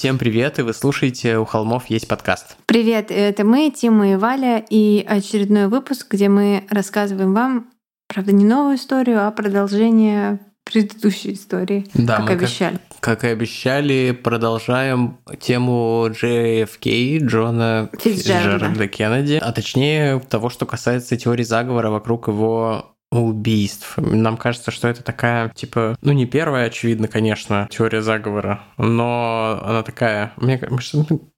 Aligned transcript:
Всем 0.00 0.16
привет, 0.16 0.58
и 0.58 0.62
вы 0.62 0.72
слушаете 0.72 1.36
«У 1.36 1.44
холмов 1.44 1.90
есть 1.90 2.08
подкаст». 2.08 2.56
Привет, 2.64 3.10
это 3.10 3.44
мы, 3.44 3.70
Тима 3.70 4.12
и 4.12 4.16
Валя, 4.16 4.64
и 4.70 5.04
очередной 5.06 5.68
выпуск, 5.68 6.06
где 6.10 6.30
мы 6.30 6.64
рассказываем 6.70 7.34
вам, 7.34 7.68
правда, 8.08 8.32
не 8.32 8.46
новую 8.46 8.76
историю, 8.76 9.26
а 9.26 9.30
продолжение 9.30 10.40
предыдущей 10.64 11.34
истории, 11.34 11.86
да, 11.92 12.16
как 12.16 12.24
мы 12.24 12.32
обещали. 12.32 12.78
Как, 13.00 13.20
как 13.20 13.24
и 13.24 13.26
обещали, 13.26 14.12
продолжаем 14.12 15.18
тему 15.38 16.06
JFK, 16.08 17.18
Джона 17.18 17.90
Фитджеральда 17.98 18.88
Кеннеди, 18.88 19.34
а 19.34 19.52
точнее 19.52 20.18
того, 20.20 20.48
что 20.48 20.64
касается 20.64 21.18
теории 21.18 21.44
заговора 21.44 21.90
вокруг 21.90 22.28
его 22.28 22.96
убийств. 23.10 23.94
Нам 23.96 24.36
кажется, 24.36 24.70
что 24.70 24.88
это 24.88 25.02
такая, 25.02 25.48
типа, 25.50 25.96
ну 26.00 26.12
не 26.12 26.26
первая, 26.26 26.66
очевидно, 26.66 27.08
конечно, 27.08 27.68
теория 27.70 28.02
заговора, 28.02 28.62
но 28.78 29.60
она 29.64 29.82
такая... 29.82 30.32
Мне, 30.36 30.60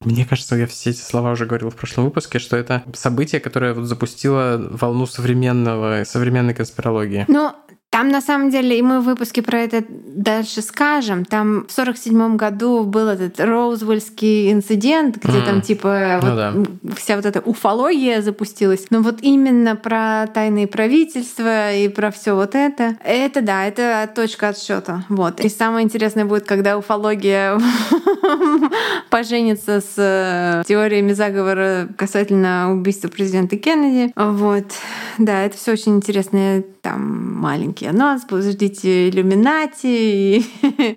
мне 0.00 0.24
кажется, 0.26 0.56
я 0.56 0.66
все 0.66 0.90
эти 0.90 1.00
слова 1.00 1.32
уже 1.32 1.46
говорил 1.46 1.70
в 1.70 1.76
прошлом 1.76 2.04
выпуске, 2.04 2.38
что 2.38 2.56
это 2.56 2.82
событие, 2.92 3.40
которое 3.40 3.74
вот 3.74 3.86
запустило 3.86 4.60
волну 4.70 5.06
современного, 5.06 6.04
современной 6.04 6.54
конспирологии. 6.54 7.24
Ну, 7.28 7.54
там 7.92 8.08
на 8.08 8.22
самом 8.22 8.48
деле, 8.48 8.78
и 8.78 8.80
мы 8.80 9.00
в 9.00 9.04
выпуске 9.04 9.42
про 9.42 9.58
это 9.58 9.84
дальше 9.86 10.62
скажем, 10.62 11.26
там 11.26 11.66
в 11.66 11.72
сорок 11.72 11.98
седьмом 11.98 12.38
году 12.38 12.84
был 12.84 13.06
этот 13.06 13.38
Роузвельский 13.38 14.50
инцидент, 14.50 15.18
где 15.22 15.38
mm. 15.38 15.44
там 15.44 15.60
типа 15.60 16.20
ну, 16.22 16.28
вот 16.30 16.36
да. 16.36 16.94
вся 16.96 17.16
вот 17.16 17.26
эта 17.26 17.40
уфология 17.40 18.22
запустилась. 18.22 18.86
Но 18.88 19.02
вот 19.02 19.18
именно 19.20 19.76
про 19.76 20.26
тайные 20.32 20.66
правительства 20.66 21.74
и 21.74 21.88
про 21.88 22.10
все 22.10 22.34
вот 22.34 22.54
это, 22.54 22.96
это 23.04 23.42
да, 23.42 23.66
это 23.66 24.10
точка 24.14 24.48
отсчета. 24.48 25.04
Вот. 25.10 25.40
И 25.40 25.50
самое 25.50 25.84
интересное 25.84 26.24
будет, 26.24 26.46
когда 26.46 26.78
уфология 26.78 27.60
поженится 29.10 29.82
с 29.82 29.94
э, 29.98 30.62
теориями 30.66 31.12
заговора 31.12 31.88
касательно 31.98 32.72
убийства 32.72 33.08
президента 33.08 33.58
Кеннеди. 33.58 34.14
Вот. 34.16 34.72
Да, 35.18 35.42
это 35.44 35.58
все 35.58 35.72
очень 35.72 35.96
интересные 35.96 36.64
там 36.80 37.36
маленькие 37.38 37.81
анонс, 37.86 38.24
ждите 38.30 39.08
иллюминати, 39.08 40.44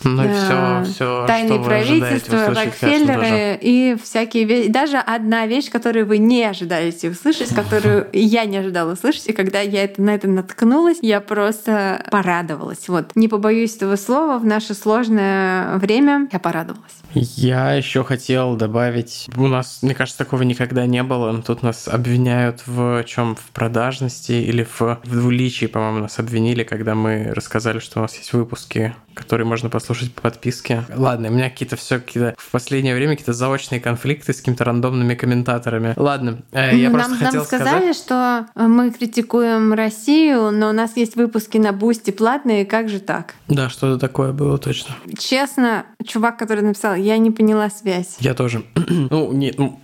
ну, 0.04 0.24
все, 0.24 0.84
все, 0.92 1.26
тайные 1.28 1.60
правительства, 1.60 2.54
Рокфеллеры 2.54 3.58
и 3.62 3.98
всякие 4.02 4.46
вещи. 4.46 4.70
Даже 4.70 4.98
одна 4.98 5.48
вещь, 5.48 5.70
которую 5.70 6.06
вы 6.06 6.18
не 6.18 6.44
ожидаете 6.44 7.10
услышать, 7.10 7.54
которую 7.54 8.08
я 8.14 8.46
не 8.46 8.58
ожидала 8.58 8.94
услышать, 8.94 9.28
и 9.28 9.34
когда 9.34 9.62
я 9.62 9.84
это, 9.84 10.02
на 10.02 10.16
это 10.16 10.28
наткнулась, 10.28 10.98
я 11.02 11.22
просто 11.22 12.06
порадовалась. 12.12 12.88
Вот. 12.88 13.12
Не 13.16 13.28
побоюсь 13.28 13.76
этого 13.76 13.96
слова, 13.96 14.38
в 14.38 14.46
наше 14.46 14.74
сложное 14.74 15.78
время 15.78 16.28
я 16.32 16.40
порадовалась. 16.40 17.05
Я 17.16 17.74
еще 17.74 18.04
хотел 18.04 18.56
добавить, 18.56 19.30
у 19.38 19.48
нас, 19.48 19.80
мне 19.82 19.96
кажется, 19.96 20.18
такого 20.18 20.42
никогда 20.44 20.86
не 20.86 21.02
было, 21.02 21.32
но 21.32 21.42
тут 21.42 21.64
нас 21.64 21.88
обвиняют 21.88 22.64
в 22.66 23.04
чем? 23.06 23.36
В 23.36 23.52
продажности 23.52 24.34
или 24.34 24.64
в, 24.64 24.82
в 24.82 25.12
двуличии, 25.12 25.66
по-моему, 25.68 26.00
нас 26.00 26.20
обвинили, 26.20 26.64
когда 26.64 26.94
мы 26.94 27.32
рассказали, 27.34 27.80
что 27.80 28.00
у 28.00 28.02
нас 28.02 28.16
есть 28.18 28.34
выпуски 28.34 28.94
который 29.16 29.46
можно 29.46 29.70
послушать 29.70 30.14
по 30.14 30.22
подписке. 30.22 30.84
Ладно, 30.96 31.30
у 31.30 31.32
меня 31.32 31.50
какие-то 31.50 31.76
все 31.76 32.00
какие-то 32.00 32.36
в 32.38 32.52
последнее 32.52 32.94
время 32.94 33.14
какие-то 33.14 33.34
заочные 33.34 33.80
конфликты 33.80 34.34
с 34.34 34.38
какими-то 34.38 34.64
рандомными 34.64 35.16
комментаторами. 35.16 35.94
Ладно, 35.96 36.42
э, 36.52 36.76
я 36.76 36.90
нам, 36.90 37.00
просто 37.00 37.16
хотел 37.18 37.40
нам 37.40 37.46
сказали, 37.46 37.94
сказать... 37.94 37.96
что 37.96 38.46
мы 38.56 38.92
критикуем 38.92 39.74
Россию, 39.74 40.52
но 40.52 40.70
у 40.70 40.74
нас 40.74 40.98
есть 40.98 41.16
выпуски 41.16 41.58
на 41.58 41.72
Бусти 41.72 42.12
платные, 42.12 42.66
как 42.66 42.90
же 42.90 43.00
так? 43.00 43.36
Да, 43.48 43.70
что-то 43.70 43.98
такое 43.98 44.34
было 44.34 44.58
точно. 44.58 44.96
Честно, 45.18 45.86
чувак, 46.06 46.38
который 46.38 46.64
написал, 46.64 46.96
я 46.96 47.18
не 47.18 47.32
поняла 47.32 47.70
связь. 47.70 48.18
Я 48.20 48.34
тоже. 48.34 48.64
ну, 48.76 49.32
не, 49.32 49.54
ну, 49.58 49.80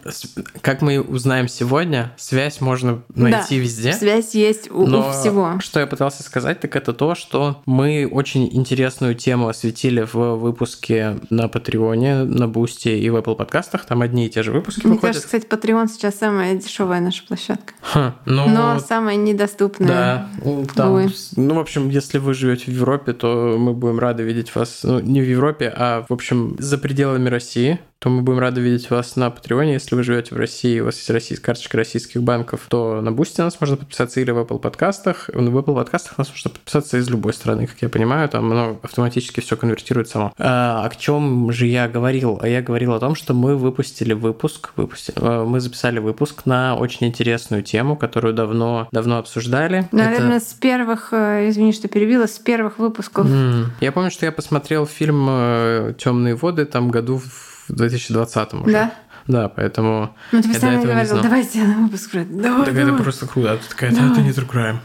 как 0.61 0.81
мы 0.81 1.01
узнаем 1.01 1.47
сегодня, 1.47 2.11
связь 2.17 2.61
можно 2.61 3.03
найти 3.15 3.57
да, 3.57 3.63
везде. 3.63 3.93
Связь 3.93 4.35
есть 4.35 4.69
у, 4.71 4.85
но 4.85 5.09
у 5.09 5.11
всего. 5.11 5.59
Что 5.59 5.79
я 5.79 5.87
пытался 5.87 6.23
сказать, 6.23 6.59
так 6.59 6.75
это 6.75 6.93
то, 6.93 7.15
что 7.15 7.61
мы 7.65 8.07
очень 8.11 8.47
интересную 8.51 9.15
тему 9.23 9.47
осветили 9.47 10.01
в 10.01 10.35
выпуске 10.35 11.17
на 11.29 11.47
Патреоне, 11.47 12.23
на 12.23 12.47
Бусте 12.47 12.99
и 12.99 13.09
в 13.09 13.15
Apple 13.15 13.35
подкастах. 13.35 13.85
Там 13.85 14.01
одни 14.01 14.25
и 14.25 14.29
те 14.29 14.43
же 14.43 14.51
выпуски 14.51 14.85
Мне 14.85 14.95
выходят. 14.95 15.15
кажется, 15.15 15.37
кстати, 15.37 15.47
Patreon 15.47 15.87
сейчас 15.87 16.15
самая 16.15 16.55
дешевая 16.55 17.01
наша 17.01 17.25
площадка. 17.25 17.73
Ха, 17.81 18.15
ну, 18.25 18.47
Но 18.47 18.79
самая 18.79 19.15
недоступная. 19.15 19.87
Да. 19.87 20.29
Ну, 20.43 20.65
там, 20.73 21.09
ну, 21.35 21.55
в 21.55 21.59
общем, 21.59 21.89
если 21.89 22.17
вы 22.17 22.33
живете 22.33 22.65
в 22.65 22.73
Европе, 22.73 23.13
то 23.13 23.55
мы 23.57 23.73
будем 23.73 23.99
рады 23.99 24.23
видеть 24.23 24.53
вас 24.55 24.81
ну, 24.83 24.99
не 24.99 25.21
в 25.21 25.29
Европе, 25.29 25.73
а, 25.75 26.05
в 26.07 26.13
общем, 26.13 26.55
за 26.59 26.77
пределами 26.77 27.29
России 27.29 27.79
то 28.01 28.09
мы 28.09 28.23
будем 28.23 28.39
рады 28.39 28.61
видеть 28.61 28.89
вас 28.89 29.15
на 29.15 29.29
Патреоне. 29.29 29.73
Если 29.73 29.93
вы 29.93 30.01
живете 30.01 30.33
в 30.33 30.37
России, 30.39 30.79
у 30.79 30.85
вас 30.85 30.95
есть 30.95 31.09
российская 31.11 31.45
карточка 31.45 31.77
российских 31.77 32.23
банков, 32.23 32.61
то 32.67 32.99
на 32.99 33.11
Бусте 33.11 33.43
нас 33.43 33.61
можно 33.61 33.77
подписаться 33.77 34.19
или 34.19 34.31
в 34.31 34.39
Apple 34.39 34.57
подкастах. 34.57 35.29
В 35.31 35.57
Apple 35.57 35.75
подкастах 35.75 36.17
нас 36.17 36.27
можно 36.31 36.49
подписаться 36.49 36.97
из 36.97 37.07
любой 37.11 37.31
страны, 37.33 37.67
как 37.67 37.79
я 37.79 37.89
понимаю, 37.89 38.27
там 38.27 38.51
оно 38.51 38.79
автоматически 38.81 39.39
все 39.41 39.55
конвертирует 39.55 40.09
само. 40.09 40.33
А, 40.39 40.83
о 40.83 40.89
чем 40.95 41.51
же 41.51 41.67
я 41.67 41.87
говорил? 41.87 42.39
А 42.41 42.47
я 42.47 42.63
говорил 42.63 42.93
о 42.93 42.99
том, 42.99 43.13
что 43.13 43.35
мы 43.35 43.55
выпустили 43.55 44.13
выпуск, 44.13 44.71
выпустили, 44.77 45.17
э, 45.21 45.43
мы 45.43 45.59
записали 45.59 45.99
выпуск 45.99 46.47
на 46.47 46.75
очень 46.75 47.05
интересную 47.05 47.61
тему, 47.61 47.95
которую 47.95 48.33
давно, 48.33 48.87
давно 48.91 49.19
обсуждали. 49.19 49.87
Наверное, 49.91 50.37
Это... 50.37 50.45
с 50.47 50.53
первых, 50.53 51.09
э, 51.11 51.49
извини, 51.49 51.71
что 51.71 51.87
перебила, 51.87 52.25
с 52.25 52.39
первых 52.39 52.79
выпусков. 52.79 53.27
Mm. 53.27 53.65
Я 53.79 53.91
помню, 53.91 54.09
что 54.09 54.25
я 54.25 54.31
посмотрел 54.31 54.87
фильм 54.87 55.27
э, 55.29 55.93
Темные 55.99 56.33
воды 56.33 56.65
там 56.65 56.89
году 56.89 57.19
в 57.19 57.50
в 57.71 57.75
2020 57.75 58.53
уже. 58.53 58.71
Да? 58.71 58.93
Да, 59.27 59.49
поэтому... 59.49 60.15
Ну, 60.31 60.41
ты 60.41 60.49
постоянно 60.49 60.81
говорил, 60.81 61.21
давай 61.21 61.43
сделаем 61.43 61.85
выпуск. 61.85 62.11
Давай, 62.13 62.65
так 62.65 62.75
давай. 62.75 62.93
это 62.93 63.03
просто 63.03 63.27
круто. 63.27 63.53
А 63.53 63.57
ты 63.57 63.69
такая, 63.69 63.91
да, 63.91 64.11
это 64.11 64.21
не 64.21 64.31
True 64.31 64.49
Crime. 64.49 64.77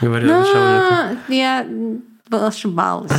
Говорила 0.00 0.38
ну, 0.38 0.44
сначала. 0.44 1.10
Я 1.28 1.66
ошибалась. 2.30 3.12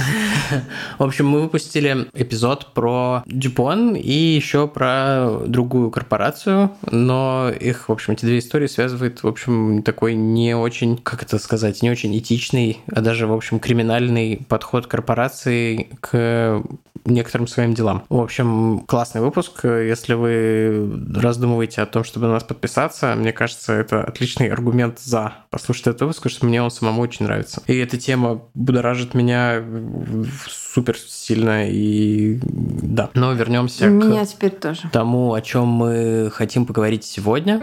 В 0.98 1.04
общем, 1.04 1.28
мы 1.28 1.42
выпустили 1.42 2.08
эпизод 2.14 2.74
про 2.74 3.24
Дюпон 3.26 3.96
и 3.96 4.12
еще 4.12 4.68
про 4.68 5.40
другую 5.46 5.92
корпорацию, 5.92 6.72
но 6.90 7.52
их, 7.52 7.90
в 7.90 7.92
общем, 7.92 8.14
эти 8.14 8.26
две 8.26 8.40
истории 8.40 8.68
связывает, 8.68 9.22
в 9.22 9.28
общем, 9.28 9.84
такой 9.84 10.16
не 10.16 10.56
очень, 10.56 10.98
как 10.98 11.22
это 11.22 11.38
сказать, 11.38 11.82
не 11.82 11.92
очень 11.92 12.18
этичный, 12.18 12.80
а 12.92 13.02
даже, 13.02 13.28
в 13.28 13.34
общем, 13.34 13.60
криминальный 13.60 14.44
подход 14.50 14.88
корпорации 14.88 15.90
к 16.00 16.64
некоторым 17.06 17.48
своим 17.48 17.74
делам. 17.74 18.04
В 18.10 18.20
общем, 18.20 18.84
классный 18.88 19.22
выпуск. 19.22 19.66
Если 19.66 20.14
вы 20.14 21.02
раздумываете 21.16 21.82
о 21.82 21.86
том, 21.86 22.04
чтобы 22.04 22.28
на 22.28 22.34
нас 22.34 22.44
подписаться, 22.44 23.16
мне 23.16 23.32
кажется, 23.32 23.74
это 23.74 24.04
отличный 24.04 24.50
аргумент 24.50 25.00
за 25.00 25.34
послушать 25.50 25.88
этот 25.88 26.02
выпуск, 26.02 26.24
потому 26.24 26.36
что 26.36 26.46
мне 26.46 26.62
он 26.62 26.72
самому 26.72 27.02
очень 27.02 27.26
нравится. 27.26 27.62
И 27.68 27.76
эта 27.78 27.98
тема 27.98 28.42
будоражит 28.54 29.14
меня 29.14 29.64
супер 30.50 30.98
сильно 30.98 31.70
и 31.70 32.40
да. 32.44 33.10
Но 33.14 33.34
вернемся 33.34 33.88
меня 33.88 34.26
к 34.26 34.28
теперь 34.28 34.52
тоже. 34.52 34.90
тому, 34.92 35.34
о 35.34 35.42
чем 35.42 35.68
мы 35.68 36.30
хотим 36.32 36.66
поговорить 36.66 37.04
сегодня. 37.04 37.62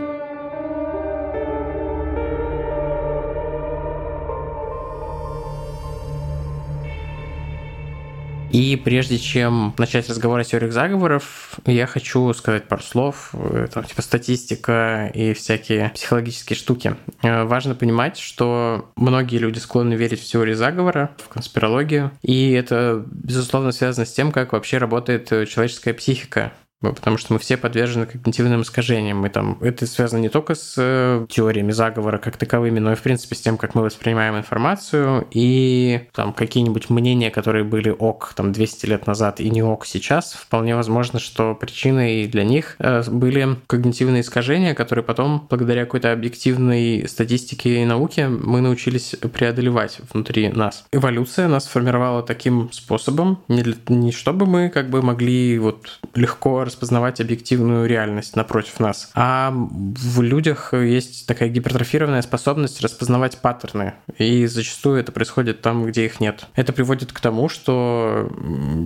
И 8.53 8.77
прежде 8.77 9.19
чем 9.19 9.75
начать 9.79 10.09
разговор 10.09 10.41
о 10.41 10.45
теориях 10.45 10.73
заговоров, 10.73 11.59
я 11.67 11.87
хочу 11.87 12.33
сказать 12.35 12.65
пару 12.69 12.83
слов, 12.83 13.33
там, 13.73 13.85
типа 13.85 14.03
статистика 14.03 15.11
и 15.15 15.35
всякие 15.35 15.91
психологические 15.91 16.57
штуки. 16.57 16.97
Э, 17.23 17.45
важно 17.45 17.75
понимать, 17.75 18.19
что 18.19 18.91
многие 18.97 19.39
люди 19.39 19.59
склонны 19.59 19.95
верить 19.95 20.21
в 20.21 20.25
теории 20.25 20.55
заговора, 20.55 21.11
в 21.19 21.29
конспирологию, 21.29 22.11
и 22.23 22.53
это, 22.53 23.05
безусловно, 23.07 23.73
связано 23.73 24.07
с 24.07 24.13
тем, 24.13 24.33
как 24.33 24.53
вообще 24.53 24.79
работает 24.79 25.29
человеческая 25.29 25.95
психика. 25.95 26.53
Потому 26.81 27.19
что 27.19 27.35
мы 27.35 27.39
все 27.39 27.57
подвержены 27.57 28.07
когнитивным 28.07 28.63
искажениям. 28.63 29.25
И 29.27 29.29
там 29.29 29.59
это 29.61 29.87
связано 29.87 30.21
не 30.21 30.31
только 30.31 30.55
с 30.55 30.75
э, 30.79 31.27
теориями 31.29 31.73
заговора 31.73 32.19
как 32.19 32.37
таковыми, 32.37 32.79
но 32.79 32.93
и, 32.93 32.95
в 32.95 33.03
принципе, 33.03 33.35
с 33.35 33.41
тем, 33.41 33.59
как 33.59 33.75
мы 33.75 33.83
воспринимаем 33.83 34.37
информацию, 34.37 35.27
и 35.31 36.09
там 36.15 36.33
какие-нибудь 36.33 36.89
мнения, 36.89 37.31
которые 37.31 37.65
были 37.65 37.91
ок 37.91 38.33
там 38.35 38.53
200 38.53 38.87
лет 38.87 39.07
назад 39.07 39.41
и 39.41 39.51
не 39.51 39.63
ок 39.63 39.85
сейчас, 39.85 40.33
вполне 40.33 40.75
возможно, 40.75 41.19
что 41.19 41.55
причиной 41.55 42.27
для 42.27 42.45
них 42.45 42.77
э, 42.79 43.03
были 43.11 43.57
когнитивные 43.67 44.23
искажения, 44.23 44.75
которые 44.75 45.05
потом, 45.05 45.47
благодаря 45.51 45.85
какой-то 45.85 46.13
объективной 46.13 47.07
статистике 47.09 47.83
и 47.83 47.85
науке, 47.85 48.29
мы 48.29 48.61
научились 48.61 49.15
преодолевать 49.35 49.99
внутри 50.13 50.49
нас. 50.49 50.85
Эволюция 50.93 51.49
нас 51.49 51.65
сформировала 51.65 52.23
таким 52.23 52.73
способом, 52.73 53.43
не, 53.49 53.63
для, 53.63 53.75
не 53.89 54.13
чтобы 54.13 54.47
мы 54.47 54.71
как 54.71 54.89
бы 54.89 55.03
могли 55.03 55.59
вот 55.59 56.01
легко 56.15 56.61
распознавать 56.71 57.21
объективную 57.21 57.87
реальность 57.87 58.37
напротив 58.37 58.81
нас. 58.81 59.11
А 59.15 59.53
в 59.53 60.23
людях 60.23 60.73
есть 60.73 61.27
такая 61.27 61.49
гипертрофированная 61.49 62.23
способность 62.23 62.81
распознавать 62.81 63.39
паттерны, 63.39 63.95
и 64.19 64.47
зачастую 64.47 65.01
это 65.01 65.13
происходит 65.13 65.61
там, 65.61 65.85
где 65.87 66.07
их 66.07 66.21
нет. 66.21 66.47
Это 66.55 66.73
приводит 66.73 67.13
к 67.13 67.21
тому, 67.21 67.49
что 67.49 68.31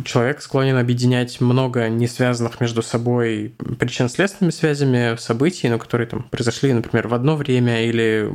человек 0.04 0.40
склонен 0.40 0.76
объединять 0.76 1.40
много 1.40 1.88
не 1.88 2.08
связанных 2.08 2.60
между 2.60 2.82
собой 2.82 3.54
причинно-следственными 3.78 4.52
связями 4.52 5.16
событий, 5.16 5.68
но 5.68 5.78
которые 5.78 6.06
там 6.06 6.22
произошли, 6.30 6.72
например, 6.72 7.08
в 7.08 7.14
одно 7.14 7.36
время 7.36 7.84
или 7.84 8.28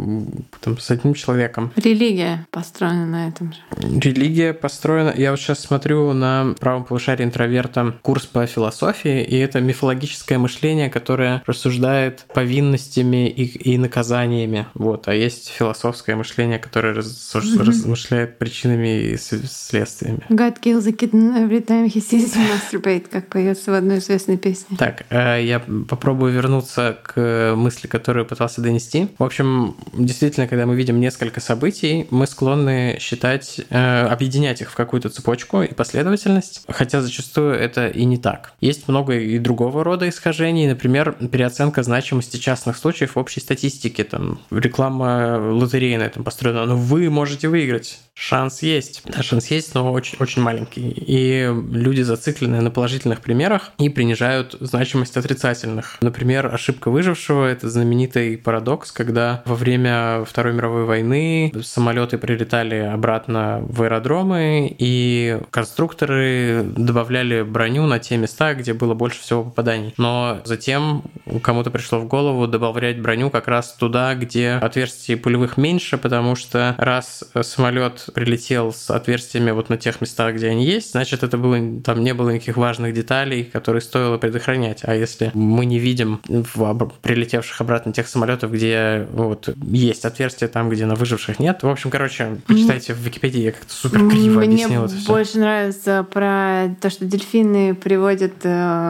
там, 0.62 0.78
с 0.78 0.92
одним 0.92 1.14
человеком. 1.14 1.72
Религия 1.76 2.48
построена 2.52 3.06
на 3.06 3.28
этом 3.28 3.54
же. 3.54 3.60
Религия 4.00 4.54
построена... 4.54 5.14
Я 5.16 5.32
вот 5.32 5.40
сейчас 5.40 5.60
смотрю 5.60 6.14
на 6.14 6.56
правом 6.60 6.84
полушарии 6.86 7.24
интроверта 7.24 7.96
курс 8.02 8.26
по 8.26 8.46
философии, 8.46 9.24
и 9.24 9.39
это 9.40 9.60
мифологическое 9.62 10.38
мышление, 10.38 10.90
которое 10.90 11.44
рассуждает 11.46 12.26
повинностями 12.34 13.30
и, 13.30 13.74
и 13.74 13.78
наказаниями. 13.78 14.68
Вот. 14.74 15.08
А 15.08 15.14
есть 15.14 15.50
философское 15.50 16.16
мышление, 16.16 16.60
которое 16.60 16.94
раз, 16.94 17.36
mm-hmm. 17.36 17.64
размышляет 17.64 18.38
причинами 18.38 19.02
и 19.02 19.18
следствиями. 19.18 20.22
God 20.30 20.60
kills 20.62 20.88
a 20.88 20.92
kitten 20.92 21.36
every 21.36 21.66
time 21.66 21.86
he 21.86 22.00
sees 22.00 22.36
you 22.36 22.50
masturbate, 22.50 23.08
как 23.10 23.28
поется 23.28 23.72
в 23.72 23.74
одной 23.74 24.00
известной 24.00 24.38
песне. 24.38 24.78
Так, 24.78 25.06
э, 25.10 25.44
я 25.44 25.60
попробую 25.60 26.34
вернуться 26.34 26.98
к 27.04 27.54
мысли, 27.56 27.88
которую 27.88 28.26
пытался 28.26 28.62
донести. 28.62 29.08
В 29.18 29.24
общем, 29.24 29.76
действительно, 29.94 30.48
когда 30.48 30.66
мы 30.66 30.76
видим 30.76 31.00
несколько 31.00 31.40
событий, 31.40 32.08
мы 32.10 32.28
склонны 32.28 32.98
считать, 33.00 33.62
э, 33.70 34.06
объединять 34.06 34.62
их 34.62 34.72
в 34.72 34.76
какую-то 34.76 35.10
цепочку 35.10 35.62
и 35.62 35.74
последовательность, 35.74 36.64
хотя 36.68 37.02
зачастую 37.02 37.54
это 37.54 37.88
и 37.88 38.06
не 38.06 38.18
так. 38.18 38.54
Есть 38.62 38.88
много 38.88 39.14
и 39.36 39.40
другого 39.40 39.84
рода 39.84 40.08
искажений, 40.08 40.68
например, 40.68 41.16
переоценка 41.32 41.84
значимости 41.84 42.38
частных 42.38 42.78
случаев 42.78 43.16
в 43.16 43.20
общей 43.20 43.40
статистике, 43.40 44.04
там, 44.04 44.40
реклама 44.52 45.38
лотереи 45.40 45.96
на 45.98 46.04
этом 46.04 46.24
построена, 46.24 46.66
но 46.66 46.76
вы 46.76 47.10
можете 47.10 47.48
выиграть, 47.48 48.00
шанс 48.14 48.62
есть. 48.62 49.02
Да, 49.06 49.24
шанс 49.24 49.48
есть, 49.48 49.74
но 49.76 49.92
очень, 49.92 50.18
очень 50.20 50.42
маленький. 50.42 50.90
И 50.96 51.50
люди 51.72 52.02
зациклены 52.02 52.62
на 52.62 52.72
положительных 52.72 53.22
примерах 53.22 53.72
и 53.78 53.90
принижают 53.90 54.56
значимость 54.60 55.16
отрицательных. 55.18 55.98
Например, 56.02 56.54
ошибка 56.54 56.92
выжившего– 56.92 57.46
это 57.48 57.70
знаменитый 57.70 58.38
парадокс, 58.38 58.92
когда 58.92 59.42
во 59.46 59.56
время 59.56 60.26
Второй 60.26 60.54
мировой 60.54 60.86
войны 60.86 61.54
самолеты 61.64 62.18
прилетали 62.18 62.76
обратно 62.76 63.62
в 63.62 63.82
аэродромы, 63.82 64.76
и 64.78 65.40
конструкторы 65.50 66.64
добавляли 66.76 67.42
броню 67.44 67.86
на 67.86 68.00
те 68.00 68.18
места, 68.18 68.54
где 68.54 68.74
было 68.74 68.94
больше 68.94 69.19
больше 69.20 69.24
всего 69.24 69.44
попаданий. 69.44 69.94
Но 69.98 70.42
затем 70.46 71.04
кому-то 71.44 71.72
пришло 71.72 72.00
в 72.00 72.08
голову 72.08 72.48
добавлять 72.48 73.02
броню 73.02 73.30
как 73.30 73.48
раз 73.48 73.74
туда, 73.74 74.16
где 74.16 74.54
отверстий 74.54 75.18
пулевых 75.18 75.58
меньше, 75.58 75.98
потому 75.98 76.36
что 76.36 76.76
раз 76.78 77.24
самолет 77.42 78.08
прилетел 78.14 78.74
с 78.74 78.90
отверстиями 78.90 79.52
вот 79.52 79.70
на 79.70 79.78
тех 79.78 80.02
местах, 80.02 80.36
где 80.36 80.50
они 80.50 80.66
есть, 80.66 80.92
значит, 80.92 81.24
это 81.24 81.38
было, 81.38 81.82
там 81.82 82.04
не 82.04 82.14
было 82.14 82.32
никаких 82.32 82.58
важных 82.58 82.94
деталей, 82.94 83.44
которые 83.44 83.82
стоило 83.82 84.18
предохранять. 84.18 84.82
А 84.84 84.96
если 84.96 85.32
мы 85.34 85.66
не 85.66 85.80
видим 85.80 86.22
в 86.28 86.90
прилетевших 87.02 87.62
обратно 87.62 87.94
тех 87.94 88.08
самолетов, 88.08 88.52
где 88.52 89.08
вот 89.12 89.50
есть 89.64 90.06
отверстия 90.06 90.48
там, 90.48 90.70
где 90.70 90.86
на 90.86 90.96
выживших 90.96 91.40
нет. 91.40 91.64
В 91.64 91.70
общем, 91.70 91.90
короче, 91.90 92.38
почитайте 92.48 92.94
в 92.94 92.98
Википедии, 92.98 93.42
я 93.42 93.52
как-то 93.52 93.74
супер 93.74 94.08
криво 94.10 94.40
Мне 94.40 94.64
это 94.64 94.88
все. 94.88 95.08
больше 95.08 95.40
нравится 95.40 96.06
про 96.12 96.76
то, 96.82 96.90
что 96.90 97.06
дельфины 97.06 97.76
приводят 97.76 98.46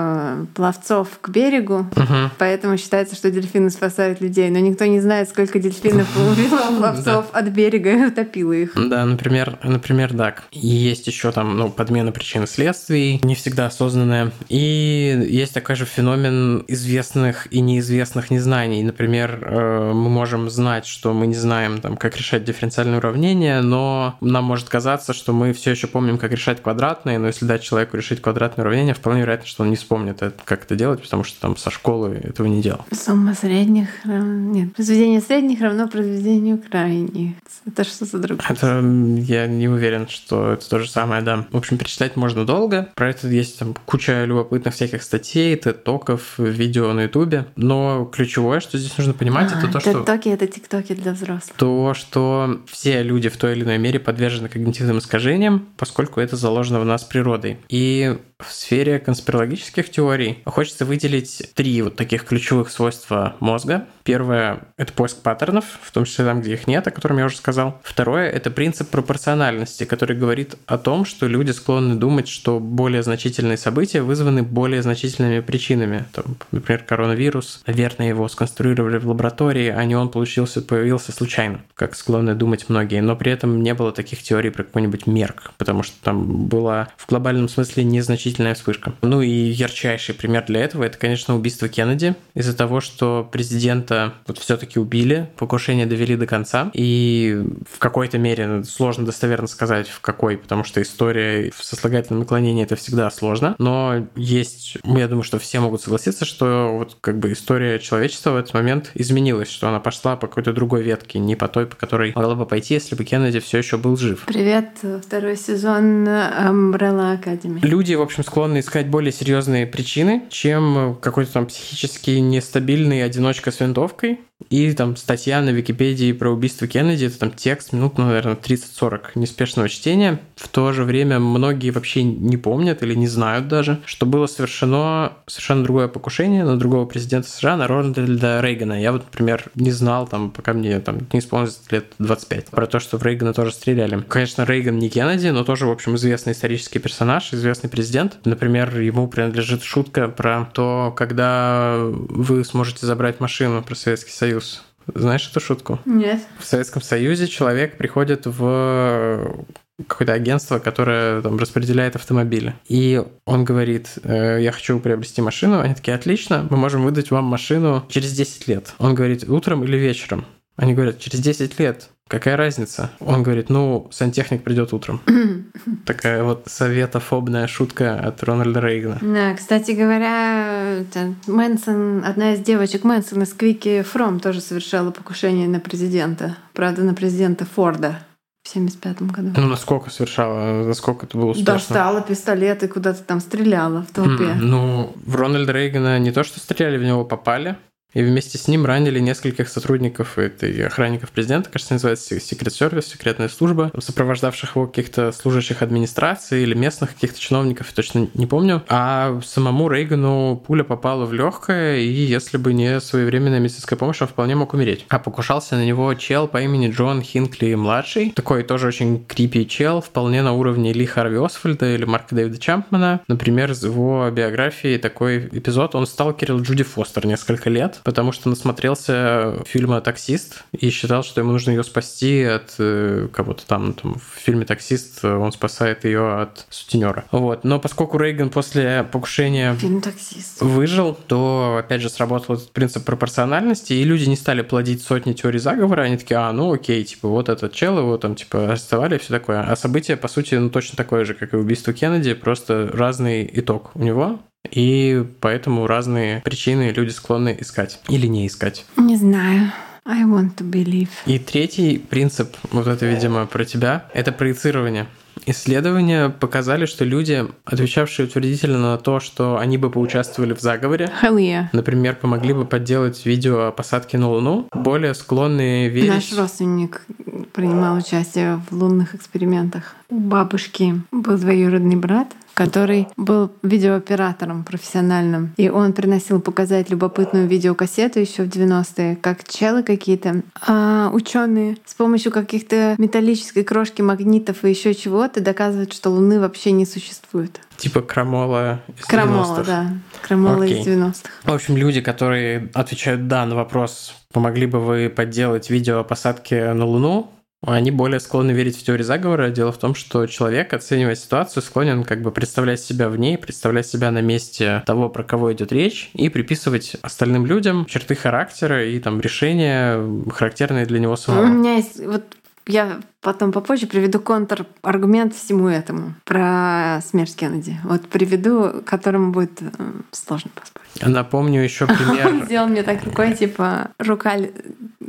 э, 0.10 0.46
пловцов 0.54 1.20
к 1.22 1.30
берегу, 1.30 1.80
угу. 1.80 2.32
поэтому 2.38 2.78
считается, 2.78 3.16
что 3.16 3.32
дельфины 3.32 3.70
спасают 3.70 4.22
людей. 4.22 4.50
Но 4.50 4.60
никто 4.60 4.86
не 4.86 5.00
знает, 5.00 5.30
сколько 5.30 5.60
дельфинов 5.60 6.08
убило 6.32 6.78
пловцов 6.78 7.26
от 7.32 7.48
берега 7.50 7.92
и 7.92 8.06
утопило 8.06 8.54
их. 8.54 8.74
Да, 8.76 9.06
например, 9.06 9.58
например, 9.64 10.14
так. 10.16 10.44
Есть 10.52 11.08
еще 11.08 11.32
там 11.32 11.58
ну, 11.58 11.70
подмена 11.70 12.12
причин 12.12 12.44
и 12.44 12.48
следствий, 12.48 13.20
не 13.24 13.36
всегда 13.36 13.68
осознанная. 13.68 14.32
И 14.50 15.26
есть 15.30 15.54
такой 15.54 15.76
же 15.76 15.86
феномен 15.86 16.64
известных 16.68 17.52
и 17.52 17.62
неизвестных 17.62 18.32
незнаний. 18.32 18.84
Например, 18.84 19.40
э, 19.42 19.94
мы 19.94 20.10
можем 20.10 20.50
знать, 20.50 20.86
что 20.86 21.14
мы 21.14 21.28
не 21.28 21.36
знаем, 21.36 21.80
там, 21.80 21.98
как 21.98 22.18
решать 22.18 22.44
дифференциальные 22.44 22.98
уравнения, 22.98 23.62
но 23.62 24.18
нам 24.22 24.44
может 24.44 24.70
казаться, 24.70 25.14
что 25.14 25.34
мы 25.34 25.54
все 25.54 25.72
еще 25.72 25.88
помним, 25.88 26.18
как 26.18 26.32
решать 26.32 26.62
квадратные, 26.62 27.20
но 27.20 27.28
если 27.28 27.46
дать 27.46 27.62
человеку 27.62 27.98
решить 27.98 28.22
квадратное 28.22 28.66
уравнение, 28.66 28.94
вполне 28.94 29.22
вероятно, 29.22 29.48
что 29.48 29.64
он 29.64 29.70
не 29.70 29.76
вспомнит 29.76 29.99
помнят, 30.00 30.34
как 30.46 30.64
это 30.64 30.76
делать, 30.76 31.02
потому 31.02 31.24
что 31.24 31.40
там 31.42 31.58
со 31.58 31.70
школы 31.70 32.20
этого 32.24 32.48
не 32.48 32.62
делал. 32.62 32.86
Сумма 32.92 33.34
средних. 33.34 33.90
Нет, 34.06 34.74
произведение 34.74 35.22
средних 35.22 35.62
равно 35.62 35.88
произведению 35.88 36.60
крайних. 36.60 37.36
Это 37.66 37.84
что 37.84 38.06
за 38.06 38.20
другое? 38.20 38.46
Это 38.50 38.82
я 39.18 39.48
не 39.48 39.68
уверен, 39.68 40.08
что 40.08 40.54
это 40.54 40.70
то 40.70 40.80
же 40.80 40.90
самое, 40.90 41.22
да. 41.22 41.46
В 41.52 41.58
общем, 41.58 41.78
перечислять 41.78 42.16
можно 42.16 42.46
долго. 42.46 42.90
Про 42.96 43.10
это 43.10 43.28
есть 43.28 43.60
там 43.60 43.76
куча 43.86 44.24
любопытных 44.26 44.74
всяких 44.74 45.04
статей, 45.04 45.56
тед-токов, 45.56 46.38
видео 46.38 46.94
на 46.94 47.04
ютубе. 47.04 47.48
Но 47.56 48.06
ключевое, 48.06 48.60
что 48.60 48.78
здесь 48.78 48.98
нужно 48.98 49.14
понимать, 49.14 49.52
а, 49.54 49.60
это 49.60 49.72
то, 49.72 49.80
что... 49.80 49.94
Тед-токи— 49.94 50.30
это 50.30 50.48
тиктоки 50.48 50.94
для 50.94 51.14
взрослых. 51.14 51.56
То, 51.58 51.94
что 51.94 52.62
все 52.68 53.04
люди 53.04 53.30
в 53.30 53.38
той 53.38 53.54
или 53.54 53.64
иной 53.64 53.78
мере 53.78 54.00
подвержены 54.00 54.48
когнитивным 54.48 55.00
искажениям, 55.00 55.68
поскольку 55.78 56.22
это 56.22 56.36
заложено 56.36 56.80
в 56.80 56.86
нас 56.86 57.04
природой. 57.04 57.58
И 57.68 58.18
в 58.40 58.52
сфере 58.54 59.00
конспирологических 59.00 59.92
теорий 59.92 60.42
хочется 60.46 60.86
выделить 60.86 61.52
три 61.56 61.82
вот 61.82 61.96
таких 61.98 62.26
ключевых 62.26 62.72
свойства 62.72 63.36
мозга. 63.40 63.88
Первое— 64.10 64.62
это 64.78 64.92
поиск 64.94 65.22
паттернов, 65.22 65.66
в 65.84 65.92
том 65.92 66.06
числе 66.06 66.26
там, 66.26 66.42
где 66.42 66.54
их 66.54 66.66
нет, 66.66 66.88
о 66.88 66.92
котором 66.92 67.20
я 67.20 67.26
уже 67.26 67.38
сказал. 67.38 67.80
Второе— 67.84 68.28
это 68.32 68.50
принцип 68.50 68.90
пропорциональности, 68.90 69.84
который 69.84 70.18
говорит 70.18 70.56
о 70.66 70.80
том, 70.80 71.06
что 71.06 71.28
люди 71.28 71.52
склонны 71.52 71.94
думать, 71.94 72.28
что 72.28 72.60
более 72.60 73.04
значительные 73.04 73.58
события 73.58 74.02
вызваны 74.02 74.42
более 74.42 74.82
значительными 74.82 75.42
причинами. 75.42 76.06
Там, 76.12 76.38
например, 76.52 76.84
коронавирус. 76.84 77.62
Наверное, 77.68 78.08
его 78.08 78.28
сконструировали 78.28 78.98
в 78.98 79.08
лаборатории, 79.08 79.68
а 79.68 79.84
не 79.86 79.96
он 79.96 80.10
получился, 80.10 80.64
появился 80.64 81.12
случайно, 81.12 81.62
как 81.76 81.96
склонны 81.96 82.34
думать 82.34 82.66
многие. 82.68 83.02
Но 83.02 83.16
при 83.16 83.32
этом 83.32 83.62
не 83.62 83.76
было 83.76 83.92
таких 83.92 84.24
теорий 84.24 84.50
про 84.50 84.64
какой-нибудь 84.64 85.06
мерк, 85.06 85.52
потому 85.60 85.84
что 85.84 85.96
там 86.02 86.48
была 86.48 86.88
в 86.98 87.08
глобальном 87.08 87.48
смысле 87.48 87.84
незначительная 87.84 88.30
значительная 88.30 88.56
вспышка. 88.56 88.94
Ну 89.02 89.22
и 89.22 89.30
ярчайший 89.30 90.16
пример 90.16 90.46
для 90.46 90.62
этого 90.62 90.84
это, 90.84 90.98
конечно, 90.98 91.36
убийство 91.36 91.68
Кеннеди. 91.68 92.16
Из-за 92.34 92.56
того, 92.56 92.82
что 92.82 93.28
президента 93.32 93.99
вот 94.28 94.38
все-таки 94.38 94.80
убили, 94.80 95.30
покушение 95.38 95.86
довели 95.86 96.16
до 96.16 96.26
конца. 96.26 96.72
И 96.74 97.44
в 97.72 97.80
какой-то 97.80 98.18
мере 98.18 98.64
сложно 98.64 99.06
достоверно 99.06 99.48
сказать, 99.48 99.88
в 99.88 100.02
какой, 100.02 100.38
потому 100.38 100.64
что 100.64 100.82
история 100.82 101.52
в 101.56 101.64
сослагательном 101.64 102.20
наклонении 102.22 102.64
это 102.64 102.76
всегда 102.76 103.10
сложно. 103.12 103.56
Но 103.60 104.08
есть, 104.16 104.78
я 104.84 105.08
думаю, 105.08 105.24
что 105.24 105.40
все 105.40 105.60
могут 105.60 105.82
согласиться, 105.82 106.26
что 106.26 106.76
вот 106.78 106.98
как 107.02 107.20
бы 107.20 107.32
история 107.32 107.80
человечества 107.80 108.32
в 108.32 108.38
этот 108.38 108.54
момент 108.54 108.92
изменилась, 108.94 109.50
что 109.50 109.68
она 109.68 109.80
пошла 109.80 110.16
по 110.16 110.28
какой-то 110.28 110.54
другой 110.54 110.84
ветке, 110.84 111.20
не 111.20 111.36
по 111.36 111.48
той, 111.48 111.66
по 111.66 111.76
которой 111.76 112.14
могла 112.16 112.36
бы 112.36 112.46
пойти, 112.46 112.76
если 112.76 112.96
бы 112.96 113.04
Кеннеди 113.04 113.40
все 113.40 113.60
еще 113.60 113.78
был 113.78 113.98
жив. 113.98 114.24
Привет, 114.26 114.70
второй 115.06 115.38
сезон 115.38 116.08
Umbrella 116.08 117.20
Academy. 117.20 117.60
Люди, 117.62 117.94
в 117.94 118.02
общем, 118.02 118.24
склонны 118.24 118.60
искать 118.60 118.88
более 118.88 119.12
серьезные 119.12 119.66
причины, 119.66 120.24
чем 120.30 120.98
какой-то 121.02 121.34
там 121.34 121.46
психически 121.46 122.12
нестабильный 122.12 123.04
одиночка 123.04 123.52
с 123.52 123.62
винтовкой, 123.90 124.20
и 124.50 124.72
там 124.74 124.96
статья 124.96 125.42
на 125.42 125.50
Википедии 125.50 126.12
про 126.14 126.32
убийство 126.32 126.66
Кеннеди, 126.66 127.06
это 127.06 127.20
там 127.20 127.32
текст 127.32 127.74
минут, 127.74 127.98
ну, 127.98 128.06
наверное, 128.06 128.36
30-40 128.36 129.12
неспешного 129.16 129.68
чтения. 129.68 130.20
В 130.38 130.48
то 130.48 130.72
же 130.72 130.86
время 130.86 131.20
многие 131.20 131.72
вообще 131.72 132.04
не 132.04 132.38
помнят 132.38 132.82
или 132.82 132.96
не 132.96 133.08
знают 133.08 133.48
даже, 133.48 133.80
что 133.86 134.06
было 134.06 134.28
совершено 134.28 135.14
совершенно 135.28 135.64
другое 135.64 135.88
покушение 135.88 136.46
на 136.46 136.58
другого 136.58 136.86
президента 136.86 137.30
США, 137.30 137.58
на 137.58 137.68
Рональда 137.68 138.40
Рейгана. 138.42 138.82
Я 138.82 138.94
вот, 138.94 139.04
например, 139.06 139.44
не 139.56 139.72
знал, 139.72 140.08
там, 140.08 140.32
пока 140.32 140.54
мне 140.54 140.80
там 140.80 141.00
не 141.12 141.20
исполнилось 141.20 141.60
лет 141.70 141.86
25, 142.00 142.48
про 142.48 142.66
то, 142.66 142.80
что 142.80 142.98
в 142.98 143.04
Рейгана 143.04 143.34
тоже 143.34 143.52
стреляли. 143.52 144.04
Конечно, 144.08 144.46
Рейган 144.46 144.80
не 144.80 144.90
Кеннеди, 144.90 145.28
но 145.28 145.44
тоже, 145.44 145.68
в 145.68 145.72
общем, 145.72 145.96
известный 145.96 146.32
исторический 146.32 146.80
персонаж, 146.80 147.34
известный 147.34 147.70
президент. 147.70 148.18
Например, 148.24 148.80
ему 148.80 149.08
принадлежит 149.08 149.64
шутка 149.64 150.08
про 150.08 150.50
то, 150.54 150.94
когда 150.96 151.78
вы 151.82 152.46
сможете 152.46 152.86
забрать 152.86 153.20
машину 153.20 153.62
про 153.70 153.76
Советский 153.76 154.12
Союз. 154.12 154.64
Знаешь 154.94 155.30
эту 155.30 155.40
шутку? 155.40 155.80
Нет. 155.86 156.20
В 156.40 156.44
Советском 156.44 156.82
Союзе 156.82 157.28
человек 157.28 157.78
приходит 157.78 158.26
в 158.26 159.46
какое-то 159.88 160.14
агентство, 160.14 160.58
которое 160.58 161.22
там 161.22 161.38
распределяет 161.38 161.96
автомобили. 161.96 162.56
И 162.68 163.02
он 163.26 163.46
говорит, 163.46 164.00
«Э, 164.04 164.40
я 164.42 164.52
хочу 164.52 164.80
приобрести 164.80 165.22
машину. 165.22 165.60
Они 165.60 165.76
такие, 165.76 165.96
отлично, 165.96 166.48
мы 166.50 166.58
можем 166.58 166.84
выдать 166.84 167.12
вам 167.12 167.26
машину 167.26 167.86
через 167.90 168.12
10 168.12 168.48
лет. 168.48 168.74
Он 168.80 168.96
говорит, 168.96 169.30
утром 169.30 169.64
или 169.64 169.78
вечером? 169.78 170.26
Они 170.60 170.74
говорят, 170.74 171.00
через 171.00 171.20
10 171.20 171.58
лет. 171.60 171.90
Какая 172.10 172.36
разница? 172.36 172.90
Он 173.00 173.24
говорит, 173.24 173.50
ну, 173.50 173.88
сантехник 173.92 174.44
придет 174.44 174.74
утром. 174.74 175.00
Такая 175.86 176.24
вот 176.24 176.44
советофобная 176.48 177.48
шутка 177.48 178.00
от 178.00 178.22
Рональда 178.24 178.60
Рейгана. 178.60 178.98
Да, 179.02 179.36
кстати 179.36 179.72
говоря, 179.72 180.84
Мэнсон, 181.28 182.04
одна 182.04 182.34
из 182.34 182.40
девочек 182.40 182.84
Мэнсона 182.84 183.26
с 183.26 183.34
Квики 183.34 183.84
Фром 183.84 184.20
тоже 184.20 184.42
совершала 184.42 184.92
покушение 184.92 185.48
на 185.48 185.60
президента. 185.60 186.36
Правда, 186.54 186.82
на 186.82 186.94
президента 186.94 187.46
Форда 187.46 188.00
в 188.44 188.50
75 188.50 189.02
году. 189.04 189.30
Ну, 189.38 189.48
насколько 189.48 189.90
совершала? 189.90 190.64
Насколько 190.66 191.06
это 191.06 191.18
было 191.18 191.30
успешно? 191.32 191.54
Достала 191.54 192.02
пистолет 192.02 192.64
и 192.64 192.68
куда-то 192.68 193.04
там 193.04 193.22
стреляла 193.22 193.84
в 193.84 193.94
толпе. 193.94 194.24
Mm, 194.24 194.36
ну, 194.40 194.94
в 195.06 195.16
Рональда 195.16 195.54
Рейгана 195.54 196.00
не 196.00 196.12
то, 196.12 196.24
что 196.24 196.40
стреляли, 196.40 196.78
в 196.78 196.84
него 196.84 197.06
попали. 197.06 197.56
И 197.94 198.04
вместе 198.04 198.38
с 198.38 198.48
ним 198.48 198.66
ранили 198.66 199.00
нескольких 199.00 199.50
сотрудников 199.50 200.20
этой 200.20 200.66
охранников 200.66 201.10
президента, 201.10 201.50
кажется, 201.50 201.74
называется 201.74 202.20
секрет 202.20 202.54
сервис, 202.54 202.86
секретная 202.86 203.30
служба, 203.30 203.72
сопровождавших 203.80 204.56
его 204.56 204.68
каких-то 204.68 205.12
служащих 205.12 205.64
администрации 205.64 206.44
или 206.44 206.54
местных 206.54 206.94
каких-то 206.94 207.20
чиновников, 207.20 207.72
точно 207.74 208.08
не 208.14 208.28
помню. 208.28 208.64
А 208.68 209.20
самому 209.26 209.70
Рейгану 209.70 210.42
пуля 210.46 210.64
попала 210.64 211.06
в 211.06 211.14
легкое, 211.14 211.78
и 211.78 211.88
если 211.88 212.38
бы 212.38 212.54
не 212.54 212.80
своевременная 212.80 213.40
медицинская 213.40 213.78
помощь, 213.78 214.02
он 214.02 214.08
вполне 214.08 214.36
мог 214.36 214.54
умереть. 214.54 214.86
А 214.90 215.00
покушался 215.00 215.56
на 215.56 215.66
него 215.66 215.92
чел 215.96 216.28
по 216.28 216.40
имени 216.42 216.70
Джон 216.70 217.02
Хинкли-младший, 217.02 218.12
такой 218.12 218.44
тоже 218.44 218.68
очень 218.68 219.04
крипи 219.06 219.48
чел, 219.48 219.82
вполне 219.82 220.22
на 220.22 220.34
уровне 220.34 220.74
Ли 220.74 220.86
Харви 220.86 221.18
Освальда 221.18 221.74
или 221.74 221.86
Марка 221.86 222.14
Дэвида 222.14 222.38
Чампмана. 222.38 223.02
Например, 223.08 223.50
из 223.50 223.64
его 223.64 224.08
биографии 224.12 224.78
такой 224.78 225.28
эпизод, 225.32 225.74
он 225.74 225.88
сталкерил 225.88 226.40
Джуди 226.42 226.64
Фостер 226.64 227.08
несколько 227.08 227.50
лет, 227.50 227.79
потому 227.84 228.12
что 228.12 228.30
насмотрелся 228.30 229.36
фильма 229.46 229.82
«Таксист» 229.82 230.44
и 230.52 230.70
считал, 230.70 231.04
что 231.04 231.22
ему 231.22 231.32
нужно 231.32 231.52
ее 231.52 231.64
спасти 231.64 232.24
от 232.24 232.56
э, 232.60 233.08
кого-то 233.14 233.46
там. 233.46 233.74
там. 233.74 233.96
В 233.96 234.20
фильме 234.20 234.46
«Таксист» 234.46 235.04
он 235.04 235.32
спасает 235.32 235.86
ее 235.86 236.22
от 236.22 236.46
сутенера. 236.50 237.06
Вот. 237.12 237.44
Но 237.44 237.60
поскольку 237.60 237.98
Рейган 237.98 238.30
после 238.30 238.84
покушения 238.92 239.56
Фильм 239.56 239.82
«Таксист» 239.82 240.42
выжил, 240.42 240.98
то, 241.08 241.58
опять 241.60 241.82
же, 241.82 241.90
сработал 241.90 242.36
этот 242.36 242.52
принцип 242.52 242.86
пропорциональности, 242.86 243.74
и 243.74 243.84
люди 243.84 244.06
не 244.06 244.16
стали 244.16 244.42
плодить 244.42 244.84
сотни 244.84 245.14
теорий 245.14 245.40
заговора, 245.40 245.84
они 245.84 245.98
такие, 245.98 246.18
а, 246.18 246.32
ну 246.32 246.54
окей, 246.54 246.84
типа, 246.84 247.08
вот 247.08 247.30
этот 247.30 247.54
чел, 247.54 247.78
его 247.78 247.98
там, 247.98 248.16
типа, 248.16 248.50
арестовали 248.52 248.96
и 248.96 249.00
все 249.00 249.14
такое. 249.14 249.42
А 249.42 249.56
событие, 249.56 249.98
по 249.98 250.08
сути, 250.08 250.36
ну, 250.36 250.50
точно 250.50 250.78
такое 250.78 251.06
же, 251.06 251.14
как 251.14 251.34
и 251.34 251.38
убийство 251.38 251.74
Кеннеди, 251.74 252.14
просто 252.14 252.70
разный 252.74 253.30
итог 253.34 253.72
у 253.76 253.80
него, 253.80 254.20
и 254.52 255.06
поэтому 255.20 255.68
разные 255.68 256.22
причины 256.22 256.72
люди 256.76 256.90
склонны 256.90 257.38
искать 257.40 257.80
или 257.88 258.08
не 258.08 258.28
искать. 258.28 258.66
Не 258.78 258.96
знаю. 258.96 259.52
I 259.86 260.04
want 260.04 260.36
to 260.36 260.50
believe. 260.50 260.90
И 261.06 261.18
третий 261.18 261.80
принцип, 261.80 262.36
вот 262.52 262.68
это, 262.68 262.86
видимо, 262.86 263.26
про 263.26 263.44
тебя, 263.44 263.86
это 263.94 264.12
проецирование. 264.12 264.88
Исследования 265.26 266.10
показали, 266.10 266.66
что 266.66 266.86
люди, 266.86 267.26
отвечавшие 267.44 268.08
утвердительно 268.08 268.60
на 268.60 268.78
то, 268.78 269.00
что 269.00 269.38
они 269.38 269.58
бы 269.58 269.70
поучаствовали 269.70 270.34
в 270.34 270.40
заговоре, 270.40 270.92
yeah. 271.04 271.48
например, 271.52 271.96
помогли 271.96 272.34
бы 272.34 272.46
подделать 272.46 273.06
видео 273.06 273.48
о 273.48 273.52
посадке 273.52 273.98
на 273.98 274.10
Луну, 274.10 274.48
более 274.54 274.94
склонные 274.94 275.70
верить... 275.70 275.90
Наш 275.90 276.14
родственник 276.18 276.86
принимал 277.34 277.78
участие 277.78 278.42
в 278.50 278.56
лунных 278.56 278.96
экспериментах. 278.96 279.76
У 279.90 280.00
бабушки 280.00 280.82
был 280.92 281.18
двоюродный 281.18 281.76
брат, 281.76 282.14
который 282.36 282.88
был 282.96 283.32
видеооператором 283.42 284.44
профессиональным. 284.44 285.34
И 285.36 285.50
он 285.50 285.74
приносил 285.74 286.22
показать 286.22 286.70
любопытную 286.70 287.28
видеокассету 287.28 288.00
еще 288.00 288.24
в 288.24 288.28
90-е, 288.28 288.96
как 288.96 289.28
челы 289.28 289.64
какие-то, 289.64 290.22
а 290.48 290.90
ученые 290.94 291.58
с 291.66 291.74
помощью 291.74 292.12
каких-то 292.12 292.76
металлической 292.78 293.44
крошки, 293.44 293.82
магнитов 293.82 294.46
и 294.46 294.50
еще 294.50 294.74
чего-то 294.74 295.22
доказывают, 295.22 295.74
что 295.74 295.90
Луны 295.90 296.20
вообще 296.20 296.52
не 296.52 296.66
существует. 296.66 297.42
Типа 297.58 297.82
крамола 297.82 298.62
из 298.78 298.86
Крамола, 298.86 299.40
90-х. 299.40 299.44
да. 299.44 299.74
Крамола 300.02 300.46
Окей. 300.46 300.62
из 300.62 300.68
90-х. 300.68 301.10
В 301.24 301.34
общем, 301.34 301.58
люди, 301.58 301.82
которые 301.82 302.50
отвечают 302.54 303.08
«да» 303.08 303.26
на 303.26 303.36
вопрос, 303.36 303.96
помогли 304.14 304.46
бы 304.46 304.60
вы 304.60 304.90
подделать 304.90 305.50
видео 305.50 305.80
о 305.80 305.84
посадке 305.84 306.54
на 306.54 306.64
Луну, 306.64 307.12
они 307.46 307.72
более 307.72 308.00
склонны 308.00 308.32
верить 308.32 308.58
в 308.58 308.64
теорию 308.64 308.86
заговора. 308.86 309.30
Дело 309.30 309.52
в 309.52 309.58
том, 309.58 309.76
что 309.76 310.06
человек, 310.08 310.54
оценивая 310.54 310.96
ситуацию, 310.96 311.42
склонен 311.42 311.84
как 311.84 312.02
бы 312.02 312.12
представлять 312.12 312.60
себя 312.60 312.90
в 312.90 312.98
ней, 312.98 313.18
представлять 313.18 313.68
себя 313.68 313.92
на 313.92 314.02
месте 314.02 314.64
того, 314.66 314.90
про 314.90 315.04
кого 315.04 315.32
идет 315.34 315.52
речь, 315.52 315.90
и 315.94 316.10
приписывать 316.10 316.76
остальным 316.82 317.26
людям 317.26 317.66
черты 317.66 317.96
характера 317.96 318.66
и 318.66 318.80
там 318.80 319.00
решения, 319.00 319.82
характерные 320.12 320.66
для 320.66 320.80
него 320.80 320.96
самого. 320.96 321.24
У 321.24 321.28
меня 321.28 321.56
есть 321.56 321.80
вот 321.86 322.04
я 322.50 322.80
потом 323.02 323.32
попозже 323.32 323.68
приведу 323.68 324.00
контраргумент 324.00 325.14
всему 325.14 325.48
этому 325.48 325.94
про 326.04 326.82
смерть 326.84 327.16
Кеннеди. 327.16 327.60
Вот 327.64 327.88
приведу, 327.88 328.64
которому 328.66 329.12
будет 329.12 329.40
э, 329.42 329.48
сложно 329.92 330.32
поспорить. 330.34 330.69
Напомню 330.86 331.42
еще 331.44 331.68
пример. 331.68 332.08
Он 332.08 332.26
сделал 332.26 332.48
мне 332.48 332.64
так 332.64 332.84
рукой, 332.84 333.16
типа, 333.16 333.70
рука 333.80 334.18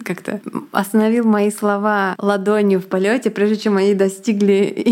как-то 0.04 0.40
остановил 0.72 1.24
мои 1.24 1.50
слова 1.50 2.14
ладонью 2.18 2.80
в 2.80 2.86
полете, 2.86 3.30
прежде 3.30 3.56
чем 3.56 3.76
они 3.76 3.94
достигли 3.94 4.54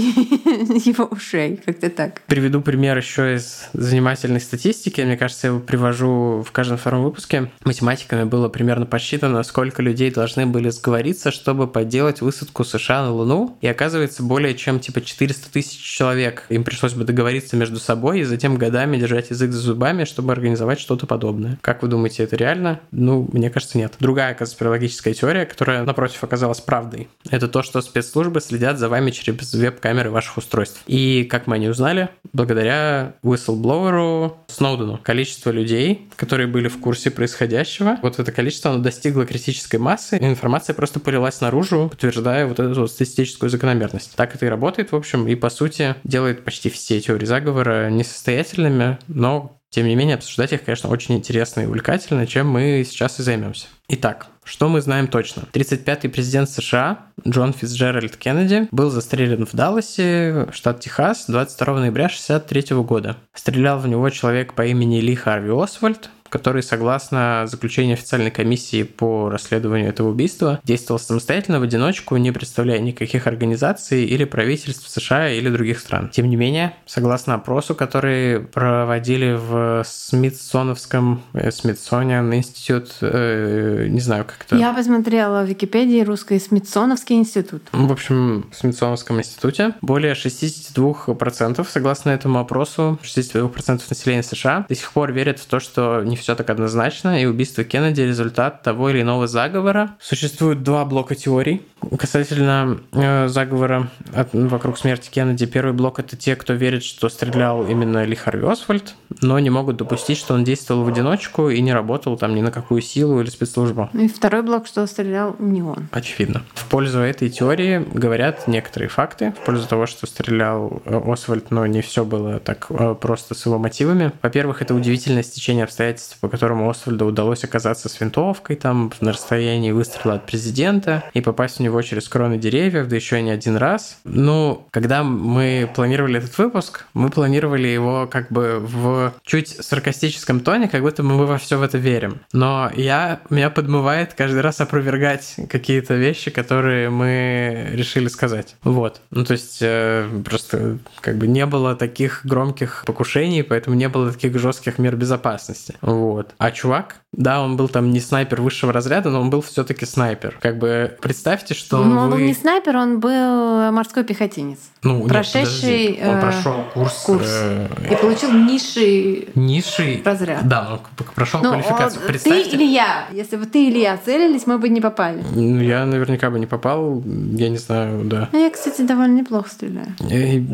его 0.85 1.05
ушей. 1.05 1.61
Как-то 1.65 1.91
так. 1.91 2.23
Приведу 2.27 2.61
пример 2.61 2.97
еще 2.97 3.37
из 3.37 3.69
занимательной 3.73 4.41
статистики. 4.41 5.01
Мне 5.01 5.17
кажется, 5.17 5.49
я 5.49 5.53
его 5.53 5.61
привожу 5.61 6.45
в 6.47 6.53
каждом 6.53 6.79
втором 6.79 7.05
выпуске. 7.05 7.51
Математиками 7.65 8.25
было 8.25 8.49
примерно 8.49 8.87
посчитано, 8.87 9.43
сколько 9.43 9.83
людей 9.83 10.11
должны 10.11 10.47
были 10.47 10.69
сговориться, 10.71 11.31
чтобы 11.31 11.67
подделать 11.67 12.21
высадку 12.21 12.65
США 12.65 13.05
на 13.05 13.13
Луну. 13.13 13.57
И 13.61 13.67
оказывается, 13.67 14.23
более 14.23 14.55
чем 14.55 14.81
типа 14.81 15.01
400 15.01 15.51
тысяч 15.51 15.79
человек 15.81 16.45
им 16.49 16.65
пришлось 16.65 16.95
бы 16.95 17.05
договориться 17.05 17.57
между 17.57 17.79
собой 17.79 18.21
и 18.21 18.25
затем 18.25 18.57
годами 18.57 18.97
держать 18.97 19.31
язык 19.31 19.53
за 19.53 19.61
зубами, 19.61 20.05
чтобы 20.05 20.33
организовать 20.33 20.81
что-то 20.89 21.07
подобное. 21.07 21.59
Как 21.61 21.83
вы 21.83 21.89
думаете, 21.89 22.25
это 22.25 22.35
реально? 22.37 22.81
Ну, 22.93 23.29
мне 23.31 23.51
кажется, 23.51 23.77
нет. 23.77 23.93
Другая 24.01 24.33
конспирологическая 24.33 25.13
теория, 25.13 25.45
которая, 25.45 25.85
напротив, 25.85 26.25
оказалась 26.25 26.63
правдой, 26.63 27.09
это 27.29 27.47
то, 27.47 27.63
что 27.63 27.83
спецслужбы 27.83 28.41
следят 28.41 28.79
за 28.79 28.89
вами 28.89 29.11
через 29.11 29.53
веб-камеры 29.53 30.11
ваших 30.11 30.39
устройств. 30.39 30.83
И, 30.87 31.25
как 31.25 31.47
мы 31.47 31.59
не 31.59 31.69
узнали, 31.69 32.09
благодаря 32.33 33.17
whistleblower 33.23 34.33
Сноудену, 34.47 34.99
количество 35.03 35.51
людей, 35.51 36.09
которые 36.17 36.47
были 36.47 36.69
в 36.69 36.81
курсе 36.81 37.11
происходящего, 37.11 37.99
вот 38.01 38.19
это 38.19 38.33
количество, 38.33 38.71
оно 38.71 38.83
достигло 38.83 39.27
критической 39.27 39.79
массы, 39.79 40.17
и 40.17 40.25
информация 40.25 40.73
просто 40.73 41.01
полилась 41.01 41.43
наружу, 41.43 41.89
подтверждая 41.91 42.47
вот 42.47 42.61
эту 42.61 42.81
вот 42.81 42.91
статистическую 42.91 43.51
закономерность. 43.51 44.17
Так 44.17 44.35
это 44.35 44.47
и 44.47 44.49
работает, 44.49 44.93
в 44.93 44.97
общем, 44.97 45.29
и, 45.29 45.35
по 45.35 45.51
сути, 45.51 45.97
делает 46.05 46.47
почти 46.47 46.71
все 46.71 46.99
теории 46.99 47.27
заговора 47.27 47.91
несостоятельными, 47.91 48.97
но 49.07 49.58
тем 49.71 49.87
не 49.87 49.95
менее, 49.95 50.17
обсуждать 50.17 50.53
их, 50.53 50.65
конечно, 50.65 50.89
очень 50.89 51.17
интересно 51.17 51.61
и 51.61 51.67
увлекательно, 51.67 52.27
чем 52.27 52.49
мы 52.49 52.85
сейчас 52.89 53.21
и 53.21 53.23
займемся. 53.23 53.67
Итак, 53.89 54.29
что 54.45 54.69
мы 54.69 54.81
знаем 54.81 55.09
точно? 55.09 55.43
35-й 55.53 56.09
президент 56.09 56.49
США 56.49 57.07
Джон 57.27 57.53
Фицджеральд 57.53 58.17
Кеннеди 58.17 58.69
был 58.71 58.91
застрелен 58.91 59.45
в 59.45 59.53
Далласе, 59.53 60.49
штат 60.53 60.81
Техас, 60.81 61.27
22 61.29 61.81
ноября 61.81 62.07
1963 62.07 62.77
года. 62.79 63.17
Стрелял 63.35 63.79
в 63.79 63.87
него 63.87 64.09
человек 64.09 64.55
по 64.55 64.65
имени 64.65 65.01
Ли 65.01 65.15
Харви 65.15 65.51
Освальд, 65.51 66.09
который, 66.29 66.63
согласно 66.63 67.45
заключению 67.47 67.95
официальной 67.95 68.31
комиссии 68.31 68.83
по 68.83 69.29
расследованию 69.31 69.89
этого 69.89 70.11
убийства, 70.11 70.61
действовал 70.65 70.99
самостоятельно 70.99 71.61
в 71.61 71.63
одиночку, 71.63 72.17
не 72.17 72.33
представляя 72.33 72.79
никаких 72.81 73.27
организаций 73.27 74.05
или 74.05 74.25
правительств 74.25 74.89
США 74.89 75.31
или 75.31 75.49
других 75.49 75.79
стран. 75.81 76.11
Тем 76.11 76.29
не 76.29 76.37
менее, 76.37 76.75
согласно 76.87 77.35
опросу, 77.35 77.75
который 77.75 78.41
проводили 78.41 79.33
в 79.39 79.85
Смитсоновском, 79.85 81.23
э, 81.33 81.51
Смитсониан 81.51 82.33
институт, 82.35 82.97
э, 83.01 83.87
не 83.89 84.01
знаю, 84.01 84.25
как 84.25 84.47
это... 84.47 84.57
Я 84.57 84.73
посмотрела 84.73 85.43
в 85.43 85.47
Википедии 85.47 86.03
русский 86.03 86.39
Смитсоновский 86.39 87.17
институт. 87.17 87.63
В 87.73 87.93
общем, 87.93 88.47
в 88.51 88.57
Смитсоновском 88.57 89.19
институте 89.19 89.75
более 89.81 90.15
62%, 90.15 91.67
согласно 91.69 92.11
этому 92.11 92.39
опросу, 92.39 92.99
62% 93.03 93.83
населения 93.89 94.23
США 94.23 94.67
до 94.69 94.75
сих 94.75 94.93
пор 94.93 95.13
верят 95.13 95.39
в 95.39 95.47
то, 95.47 95.61
что 95.61 96.03
не 96.05 96.17
все 96.19 96.35
так 96.35 96.51
однозначно, 96.51 97.21
и 97.21 97.27
убийство 97.27 97.65
Кеннеди– 97.65 98.01
результат 98.03 98.63
того 98.63 98.91
или 98.91 99.03
иного 99.03 99.27
заговора. 99.27 99.97
Существует 100.01 100.63
два 100.63 100.85
блока 100.85 101.15
теорий 101.15 101.63
касательно 101.99 102.81
э, 102.93 103.29
заговора 103.29 103.91
от, 104.15 104.33
вокруг 104.33 104.79
смерти 104.79 105.11
Кеннеди. 105.11 105.47
Первый 105.47 105.73
блок– 105.73 105.99
это 106.01 106.17
те, 106.17 106.37
кто 106.37 106.53
верит, 106.53 106.83
что 106.85 107.09
стрелял 107.09 107.67
именно 107.67 108.05
Ли 108.05 108.15
Харви 108.15 108.47
Освальд, 108.47 108.95
но 109.21 109.39
не 109.39 109.51
могут 109.51 109.77
допустить, 109.77 110.19
что 110.19 110.35
он 110.35 110.45
действовал 110.45 110.85
в 110.85 110.89
одиночку 110.89 111.51
и 111.51 111.61
не 111.61 111.73
работал 111.73 112.17
там 112.17 112.35
ни 112.35 112.41
на 112.41 112.51
какую 112.51 112.81
силу 112.83 113.21
или 113.21 113.31
спецслужбу. 113.31 113.91
И 113.93 114.09
второй 114.09 114.43
блок, 114.43 114.67
что 114.67 114.87
стрелял 114.87 115.37
не 115.39 115.63
он. 115.63 115.89
Очевидно. 115.93 116.43
В 116.55 116.67
пользу 116.67 117.01
этой 117.01 117.29
теории 117.29 117.85
говорят 117.93 118.49
некоторые 118.49 118.89
факты, 118.89 119.35
в 119.41 119.45
пользу 119.45 119.67
того, 119.69 119.87
что 119.87 120.07
стрелял 120.07 120.83
э, 120.85 121.01
Освальд, 121.13 121.51
но 121.51 121.67
не 121.67 121.83
все 121.83 122.05
было 122.05 122.41
так 122.41 122.67
э, 122.71 122.95
просто 123.01 123.35
с 123.35 123.47
его 123.47 123.59
мотивами. 123.59 124.13
Во-первых, 124.23 124.63
это 124.63 124.75
удивительное 124.75 125.23
стечение 125.23 125.65
обстоятельств, 125.65 126.19
по 126.21 126.29
которому 126.29 126.69
Освальду 126.69 127.07
удалось 127.07 127.45
оказаться 127.45 127.89
с 127.89 128.01
винтовкой 128.01 128.57
там 128.57 128.93
на 129.01 129.13
расстоянии 129.13 129.71
выстрела 129.71 130.15
от 130.15 130.27
президента 130.27 131.05
и 131.15 131.21
попасть 131.21 131.59
в 131.59 131.61
него 131.69 131.83
через 131.83 132.09
кроны 132.09 132.39
деревьев, 132.39 132.89
да 132.89 132.97
еще 132.97 133.23
не 133.23 133.31
один 133.31 133.57
раз. 133.57 133.99
Ну, 134.05 134.67
когда 134.71 135.03
мы 135.03 135.71
планировали 135.75 136.19
этот 136.19 136.37
выпуск, 136.39 136.87
мы 136.95 137.11
планировали 137.11 137.69
его 137.69 138.07
как 138.07 138.31
бы 138.33 138.59
в 138.61 139.15
чуть 139.23 139.49
саркастическом 139.49 140.41
тоне, 140.41 140.69
как 140.69 140.83
будто 140.83 141.03
мы 141.03 141.27
во 141.27 141.39
все 141.39 141.59
в 141.59 141.63
это 141.63 141.79
верим. 141.79 142.21
Но 142.33 142.71
я, 142.75 143.21
меня 143.31 143.51
подмывает 143.51 144.15
каждый 144.15 144.41
раз 144.41 144.61
опровергать 144.61 145.37
какие-то 145.49 145.95
вещи, 145.95 146.31
которые 146.31 146.91
мы 146.91 147.69
решили 147.73 148.09
сказать. 148.09 148.57
Вот. 148.63 149.01
Ну, 149.11 149.25
то 149.25 149.33
есть 149.33 149.59
э, 149.61 150.09
просто 150.25 150.79
как 151.01 151.17
бы 151.17 151.27
не 151.27 151.47
было 151.47 151.77
таких 151.77 152.21
громких 152.25 152.85
покушений, 152.87 153.43
поэтому 153.43 153.77
не 153.77 153.89
было 153.89 154.13
таких 154.13 154.39
жестких 154.39 154.79
мер 154.79 154.97
безопасности. 154.97 155.75
Вот. 155.81 156.35
А 156.39 156.51
чувак, 156.51 156.97
да, 157.13 157.43
он 157.43 157.57
был 157.57 157.69
там 157.69 157.91
не 157.91 158.01
снайпер 158.01 158.41
высшего 158.41 158.73
разряда, 158.73 159.11
но 159.11 159.21
он 159.21 159.31
был 159.31 159.41
все-таки 159.41 159.87
снайпер. 159.87 160.39
Как 160.41 160.59
бы 160.59 160.97
представьте, 161.01 161.55
что 161.59 161.85
ну, 161.85 161.99
он 161.99 162.11
был 162.11 162.19
не 162.19 162.35
снайпер, 162.35 162.77
он 162.77 163.01
был 163.01 163.73
морской 163.73 164.05
пехотинец. 164.05 164.59
Ну, 164.83 165.07
прошедший 165.09 165.89
нет, 165.89 166.07
он 166.07 166.17
э, 166.17 166.21
прошел 166.21 166.65
курс, 166.73 167.03
курс 167.05 167.29
э, 167.29 167.67
и 167.91 167.97
получил 167.97 168.33
низший 168.33 169.29
низший 169.35 170.03
разряд. 170.05 170.47
Да, 170.47 170.75
он 170.75 171.07
прошел 171.15 171.41
ну, 171.43 171.51
квалификацию. 171.51 172.03
Он, 172.03 172.09
Представьте... 172.09 172.51
Ты 172.51 172.57
или 172.57 172.65
я? 172.65 173.07
Если 173.13 173.37
бы 173.37 173.47
ты 173.47 173.69
или 173.69 173.81
я 173.81 173.97
целились, 173.97 174.47
мы 174.47 174.59
бы 174.59 174.69
не 174.69 174.81
попали. 174.81 175.25
Ну, 175.35 175.61
я 175.61 175.85
наверняка 175.85 176.31
бы 176.31 176.39
не 176.39 176.47
попал, 176.47 177.03
я 177.05 177.49
не 177.49 177.59
знаю, 177.59 178.05
да. 178.05 178.29
Ну, 178.33 178.43
я, 178.43 178.51
кстати, 178.51 178.83
довольно 178.83 179.17
неплохо 179.17 179.51
стреляю. 179.51 179.95
И, 180.11 180.47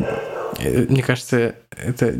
э, 0.58 0.86
мне 0.88 1.02
кажется, 1.02 1.54
это 1.70 2.14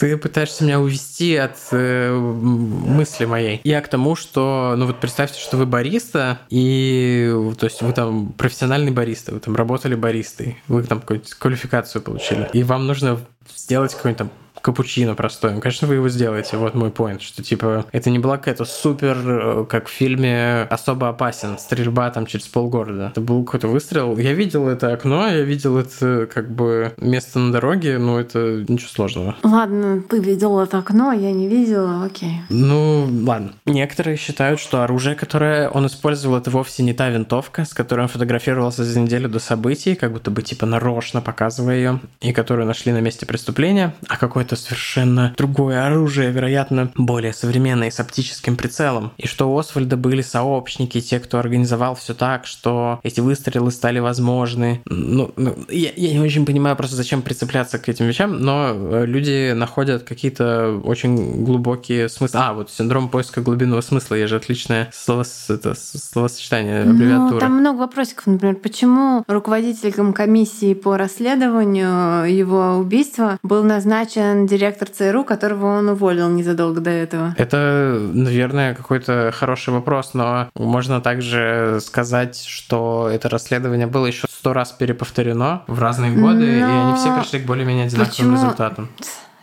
ты 0.00 0.16
пытаешься 0.16 0.64
меня 0.64 0.80
увести 0.80 1.36
от 1.36 1.58
э, 1.72 2.10
мысли 2.10 3.26
моей. 3.26 3.60
Я 3.64 3.82
к 3.82 3.88
тому, 3.88 4.16
что, 4.16 4.72
ну 4.78 4.86
вот 4.86 4.98
представьте, 4.98 5.38
что 5.38 5.58
вы 5.58 5.66
бариста, 5.66 6.40
и 6.48 7.30
то 7.58 7.66
есть 7.66 7.82
вы 7.82 7.92
там 7.92 8.32
профессиональный 8.32 8.92
бариста, 8.92 9.34
вы 9.34 9.40
там 9.40 9.54
работали 9.54 9.94
баристой, 9.94 10.56
вы 10.68 10.84
там 10.84 11.00
какую-то 11.00 11.36
квалификацию 11.36 12.00
получили, 12.00 12.48
и 12.54 12.62
вам 12.62 12.86
нужно 12.86 13.20
сделать 13.54 13.94
какой-нибудь 13.94 14.18
там 14.18 14.30
капучино 14.62 15.14
простой. 15.14 15.60
Конечно, 15.60 15.88
вы 15.88 15.94
его 15.96 16.08
сделаете. 16.08 16.56
Вот 16.56 16.74
мой 16.74 16.90
поинт, 16.90 17.22
что 17.22 17.42
типа 17.42 17.86
это 17.92 18.10
не 18.10 18.18
была 18.18 18.36
какая-то 18.36 18.64
супер, 18.64 19.16
э, 19.24 19.66
как 19.68 19.88
в 19.88 19.90
фильме 19.90 20.62
«Особо 20.70 21.08
опасен», 21.08 21.58
стрельба 21.58 22.10
там 22.10 22.26
через 22.26 22.46
полгорода. 22.48 23.08
Это 23.12 23.20
был 23.20 23.44
какой-то 23.44 23.68
выстрел. 23.68 24.16
Я 24.18 24.32
видел 24.32 24.68
это 24.68 24.92
окно, 24.92 25.26
я 25.26 25.42
видел 25.42 25.78
это 25.78 26.28
как 26.32 26.50
бы 26.50 26.92
место 26.98 27.38
на 27.38 27.52
дороге, 27.52 27.98
но 27.98 28.20
это 28.20 28.64
ничего 28.68 28.88
сложного. 28.88 29.36
Ладно, 29.42 30.02
ты 30.02 30.18
видел 30.20 30.58
это 30.60 30.78
окно, 30.78 31.12
я 31.12 31.32
не 31.32 31.48
видела, 31.48 32.04
окей. 32.04 32.40
Ну, 32.48 33.08
ладно. 33.26 33.52
Некоторые 33.66 34.16
считают, 34.16 34.60
что 34.60 34.82
оружие, 34.82 35.14
которое 35.14 35.68
он 35.68 35.86
использовал, 35.86 36.38
это 36.38 36.50
вовсе 36.50 36.82
не 36.82 36.92
та 36.92 37.08
винтовка, 37.08 37.64
с 37.64 37.74
которой 37.74 38.02
он 38.02 38.08
фотографировался 38.08 38.84
за 38.84 39.00
неделю 39.00 39.28
до 39.28 39.38
событий, 39.38 39.94
как 39.94 40.12
будто 40.12 40.30
бы 40.30 40.42
типа 40.42 40.66
нарочно 40.66 41.20
показывая 41.20 41.76
ее, 41.76 42.00
и 42.20 42.32
которую 42.32 42.66
нашли 42.66 42.92
на 42.92 43.00
месте 43.00 43.26
преступления, 43.26 43.94
а 44.08 44.16
какой-то 44.16 44.49
это 44.50 44.56
совершенно 44.56 45.32
другое 45.36 45.86
оружие, 45.86 46.30
вероятно, 46.32 46.90
более 46.96 47.32
современное 47.32 47.90
с 47.90 48.00
оптическим 48.00 48.56
прицелом. 48.56 49.12
И 49.16 49.28
что 49.28 49.52
у 49.52 49.56
Освальда 49.56 49.96
были 49.96 50.22
сообщники, 50.22 51.00
те, 51.00 51.20
кто 51.20 51.38
организовал 51.38 51.94
все 51.94 52.14
так, 52.14 52.46
что 52.46 52.98
эти 53.04 53.20
выстрелы 53.20 53.70
стали 53.70 54.00
возможны. 54.00 54.82
Ну, 54.86 55.32
ну 55.36 55.54
я, 55.68 55.92
я 55.94 56.12
не 56.12 56.18
очень 56.18 56.44
понимаю 56.44 56.74
просто, 56.76 56.96
зачем 56.96 57.22
прицепляться 57.22 57.78
к 57.78 57.88
этим 57.88 58.06
вещам, 58.06 58.40
но 58.40 58.72
э, 58.74 59.06
люди 59.06 59.52
находят 59.52 60.02
какие-то 60.02 60.80
очень 60.82 61.44
глубокие 61.44 62.08
смыслы. 62.08 62.40
А, 62.40 62.52
вот 62.52 62.70
синдром 62.70 63.08
поиска 63.08 63.40
глубинного 63.40 63.82
смысла, 63.82 64.16
я 64.16 64.26
же 64.26 64.36
отличное 64.36 64.90
слово, 64.92 65.24
это, 65.48 65.74
словосочетание, 65.76 66.84
ну, 66.84 66.90
аббревиатура. 66.90 67.34
Ну, 67.34 67.38
там 67.40 67.52
много 67.58 67.78
вопросиков, 67.78 68.26
например, 68.26 68.56
почему 68.56 69.22
руководителем 69.28 70.12
комиссии 70.12 70.74
по 70.74 70.96
расследованию 70.96 72.24
его 72.34 72.78
убийства 72.78 73.38
был 73.44 73.62
назначен 73.62 74.39
директор 74.46 74.88
ЦРУ, 74.88 75.24
которого 75.24 75.78
он 75.78 75.88
уволил 75.88 76.28
незадолго 76.28 76.80
до 76.80 76.90
этого? 76.90 77.34
Это, 77.38 77.98
наверное, 78.12 78.74
какой-то 78.74 79.32
хороший 79.34 79.72
вопрос, 79.72 80.14
но 80.14 80.48
можно 80.54 81.00
также 81.00 81.78
сказать, 81.80 82.42
что 82.42 83.08
это 83.12 83.28
расследование 83.28 83.86
было 83.86 84.06
еще 84.06 84.26
сто 84.30 84.52
раз 84.52 84.72
переповторено 84.72 85.62
в 85.66 85.80
разные 85.80 86.12
годы, 86.12 86.60
но... 86.60 86.68
и 86.68 86.90
они 86.90 86.94
все 86.96 87.16
пришли 87.18 87.40
к 87.40 87.46
более-менее 87.46 87.86
одинаковым 87.86 88.10
Почему? 88.10 88.32
результатам 88.34 88.88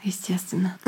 естественно. 0.08 0.78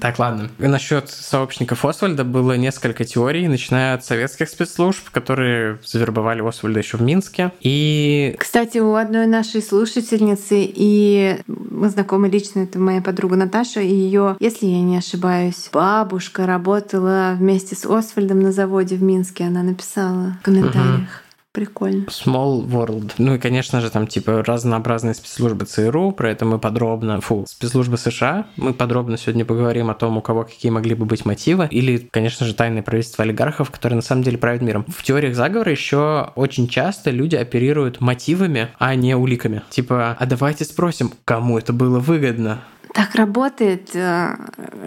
Так, 0.00 0.18
ладно. 0.18 0.50
Насчет 0.58 1.08
сообщников 1.08 1.84
Освальда 1.84 2.24
было 2.24 2.56
несколько 2.56 3.04
теорий, 3.04 3.46
начиная 3.46 3.94
от 3.94 4.04
советских 4.04 4.48
спецслужб, 4.48 5.10
которые 5.10 5.78
завербовали 5.84 6.46
Освальда 6.46 6.80
еще 6.80 6.96
в 6.96 7.02
Минске. 7.02 7.52
И... 7.60 8.34
Кстати, 8.38 8.78
у 8.78 8.94
одной 8.94 9.26
нашей 9.26 9.62
слушательницы, 9.62 10.56
и 10.58 11.38
мы 11.46 11.88
знакомы 11.88 12.28
лично, 12.28 12.60
это 12.60 12.78
моя 12.78 13.00
подруга 13.00 13.36
Наташа, 13.36 13.80
и 13.80 13.92
ее, 13.94 14.36
если 14.40 14.66
я 14.66 14.80
не 14.80 14.96
ошибаюсь, 14.96 15.68
бабушка 15.72 16.46
работала 16.46 17.34
вместе 17.38 17.76
с 17.76 17.84
Освальдом 17.84 18.40
на 18.40 18.52
заводе 18.52 18.96
в 18.96 19.02
Минске, 19.02 19.44
она 19.44 19.62
написала 19.62 20.36
в 20.40 20.44
комментариях. 20.44 21.22
Прикольно. 21.52 22.06
Small 22.06 22.66
World. 22.66 23.12
Ну 23.18 23.34
и, 23.34 23.38
конечно 23.38 23.82
же, 23.82 23.90
там 23.90 24.06
типа 24.06 24.42
разнообразные 24.42 25.12
спецслужбы 25.12 25.66
ЦРУ, 25.66 26.12
про 26.12 26.30
это 26.30 26.46
мы 26.46 26.58
подробно, 26.58 27.20
фу, 27.20 27.44
спецслужбы 27.46 27.98
США, 27.98 28.46
мы 28.56 28.72
подробно 28.72 29.18
сегодня 29.18 29.44
поговорим 29.44 29.90
о 29.90 29.94
том, 29.94 30.16
у 30.16 30.22
кого 30.22 30.44
какие 30.44 30.70
могли 30.70 30.94
бы 30.94 31.04
быть 31.04 31.26
мотивы, 31.26 31.68
или, 31.70 32.08
конечно 32.10 32.46
же, 32.46 32.54
тайное 32.54 32.82
правительство 32.82 33.22
олигархов, 33.24 33.70
которые 33.70 33.96
на 33.96 34.02
самом 34.02 34.22
деле 34.22 34.38
правят 34.38 34.62
миром. 34.62 34.86
В 34.88 35.02
теориях 35.02 35.34
заговора 35.36 35.70
еще 35.70 36.32
очень 36.36 36.68
часто 36.68 37.10
люди 37.10 37.36
оперируют 37.36 38.00
мотивами, 38.00 38.68
а 38.78 38.94
не 38.94 39.14
уликами. 39.14 39.62
Типа, 39.68 40.16
а 40.18 40.24
давайте 40.24 40.64
спросим, 40.64 41.12
кому 41.26 41.58
это 41.58 41.74
было 41.74 41.98
выгодно. 41.98 42.62
Так 42.92 43.14
работает 43.14 43.94
э, 43.94 44.36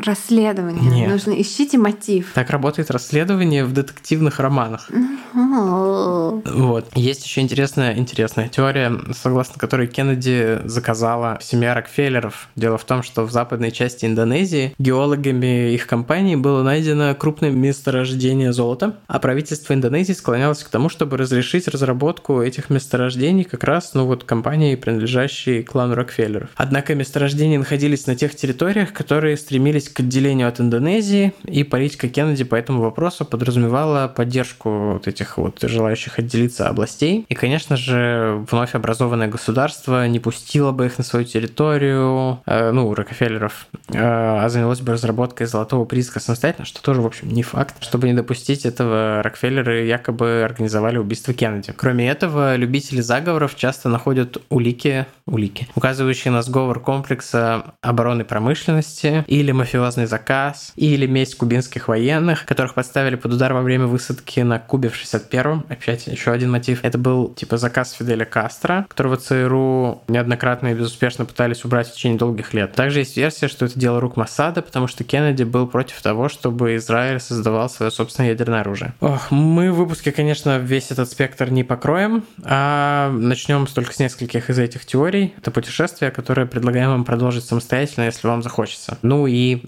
расследование. 0.06 0.92
Нет. 0.92 1.10
Нужно 1.10 1.40
ищите 1.42 1.78
мотив. 1.78 2.32
Так 2.34 2.50
работает 2.50 2.92
расследование 2.92 3.66
в 3.66 3.74
детективных 3.74 4.40
романах. 4.40 4.90
Вот. 5.34 6.90
Есть 6.96 7.26
еще 7.26 7.42
интересная, 7.42 7.98
интересная 7.98 8.48
теория, 8.48 8.92
согласно 9.14 9.60
которой 9.60 9.88
Кеннеди 9.88 10.60
заказала 10.66 11.40
семья 11.42 11.74
Рокфеллеров. 11.74 12.48
Дело 12.56 12.78
в 12.78 12.86
том, 12.86 13.04
что 13.04 13.24
в 13.24 13.32
западной 13.32 13.72
части 13.72 14.06
Индонезии 14.06 14.76
геологами 14.78 15.74
их 15.74 15.88
компании 15.88 16.36
было 16.36 16.64
найдено 16.64 17.16
крупное 17.16 17.52
месторождение 17.52 18.54
золота, 18.54 18.98
а 19.08 19.20
правительство 19.20 19.74
Индонезии 19.74 20.14
склонялось 20.14 20.64
к 20.64 20.70
тому, 20.70 20.90
чтобы 20.90 21.18
разрешить 21.18 21.68
разработку 21.68 22.42
этих 22.42 22.70
месторождений 22.70 23.44
как 23.44 23.64
раз, 23.64 23.94
ну 23.94 24.06
вот, 24.06 24.24
компании, 24.24 24.76
принадлежащей 24.76 25.64
клану 25.64 25.96
Рокфеллеров. 25.96 26.50
Однако 26.56 26.96
месторождения 26.96 27.58
находились 27.58 27.95
находились 27.96 28.08
на 28.08 28.16
тех 28.16 28.36
территориях, 28.36 28.94
которые 28.94 29.38
стремились 29.38 29.90
к 29.90 30.00
отделению 30.00 30.48
от 30.48 30.60
Индонезии, 30.60 31.34
и 31.46 31.64
политика 31.64 32.08
Кеннеди 32.08 32.44
по 32.44 32.56
этому 32.56 32.82
вопросу 32.82 33.26
подразумевала 33.26 34.08
поддержку 34.08 34.94
вот 34.94 35.08
этих 35.08 35.38
вот 35.38 35.60
желающих 35.62 36.20
отделиться 36.20 36.68
областей. 36.68 37.26
И, 37.30 37.36
конечно 37.36 37.78
же, 37.78 38.46
вновь 38.52 38.76
образованное 38.76 39.28
государство 39.28 40.08
не 40.08 40.20
пустило 40.20 40.72
бы 40.72 40.86
их 40.86 40.98
на 40.98 41.04
свою 41.04 41.26
территорию, 41.26 42.40
э, 42.46 42.72
ну, 42.72 42.94
Рокфеллеров, 42.94 43.68
э, 43.90 43.98
а 43.98 44.50
занялось 44.50 44.82
бы 44.82 44.94
разработкой 44.94 45.48
золотого 45.48 45.86
прииска 45.86 46.20
самостоятельно, 46.20 46.66
что 46.66 46.82
тоже, 46.82 47.02
в 47.02 47.06
общем, 47.06 47.30
не 47.30 47.44
факт. 47.44 47.76
Чтобы 47.80 48.08
не 48.08 48.14
допустить 48.14 48.66
этого, 48.66 49.22
Рокфеллеры 49.24 49.86
якобы 49.86 50.44
организовали 50.44 50.98
убийство 50.98 51.34
Кеннеди. 51.34 51.74
Кроме 51.76 52.10
этого, 52.10 52.56
любители 52.56 53.02
заговоров 53.02 53.56
часто 53.56 53.90
находят 53.90 54.38
улики, 54.50 55.06
улики, 55.28 55.68
указывающие 55.76 56.32
на 56.32 56.44
сговор 56.44 56.80
комплекса 56.80 57.74
обороны 57.82 58.24
промышленности 58.24 59.24
или 59.28 59.52
мафиозный 59.52 60.06
заказ, 60.06 60.72
или 60.76 61.08
месть 61.08 61.36
кубинских 61.36 61.88
военных, 61.88 62.46
которых 62.46 62.76
подставили 62.76 63.16
под 63.16 63.34
удар 63.34 63.54
во 63.54 63.62
время 63.62 63.88
высадки 63.88 64.42
на 64.42 64.60
Кубе 64.60 64.90
в 64.90 64.94
61-м. 64.94 65.66
Опять 65.68 66.06
еще 66.08 66.32
один 66.32 66.52
мотив. 66.52 66.84
Это 66.84 66.98
был 66.98 67.34
типа 67.34 67.58
заказ 67.58 67.94
Фиделя 67.94 68.26
Кастро, 68.26 68.86
которого 68.88 69.18
ЦРУ 69.18 70.04
неоднократно 70.08 70.68
и 70.68 70.74
безуспешно 70.76 71.26
пытались 71.26 71.66
убрать 71.66 71.88
в 71.88 71.96
течение 71.96 72.20
долгих 72.20 72.54
лет. 72.54 72.74
Также 72.74 73.00
есть 73.00 73.18
версия, 73.18 73.48
что 73.48 73.66
это 73.66 73.80
дело 73.80 74.00
рук 74.00 74.18
Масада, 74.18 74.62
потому 74.62 74.88
что 74.88 75.04
Кеннеди 75.04 75.44
был 75.44 75.66
против 75.66 76.02
того, 76.04 76.30
чтобы 76.30 76.76
Израиль 76.76 77.20
создавал 77.20 77.70
свое 77.70 77.92
собственное 77.92 78.30
ядерное 78.30 78.62
оружие. 78.62 78.94
Ох, 79.00 79.32
мы 79.32 79.72
в 79.72 79.76
выпуске, 79.76 80.12
конечно, 80.12 80.60
весь 80.60 80.92
этот 80.92 81.10
спектр 81.10 81.50
не 81.50 81.64
покроем, 81.64 82.24
а 82.44 83.10
начнем 83.12 83.66
только 83.66 83.94
с 83.94 84.00
нескольких 84.00 84.52
из 84.52 84.60
этих 84.60 84.86
теорий. 84.86 85.15
Это 85.38 85.52
путешествие, 85.52 86.12
которое 86.12 86.46
предлагаем 86.46 86.90
вам 86.90 87.06
продолжить 87.06 87.46
самостоятельно, 87.46 88.06
если 88.06 88.28
вам 88.28 88.44
захочется. 88.44 88.98
Ну 89.02 89.28
и 89.28 89.64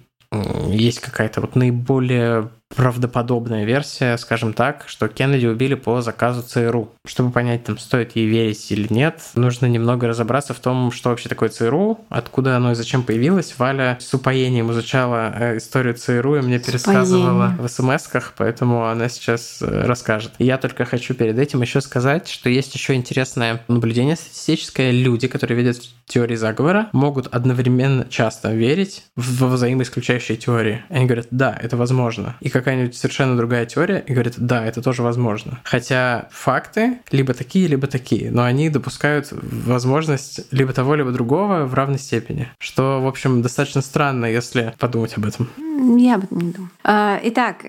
есть 0.68 1.00
какая-то 1.00 1.42
вот 1.42 1.56
наиболее 1.56 2.50
правдоподобная 2.76 3.66
версия, 3.66 4.18
скажем 4.18 4.54
так, 4.54 4.84
что 4.88 5.08
Кеннеди 5.08 5.46
убили 5.46 5.76
по 5.76 6.02
заказу 6.02 6.42
ЦРУ. 6.42 6.92
Чтобы 7.06 7.32
понять, 7.32 7.64
там, 7.64 7.78
стоит 7.78 8.16
ей 8.16 8.28
верить 8.28 8.72
или 8.72 8.88
нет, 8.92 9.22
нужно 9.36 9.66
немного 9.68 10.08
разобраться 10.08 10.54
в 10.54 10.60
том, 10.60 10.92
что 10.92 11.10
вообще 11.10 11.30
такое 11.30 11.50
ЦРУ, 11.50 12.00
откуда 12.10 12.58
оно 12.58 12.72
и 12.72 12.76
зачем 12.76 13.04
появилось. 13.04 13.56
Валя 13.58 13.98
с 14.00 14.14
упоением 14.14 14.72
изучала 14.72 15.34
э, 15.34 15.58
историю 15.58 15.96
ЦРУ 15.96 16.38
и 16.38 16.42
мне 16.42 16.60
пересказывала 16.60 17.56
в 17.58 17.68
смс-ках, 17.68 18.34
поэтому 18.38 18.86
она 18.86 19.10
сейчас 19.10 19.62
э, 19.62 19.86
расскажет. 19.86 20.34
Я 20.38 20.58
только 20.58 20.86
хочу 20.86 21.14
перед 21.14 21.40
этим 21.40 21.62
еще 21.62 21.82
сказать, 21.82 22.28
что 22.28 22.50
есть 22.50 22.74
еще 22.76 22.94
интересное 22.94 23.64
наблюдение 23.68 24.16
статистическое. 24.16 24.92
Люди, 24.92 25.28
которые 25.28 25.58
видят 25.58 25.82
теории 26.06 26.36
заговора, 26.36 26.90
могут 26.92 27.28
одновременно 27.28 28.06
часто 28.10 28.54
верить 28.54 29.04
в 29.16 29.46
взаимоисключающие 29.46 30.38
теории. 30.38 30.84
Они 30.90 31.06
говорят, 31.06 31.28
да, 31.32 31.58
это 31.62 31.78
возможно. 31.78 32.36
И 32.40 32.50
какая-нибудь 32.60 32.96
совершенно 32.96 33.38
другая 33.38 33.66
теория 33.66 34.04
и 34.06 34.14
говорит, 34.14 34.36
да, 34.38 34.66
это 34.66 34.82
тоже 34.82 35.04
возможно. 35.04 35.60
Хотя 35.64 36.28
факты 36.32 37.00
либо 37.12 37.34
такие, 37.34 37.68
либо 37.68 37.88
такие, 37.88 38.32
но 38.32 38.44
они 38.44 38.70
допускают 38.70 39.30
возможность 39.32 40.42
либо 40.52 40.74
того, 40.74 40.96
либо 40.96 41.12
другого 41.12 41.66
в 41.66 41.74
равной 41.74 42.00
степени. 42.00 42.50
Что, 42.60 43.02
в 43.02 43.08
общем, 43.08 43.42
достаточно 43.42 43.82
странно, 43.82 44.26
если 44.26 44.74
подумать 44.80 45.18
об 45.18 45.26
этом. 45.26 45.50
Я 45.96 46.16
об 46.16 46.26
этом 46.26 46.40
не 46.40 46.52
думаю. 46.52 46.70
А, 46.84 47.20
итак, 47.24 47.66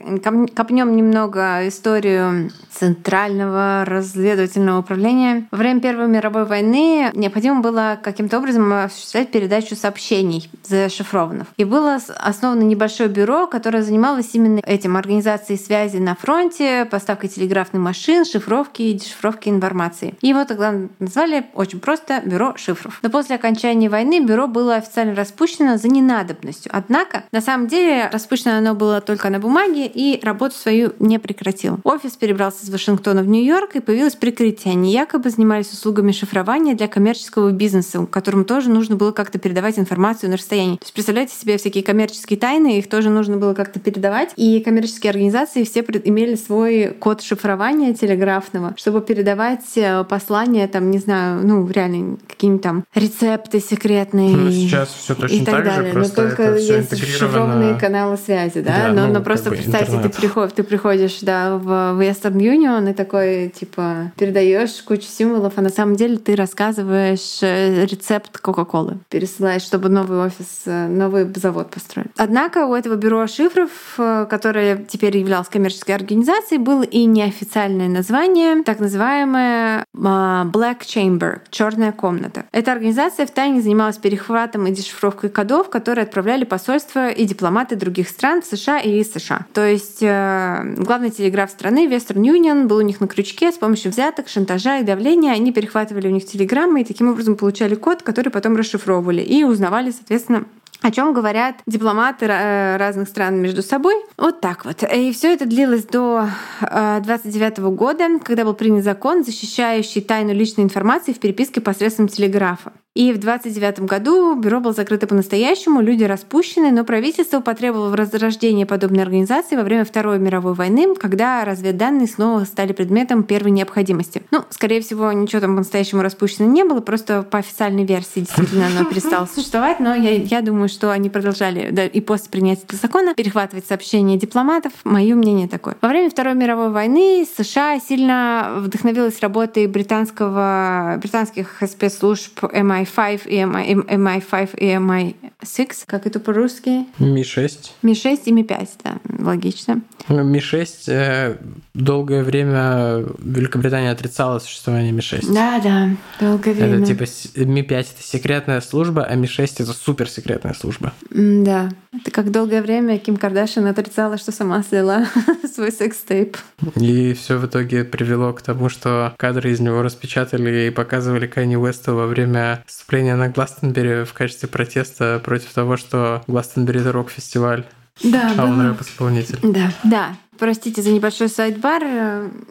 копнем 0.55 0.97
немного 0.97 1.67
историю 1.69 2.51
Центрального 2.71 3.85
разведывательного 3.85 4.81
управления. 4.81 5.49
Во 5.51 5.59
время 5.59 5.81
Первой 5.81 6.09
мировой 6.09 6.45
войны 6.45 7.11
необходимо 7.15 7.61
было 7.61 7.99
каким-то 8.03 8.39
образом 8.39 8.73
осуществлять 8.73 9.31
передачу 9.31 9.75
сообщений 9.75 10.51
зашифрованных. 10.65 11.49
И 11.57 11.65
было 11.65 11.99
основано 12.19 12.63
небольшое 12.63 13.09
бюро, 13.09 13.47
которое 13.47 13.83
занималось 13.83 14.31
именно 14.35 14.61
этим 14.61 14.97
организацией 14.97 15.59
связи 15.59 15.97
на 15.97 16.15
фронте, 16.15 16.85
поставкой 16.85 17.29
телеграфных 17.29 17.83
машин, 17.83 18.25
шифровки 18.25 18.83
и 18.83 18.93
дешифровки 18.95 19.49
информации. 19.49 20.15
Его 20.21 20.45
тогда 20.45 20.75
назвали 20.99 21.47
очень 21.55 21.81
просто 21.81 22.23
Бюро 22.25 22.55
шифров. 22.57 22.99
Но 23.03 23.11
после 23.11 23.37
окончания 23.37 23.89
войны 23.89 24.21
бюро 24.21 24.47
было 24.47 24.77
официально 24.77 25.15
распущено 25.15 25.77
за 25.79 25.89
ненадобностью. 25.89 26.71
Однако, 26.75 27.25
на 27.33 27.41
самом 27.41 27.69
деле, 27.69 28.08
распущено 28.13 28.57
оно 28.57 28.75
было 28.75 29.01
только 29.01 29.31
на 29.31 29.39
бумаге 29.39 29.87
и 29.87 30.21
работу 30.23 30.55
свою 30.55 30.93
не 30.99 31.19
прекратило. 31.19 31.79
Офис 31.85 32.13
перебрался 32.13 32.65
из 32.65 32.71
Вашингтона 32.71 33.23
в 33.23 33.29
Нью-Йорк 33.29 33.77
и 33.77 33.81
появилось 33.81 34.15
прикрытие. 34.15 34.73
Они 34.73 34.93
якобы 34.93 35.31
занимались 35.31 35.73
услугами 35.73 36.13
шифрования 36.13 36.75
для 36.75 36.89
коммерческого 36.89 37.51
бизнеса, 37.51 38.07
которому 38.11 38.45
тоже 38.45 38.71
нужно 38.71 38.97
было 38.97 39.13
как-то 39.13 39.39
передавать 39.39 39.79
информацию 39.79 40.31
на 40.31 40.37
расстоянии. 40.37 40.77
То 40.77 40.85
есть 40.85 40.95
представляете 40.95 41.35
себе 41.35 41.57
всякие 41.59 41.85
коммерческие 41.85 42.39
тайны, 42.39 42.79
их 42.79 42.89
тоже 42.89 43.11
нужно 43.11 43.37
было 43.37 43.55
как-то 43.55 43.81
передавать. 43.81 44.31
И 44.37 44.61
коммерческие 44.61 45.11
организации 45.11 45.65
все 45.65 45.81
имели 45.81 46.35
свой 46.35 46.97
код 46.99 47.23
шифрования 47.23 47.95
телеграфного, 47.95 48.75
чтобы 48.77 49.01
передавать 49.01 49.77
э, 49.77 50.05
послания, 50.05 50.69
там, 50.69 50.91
не 50.91 50.99
знаю, 50.99 51.47
ну, 51.47 51.69
реально, 51.69 52.19
какие-нибудь 52.27 52.63
там 52.63 52.85
рецепты 52.95 53.61
секретные. 53.61 54.37
Ну, 54.37 54.51
сейчас 54.51 54.89
все 54.91 55.15
точно 55.15 55.35
и 55.35 55.45
так, 55.45 55.55
так 55.57 55.65
далее. 55.65 55.93
Но 55.95 56.09
только 56.09 56.57
есть 56.57 56.97
шифрованные 56.99 57.75
каналы 57.79 57.98
связи, 58.17 58.61
да? 58.61 58.89
да 58.89 58.93
но, 58.93 59.07
ну, 59.07 59.15
но 59.15 59.21
просто 59.21 59.51
представьте, 59.51 59.99
ты, 60.01 60.09
приход, 60.09 60.55
ты 60.55 60.63
приходишь 60.63 61.21
да, 61.23 61.57
в 61.57 61.69
Western 62.01 62.37
Union 62.37 62.91
и 62.91 62.95
такой, 62.95 63.49
типа, 63.49 64.13
передаешь 64.17 64.83
кучу 64.83 65.07
символов, 65.07 65.55
а 65.57 65.63
на 65.63 65.71
самом 65.71 65.97
деле 65.97 66.19
ты 66.19 66.35
рассказываешь 66.35 67.39
э, 67.43 67.85
рецепт 67.87 68.39
Кока-Колы, 68.39 68.99
пересылаешь, 69.09 69.63
чтобы 69.63 69.89
новый 69.89 70.19
офис, 70.19 70.63
э, 70.67 70.89
новый 70.89 71.27
завод 71.35 71.71
построить. 71.71 72.09
Однако 72.17 72.67
у 72.67 72.75
этого 72.75 72.95
бюро 72.95 73.27
шифров, 73.27 73.71
которое 73.97 74.49
которая 74.49 74.77
теперь 74.77 75.17
являлась 75.17 75.49
коммерческой 75.49 75.93
организацией, 75.95 76.59
было 76.59 76.83
и 76.83 77.05
неофициальное 77.05 77.89
название, 77.89 78.63
так 78.63 78.81
называемая 78.81 79.85
Black 79.95 80.81
Chamber, 80.81 81.41
черная 81.51 81.93
комната. 81.93 82.45
Эта 82.53 82.73
организация 82.73 83.27
в 83.27 83.31
тайне 83.31 83.61
занималась 83.61 83.99
перехватом 83.99 84.67
и 84.67 84.73
дешифровкой 84.73 85.31
кодов, 85.31 85.69
которые 85.71 86.05
отправляли 86.05 86.45
посольства 86.45 87.09
и 87.09 87.25
дипломаты 87.25 87.77
других 87.89 88.09
стран 88.11 88.43
в 88.43 88.45
США 88.45 88.81
и 88.81 89.01
из 89.01 89.11
США. 89.13 89.47
То 89.55 89.67
есть 89.67 90.03
э, 90.03 90.75
главный 90.77 91.11
телеграф 91.11 91.51
страны 91.51 91.87
Western 91.87 92.21
Union 92.23 92.67
был 92.67 92.77
у 92.77 92.83
них 92.83 93.01
на 93.01 93.09
крючке 93.09 93.51
с 93.51 93.57
помощью 93.57 93.91
взяток, 93.91 94.29
шантажа 94.29 94.79
и 94.79 94.85
давления. 94.85 95.33
Они 95.33 95.53
перехватывали 95.53 96.07
у 96.09 96.11
них 96.11 96.27
телеграммы 96.27 96.83
и 96.83 96.85
таким 96.85 97.09
образом 97.09 97.37
получали 97.37 97.75
код, 97.75 98.03
который 98.03 98.29
потом 98.31 98.57
расшифровывали 98.57 99.23
и 99.23 99.43
узнавали, 99.43 99.91
соответственно, 99.91 100.45
о 100.83 100.91
чем 100.91 101.13
говорят 101.13 101.57
дипломаты 101.67 102.27
э, 102.27 102.77
разных 102.77 103.09
стран 103.09 103.41
между 103.41 103.63
собой. 103.63 103.95
Вот 104.17 104.41
так 104.41 104.65
вот. 104.65 104.83
И 104.83 105.13
все 105.13 105.33
это 105.33 105.47
длилось 105.47 105.85
до 105.85 106.29
29 106.61 107.59
э, 107.59 107.63
года, 107.71 108.19
когда 108.23 108.45
был 108.45 108.55
принят 108.55 108.85
закон, 108.85 109.25
защищающий 109.25 110.03
тайну 110.03 110.35
личной 110.35 110.65
информации 110.65 111.13
в 111.13 111.19
переписке 111.19 111.61
посредством 111.61 112.09
телеграфа. 112.09 112.73
И 112.99 113.13
в 113.13 113.19
29 113.19 113.83
году 113.83 114.35
бюро 114.35 114.59
было 114.59 114.73
закрыто 114.73 115.07
по-настоящему, 115.07 115.81
люди 115.81 116.03
распущены, 116.03 116.73
но 116.73 116.83
правительство 116.83 117.39
потребовало 117.39 117.91
возрождения 117.97 118.67
подобной 118.67 119.05
организации 119.05 119.55
во 119.55 119.63
время 119.63 119.85
Второй 119.85 120.19
мировой 120.19 120.55
войны, 120.55 120.97
когда 120.97 121.45
разведданные 121.45 122.09
снова 122.09 122.43
стали 122.43 122.73
предметом 122.73 123.23
первой 123.23 123.53
необходимости. 123.53 124.23
Ну, 124.33 124.43
скорее 124.51 124.81
всего, 124.81 125.13
ничего 125.13 125.41
там 125.41 125.55
по-настоящему 125.55 126.03
распущено 126.03 126.49
не 126.49 126.65
было, 126.65 126.81
просто 126.81 127.23
по 127.23 127.39
официальной 127.39 127.85
версии 127.85 128.19
действительно 128.19 128.67
оно 128.67 128.85
перестало 128.91 129.27
существовать, 129.27 129.79
но 129.79 129.95
я, 129.95 130.15
я 130.15 130.41
думаю, 130.41 130.69
что 130.69 130.91
они 130.91 131.09
продолжали 131.09 131.69
да, 131.71 131.87
и 131.87 132.01
после 132.01 132.31
принятия 132.31 132.65
этого 132.65 132.81
закона 132.83 133.15
перехватывать 133.15 133.65
сообщения 133.65 134.17
дипломатов. 134.17 134.73
Мое 134.83 135.15
мнение 135.15 135.47
такое. 135.47 135.77
Во 135.83 135.89
время 135.89 136.11
Второй 136.11 136.35
мировой 136.35 136.71
войны 136.71 137.25
США 137.37 137.79
сильно 137.79 138.55
вдохновилась 138.57 139.21
работой 139.21 139.69
британского, 139.69 140.99
британских 141.01 141.63
спецслужб 141.65 142.43
эм 142.51 142.69
MI5, 142.69 142.88
5 142.95 143.27
и 143.27 143.37
MI, 143.37 143.87
MI5 143.87 144.57
и 144.59 144.67
MI6. 144.67 145.85
Как 145.87 146.07
это 146.07 146.21
по-русски? 146.21 146.87
Ми-6. 146.99 147.73
Ми-6 147.83 148.21
и 148.27 148.33
Ми-5, 148.33 148.69
да, 148.85 148.99
логично. 149.19 149.81
Ну, 150.09 150.25
Ми-6 150.25 151.39
долгое 151.75 152.23
время 152.23 153.05
Великобритания 153.19 153.93
отрицала 153.93 154.41
существование 154.41 154.93
Ми-6. 154.93 155.33
Да, 155.33 155.61
да, 155.63 155.91
долгое 156.21 156.55
время. 156.55 156.79
Это 156.79 156.87
типа 156.87 157.05
Ми-5 157.37 157.69
это 157.69 158.03
секретная 158.03 158.61
служба, 158.61 159.07
а 159.09 159.15
Ми-6 159.15 159.63
это 159.63 159.73
суперсекретная 159.73 160.55
служба. 160.55 160.93
Да. 161.11 161.71
Это 161.93 162.11
как 162.11 162.31
долгое 162.31 162.63
время 162.63 162.99
Ким 162.99 163.17
Кардашин 163.17 163.67
отрицала, 163.67 164.19
что 164.19 164.33
сама 164.33 164.63
слила 164.63 165.07
свой 165.55 165.73
секс-тейп. 165.73 166.37
И 166.77 167.15
все 167.15 167.39
в 167.39 167.47
итоге 167.47 167.85
привело 167.85 168.33
к 168.33 168.43
тому, 168.43 168.69
что 168.69 169.15
кадры 169.17 169.51
из 169.51 169.61
него 169.61 169.83
распечатали 169.83 170.67
и 170.67 170.71
показывали 170.71 171.27
Кайни 171.27 171.57
Уэста 171.57 171.95
во 171.95 172.07
время 172.07 172.65
выступления 172.69 173.17
на 173.17 173.29
Гластенбери 173.29 174.05
в 174.05 174.13
качестве 174.13 174.49
протеста 174.49 175.21
против 175.25 175.53
того, 175.53 175.77
что 175.77 176.23
Гластенбери 176.27 176.81
это 176.81 176.93
рок-фестиваль. 176.93 177.65
Да, 178.05 178.33
а 178.37 178.45
он 178.45 178.61
рэп-исполнитель. 178.61 179.39
Да, 179.43 179.73
да. 179.83 180.17
Простите 180.39 180.83
за 180.83 180.91
небольшой 180.91 181.29
сайт-бар. 181.29 181.85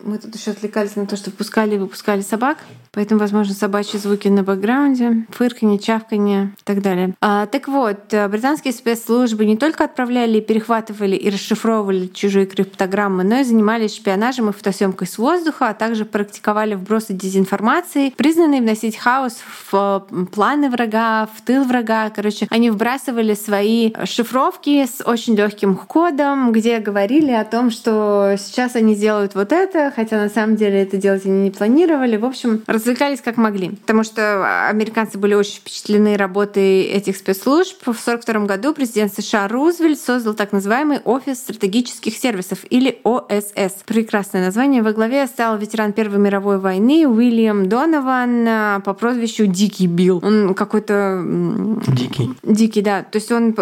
Мы 0.03 0.17
тут 0.17 0.35
еще 0.35 0.51
отвлекались 0.51 0.95
на 0.95 1.05
то, 1.05 1.15
что 1.15 1.31
впускали 1.31 1.75
и 1.75 1.77
выпускали 1.77 2.21
собак. 2.21 2.57
Поэтому, 2.91 3.19
возможно, 3.19 3.53
собачьи 3.53 3.99
звуки 3.99 4.27
на 4.27 4.41
бэкграунде, 4.41 5.27
фырканье, 5.29 5.77
чавканье 5.77 6.55
и 6.57 6.63
так 6.63 6.81
далее. 6.81 7.13
А, 7.21 7.45
так 7.45 7.67
вот, 7.67 7.99
британские 8.09 8.73
спецслужбы 8.73 9.45
не 9.45 9.55
только 9.55 9.83
отправляли, 9.83 10.39
перехватывали 10.39 11.15
и 11.15 11.29
расшифровывали 11.29 12.07
чужие 12.07 12.47
криптограммы, 12.47 13.23
но 13.23 13.41
и 13.41 13.43
занимались 13.43 13.95
шпионажем 13.95 14.49
и 14.49 14.51
фотосъемкой 14.51 15.07
с 15.07 15.19
воздуха, 15.19 15.69
а 15.69 15.73
также 15.75 16.05
практиковали 16.05 16.73
вбросы 16.73 17.13
дезинформации, 17.13 18.09
признанные 18.17 18.61
вносить 18.61 18.97
хаос 18.97 19.37
в 19.71 20.07
планы 20.31 20.71
врага, 20.71 21.29
в 21.35 21.41
тыл 21.41 21.65
врага. 21.65 22.09
Короче, 22.09 22.47
они 22.49 22.71
вбрасывали 22.71 23.35
свои 23.35 23.93
шифровки 24.05 24.87
с 24.87 25.03
очень 25.05 25.35
легким 25.35 25.75
кодом, 25.75 26.51
где 26.51 26.79
говорили 26.79 27.31
о 27.31 27.45
том, 27.45 27.69
что 27.77 28.35
сейчас 28.37 28.75
они 28.75 28.95
делают 28.95 29.35
вот 29.35 29.51
это, 29.51 29.91
хотя 29.95 30.17
на 30.17 30.29
самом 30.29 30.55
деле 30.55 30.81
это 30.81 30.97
делать 30.97 31.25
они 31.25 31.43
не 31.43 31.51
планировали. 31.51 32.17
В 32.17 32.25
общем, 32.25 32.63
развлекались 32.67 33.21
как 33.21 33.37
могли. 33.37 33.69
Потому 33.69 34.03
что 34.03 34.67
американцы 34.67 35.17
были 35.17 35.33
очень 35.35 35.59
впечатлены 35.59 36.17
работой 36.17 36.83
этих 36.83 37.17
спецслужб. 37.17 37.77
В 37.81 37.89
1942 37.89 38.45
году 38.45 38.73
президент 38.73 39.13
США 39.13 39.47
Рузвельт 39.47 39.99
создал 39.99 40.33
так 40.33 40.51
называемый 40.51 40.99
Офис 41.03 41.39
стратегических 41.39 42.15
сервисов 42.15 42.59
или 42.69 42.99
ОСС. 43.03 43.83
Прекрасное 43.85 44.45
название. 44.45 44.81
Во 44.81 44.91
главе 44.91 45.27
стал 45.27 45.57
ветеран 45.57 45.93
Первой 45.93 46.19
мировой 46.19 46.59
войны 46.59 47.07
Уильям 47.07 47.69
Донован 47.69 48.45
а, 48.47 48.79
по 48.79 48.93
прозвищу 48.93 49.45
Дикий 49.45 49.87
Билл. 49.87 50.19
Он 50.23 50.53
какой-то... 50.53 51.23
Дикий. 51.87 52.29
Дикий, 52.43 52.81
да. 52.81 53.03
То 53.03 53.17
есть 53.17 53.31
он 53.31 53.55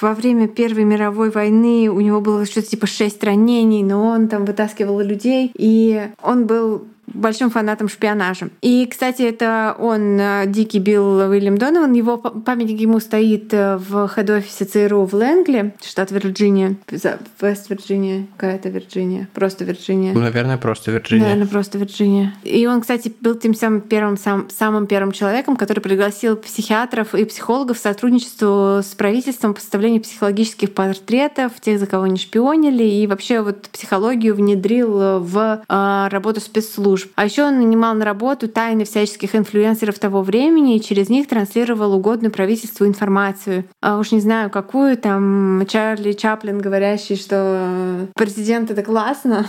во 0.00 0.14
время 0.14 0.48
Первой 0.48 0.84
мировой 0.84 1.30
войны 1.30 1.88
у 1.88 2.00
него 2.00 2.20
было 2.20 2.44
что-то 2.44 2.68
типа 2.68 2.86
шесть 2.86 3.22
ранений, 3.22 3.51
но 3.82 4.06
он 4.06 4.28
там 4.28 4.44
вытаскивал 4.44 5.00
людей, 5.00 5.52
и 5.54 6.08
он 6.22 6.46
был 6.46 6.86
большим 7.06 7.50
фанатом 7.50 7.88
шпионажа. 7.88 8.48
И, 8.60 8.86
кстати, 8.86 9.22
это 9.22 9.76
он, 9.78 10.18
э, 10.18 10.44
Дикий 10.46 10.78
Билл 10.78 11.18
Уильям 11.28 11.58
Донован, 11.58 11.92
его 11.92 12.16
памятник 12.18 12.80
ему 12.80 13.00
стоит 13.00 13.52
э, 13.52 13.76
в 13.76 14.08
хед-офисе 14.08 14.64
ЦРУ 14.64 15.04
в 15.04 15.14
Лэнгли, 15.14 15.74
штат 15.84 16.10
Вирджиния, 16.10 16.76
Вест-Вирджиния, 16.88 18.26
какая-то 18.36 18.68
Вирджиния, 18.68 19.28
просто 19.34 19.64
Вирджиния. 19.64 20.12
Ну, 20.12 20.20
наверное, 20.20 20.56
просто 20.58 20.90
Вирджиния. 20.90 21.24
Наверное, 21.24 21.48
просто 21.48 21.78
Вирджиния. 21.78 22.34
И 22.44 22.66
он, 22.66 22.80
кстати, 22.80 23.12
был 23.20 23.34
тем 23.34 23.54
самым 23.54 23.80
первым, 23.80 24.16
сам, 24.16 24.48
самым 24.50 24.86
первым 24.86 25.12
человеком, 25.12 25.56
который 25.56 25.80
пригласил 25.80 26.36
психиатров 26.36 27.14
и 27.14 27.24
психологов 27.24 27.78
в 27.78 27.82
сотрудничеству 27.82 28.80
с 28.82 28.94
правительством 28.96 29.54
по 29.54 29.60
составлению 29.60 30.02
психологических 30.02 30.72
портретов 30.72 31.52
тех, 31.60 31.78
за 31.78 31.86
кого 31.86 32.04
они 32.04 32.16
шпионили, 32.16 32.84
и 32.84 33.06
вообще 33.06 33.42
вот 33.42 33.68
психологию 33.70 34.34
внедрил 34.34 35.20
в 35.20 35.62
э, 35.68 36.08
работу 36.10 36.40
спецслужб 36.40 36.91
служб. 36.92 37.10
А 37.14 37.24
еще 37.24 37.44
он 37.44 37.58
нанимал 37.58 37.94
на 37.94 38.04
работу 38.04 38.48
тайны 38.48 38.84
всяческих 38.84 39.34
инфлюенсеров 39.34 39.98
того 39.98 40.22
времени 40.22 40.76
и 40.76 40.80
через 40.80 41.08
них 41.08 41.28
транслировал 41.28 41.94
угодную 41.94 42.30
правительству 42.30 42.86
информацию. 42.86 43.64
А 43.80 43.98
уж 43.98 44.12
не 44.12 44.20
знаю, 44.20 44.50
какую 44.50 44.96
там 44.96 45.64
Чарли 45.68 46.12
Чаплин, 46.12 46.58
говорящий, 46.58 47.16
что 47.16 48.08
президент 48.14 48.70
это 48.70 48.82
классно. 48.82 49.46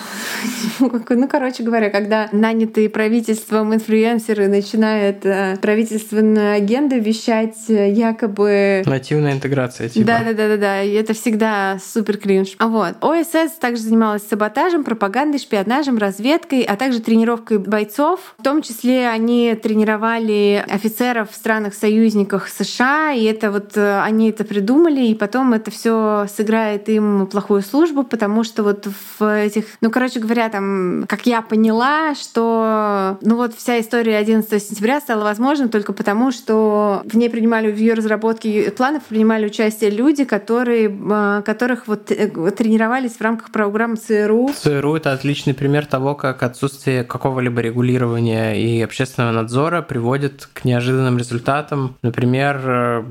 ну, 0.79 1.27
короче 1.27 1.63
говоря, 1.63 1.89
когда 1.89 2.29
нанятые 2.31 2.89
правительством 2.89 3.73
инфлюенсеры 3.73 4.47
начинают 4.47 5.25
э, 5.25 5.57
правительственную 5.61 6.55
агенду 6.55 6.99
вещать 6.99 7.57
э, 7.67 7.91
якобы... 7.91 8.83
Нативная 8.85 9.33
интеграция, 9.33 9.89
типа. 9.89 10.07
Да-да-да-да, 10.07 10.83
это 10.83 11.13
всегда 11.13 11.77
супер 11.83 12.17
кринж. 12.17 12.55
А 12.59 12.67
вот. 12.67 12.95
ОСС 13.01 13.53
также 13.59 13.83
занималась 13.83 14.23
саботажем, 14.27 14.83
пропагандой, 14.83 15.39
шпионажем, 15.39 15.97
разведкой, 15.97 16.61
а 16.61 16.75
также 16.75 16.99
тренировкой 16.99 17.32
тренировкой 17.33 17.57
бойцов. 17.57 18.35
В 18.37 18.43
том 18.43 18.61
числе 18.61 19.07
они 19.07 19.55
тренировали 19.55 20.63
офицеров 20.69 21.31
в 21.31 21.35
странах-союзниках 21.35 22.47
США, 22.47 23.13
и 23.13 23.23
это 23.23 23.51
вот 23.51 23.75
э, 23.75 24.01
они 24.01 24.29
это 24.29 24.43
придумали, 24.43 25.07
и 25.07 25.15
потом 25.15 25.53
это 25.53 25.71
все 25.71 26.27
сыграет 26.35 26.89
им 26.89 27.27
плохую 27.27 27.61
службу, 27.61 28.03
потому 28.03 28.43
что 28.43 28.63
вот 28.63 28.87
в 29.19 29.23
этих, 29.23 29.65
ну, 29.81 29.89
короче 29.89 30.19
говоря, 30.19 30.49
там, 30.49 31.05
как 31.07 31.25
я 31.25 31.41
поняла, 31.41 32.15
что, 32.15 33.17
ну, 33.21 33.35
вот 33.35 33.55
вся 33.55 33.79
история 33.79 34.17
11 34.17 34.63
сентября 34.63 34.99
стала 34.99 35.23
возможна 35.23 35.69
только 35.69 35.93
потому, 35.93 36.31
что 36.31 37.01
в 37.05 37.17
ней 37.17 37.29
принимали 37.29 37.71
в 37.71 37.77
ее 37.77 37.93
разработке 37.93 38.71
планов 38.71 39.03
принимали 39.03 39.45
участие 39.45 39.89
люди, 39.89 40.23
которые, 40.23 40.89
э, 40.89 41.41
которых 41.45 41.87
вот 41.87 42.11
э, 42.11 42.27
тренировались 42.51 43.13
в 43.13 43.21
рамках 43.21 43.51
программы 43.51 43.95
ЦРУ. 43.95 44.51
ЦРУ— 44.55 44.95
это 44.97 45.13
отличный 45.13 45.53
пример 45.53 45.85
того, 45.85 46.15
как 46.15 46.43
отсутствие 46.43 47.03
какого 47.03 47.22
какого-либо 47.23 47.61
регулирования 47.61 48.61
и 48.61 48.81
общественного 48.81 49.31
надзора 49.31 49.81
приводит 49.81 50.49
к 50.51 50.65
неожиданным 50.65 51.17
результатам. 51.17 51.95
Например, 52.01 52.61
э, 52.65 53.03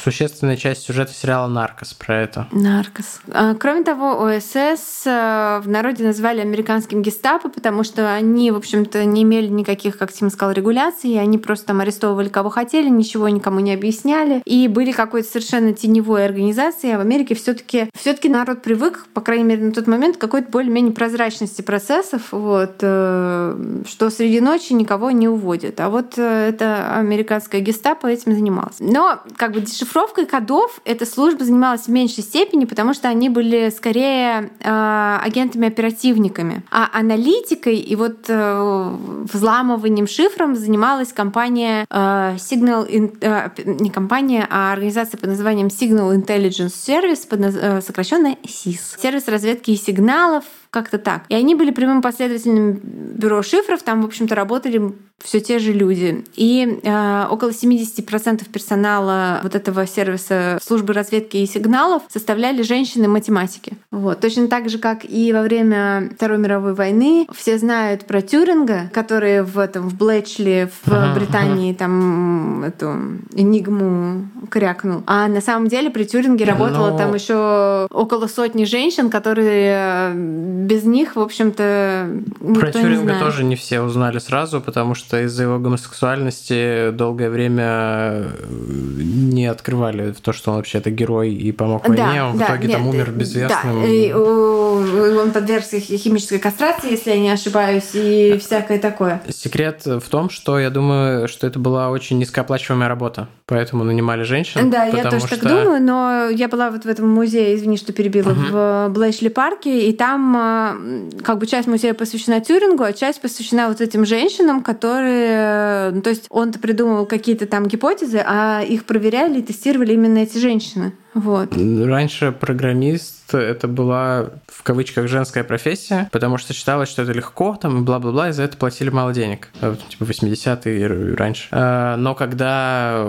существенная 0.00 0.56
часть 0.56 0.82
сюжета 0.82 1.12
сериала 1.12 1.48
«Наркос» 1.48 1.92
про 1.94 2.14
это. 2.14 2.46
«Наркос». 2.52 3.22
А, 3.32 3.54
кроме 3.54 3.82
того, 3.82 4.22
ОСС 4.22 5.02
э, 5.06 5.60
в 5.64 5.68
народе 5.68 6.04
назвали 6.04 6.42
американским 6.42 7.02
гестапо, 7.02 7.48
потому 7.48 7.82
что 7.82 8.14
они, 8.14 8.52
в 8.52 8.56
общем-то, 8.56 9.04
не 9.04 9.24
имели 9.24 9.48
никаких, 9.48 9.98
как 9.98 10.12
Тим 10.12 10.30
сказал, 10.30 10.54
регуляций, 10.54 11.18
они 11.18 11.36
просто 11.36 11.66
там 11.66 11.80
арестовывали 11.80 12.28
кого 12.28 12.50
хотели, 12.50 12.88
ничего 12.88 13.28
никому 13.28 13.58
не 13.58 13.74
объясняли, 13.74 14.42
и 14.44 14.68
были 14.68 14.92
какой-то 14.92 15.28
совершенно 15.28 15.72
теневой 15.72 16.24
организацией, 16.24 16.92
а 16.92 16.98
в 16.98 17.00
Америке 17.00 17.34
все 17.34 17.52
таки 17.52 17.90
все 17.98 18.12
таки 18.12 18.28
народ 18.28 18.62
привык, 18.62 19.06
по 19.12 19.20
крайней 19.20 19.42
мере, 19.44 19.64
на 19.64 19.72
тот 19.72 19.88
момент, 19.88 20.18
к 20.18 20.20
какой-то 20.20 20.52
более-менее 20.52 20.92
прозрачности 20.92 21.62
процессов, 21.62 22.30
вот, 22.30 22.76
э, 22.80 23.55
что 23.86 24.10
среди 24.10 24.40
ночи 24.40 24.72
никого 24.72 25.10
не 25.10 25.28
уводят. 25.28 25.80
А 25.80 25.88
вот 25.88 26.14
э, 26.16 26.48
это 26.48 26.96
американская 26.96 27.60
гестапо 27.60 28.06
этим 28.06 28.32
занималась. 28.32 28.76
Но 28.80 29.20
как 29.36 29.52
бы 29.52 29.60
дешифровкой 29.60 30.26
кодов 30.26 30.80
эта 30.84 31.06
служба 31.06 31.44
занималась 31.44 31.82
в 31.82 31.88
меньшей 31.88 32.22
степени, 32.22 32.64
потому 32.64 32.94
что 32.94 33.08
они 33.08 33.28
были 33.28 33.70
скорее 33.70 34.50
э, 34.60 35.18
агентами-оперативниками. 35.22 36.62
А 36.70 36.88
аналитикой 36.92 37.76
и 37.76 37.96
вот 37.96 38.26
э, 38.28 38.96
взламыванием 39.32 40.06
шифром 40.06 40.56
занималась 40.56 41.12
компания 41.12 41.86
э, 41.88 42.36
Signal, 42.36 42.86
э, 42.88 43.50
не 43.64 43.90
компания, 43.90 44.46
а 44.50 44.72
организация 44.72 45.18
под 45.18 45.30
названием 45.30 45.68
Signal 45.68 46.14
Intelligence 46.14 46.74
Service, 46.86 47.26
под, 47.28 47.40
э, 47.40 47.80
сокращенно 47.80 48.36
SIS. 48.42 49.00
Сервис 49.00 49.28
разведки 49.28 49.70
и 49.70 49.76
сигналов, 49.76 50.44
как-то 50.76 50.98
так. 50.98 51.24
И 51.30 51.34
они 51.34 51.54
были 51.54 51.70
прямым 51.70 52.02
последователем 52.02 52.78
бюро 52.82 53.40
шифров, 53.40 53.82
там, 53.82 54.02
в 54.02 54.04
общем-то, 54.04 54.34
работали 54.34 54.92
все 55.22 55.40
те 55.40 55.58
же 55.58 55.72
люди. 55.72 56.24
И 56.34 56.80
э, 56.82 57.26
около 57.30 57.50
70% 57.50 58.48
персонала 58.50 59.40
вот 59.42 59.54
этого 59.54 59.86
сервиса 59.86 60.58
службы 60.62 60.92
разведки 60.92 61.38
и 61.38 61.46
сигналов 61.46 62.02
составляли 62.08 62.62
женщины-математики. 62.62 63.72
Вот. 63.90 64.20
Точно 64.20 64.48
так 64.48 64.68
же, 64.68 64.78
как 64.78 65.04
и 65.04 65.32
во 65.32 65.42
время 65.42 66.10
Второй 66.16 66.38
мировой 66.38 66.74
войны. 66.74 67.26
Все 67.34 67.58
знают 67.58 68.04
про 68.04 68.20
Тюринга, 68.20 68.90
который 68.92 69.42
в 69.42 69.58
этом 69.58 69.88
в 69.88 69.96
Блэчли 69.96 70.70
в 70.84 70.92
ага, 70.92 71.18
Британии 71.18 71.70
ага. 71.70 71.78
там 71.78 72.64
эту 72.64 72.86
энигму 73.34 74.28
крякнул. 74.50 75.02
А 75.06 75.28
на 75.28 75.40
самом 75.40 75.68
деле 75.68 75.90
при 75.90 76.04
Тюринге 76.04 76.44
работало 76.44 76.90
Но... 76.90 76.98
там 76.98 77.14
еще 77.14 77.88
около 77.90 78.26
сотни 78.26 78.64
женщин, 78.64 79.10
которые 79.10 80.12
без 80.14 80.84
них, 80.84 81.16
в 81.16 81.20
общем-то, 81.20 82.10
Про 82.54 82.72
Тюринга 82.72 83.18
тоже 83.18 83.44
не 83.44 83.56
все 83.56 83.80
узнали 83.80 84.18
сразу, 84.18 84.60
потому 84.60 84.94
что 84.94 85.05
из-за 85.14 85.44
его 85.44 85.58
гомосексуальности 85.58 86.90
долгое 86.90 87.30
время 87.30 87.64
э, 87.64 88.26
не 88.48 89.46
открывали 89.46 90.12
то, 90.22 90.32
что 90.32 90.50
он 90.50 90.56
вообще-то 90.58 90.90
герой 90.90 91.32
и 91.32 91.52
помог 91.52 91.88
войне, 91.88 92.04
да, 92.14 92.28
он 92.28 92.38
да, 92.38 92.44
в 92.44 92.48
итоге 92.48 92.68
нет, 92.68 92.76
там 92.76 92.86
умер 92.88 93.10
безвестным. 93.10 93.82
Да, 93.82 93.86
и 93.86 94.12
он 94.12 95.32
подвергся 95.32 95.80
химической 95.80 96.38
кастрации, 96.38 96.92
если 96.92 97.10
я 97.10 97.18
не 97.18 97.30
ошибаюсь, 97.30 97.90
и 97.94 98.38
всякое 98.38 98.78
такое. 98.78 99.22
Секрет 99.28 99.82
в 99.84 100.08
том, 100.08 100.30
что 100.30 100.58
я 100.58 100.70
думаю, 100.70 101.28
что 101.28 101.46
это 101.46 101.58
была 101.58 101.90
очень 101.90 102.18
низкооплачиваемая 102.18 102.88
работа, 102.88 103.28
поэтому 103.46 103.84
нанимали 103.84 104.22
женщин. 104.22 104.70
Да, 104.70 104.84
я 104.84 105.04
тоже 105.04 105.26
что... 105.26 105.38
так 105.38 105.48
думаю, 105.48 105.82
но 105.82 106.28
я 106.30 106.48
была 106.48 106.70
вот 106.70 106.84
в 106.84 106.88
этом 106.88 107.08
музее, 107.08 107.54
извини, 107.54 107.76
что 107.76 107.92
перебила, 107.92 108.30
угу. 108.30 108.40
в 108.50 108.88
Блэшли 108.90 109.28
парке, 109.28 109.88
и 109.88 109.92
там 109.92 110.36
э, 110.36 111.22
как 111.22 111.38
бы 111.38 111.46
часть 111.46 111.68
музея 111.68 111.94
посвящена 111.94 112.40
Тюрингу, 112.40 112.82
а 112.82 112.92
часть 112.92 113.20
посвящена 113.20 113.68
вот 113.68 113.80
этим 113.80 114.04
женщинам, 114.06 114.62
которые... 114.62 114.95
Ну, 115.00 116.02
то 116.02 116.10
есть 116.10 116.26
он 116.30 116.52
придумывал 116.52 117.06
какие-то 117.06 117.46
там 117.46 117.66
гипотезы, 117.66 118.22
а 118.24 118.62
их 118.62 118.84
проверяли 118.84 119.38
и 119.38 119.42
тестировали 119.42 119.92
именно 119.92 120.18
эти 120.18 120.38
женщины. 120.38 120.92
Вот. 121.16 121.56
Раньше 121.56 122.30
программист 122.30 123.34
это 123.34 123.68
была 123.68 124.26
в 124.46 124.62
кавычках 124.62 125.08
женская 125.08 125.44
профессия, 125.44 126.10
потому 126.12 126.36
что 126.36 126.52
считалось, 126.52 126.90
что 126.90 127.02
это 127.02 127.12
легко, 127.12 127.58
там, 127.60 127.78
и 127.78 127.80
бла-бла-бла, 127.80 128.28
и 128.28 128.32
за 128.32 128.42
это 128.42 128.58
платили 128.58 128.90
мало 128.90 129.14
денег. 129.14 129.48
Типа 129.88 130.04
80-е 130.04 130.80
и 130.80 131.14
раньше. 131.14 131.48
А, 131.50 131.96
но 131.96 132.14
когда 132.14 133.06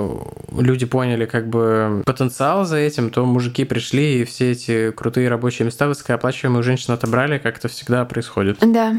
люди 0.57 0.85
поняли 0.85 1.25
как 1.25 1.49
бы 1.49 2.01
потенциал 2.05 2.63
за 2.63 2.77
этим, 2.77 3.09
то 3.09 3.25
мужики 3.25 3.65
пришли 3.65 4.21
и 4.21 4.23
все 4.23 4.51
эти 4.51 4.91
крутые 4.91 5.27
рабочие 5.27 5.65
места 5.65 5.87
высокооплачиваемых 5.87 6.63
женщин 6.63 6.93
отобрали, 6.93 7.39
как 7.39 7.57
это 7.57 7.67
всегда 7.67 8.05
происходит. 8.05 8.59
Да. 8.61 8.95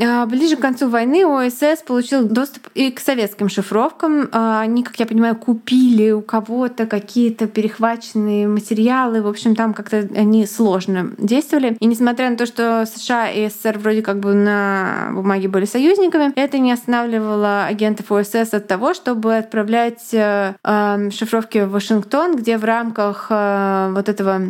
А, 0.00 0.26
ближе 0.26 0.56
к 0.56 0.60
концу 0.60 0.88
войны 0.88 1.26
ОСС 1.26 1.82
получил 1.84 2.28
доступ 2.28 2.68
и 2.74 2.92
к 2.92 3.00
советским 3.00 3.48
шифровкам. 3.48 4.28
А, 4.30 4.60
они, 4.60 4.84
как 4.84 5.00
я 5.00 5.06
понимаю, 5.06 5.34
купили 5.34 6.12
у 6.12 6.22
кого-то 6.22 6.86
какие-то 6.86 7.48
перехваченные 7.48 8.51
материалы. 8.52 9.22
В 9.22 9.28
общем, 9.28 9.54
там 9.54 9.74
как-то 9.74 10.08
они 10.16 10.46
сложно 10.46 11.12
действовали. 11.18 11.76
И 11.80 11.86
несмотря 11.86 12.30
на 12.30 12.36
то, 12.36 12.46
что 12.46 12.84
США 12.86 13.30
и 13.30 13.48
СССР 13.48 13.78
вроде 13.78 14.02
как 14.02 14.20
бы 14.20 14.34
на 14.34 15.10
бумаге 15.12 15.48
были 15.48 15.64
союзниками, 15.64 16.32
это 16.36 16.58
не 16.58 16.72
останавливало 16.72 17.64
агентов 17.66 18.10
ОСС 18.10 18.54
от 18.54 18.66
того, 18.66 18.94
чтобы 18.94 19.36
отправлять 19.36 20.12
э, 20.12 20.54
э, 20.62 21.10
шифровки 21.10 21.58
в 21.58 21.70
Вашингтон, 21.70 22.36
где 22.36 22.58
в 22.58 22.64
рамках 22.64 23.26
э, 23.30 23.92
вот 23.94 24.08
этого 24.08 24.40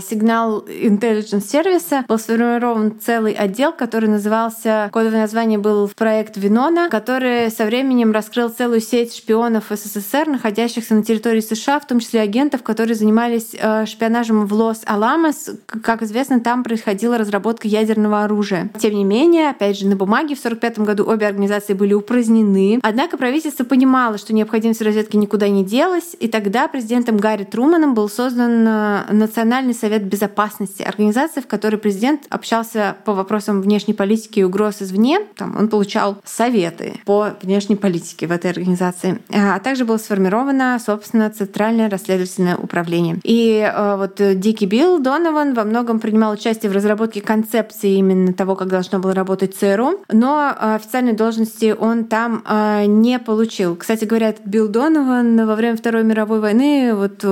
сигнал 0.00 0.64
Intelligence 0.66 1.46
сервиса 1.46 2.04
был 2.08 2.18
сформирован 2.18 2.98
целый 3.00 3.32
отдел, 3.32 3.72
который 3.72 4.08
назывался, 4.08 4.88
кодовое 4.92 5.22
название 5.22 5.58
был 5.58 5.90
проект 5.96 6.36
Винона, 6.36 6.88
который 6.90 7.50
со 7.50 7.64
временем 7.64 8.12
раскрыл 8.12 8.48
целую 8.48 8.80
сеть 8.80 9.14
шпионов 9.14 9.64
СССР, 9.70 10.26
находящихся 10.26 10.94
на 10.94 11.02
территории 11.02 11.40
США, 11.40 11.80
в 11.80 11.86
том 11.86 12.00
числе 12.00 12.20
агентов, 12.20 12.62
которые 12.62 12.94
занимались 12.94 13.49
шпионажем 13.86 14.46
в 14.46 14.52
Лос-Аламос. 14.52 15.50
Как 15.82 16.02
известно, 16.02 16.40
там 16.40 16.62
происходила 16.64 17.18
разработка 17.18 17.68
ядерного 17.68 18.24
оружия. 18.24 18.70
Тем 18.78 18.94
не 18.94 19.04
менее, 19.04 19.50
опять 19.50 19.78
же, 19.78 19.86
на 19.86 19.96
бумаге 19.96 20.34
в 20.34 20.38
1945 20.38 20.78
году 20.86 21.10
обе 21.10 21.26
организации 21.26 21.74
были 21.74 21.94
упразднены. 21.94 22.80
Однако 22.82 23.16
правительство 23.16 23.64
понимало, 23.64 24.18
что 24.18 24.34
необходимость 24.34 24.82
разведки 24.82 25.16
никуда 25.16 25.48
не 25.48 25.64
делась, 25.64 26.16
и 26.18 26.28
тогда 26.28 26.68
президентом 26.68 27.16
Гарри 27.16 27.44
Труманом 27.44 27.94
был 27.94 28.08
создан 28.08 28.66
э, 28.66 29.12
Национальный 29.12 29.74
совет 29.74 30.04
безопасности, 30.04 30.82
организация, 30.82 31.42
в 31.42 31.46
которой 31.46 31.76
президент 31.76 32.22
общался 32.28 32.96
по 33.04 33.12
вопросам 33.14 33.60
внешней 33.60 33.94
политики 33.94 34.40
и 34.40 34.44
угроз 34.44 34.82
извне. 34.82 35.20
Там 35.36 35.56
он 35.56 35.68
получал 35.68 36.18
советы 36.24 36.94
по 37.04 37.30
внешней 37.42 37.76
политике 37.76 38.26
в 38.26 38.32
этой 38.32 38.50
организации. 38.50 39.20
А 39.32 39.58
также 39.58 39.84
было 39.84 39.96
сформировано, 39.96 40.78
собственно, 40.84 41.30
Центральное 41.30 41.88
расследовательное 41.90 42.56
управление. 42.56 43.18
И 43.30 43.60
э, 43.60 43.96
вот 43.96 44.20
Дикий 44.40 44.66
Билл 44.66 44.98
Донован 44.98 45.54
во 45.54 45.64
многом 45.64 46.00
принимал 46.00 46.32
участие 46.32 46.70
в 46.70 46.74
разработке 46.74 47.20
концепции 47.20 47.94
именно 47.94 48.32
того, 48.32 48.56
как 48.56 48.68
должно 48.68 48.98
было 48.98 49.14
работать 49.14 49.54
ЦРУ, 49.54 50.00
но 50.10 50.50
э, 50.50 50.74
официальной 50.74 51.12
должности 51.12 51.74
он 51.78 52.04
там 52.04 52.42
не 52.86 53.18
получил. 53.18 53.76
Кстати 53.76 54.04
говоря, 54.04 54.34
Билл 54.44 54.68
Донован 54.68 55.46
во 55.46 55.54
время 55.54 55.76
Второй 55.76 56.02
мировой 56.02 56.40
войны 56.40 56.92
вот 56.94 57.24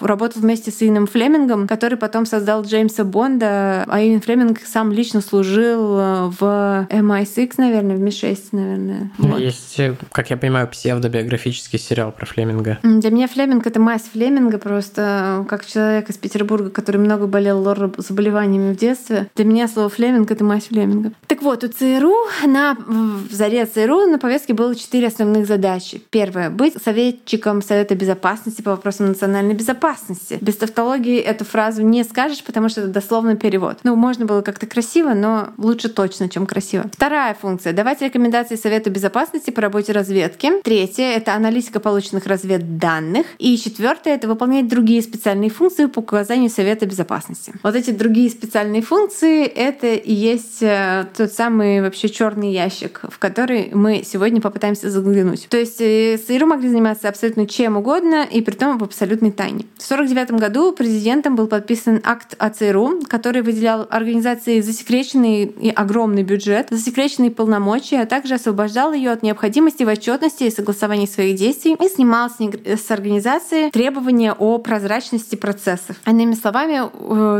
работал 0.00 0.42
вместе 0.42 0.70
с 0.70 0.82
Ином 0.82 1.06
Флемингом, 1.06 1.68
который 1.68 1.96
потом 1.98 2.26
создал 2.26 2.62
Джеймса 2.62 3.04
Бонда, 3.04 3.84
а 3.86 4.00
Иэн 4.02 4.20
Флеминг 4.20 4.60
сам 4.60 4.92
лично 4.92 5.20
служил 5.20 5.98
э, 5.98 6.30
в 6.38 6.86
MI6, 6.90 7.52
наверное, 7.58 7.96
в 7.96 8.00
Ми-6, 8.00 8.38
наверное. 8.52 9.10
Ну, 9.18 9.28
вот. 9.28 9.40
Есть, 9.40 9.78
э, 9.78 9.94
как 10.12 10.30
я 10.30 10.36
понимаю, 10.36 10.68
псевдобиографический 10.68 11.78
сериал 11.78 12.12
про 12.12 12.26
Флеминга. 12.26 12.78
Для 12.82 13.10
меня 13.10 13.28
Флеминг— 13.28 13.66
это 13.68 13.80
мать 13.80 14.02
Флеминга 14.12 14.58
просто, 14.58 15.42
э, 15.42 15.43
как 15.44 15.66
человек 15.66 16.10
из 16.10 16.16
Петербурга, 16.16 16.70
который 16.70 16.98
много 16.98 17.26
болел 17.26 17.60
лор 17.60 17.92
заболеваниями 17.98 18.72
в 18.72 18.76
детстве. 18.76 19.28
Для 19.34 19.44
меня 19.44 19.68
слово 19.68 19.88
Флеминг— 19.88 20.30
это 20.30 20.44
мать 20.44 20.68
Флеминга. 20.68 21.12
Так 21.26 21.42
вот, 21.42 21.64
у 21.64 21.68
ЦРУ 21.68 22.14
на 22.46 22.74
в 22.74 23.32
заре 23.32 23.66
ЦРУ 23.66 24.06
на 24.06 24.18
повестке 24.18 24.54
было 24.54 24.74
четыре 24.74 25.08
основных 25.08 25.46
задачи. 25.46 26.02
Первое— 26.10 26.50
быть 26.50 26.74
советчиком 26.82 27.62
Совета 27.62 27.94
Безопасности 27.94 28.62
по 28.62 28.72
вопросам 28.72 29.08
национальной 29.08 29.54
безопасности. 29.54 30.38
Без 30.40 30.56
тавтологии 30.56 31.18
эту 31.18 31.44
фразу 31.44 31.82
не 31.82 32.04
скажешь, 32.04 32.42
потому 32.44 32.68
что 32.68 32.82
это 32.82 32.90
дословный 32.90 33.36
перевод. 33.36 33.78
Ну, 33.82 33.96
можно 33.96 34.24
было 34.24 34.42
как-то 34.42 34.66
красиво, 34.66 35.14
но 35.14 35.48
лучше 35.58 35.88
точно, 35.88 36.28
чем 36.28 36.46
красиво. 36.46 36.84
Вторая 36.92 37.34
функция— 37.34 37.72
давать 37.74 38.00
рекомендации 38.02 38.56
Совета 38.56 38.90
Безопасности 38.90 39.50
по 39.50 39.60
работе 39.60 39.92
разведки. 39.92 40.60
Третье— 40.62 41.04
это 41.16 41.34
аналитика 41.34 41.80
полученных 41.80 42.26
разведданных. 42.26 43.26
И 43.38 43.56
четвертое— 43.58 44.14
это 44.16 44.28
выполнять 44.28 44.68
другие 44.68 45.02
специальные 45.02 45.33
функции 45.48 45.86
по 45.86 46.00
указанию 46.00 46.50
Совета 46.50 46.86
Безопасности. 46.86 47.52
Вот 47.62 47.74
эти 47.74 47.90
другие 47.90 48.30
специальные 48.30 48.82
функции— 48.82 49.44
это 49.44 49.94
и 49.94 50.12
есть 50.12 50.62
э, 50.62 51.06
тот 51.16 51.32
самый 51.32 51.80
вообще 51.80 52.08
черный 52.08 52.52
ящик, 52.52 53.02
в 53.08 53.18
который 53.18 53.70
мы 53.72 54.02
сегодня 54.04 54.40
попытаемся 54.40 54.90
заглянуть. 54.90 55.46
То 55.48 55.56
есть 55.56 55.80
э, 55.80 56.18
СИРу 56.26 56.46
могли 56.46 56.68
заниматься 56.68 57.08
абсолютно 57.08 57.46
чем 57.46 57.76
угодно, 57.76 58.26
и 58.30 58.40
при 58.40 58.54
том 58.54 58.78
в 58.78 58.84
абсолютной 58.84 59.32
тайне. 59.32 59.66
В 59.78 59.84
1949 59.84 60.40
году 60.40 60.72
президентом 60.72 61.36
был 61.36 61.46
подписан 61.46 62.00
акт 62.04 62.34
о 62.38 62.50
ЦРУ, 62.50 63.00
который 63.08 63.42
выделял 63.42 63.86
организации 63.90 64.60
засекреченный 64.60 65.44
и 65.44 65.70
огромный 65.70 66.22
бюджет, 66.22 66.68
засекреченные 66.70 67.30
полномочия, 67.30 68.00
а 68.02 68.06
также 68.06 68.34
освобождал 68.34 68.92
ее 68.92 69.10
от 69.10 69.22
необходимости 69.22 69.82
в 69.82 69.88
отчетности 69.88 70.44
и 70.44 70.50
согласовании 70.50 71.06
своих 71.06 71.36
действий 71.36 71.76
и 71.78 71.88
снимал 71.88 72.30
с 72.30 72.90
организации 72.90 73.70
требования 73.70 74.32
о 74.32 74.58
прозрачности 74.58 75.23
процессов. 75.32 75.96
Иными 76.06 76.34
словами, 76.34 76.82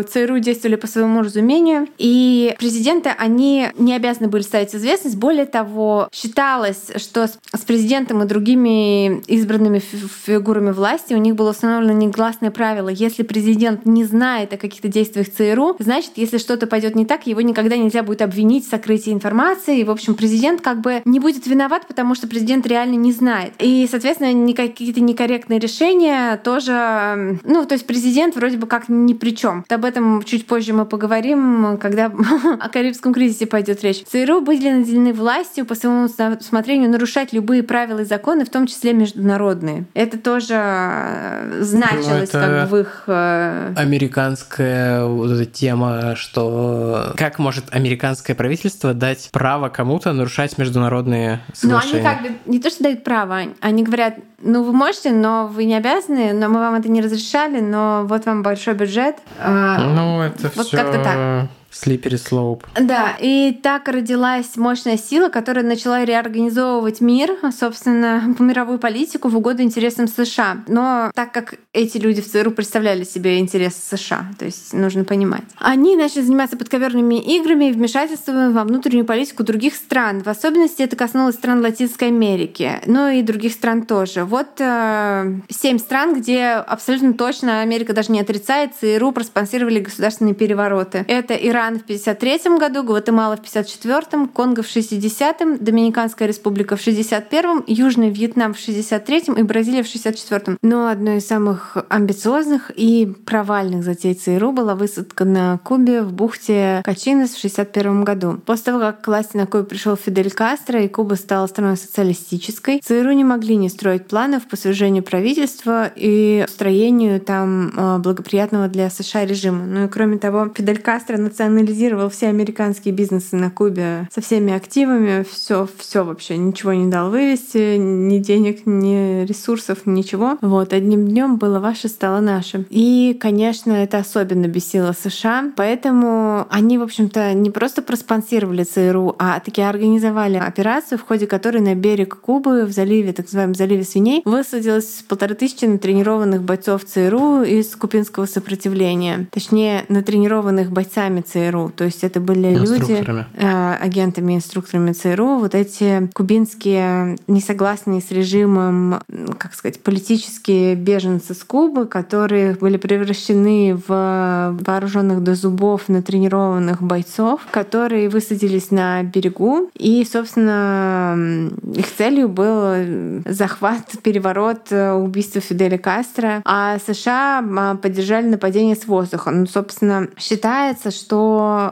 ЦРУ 0.05 0.39
действовали 0.39 0.77
по 0.77 0.87
своему 0.87 1.21
разумению, 1.21 1.87
и 1.99 2.55
президенты, 2.59 3.11
они 3.11 3.69
не 3.79 3.95
обязаны 3.95 4.29
были 4.29 4.43
ставить 4.43 4.75
известность. 4.75 5.17
Более 5.17 5.47
того, 5.47 6.09
считалось, 6.13 6.91
что 6.97 7.27
с 7.27 7.61
президентом 7.67 8.23
и 8.23 8.27
другими 8.27 9.21
избранными 9.27 9.79
фигурами 9.79 10.71
власти 10.71 11.15
у 11.15 11.19
них 11.19 11.35
было 11.35 11.51
установлено 11.51 11.93
негласное 11.93 12.51
правило. 12.51 12.89
Если 12.89 13.23
президент 13.23 13.87
не 13.87 14.05
знает 14.05 14.53
о 14.53 14.57
каких-то 14.57 14.89
действиях 14.89 15.31
ЦРУ, 15.31 15.77
значит, 15.79 16.13
если 16.17 16.39
что-то 16.39 16.67
пойдет 16.67 16.95
не 16.95 17.07
так, 17.07 17.27
его 17.27 17.41
никогда 17.41 17.77
нельзя 17.77 18.03
будет 18.03 18.23
обвинить 18.23 18.67
в 18.67 18.71
сокрытии 18.71 19.13
информации. 19.13 19.81
И, 19.81 19.85
в 19.85 19.91
общем, 19.91 20.15
президент 20.15 20.61
как 20.61 20.81
бы 20.81 21.03
не 21.05 21.21
будет 21.21 21.47
виноват, 21.47 21.87
потому 21.87 22.15
что 22.15 22.27
президент 22.27 22.67
реально 22.67 22.95
не 22.95 23.13
знает. 23.13 23.53
И, 23.59 23.87
соответственно, 23.91 24.53
какие-то 24.55 25.01
некорректные 25.01 25.59
решения 25.59 26.37
тоже... 26.39 27.41
Ну, 27.45 27.65
то 27.67 27.74
есть 27.75 27.87
президент 27.87 28.37
вроде 28.37 28.57
бы 28.57 28.67
как 28.67 28.89
ни 28.89 29.15
при 29.15 29.37
чем. 29.37 29.65
Об 29.69 29.85
этом 29.85 30.23
чуть 30.23 30.47
позже 30.47 30.73
мы 30.73 30.87
поговорим, 30.87 31.79
когда 31.79 32.07
о 32.61 32.69
Карибском 32.69 33.13
кризисе 33.13 33.47
пойдет 33.47 33.83
речь. 33.83 34.05
ЦРУ 34.05 34.41
были 34.41 34.71
наделены 34.71 35.13
властью 35.13 35.67
по 35.67 35.75
своему 35.75 36.05
усмотрению 36.05 36.91
нарушать 36.91 37.33
любые 37.33 37.63
правила 37.63 38.01
и 38.01 38.05
законы, 38.05 38.45
в 38.45 38.51
том 38.51 38.67
числе 38.67 38.93
международные. 38.93 39.85
Это 39.95 40.19
тоже 40.19 40.55
э, 40.57 41.59
значилось 41.61 42.33
ну, 42.33 42.41
как 42.41 42.71
в 42.71 42.77
их... 42.77 43.05
Э, 43.07 43.75
американская 43.77 45.05
вот 45.05 45.31
эта 45.31 45.47
тема, 45.47 46.15
что 46.17 47.13
как 47.17 47.39
может 47.39 47.65
американское 47.71 48.37
правительство 48.37 48.95
дать 48.95 49.29
право 49.33 49.69
кому-то 49.69 50.13
нарушать 50.13 50.59
международные 50.59 51.41
соглашения? 51.53 52.03
Ну, 52.03 52.09
они 52.09 52.17
как 52.17 52.23
бы 52.23 52.39
не 52.47 52.61
то, 52.61 52.71
что 52.71 52.85
дают 52.85 53.05
право, 53.05 53.43
они 53.61 53.83
говорят, 53.83 54.15
ну, 54.45 54.63
вы 54.63 54.73
можете, 54.73 55.11
но 55.11 55.47
вы 55.47 55.65
не 55.65 55.75
обязаны, 55.75 56.33
но 56.33 56.49
мы 56.49 56.61
вам 56.61 56.75
это 56.75 56.89
не 56.91 57.01
разрешали, 57.01 57.61
но 57.61 58.05
вот 58.07 58.27
вам 58.27 58.43
большой 58.43 58.75
бюджет. 58.75 59.17
А, 59.41 59.79
ну, 59.79 60.21
это 60.21 60.53
вот 60.55 60.67
все... 60.67 60.77
как-то 60.77 61.03
так. 61.03 61.49
Slippery 61.75 62.19
slope. 62.19 62.63
Да, 62.81 63.17
и 63.19 63.53
так 63.63 63.89
родилась 63.89 64.57
мощная 64.57 64.97
сила, 64.97 65.29
которая 65.29 65.65
начала 65.65 66.05
реорганизовывать 66.05 67.01
мир, 67.01 67.37
собственно, 67.59 68.35
мировую 68.39 68.79
политику 68.79 69.29
в 69.29 69.37
угоду 69.37 69.63
интересам 69.63 70.07
США. 70.07 70.59
Но 70.69 71.11
так 71.15 71.33
как 71.33 71.57
эти 71.73 71.99
люди 71.99 72.23
в 72.23 72.31
ЦРУ 72.31 72.53
представляли 72.53 73.05
себе 73.05 73.39
интересы 73.39 73.97
США, 73.97 74.27
то 74.39 74.45
есть 74.45 74.73
нужно 74.73 75.05
понимать. 75.05 75.43
Они 75.59 75.97
начали 75.97 76.23
заниматься 76.23 76.57
подковерными 76.57 77.17
играми 77.17 77.71
и 77.71 77.73
вмешательством 77.73 78.53
во 78.53 78.65
внутреннюю 78.65 79.05
политику 79.05 79.43
других 79.43 79.75
стран. 79.75 80.23
В 80.23 80.29
особенности 80.29 80.83
это 80.83 80.97
коснулось 80.97 81.35
стран 81.35 81.61
Латинской 81.61 82.09
Америки, 82.09 82.81
но 82.87 83.09
и 83.09 83.23
других 83.23 83.53
стран 83.53 83.83
тоже. 83.83 84.25
Вот 84.25 84.61
э, 84.61 85.35
семь 85.49 85.79
стран, 85.79 86.15
где 86.15 86.45
абсолютно 86.45 87.15
точно 87.15 87.61
Америка 87.61 87.93
даже 87.93 88.13
не 88.13 88.21
отрицает, 88.21 88.73
ЦРУ 88.81 89.13
проспонсировали 89.13 89.81
государственные 89.81 90.35
перевороты. 90.35 91.05
Это 91.09 91.35
Иран, 91.35 91.64
стран 91.65 91.79
в 91.79 91.85
53 91.85 92.59
году, 92.59 92.83
Гватемала 92.83 93.37
в 93.37 93.41
54-м, 93.41 94.29
Конго 94.29 94.63
в 94.63 94.67
60-м, 94.67 95.59
Доминиканская 95.59 96.29
республика 96.29 96.77
в 96.77 96.87
61-м, 96.87 97.65
Южный 97.67 98.11
Вьетнам 98.11 98.53
в 98.53 98.59
63-м 98.59 99.35
и 99.35 99.43
Бразилия 99.43 99.83
в 99.83 99.87
64-м. 99.87 100.59
Но 100.63 100.89
одной 100.89 101.19
из 101.19 101.27
самых 101.27 101.77
амбициозных 101.89 102.71
и 102.77 103.07
провальных 103.25 103.83
затей 103.83 104.15
ЦРУ 104.15 104.53
была 104.53 104.75
высадка 104.75 105.25
на 105.25 105.59
Кубе 105.59 106.03
в 106.03 106.13
бухте 106.13 106.83
Качинес 106.85 107.31
в 107.31 107.41
61 107.41 108.05
году. 108.05 108.41
После 108.45 108.65
того, 108.65 108.81
как 108.81 109.03
к 109.03 109.07
власти 109.07 109.37
на 109.37 109.47
Кубе 109.47 109.65
пришел 109.65 109.97
Фидель 109.97 110.31
Кастро 110.31 110.83
и 110.83 110.89
Куба 110.89 111.15
стала 111.15 111.47
страной 111.47 111.77
социалистической, 111.77 112.81
ЦРУ 112.85 113.13
не 113.13 113.25
могли 113.25 113.57
не 113.57 113.69
строить 113.69 114.07
планов 114.07 114.47
по 114.47 114.57
свержению 114.57 115.03
правительства 115.03 115.91
и 115.97 116.45
строению 116.49 117.21
там 117.21 117.73
э, 117.75 117.99
благоприятного 117.99 118.69
для 118.69 118.91
США 118.91 119.25
режима. 119.25 119.65
Ну 119.65 119.85
и 119.87 119.89
кроме 119.89 120.19
того, 120.19 120.51
Фидель 120.55 120.79
Кастро 120.79 121.17
национализировал 121.55 122.09
все 122.11 122.29
американские 122.29 122.93
бизнесы 122.93 123.37
на 123.37 123.51
Кубе 123.51 124.09
со 124.13 124.21
всеми 124.21 124.53
активами, 124.53 125.25
все, 125.31 125.69
все 125.79 126.05
вообще, 126.05 126.37
ничего 126.37 126.73
не 126.73 126.91
дал 126.91 127.11
вывести, 127.11 127.77
ни 127.77 128.19
денег, 128.19 128.67
ни 128.67 129.25
ресурсов, 129.25 129.87
ничего. 129.87 130.37
Вот, 130.41 130.73
одним 130.73 131.07
днем 131.07 131.37
было 131.37 131.61
ваше, 131.61 131.89
стало 131.89 132.21
наше. 132.21 132.67
И, 132.71 133.17
конечно, 133.21 133.73
это 133.73 133.99
особенно 133.99 134.47
бесило 134.47 134.93
США, 134.93 135.53
поэтому 135.57 136.47
они, 136.51 136.79
в 136.79 136.83
общем-то, 136.83 137.35
не 137.35 137.51
просто 137.51 137.83
проспонсировали 137.83 138.65
ЦРУ, 138.65 139.15
а 139.19 139.41
таки 139.41 139.63
организовали 139.63 140.37
операцию, 140.37 140.99
в 140.99 141.03
ходе 141.03 141.27
которой 141.27 141.61
на 141.61 141.75
берег 141.75 142.17
Кубы 142.25 142.65
в 142.65 142.73
заливе, 142.73 143.13
так 143.13 143.27
называемом 143.27 143.55
заливе 143.55 143.85
свиней, 143.85 144.23
высадилось 144.25 145.05
полторы 145.09 145.35
тысячи 145.35 145.65
натренированных 145.65 146.43
бойцов 146.43 146.85
ЦРУ 146.85 147.43
из 147.43 147.75
кубинского 147.77 148.27
сопротивления. 148.27 149.29
Точнее, 149.31 149.85
натренированных 149.89 150.71
бойцами 150.71 151.21
ЦРУ. 151.35 151.73
То 151.75 151.85
есть 151.85 152.05
это 152.05 152.21
были 152.21 152.55
люди, 152.55 153.05
э, 153.35 153.75
агентами, 153.81 154.37
инструкторами 154.37 154.93
ЦРУ, 154.93 155.39
вот 155.39 155.55
эти 155.55 156.09
кубинские 156.15 157.17
несогласные 157.27 158.01
с 158.01 158.11
режимом, 158.11 159.01
как 159.39 159.55
сказать, 159.55 159.83
политические 159.83 160.77
беженцы 160.77 161.35
с 161.35 161.43
Кубы, 161.45 161.87
которые 161.87 162.55
были 162.55 162.77
превращены 162.77 163.77
в 163.87 164.57
вооруженных 164.67 165.23
до 165.23 165.35
зубов 165.35 165.89
натренированных 165.89 166.83
бойцов, 166.83 167.41
которые 167.51 168.09
высадились 168.09 168.71
на 168.71 169.03
берегу. 169.03 169.71
И, 169.75 170.07
собственно, 170.11 171.51
их 171.75 171.87
целью 171.97 172.29
был 172.29 173.23
захват, 173.27 173.93
переворот, 174.03 174.73
убийство 174.73 175.41
Фиделя 175.41 175.79
Кастро. 175.79 176.43
А 176.45 176.79
США 176.79 177.79
поддержали 177.83 178.27
нападение 178.27 178.77
с 178.77 178.87
воздуха. 178.87 179.31
Ну, 179.31 179.47
собственно, 179.47 180.09
считается, 180.17 180.91
что 180.91 181.24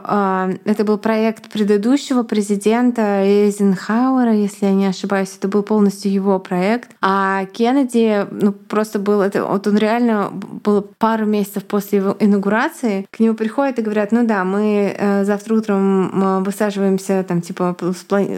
э, 0.03 0.57
это 0.65 0.83
был 0.83 0.97
проект 0.97 1.51
предыдущего 1.51 2.23
президента 2.23 3.23
Эйзенхауэра, 3.23 4.33
если 4.33 4.65
я 4.65 4.73
не 4.73 4.85
ошибаюсь. 4.87 5.35
Это 5.37 5.47
был 5.47 5.63
полностью 5.63 6.11
его 6.11 6.39
проект. 6.39 6.91
А 7.01 7.45
Кеннеди, 7.45 8.25
ну, 8.31 8.51
просто 8.51 8.99
был... 8.99 9.21
Это, 9.21 9.45
вот 9.45 9.67
он 9.67 9.77
реально 9.77 10.29
был 10.31 10.81
пару 10.81 11.25
месяцев 11.25 11.63
после 11.63 11.99
его 11.99 12.15
инаугурации. 12.19 13.05
К 13.11 13.19
нему 13.19 13.35
приходят 13.35 13.79
и 13.79 13.81
говорят, 13.81 14.11
ну 14.11 14.25
да, 14.25 14.43
мы 14.43 14.95
э, 14.97 15.25
завтра 15.25 15.55
утром 15.55 16.43
высаживаемся, 16.43 17.23
там, 17.27 17.41
типа, 17.41 17.75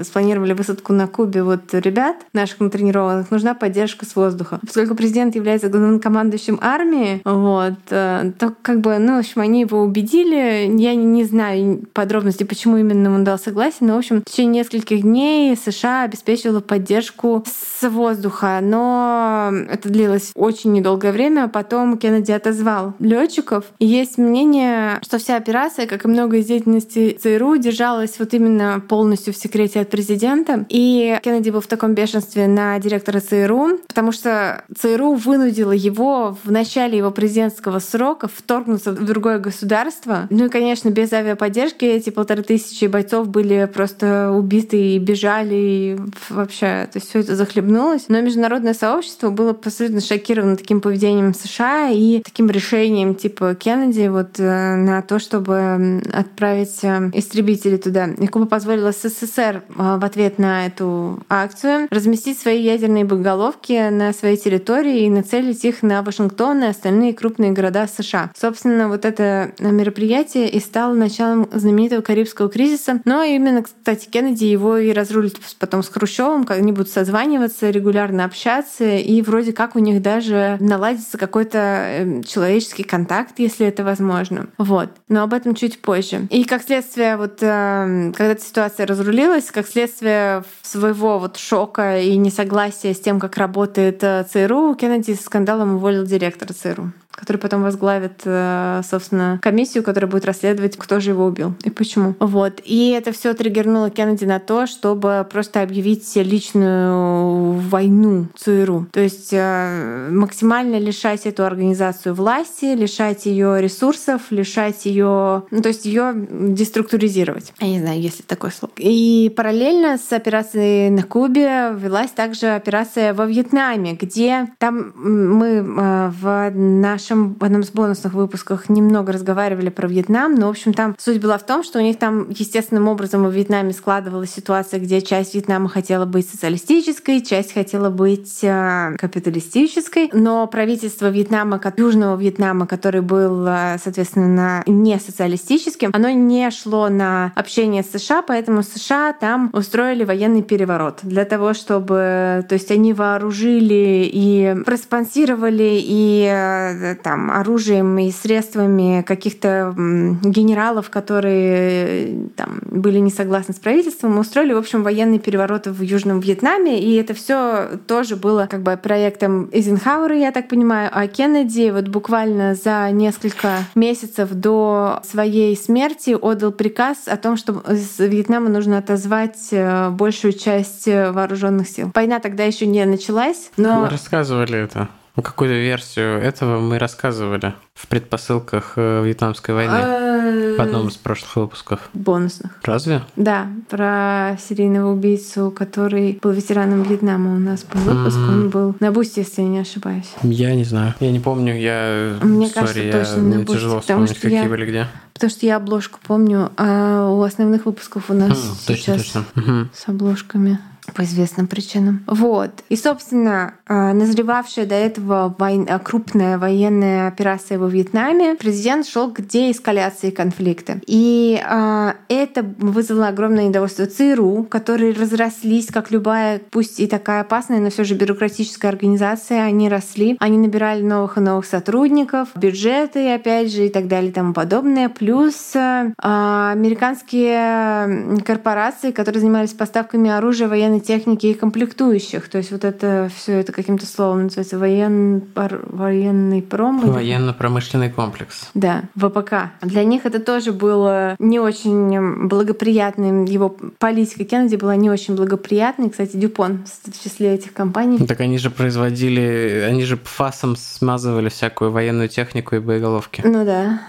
спланировали 0.04 0.54
высадку 0.54 0.94
на 0.94 1.08
Кубе 1.08 1.44
вот 1.44 1.74
ребят 1.74 2.18
наших 2.34 2.60
натренированных, 2.60 3.32
нужна 3.32 3.54
поддержка 3.54 4.06
с 4.06 4.16
воздуха. 4.16 4.60
Поскольку 4.62 4.96
президент 4.96 5.36
является 5.36 5.70
главнокомандующим 5.70 6.60
армии, 6.62 7.22
вот, 7.26 7.74
э, 7.90 8.32
то 8.38 8.54
как 8.62 8.82
бы, 8.82 8.98
ну, 8.98 9.16
в 9.16 9.20
общем, 9.20 9.42
они 9.42 9.62
его 9.62 9.82
убедили. 9.82 10.70
Я 10.80 10.96
не, 10.96 11.05
не 11.14 11.24
знаю 11.24 11.84
подробностей, 11.94 12.46
почему 12.46 12.78
именно 12.78 13.14
он 13.14 13.24
дал 13.24 13.40
согласие, 13.40 13.80
но, 13.82 13.96
в 13.96 14.00
общем, 14.00 14.22
в 14.22 14.26
течение 14.26 14.62
нескольких 14.62 15.02
дней 15.02 15.56
США 15.56 16.04
обеспечивала 16.04 16.60
поддержку 16.60 17.44
с 17.46 17.88
воздуха, 17.88 18.60
но 18.62 19.52
это 19.70 19.90
длилось 19.90 20.32
очень 20.36 20.72
недолгое 20.74 21.12
время. 21.12 21.48
Потом 21.48 21.98
Кеннеди 21.98 22.32
отозвал 22.32 22.94
летчиков. 23.00 23.66
И 23.80 23.86
есть 23.86 24.18
мнение, 24.18 25.00
что 25.04 25.18
вся 25.18 25.36
операция, 25.36 25.88
как 25.88 26.06
и 26.06 26.08
много 26.08 26.38
из 26.38 26.46
деятельности 26.46 27.18
ЦРУ, 27.22 27.58
держалась 27.58 28.20
вот 28.20 28.34
именно 28.34 28.82
полностью 28.88 29.34
в 29.34 29.38
секрете 29.38 29.82
от 29.82 29.90
президента. 29.90 30.66
И 30.70 31.20
Кеннеди 31.24 31.50
был 31.50 31.62
в 31.62 31.68
таком 31.68 31.94
бешенстве 31.94 32.48
на 32.48 32.80
директора 32.80 33.20
ЦРУ, 33.20 33.80
потому 33.88 34.12
что 34.12 34.64
ЦРУ 34.78 35.14
вынудила 35.14 35.72
его 35.72 36.38
в 36.44 36.52
начале 36.52 36.98
его 36.98 37.12
президентского 37.12 37.80
срока 37.80 38.28
вторгнуться 38.28 38.92
в 38.92 39.06
другое 39.06 39.40
государство. 39.40 40.28
Ну 40.30 40.46
и, 40.46 40.50
конечно, 40.50 40.90
без 40.96 41.12
авиаподдержки 41.12 41.84
эти 41.86 42.10
полторы 42.10 42.42
тысячи 42.42 42.86
бойцов 42.86 43.28
были 43.28 43.70
просто 43.72 44.32
убиты 44.32 44.96
и 44.96 44.98
бежали, 44.98 45.56
и 45.56 45.98
вообще, 46.30 46.88
то 46.92 46.96
есть 46.96 47.10
все 47.10 47.20
это 47.20 47.36
захлебнулось. 47.36 48.06
Но 48.08 48.22
международное 48.22 48.74
сообщество 48.74 49.30
было 49.30 49.52
абсолютно 49.52 50.00
шокировано 50.00 50.56
таким 50.56 50.80
поведением 50.80 51.34
США 51.34 51.90
и 51.92 52.22
таким 52.22 52.50
решением 52.50 53.14
типа 53.16 53.56
Кеннеди 53.56 54.08
вот 54.08 54.40
э, 54.40 54.76
на 54.76 55.02
то, 55.02 55.20
чтобы 55.20 56.02
отправить 56.14 56.84
э, 56.84 57.12
истребители 57.14 57.76
туда. 57.76 58.08
И 58.18 58.28
Куба 58.28 58.46
позволила 58.46 58.94
СССР 58.94 59.64
э, 59.68 59.98
в 60.00 60.06
ответ 60.06 60.40
на 60.40 60.66
эту 60.66 61.20
акцию 61.28 61.88
разместить 61.92 62.40
свои 62.40 62.62
ядерные 62.62 63.04
боеголовки 63.04 63.90
на 63.90 64.14
своей 64.14 64.38
территории 64.38 65.02
и 65.02 65.10
нацелить 65.10 65.66
их 65.66 65.84
на 65.84 66.02
Вашингтон 66.02 66.64
и 66.64 66.68
остальные 66.68 67.14
крупные 67.14 67.52
города 67.52 67.86
США. 67.86 68.32
Собственно, 68.34 68.88
вот 68.88 69.04
это 69.04 69.52
мероприятие 69.60 70.50
и 70.50 70.60
стало 70.62 70.85
началом 70.94 71.48
знаменитого 71.52 72.02
Карибского 72.02 72.50
кризиса. 72.50 73.02
Но 73.06 73.24
именно, 73.24 73.64
кстати, 73.64 74.08
Кеннеди 74.08 74.46
его 74.46 74.78
и 74.78 74.92
разрулит 74.92 75.40
потом 75.60 75.84
с 75.84 75.90
Хрущевым, 75.90 76.44
как 76.44 76.58
они 76.58 76.72
будут 76.72 76.90
созваниваться, 76.90 77.70
регулярно 77.70 78.26
общаться, 78.26 78.86
и 78.86 79.22
вроде 79.22 79.54
как 79.54 79.76
у 79.76 79.80
них 79.80 80.02
даже 80.02 80.58
наладится 80.60 81.18
какой-то 81.18 81.58
эм, 81.58 82.24
человеческий 82.24 82.84
контакт, 82.84 83.40
если 83.40 83.66
это 83.68 83.84
возможно. 83.84 84.48
Вот. 84.58 84.90
Но 85.10 85.24
об 85.24 85.34
этом 85.34 85.56
чуть 85.56 85.82
позже. 85.82 86.28
И 86.30 86.44
как 86.44 86.64
следствие, 86.64 87.18
вот 87.18 87.40
эм, 87.42 88.14
когда 88.14 88.34
эта 88.34 88.44
ситуация 88.44 88.86
разрулилась, 88.86 89.52
как 89.52 89.68
следствие 89.68 90.44
своего 90.62 91.20
вот 91.20 91.38
шока 91.38 92.00
и 92.00 92.16
несогласия 92.18 92.94
с 92.94 93.00
тем, 93.00 93.20
как 93.20 93.38
работает 93.38 94.04
э, 94.04 94.26
ЦРУ, 94.32 94.76
Кеннеди 94.76 95.14
с 95.14 95.22
скандалом 95.22 95.76
уволил 95.76 96.06
директора 96.06 96.54
ЦРУ 96.54 96.92
который 97.16 97.38
потом 97.38 97.64
возглавит, 97.64 98.22
э, 98.26 98.82
собственно, 98.90 99.40
комиссию, 99.42 99.84
которая 99.84 100.10
будет 100.10 100.26
расследовать, 100.26 100.78
кто 100.78 101.00
же 101.00 101.12
его 101.12 101.26
убил 101.26 101.54
и 101.64 101.70
почему. 101.70 102.16
Вот. 102.20 102.62
И 102.64 102.90
это 102.90 103.12
все 103.12 103.34
триггернуло 103.34 103.90
Кеннеди 103.90 104.26
на 104.26 104.40
то, 104.40 104.68
чтобы 104.68 105.26
просто 105.32 105.62
объявить 105.62 106.16
личную 106.16 107.54
войну 107.54 108.28
ЦРУ. 108.36 108.88
То 108.92 109.00
есть 109.00 109.30
э, 109.32 110.10
максимально 110.12 110.78
лишать 110.78 111.26
эту 111.26 111.46
организацию 111.46 112.14
власти, 112.14 112.76
лишать 112.76 113.26
ее 113.26 113.62
ресурсов, 113.62 114.24
лишать 114.30 114.86
ее, 114.86 115.44
ну, 115.50 115.62
то 115.62 115.70
есть 115.70 115.86
ее 115.86 116.14
деструктуризировать. 116.16 117.54
Я 117.60 117.68
не 117.68 117.80
знаю, 117.80 118.00
есть 118.00 118.20
ли 118.20 118.26
такое 118.28 118.52
слово. 118.52 118.74
И 118.78 119.34
параллельно 119.36 119.98
с 119.98 120.12
операцией 120.12 120.90
на 120.90 121.04
Кубе 121.04 121.72
велась 121.76 122.12
также 122.12 122.48
операция 122.48 123.14
во 123.14 123.26
Вьетнаме, 123.26 123.94
где 123.94 124.48
там 124.58 124.94
мы 124.96 125.48
э, 125.48 126.12
в 126.22 126.52
наш 126.52 127.05
нашем 127.06 127.36
в 127.40 127.44
одном 127.44 127.62
из 127.62 127.70
бонусных 127.70 128.14
выпусках 128.14 128.68
немного 128.68 129.14
разговаривали 129.14 129.70
про 129.70 129.88
Вьетнам, 129.88 130.34
но, 130.34 130.48
в 130.48 130.50
общем, 130.50 130.74
там 130.74 130.96
суть 130.98 131.22
была 131.22 131.38
в 131.38 131.46
том, 131.46 131.64
что 131.64 131.78
у 131.78 131.82
них 131.82 132.00
там 132.00 132.30
естественным 132.32 132.88
образом 132.88 133.24
во 133.24 133.30
Вьетнаме 133.30 133.74
складывалась 133.74 134.34
ситуация, 134.34 134.80
где 134.80 135.02
часть 135.02 135.36
Вьетнама 135.36 135.70
хотела 135.70 136.06
быть 136.06 136.28
социалистической, 136.28 137.22
часть 137.22 137.54
хотела 137.54 137.92
быть 137.92 138.40
э, 138.42 138.96
капиталистической, 138.98 140.10
но 140.14 140.48
правительство 140.48 141.10
Вьетнама, 141.10 141.62
Южного 141.78 142.20
Вьетнама, 142.20 142.66
который 142.66 143.02
был, 143.02 143.46
э, 143.48 143.78
соответственно, 143.84 144.64
не 144.66 145.00
социалистическим, 145.00 145.92
оно 145.94 146.10
не 146.10 146.50
шло 146.50 146.90
на 146.90 147.34
общение 147.36 147.84
с 147.84 147.92
США, 147.92 148.24
поэтому 148.24 148.64
США 148.64 149.14
там 149.14 149.52
устроили 149.54 150.04
военный 150.04 150.42
переворот. 150.42 151.00
Для 151.04 151.26
того, 151.26 151.54
чтобы, 151.54 152.44
то 152.50 152.54
есть 152.54 152.72
они 152.72 152.94
вооружили 152.94 154.10
и 154.12 154.56
проспонсировали 154.66 155.80
и 155.84 156.28
э, 156.32 156.95
там, 156.96 157.32
оружием 157.32 157.98
и 157.98 158.12
средствами 158.12 159.02
каких-то 159.02 159.74
генералов, 159.76 160.90
которые 160.90 162.30
там, 162.36 162.60
были 162.64 163.00
не 163.00 163.12
согласны 163.12 163.54
с 163.54 163.60
правительством, 163.60 164.18
устроили, 164.20 164.54
в 164.54 164.58
общем, 164.58 164.84
военный 164.84 165.20
переворот 165.20 165.68
в 165.68 165.82
Южном 165.82 166.20
Вьетнаме, 166.20 166.80
и 166.80 166.96
это 166.96 167.14
все 167.14 167.80
тоже 167.88 168.16
было 168.16 168.48
как 168.50 168.62
бы 168.62 168.78
проектом 168.78 169.50
Эйзенхауэра, 169.52 170.16
я 170.16 170.32
так 170.32 170.48
понимаю, 170.48 170.90
а 170.94 171.08
Кеннеди 171.08 171.72
вот 171.72 171.88
буквально 171.88 172.56
за 172.56 172.90
несколько 172.92 173.60
месяцев 173.76 174.30
до 174.32 175.02
своей 175.04 175.56
смерти 175.56 176.16
отдал 176.20 176.52
приказ 176.52 177.08
о 177.08 177.18
том, 177.18 177.38
что 177.38 177.64
из 177.70 178.00
Вьетнама 178.00 178.50
нужно 178.50 178.78
отозвать 178.78 179.50
э, 179.52 179.90
большую 179.90 180.34
часть 180.34 180.88
вооруженных 180.88 181.68
сил. 181.68 181.92
Война 181.94 182.20
тогда 182.20 182.44
еще 182.44 182.66
не 182.66 182.84
началась, 182.86 183.52
но... 183.58 183.82
Мы 183.82 183.90
рассказывали 183.90 184.58
это. 184.58 184.90
Какую-то 185.16 185.56
версию 185.56 186.22
этого 186.22 186.60
мы 186.60 186.78
рассказывали 186.78 187.54
в 187.74 187.88
предпосылках 187.88 188.74
э, 188.76 189.04
Вьетнамской 189.06 189.56
войны. 189.56 189.74
А, 189.74 190.58
В 190.58 190.62
одном 190.62 190.90
из 190.90 190.96
прошлых 190.96 191.36
выпусков. 191.38 191.90
Бонусных. 191.94 192.52
Разве? 192.64 193.02
Да, 193.16 193.48
про 193.70 194.38
серийного 194.40 194.92
убийцу, 194.92 195.52
который 195.52 196.20
был 196.22 196.32
ветераном 196.32 196.84
Вьетнама. 196.84 197.36
У 197.36 197.40
нас 197.40 197.64
был 197.64 197.80
выпуск, 197.82 198.18
он 198.18 198.50
был 198.50 198.76
на 198.80 198.92
Бусте, 198.92 199.22
если 199.22 199.42
я 199.42 199.48
не 199.48 199.60
ошибаюсь. 199.60 200.12
Я 200.24 200.54
не 200.54 200.66
знаю. 200.66 200.94
Я 201.00 201.12
не 201.12 201.20
помню, 201.20 201.56
я... 201.58 202.18
Мне 202.22 202.48
Sorry, 202.48 202.54
кажется, 202.54 202.82
я... 202.82 202.92
точно 202.92 203.22
на 203.22 203.40
Бусте. 203.40 203.54
тяжело 203.54 203.80
вспомнить, 203.80 204.20
какие 204.20 204.44
я... 204.44 204.50
были 204.50 204.66
где. 204.66 204.88
Потому 205.14 205.30
что 205.30 205.46
я 205.46 205.56
обложку 205.56 206.00
помню, 206.06 206.52
а 206.58 207.10
у 207.10 207.22
основных 207.22 207.66
выпусков 207.66 208.10
у 208.10 208.14
нас 208.14 208.32
mm, 208.32 208.76
сейчас 208.76 208.98
точно, 208.98 209.26
точно. 209.34 209.70
с 209.74 209.88
обложками 209.88 210.60
по 210.94 211.04
известным 211.04 211.48
причинам. 211.48 212.04
Вот. 212.08 212.64
И, 212.70 212.76
собственно, 212.76 213.56
а, 213.68 213.94
назревавшая 213.94 214.66
до 214.66 214.76
этого 214.76 215.36
война, 215.38 215.80
крупная 215.80 216.38
военная 216.38 217.08
операция 217.08 217.58
во 217.58 217.68
Вьетнаме, 217.68 218.36
президент 218.36 218.88
шел 218.88 219.12
к 219.12 219.22
деэскаляции 219.22 220.12
конфликта. 220.12 220.80
И 220.86 221.42
а, 221.44 221.96
это 222.10 222.44
вызвало 222.44 223.08
огромное 223.08 223.48
недовольство 223.48 223.86
ЦРУ, 223.86 224.44
которые 224.50 224.94
разрослись, 224.94 225.68
как 225.68 225.92
любая, 225.92 226.42
пусть 226.52 226.80
и 226.80 226.88
такая 226.88 227.22
опасная, 227.22 227.60
но 227.60 227.70
все 227.70 227.84
же 227.84 227.96
бюрократическая 227.96 228.70
организация, 228.70 229.44
они 229.44 229.70
росли, 229.70 230.18
они 230.20 230.38
набирали 230.38 230.82
новых 230.82 231.18
и 231.18 231.22
новых 231.22 231.46
сотрудников, 231.46 232.30
бюджеты, 232.36 233.14
опять 233.14 233.52
же, 233.52 233.66
и 233.66 233.70
так 233.70 233.88
далее 233.88 234.12
и 234.12 234.14
тому 234.14 234.34
подобное. 234.34 234.90
Плюс 234.90 235.54
а, 235.56 236.52
американские 236.52 238.22
корпорации, 238.24 238.92
которые 238.92 239.22
занимались 239.22 239.54
поставками 239.54 240.10
оружия, 240.10 240.48
военной 240.48 240.75
военной 240.76 240.80
техники 240.80 241.28
и 241.28 241.34
комплектующих. 241.34 242.30
То 242.30 242.38
есть 242.38 242.52
вот 242.52 242.64
это 242.64 243.10
все 243.16 243.40
это 243.40 243.52
каким-то 243.52 243.86
словом 243.86 244.24
называется 244.24 244.58
воен... 244.58 245.24
военный 245.36 246.42
пром. 246.42 246.82
Военно-промышленный 246.82 247.90
комплекс. 247.90 248.50
Да, 248.54 248.84
ВПК. 248.96 249.52
Для 249.62 249.84
них 249.84 250.06
это 250.06 250.20
тоже 250.20 250.52
было 250.52 251.16
не 251.20 251.40
очень 251.40 252.28
благоприятным. 252.28 253.26
Его 253.26 253.56
политика 253.80 254.24
Кеннеди 254.24 254.56
была 254.56 254.76
не 254.76 254.90
очень 254.90 255.16
благоприятной. 255.16 255.90
Кстати, 255.90 256.18
Дюпон 256.18 256.66
в 256.66 257.04
числе 257.04 257.36
этих 257.36 257.54
компаний. 257.54 258.06
Так 258.06 258.22
они 258.22 258.38
же 258.38 258.50
производили, 258.50 259.66
они 259.68 259.84
же 259.84 259.98
фасом 260.04 260.56
смазывали 260.56 261.30
всякую 261.30 261.72
военную 261.72 262.10
технику 262.10 262.56
и 262.56 262.60
боеголовки. 262.60 263.22
Ну 263.26 263.46
да. 263.46 263.80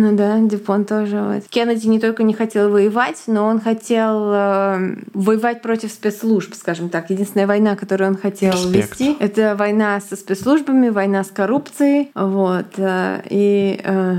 Ну 0.00 0.14
да, 0.14 0.38
Дюпон 0.38 0.84
тоже. 0.84 1.20
Вот. 1.20 1.48
Кеннеди 1.48 1.88
не 1.88 1.98
только 1.98 2.22
не 2.22 2.32
хотел 2.32 2.70
воевать, 2.70 3.24
но 3.26 3.46
он 3.46 3.60
хотел 3.60 4.32
э, 4.32 4.94
воевать 5.12 5.60
против 5.60 5.90
спецслужб, 5.90 6.54
скажем 6.54 6.88
так. 6.88 7.10
Единственная 7.10 7.48
война, 7.48 7.74
которую 7.74 8.10
он 8.10 8.16
хотел 8.16 8.52
Респект. 8.52 8.92
вести, 8.92 9.16
это 9.18 9.56
война 9.58 10.00
со 10.00 10.14
спецслужбами, 10.14 10.90
война 10.90 11.24
с 11.24 11.32
коррупцией. 11.32 12.12
Вот. 12.14 12.66
Э, 12.76 13.22
и 13.28 13.80
э, 13.82 14.16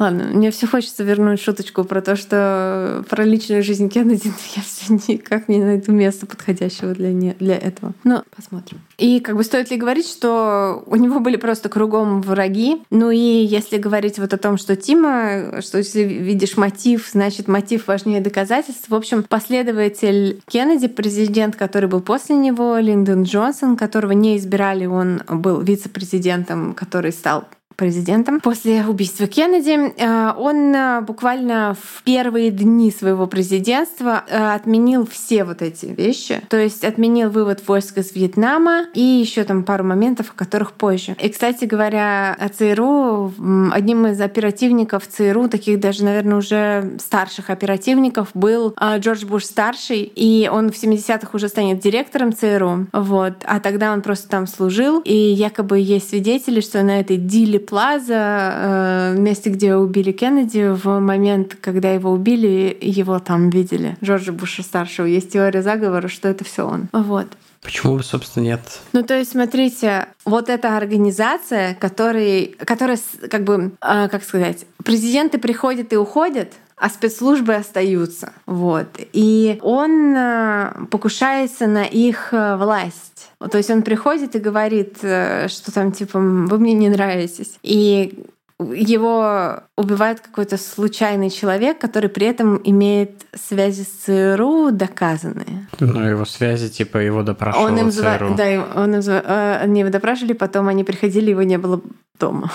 Ладно, 0.00 0.30
мне 0.32 0.50
все 0.50 0.66
хочется 0.66 1.04
вернуть 1.04 1.42
шуточку 1.42 1.84
про 1.84 2.00
то, 2.00 2.16
что 2.16 3.04
про 3.10 3.22
личную 3.22 3.62
жизнь 3.62 3.90
Кеннеди 3.90 4.32
я 4.56 4.62
все 4.62 4.94
никак 5.12 5.46
не 5.46 5.58
найду 5.58 5.92
места 5.92 6.26
подходящего 6.26 6.94
для, 6.94 7.12
не, 7.12 7.36
для 7.38 7.54
этого. 7.54 7.92
Но 8.02 8.24
посмотрим. 8.34 8.80
И 8.96 9.20
как 9.20 9.36
бы 9.36 9.44
стоит 9.44 9.70
ли 9.70 9.76
говорить, 9.76 10.08
что 10.08 10.82
у 10.86 10.96
него 10.96 11.20
были 11.20 11.36
просто 11.36 11.68
кругом 11.68 12.22
враги. 12.22 12.82
Ну 12.88 13.10
и 13.10 13.18
если 13.18 13.76
говорить 13.76 14.18
вот 14.18 14.32
о 14.32 14.38
том, 14.38 14.56
что 14.56 14.74
Тима, 14.74 15.60
что 15.60 15.76
если 15.76 16.00
видишь 16.00 16.56
мотив, 16.56 17.06
значит 17.12 17.46
мотив 17.46 17.86
важнее 17.86 18.22
доказательств. 18.22 18.88
В 18.88 18.94
общем, 18.94 19.22
последователь 19.22 20.40
Кеннеди, 20.48 20.88
президент, 20.88 21.56
который 21.56 21.90
был 21.90 22.00
после 22.00 22.36
него, 22.36 22.78
Линдон 22.78 23.24
Джонсон, 23.24 23.76
которого 23.76 24.12
не 24.12 24.38
избирали, 24.38 24.86
он 24.86 25.20
был 25.28 25.60
вице-президентом, 25.60 26.72
который 26.72 27.12
стал 27.12 27.44
президентом 27.80 28.40
после 28.40 28.84
убийства 28.84 29.26
Кеннеди. 29.26 29.94
Э, 29.96 30.34
он 30.36 30.74
э, 30.74 31.00
буквально 31.00 31.74
в 31.80 32.02
первые 32.02 32.50
дни 32.50 32.90
своего 32.90 33.26
президентства 33.26 34.22
э, 34.28 34.54
отменил 34.54 35.06
все 35.06 35.44
вот 35.44 35.62
эти 35.62 35.86
вещи. 35.86 36.42
То 36.50 36.58
есть 36.58 36.84
отменил 36.84 37.30
вывод 37.30 37.66
войск 37.66 37.96
из 37.96 38.14
Вьетнама 38.14 38.84
и 38.92 39.00
еще 39.00 39.44
там 39.44 39.64
пару 39.64 39.82
моментов, 39.82 40.30
о 40.30 40.38
которых 40.38 40.72
позже. 40.72 41.16
И, 41.18 41.30
кстати 41.30 41.64
говоря, 41.64 42.36
о 42.38 42.50
ЦРУ, 42.50 43.32
одним 43.72 44.08
из 44.08 44.20
оперативников 44.20 45.08
ЦРУ, 45.08 45.48
таких 45.48 45.80
даже, 45.80 46.04
наверное, 46.04 46.36
уже 46.36 46.98
старших 46.98 47.48
оперативников, 47.48 48.28
был 48.34 48.74
Джордж 48.98 49.24
Буш 49.24 49.46
старший, 49.46 50.02
и 50.02 50.50
он 50.52 50.70
в 50.70 50.74
70-х 50.74 51.30
уже 51.32 51.48
станет 51.48 51.80
директором 51.80 52.34
ЦРУ. 52.34 52.88
Вот. 52.92 53.36
А 53.44 53.58
тогда 53.58 53.94
он 53.94 54.02
просто 54.02 54.28
там 54.28 54.46
служил, 54.46 55.00
и 55.00 55.14
якобы 55.14 55.78
есть 55.78 56.10
свидетели, 56.10 56.60
что 56.60 56.82
на 56.82 57.00
этой 57.00 57.16
диле 57.16 57.58
Плаза, 57.70 59.14
э, 59.14 59.14
месте, 59.16 59.48
где 59.48 59.76
убили 59.76 60.10
Кеннеди, 60.10 60.72
в 60.72 60.98
момент, 60.98 61.56
когда 61.60 61.92
его 61.92 62.10
убили, 62.10 62.76
его 62.80 63.20
там 63.20 63.48
видели. 63.48 63.96
Джорджа 64.02 64.32
Буша 64.32 64.64
старшего. 64.64 65.06
Есть 65.06 65.32
теория 65.32 65.62
заговора, 65.62 66.08
что 66.08 66.28
это 66.28 66.44
все 66.44 66.66
он. 66.66 66.88
Вот. 66.92 67.28
Почему 67.62 67.96
бы, 67.96 68.02
собственно, 68.02 68.42
нет? 68.42 68.60
Ну, 68.92 69.04
то 69.04 69.16
есть, 69.16 69.30
смотрите, 69.30 70.08
вот 70.24 70.48
эта 70.48 70.76
организация, 70.76 71.76
который, 71.76 72.56
которая, 72.58 72.98
как 73.30 73.44
бы, 73.44 73.70
э, 73.80 74.08
как 74.08 74.24
сказать, 74.24 74.66
президенты 74.84 75.38
приходят 75.38 75.92
и 75.92 75.96
уходят, 75.96 76.54
а 76.80 76.88
спецслужбы 76.88 77.54
остаются. 77.54 78.32
Вот. 78.46 78.88
И 79.12 79.58
он 79.62 80.16
э, 80.16 80.72
покушается 80.90 81.66
на 81.66 81.84
их 81.84 82.32
э, 82.32 82.56
власть. 82.56 83.28
То 83.38 83.58
есть 83.58 83.70
он 83.70 83.82
приходит 83.82 84.34
и 84.34 84.38
говорит, 84.38 84.96
э, 85.02 85.48
что 85.48 85.72
там 85.72 85.92
типа 85.92 86.18
вы 86.18 86.58
мне 86.58 86.72
не 86.72 86.88
нравитесь. 86.88 87.58
И 87.62 88.24
его 88.58 89.62
убивает 89.76 90.20
какой-то 90.20 90.56
случайный 90.56 91.28
человек, 91.28 91.78
который 91.78 92.08
при 92.08 92.26
этом 92.26 92.60
имеет 92.64 93.26
связи 93.34 93.82
с 93.82 94.04
ЦРУ 94.04 94.70
доказанные. 94.72 95.68
Ну, 95.80 96.00
его 96.00 96.24
связи, 96.24 96.68
типа, 96.68 96.98
его 96.98 97.22
допрашивал 97.22 97.66
он 97.66 97.78
им. 97.78 97.90
ЦРУ. 97.90 98.34
Да, 98.36 98.66
он 98.74 98.94
им 98.94 99.02
зва... 99.02 99.58
они 99.62 99.80
его 99.80 99.90
допрашивали, 99.90 100.32
потом 100.32 100.68
они 100.68 100.84
приходили, 100.84 101.30
его 101.30 101.42
не 101.42 101.58
было 101.58 101.80
дома. 102.20 102.50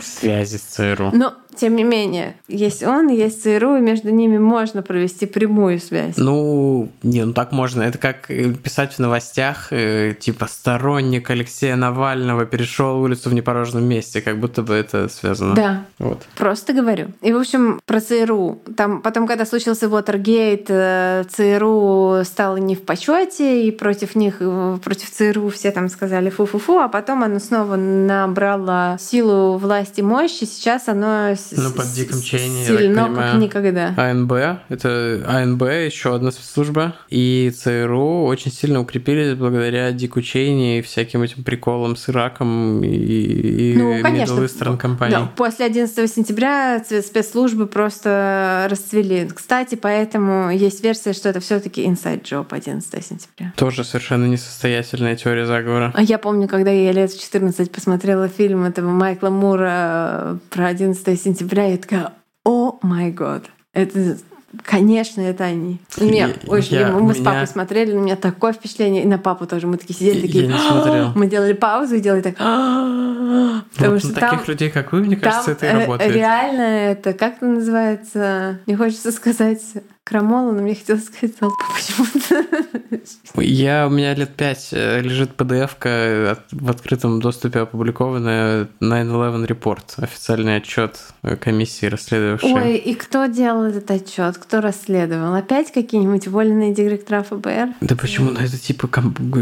Связи 0.00 0.56
с 0.56 0.62
ЦРУ. 0.62 1.10
Но, 1.12 1.34
тем 1.56 1.74
не 1.74 1.84
менее, 1.84 2.36
есть 2.48 2.82
он, 2.82 3.08
есть 3.08 3.42
ЦРУ, 3.42 3.76
и 3.76 3.80
между 3.80 4.10
ними 4.10 4.38
можно 4.38 4.82
провести 4.82 5.26
прямую 5.26 5.80
связь. 5.80 6.16
Ну, 6.16 6.88
не, 7.02 7.24
ну 7.24 7.32
так 7.32 7.52
можно. 7.52 7.82
Это 7.82 7.98
как 7.98 8.28
писать 8.62 8.94
в 8.94 8.98
новостях, 8.98 9.68
э, 9.72 10.14
типа, 10.18 10.46
сторонник 10.46 11.30
Алексея 11.30 11.76
Навального 11.76 12.46
перешел 12.46 13.00
улицу 13.00 13.30
в 13.30 13.34
непорожном 13.34 13.84
месте, 13.84 14.20
как 14.20 14.38
будто 14.38 14.62
бы 14.62 14.74
это 14.74 15.08
связано. 15.08 15.54
Да. 15.54 15.84
Вот. 15.98 16.22
Просто 16.36 16.72
говорю. 16.72 17.08
И, 17.22 17.32
в 17.32 17.38
общем, 17.38 17.80
про 17.86 18.00
ЦРУ. 18.00 18.60
Там 18.76 19.02
потом, 19.02 19.26
когда 19.26 19.46
случился 19.46 19.88
Вотергейт, 19.88 20.66
э, 20.68 21.24
ЦРУ 21.28 22.22
стало 22.24 22.56
не 22.56 22.74
в 22.76 22.82
почете, 22.82 23.66
и 23.66 23.70
против 23.70 24.14
них, 24.14 24.36
э, 24.40 24.78
против 24.84 25.10
ЦРУ 25.10 25.48
все 25.48 25.70
там 25.70 25.88
сказали 25.88 26.30
фу-фу-фу, 26.30 26.78
а 26.78 26.88
потом 26.88 27.24
оно 27.24 27.38
снова 27.38 27.76
набрало 27.76 28.75
силу 28.98 29.58
власти 29.58 30.00
мощи, 30.00 30.44
сейчас 30.44 30.88
оно 30.88 31.34
ну, 31.52 31.70
под 31.72 31.92
диком 31.92 32.20
Чейни, 32.20 32.64
сильно, 32.64 33.12
как 33.14 33.34
никогда. 33.40 33.94
АНБ, 33.96 34.32
это 34.68 35.24
АНБ, 35.26 35.62
еще 35.62 36.14
одна 36.14 36.30
спецслужба, 36.30 36.94
и 37.08 37.52
ЦРУ 37.56 38.24
очень 38.24 38.52
сильно 38.52 38.80
укрепились 38.80 39.34
благодаря 39.34 39.92
Дику 39.92 40.22
Чейни 40.22 40.78
и 40.78 40.82
всяким 40.82 41.22
этим 41.22 41.44
приколам 41.44 41.96
с 41.96 42.08
Ираком 42.08 42.82
и, 42.82 42.88
и 42.88 43.76
ну, 43.76 44.02
конечно, 44.02 44.46
стран 44.48 44.78
компании. 44.78 45.14
Да, 45.14 45.30
после 45.36 45.66
11 45.66 46.12
сентября 46.12 46.82
спецслужбы 46.84 47.66
просто 47.66 48.66
расцвели. 48.70 49.28
Кстати, 49.34 49.74
поэтому 49.74 50.50
есть 50.50 50.82
версия, 50.82 51.12
что 51.12 51.28
это 51.28 51.40
все 51.40 51.60
таки 51.60 51.84
inside 51.84 52.22
job 52.22 52.46
11 52.50 53.04
сентября. 53.04 53.52
Тоже 53.56 53.84
совершенно 53.84 54.26
несостоятельная 54.26 55.16
теория 55.16 55.46
заговора. 55.46 55.92
А 55.94 56.02
я 56.02 56.18
помню, 56.18 56.48
когда 56.48 56.70
я 56.70 56.92
лет 56.92 57.12
в 57.12 57.20
14 57.20 57.70
посмотрела 57.70 58.28
фильм 58.28 58.64
этого 58.66 58.90
Майкла 58.90 59.30
Мура 59.30 59.70
э, 59.70 60.36
про 60.50 60.66
11 60.66 61.20
сентября, 61.20 61.66
я 61.66 61.78
такая, 61.78 62.12
о 62.44 62.78
май 62.82 63.10
год, 63.10 63.44
это 63.72 64.16
Конечно, 64.62 65.20
это 65.20 65.44
они. 65.44 65.80
Мне 65.98 66.34
очень, 66.46 66.76
я, 66.76 66.90
мы 66.90 67.02
меня... 67.02 67.14
с 67.14 67.18
папой 67.18 67.46
смотрели, 67.46 67.92
у 67.92 68.00
меня 68.00 68.16
такое 68.16 68.52
впечатление, 68.52 69.02
и 69.02 69.06
на 69.06 69.18
папу 69.18 69.46
тоже. 69.46 69.66
Мы 69.66 69.76
такие 69.76 69.94
сидели, 69.94 70.20
такие. 70.20 70.44
Я 70.44 70.52
не 70.52 70.58
смотрел. 70.58 71.12
Мы 71.14 71.26
делали 71.26 71.52
паузу 71.52 71.96
и 71.96 72.00
делали 72.00 72.22
так. 72.22 72.36
Потому 72.36 73.92
вот 73.92 73.98
что 73.98 74.14
таких 74.14 74.30
там, 74.30 74.44
людей, 74.46 74.70
как 74.70 74.92
вы, 74.92 75.00
мне 75.00 75.16
кажется, 75.16 75.52
это 75.52 75.66
и 75.66 75.68
э, 75.68 75.80
работает. 75.80 76.14
Реально 76.14 76.62
это, 76.62 77.12
как 77.12 77.36
это 77.36 77.46
называется? 77.46 78.60
Мне 78.66 78.76
хочется 78.76 79.12
сказать 79.12 79.60
крамола, 80.06 80.52
но 80.52 80.62
мне 80.62 80.76
хотелось 80.76 81.06
сказать 81.06 81.36
толпа 81.36 81.64
почему-то. 81.74 82.44
Я, 83.42 83.88
у 83.88 83.90
меня 83.90 84.14
лет 84.14 84.34
пять 84.34 84.68
э, 84.70 85.00
лежит 85.00 85.32
PDF 85.36 86.38
в 86.52 86.70
открытом 86.70 87.20
доступе 87.20 87.60
опубликованная 87.60 88.68
9-11 88.80 89.46
репорт, 89.46 89.94
официальный 89.96 90.56
отчет 90.56 91.00
комиссии, 91.40 91.86
расследовавшей. 91.86 92.52
Ой, 92.52 92.76
и 92.76 92.94
кто 92.94 93.26
делал 93.26 93.64
этот 93.64 93.90
отчет? 93.90 94.38
Кто 94.38 94.60
расследовал? 94.60 95.34
Опять 95.34 95.72
какие-нибудь 95.72 96.28
вольные 96.28 96.72
директора 96.72 97.24
ФБР? 97.24 97.74
Да 97.80 97.96
почему? 97.96 98.30
Ну, 98.30 98.38
это 98.38 98.56
типа 98.56 98.88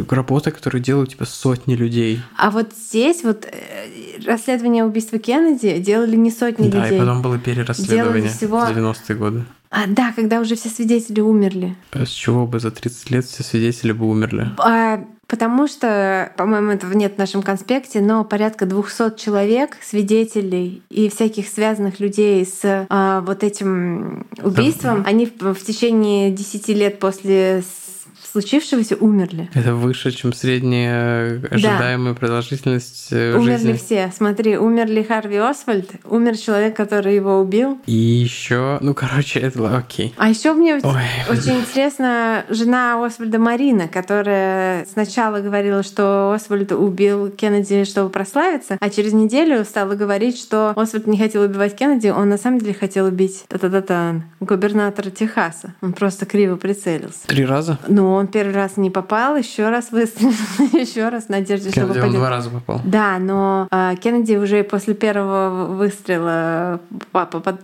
работа, 0.08 0.50
которую 0.50 0.82
делают 0.82 1.10
типа 1.10 1.26
сотни 1.26 1.74
людей. 1.74 2.22
А 2.38 2.50
вот 2.50 2.72
здесь 2.74 3.22
вот 3.22 3.44
э, 3.44 4.24
расследование 4.26 4.84
убийства 4.84 5.18
Кеннеди 5.18 5.78
делали 5.78 6.16
не 6.16 6.30
сотни 6.30 6.70
да, 6.70 6.78
людей. 6.78 6.90
Да, 6.90 6.96
и 6.96 7.06
потом 7.06 7.20
было 7.20 7.38
перерасследование 7.38 8.30
всего... 8.30 8.60
в 8.60 8.70
90-е 8.70 9.16
годы. 9.16 9.44
А, 9.74 9.88
да, 9.88 10.12
когда 10.14 10.40
уже 10.40 10.54
все 10.54 10.68
свидетели 10.68 11.20
умерли. 11.20 11.74
А 11.90 12.06
с 12.06 12.10
чего 12.10 12.46
бы 12.46 12.60
за 12.60 12.70
30 12.70 13.10
лет 13.10 13.24
все 13.24 13.42
свидетели 13.42 13.90
бы 13.90 14.08
умерли? 14.08 14.50
А, 14.58 15.04
потому 15.26 15.66
что, 15.66 16.32
по-моему, 16.36 16.70
этого 16.70 16.92
нет 16.92 17.14
в 17.16 17.18
нашем 17.18 17.42
конспекте, 17.42 18.00
но 18.00 18.24
порядка 18.24 18.66
200 18.66 19.18
человек, 19.18 19.76
свидетелей 19.82 20.84
и 20.90 21.08
всяких 21.08 21.48
связанных 21.48 21.98
людей 21.98 22.46
с 22.46 22.86
а, 22.88 23.20
вот 23.22 23.42
этим 23.42 24.26
убийством, 24.40 25.02
да. 25.02 25.08
они 25.08 25.26
в, 25.26 25.54
в 25.54 25.64
течение 25.64 26.30
10 26.30 26.68
лет 26.68 27.00
после 27.00 27.64
случившегося 28.35 28.97
умерли. 28.97 29.49
Это 29.55 29.76
выше, 29.76 30.11
чем 30.11 30.32
средняя 30.32 31.41
ожидаемая 31.53 32.14
да. 32.14 32.18
продолжительность 32.18 33.12
э, 33.12 33.32
умерли 33.32 33.53
жизни. 33.53 33.68
Умерли 33.68 33.78
все. 33.78 34.12
Смотри, 34.16 34.59
умерли 34.59 35.05
Харви 35.05 35.37
Освальд, 35.37 35.89
умер 36.05 36.37
человек, 36.37 36.76
который 36.76 37.14
его 37.14 37.39
убил. 37.39 37.78
И 37.87 37.93
еще, 37.93 38.78
ну, 38.80 38.93
короче, 38.93 39.39
это 39.39 39.76
окей. 39.76 40.12
А 40.16 40.28
еще 40.28 40.53
мне 40.53 40.74
Ой. 40.82 41.03
очень 41.30 41.61
интересно 41.61 42.45
жена 42.49 43.05
Освальда 43.05 43.39
Марина, 43.39 43.87
которая 43.87 44.85
сначала 44.87 45.39
говорила, 45.39 45.85
что 45.85 46.32
Освальд 46.32 46.72
убил 46.72 47.30
Кеннеди, 47.30 47.85
чтобы 47.85 48.11
прославиться, 48.11 48.78
а 48.80 48.91
через 48.91 49.12
неделю 49.12 49.64
стала 49.64 49.95
говорить, 49.95 50.41
что 50.41 50.72
Освальд 50.74 51.07
не 51.07 51.18
хотел 51.18 51.43
убивать 51.43 51.76
Кеннеди, 51.76 52.09
он 52.09 52.30
на 52.30 52.39
самом 52.39 52.59
деле 52.59 52.74
хотел 52.74 53.07
убить 53.07 53.45
та-та-та-та 53.47 54.22
губернатора 54.41 55.11
Техаса. 55.11 55.74
Он 55.82 55.93
просто 55.93 56.26
криво 56.26 56.57
прицелился. 56.57 57.28
Три 57.28 57.45
раза? 57.45 57.78
Ну, 57.87 58.12
он 58.12 58.23
он 58.24 58.28
первый 58.28 58.54
раз 58.54 58.76
не 58.76 58.90
попал, 58.90 59.36
еще 59.36 59.68
раз 59.68 59.90
выстрелил, 59.92 60.32
еще 60.72 61.08
раз 61.08 61.26
в 61.26 61.28
надежде, 61.28 61.70
Кеннеди 61.70 61.92
что 61.92 62.00
попадет. 62.00 62.16
два 62.16 62.30
раза 62.30 62.50
попал. 62.50 62.80
Да, 62.84 63.18
но 63.18 63.68
э, 63.70 63.94
Кеннеди 64.02 64.36
уже 64.36 64.64
после 64.64 64.94
первого 64.94 65.66
выстрела, 65.66 66.80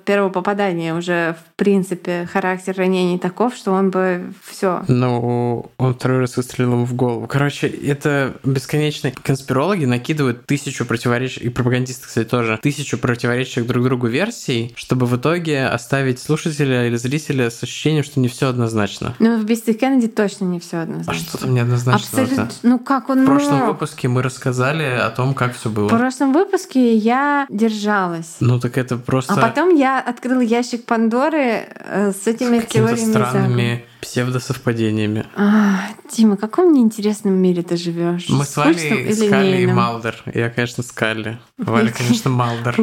первого 0.04 0.30
попадания 0.30 0.94
уже 0.94 1.36
в 1.38 1.56
принципе 1.56 2.28
характер 2.30 2.74
ранений 2.76 3.18
таков, 3.18 3.54
что 3.54 3.72
он 3.72 3.90
бы 3.90 4.32
все. 4.44 4.82
Ну, 4.88 5.70
он 5.78 5.94
второй 5.94 6.20
раз 6.20 6.36
выстрелил 6.36 6.72
ему 6.72 6.84
в 6.84 6.94
голову. 6.94 7.26
Короче, 7.26 7.66
это 7.68 8.34
бесконечно. 8.44 9.10
Конспирологи 9.22 9.84
накидывают 9.84 10.46
тысячу 10.46 10.84
противоречий, 10.84 11.40
и 11.40 11.48
пропагандисты, 11.48 12.06
кстати, 12.06 12.28
тоже, 12.28 12.58
тысячу 12.62 12.98
противоречащих 12.98 13.66
друг 13.66 13.84
другу 13.84 14.06
версий, 14.08 14.72
чтобы 14.76 15.06
в 15.06 15.16
итоге 15.16 15.66
оставить 15.66 16.20
слушателя 16.20 16.86
или 16.86 16.96
зрителя 16.96 17.50
с 17.50 17.62
ощущением, 17.62 18.04
что 18.04 18.20
не 18.20 18.28
все 18.28 18.48
однозначно. 18.48 19.14
Ну, 19.18 19.38
в 19.38 19.44
убийстве 19.44 19.74
Кеннеди 19.74 20.08
точно 20.08 20.49
не 20.50 20.60
все 20.60 20.78
однозначно. 20.78 21.12
А 21.12 21.14
что 21.14 21.38
там 21.38 21.54
неоднозначно? 21.54 22.22
Абсолютно. 22.22 22.48
Ну 22.62 22.78
как 22.78 23.08
он? 23.08 23.22
В 23.22 23.26
прошлом 23.26 23.66
выпуске 23.66 24.08
мы 24.08 24.22
рассказали 24.22 24.84
о 24.84 25.10
том, 25.10 25.34
как 25.34 25.54
все 25.54 25.70
было. 25.70 25.88
В 25.88 25.96
прошлом 25.96 26.32
выпуске 26.32 26.94
я 26.94 27.46
держалась. 27.48 28.36
Ну 28.40 28.58
так 28.60 28.78
это 28.78 28.96
просто. 28.96 29.34
А 29.34 29.36
потом 29.36 29.74
я 29.74 30.00
открыла 30.00 30.40
ящик 30.40 30.84
Пандоры 30.84 31.68
э, 31.74 32.12
с 32.12 32.26
этими 32.26 32.60
с 32.60 32.66
теориями. 32.66 33.10
странными 33.10 33.84
псевдосовпадениями. 34.00 35.26
А, 35.36 35.88
Дима, 36.10 36.36
в 36.36 36.40
каком 36.40 36.72
неинтересном 36.72 37.34
мире 37.34 37.62
ты 37.62 37.76
живешь? 37.76 38.28
Мы 38.28 38.44
с 38.44 38.56
Валей 38.56 39.12
Скалли 39.14 39.62
и 39.62 39.66
Малдер. 39.66 40.22
Я, 40.34 40.50
конечно, 40.50 40.82
Скалли. 40.82 41.38
Валя, 41.58 41.92
конечно, 41.96 42.30
Малдер. 42.30 42.76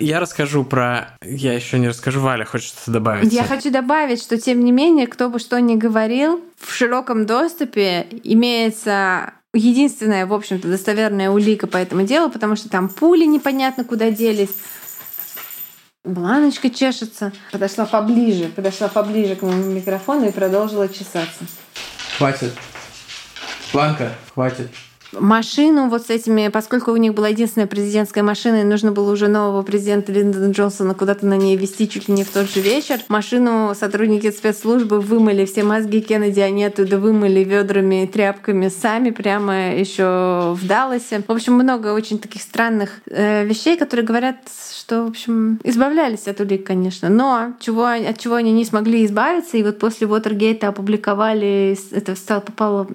Я 0.00 0.20
расскажу 0.20 0.64
про... 0.64 1.16
Я 1.22 1.52
еще 1.52 1.78
не 1.78 1.88
расскажу. 1.88 2.20
Валя 2.20 2.44
хочет 2.44 2.74
добавить. 2.86 3.32
Я 3.32 3.44
хочу 3.44 3.70
добавить, 3.70 4.22
что, 4.22 4.38
тем 4.38 4.64
не 4.64 4.72
менее, 4.72 5.06
кто 5.06 5.28
бы 5.28 5.38
что 5.38 5.60
ни 5.60 5.76
говорил, 5.76 6.40
в 6.58 6.72
широком 6.72 7.26
доступе 7.26 8.06
имеется 8.24 9.32
единственная, 9.54 10.26
в 10.26 10.34
общем-то, 10.34 10.68
достоверная 10.68 11.30
улика 11.30 11.66
по 11.66 11.76
этому 11.76 12.02
делу, 12.02 12.30
потому 12.30 12.56
что 12.56 12.68
там 12.68 12.88
пули 12.88 13.24
непонятно 13.24 13.84
куда 13.84 14.10
делись, 14.10 14.50
Бланочка 16.06 16.70
чешется. 16.70 17.32
Подошла 17.50 17.84
поближе, 17.84 18.48
подошла 18.48 18.88
поближе 18.88 19.34
к 19.34 19.42
моему 19.42 19.72
микрофону 19.72 20.28
и 20.28 20.32
продолжила 20.32 20.88
чесаться. 20.88 21.44
Хватит. 22.16 22.52
Бланка, 23.72 24.12
хватит 24.32 24.70
машину 25.20 25.88
вот 25.88 26.06
с 26.06 26.10
этими, 26.10 26.48
поскольку 26.48 26.92
у 26.92 26.96
них 26.96 27.14
была 27.14 27.28
единственная 27.28 27.66
президентская 27.66 28.22
машина, 28.22 28.62
и 28.62 28.64
нужно 28.64 28.92
было 28.92 29.12
уже 29.12 29.28
нового 29.28 29.62
президента 29.62 30.12
Линдона 30.12 30.50
Джонсона 30.50 30.94
куда-то 30.94 31.26
на 31.26 31.36
ней 31.36 31.56
вести 31.56 31.88
чуть 31.88 32.08
ли 32.08 32.14
не 32.14 32.24
в 32.24 32.30
тот 32.30 32.50
же 32.50 32.60
вечер, 32.60 33.00
машину 33.08 33.72
сотрудники 33.78 34.30
спецслужбы 34.30 35.00
вымыли 35.00 35.44
все 35.44 35.62
мозги 35.62 36.00
Кеннеди, 36.00 36.40
они 36.40 36.64
оттуда 36.64 36.98
вымыли 36.98 37.40
ведрами, 37.44 38.08
тряпками 38.12 38.68
сами 38.68 39.10
прямо 39.10 39.74
еще 39.74 40.54
в 40.54 40.66
Далласе. 40.66 41.22
В 41.26 41.32
общем, 41.32 41.54
много 41.54 41.92
очень 41.92 42.18
таких 42.18 42.42
странных 42.42 43.00
э, 43.08 43.44
вещей, 43.44 43.76
которые 43.76 44.04
говорят, 44.06 44.36
что, 44.78 45.04
в 45.04 45.08
общем, 45.08 45.60
избавлялись 45.64 46.28
от 46.28 46.40
улик, 46.40 46.66
конечно. 46.66 47.08
Но 47.08 47.54
чего, 47.60 47.86
от 47.86 48.18
чего 48.18 48.34
они 48.34 48.52
не 48.52 48.64
смогли 48.64 49.04
избавиться, 49.04 49.56
и 49.56 49.62
вот 49.62 49.78
после 49.78 50.06
Уотергейта 50.06 50.68
опубликовали, 50.68 51.76
это 51.90 52.14
стало, 52.14 52.40
попало 52.40 52.86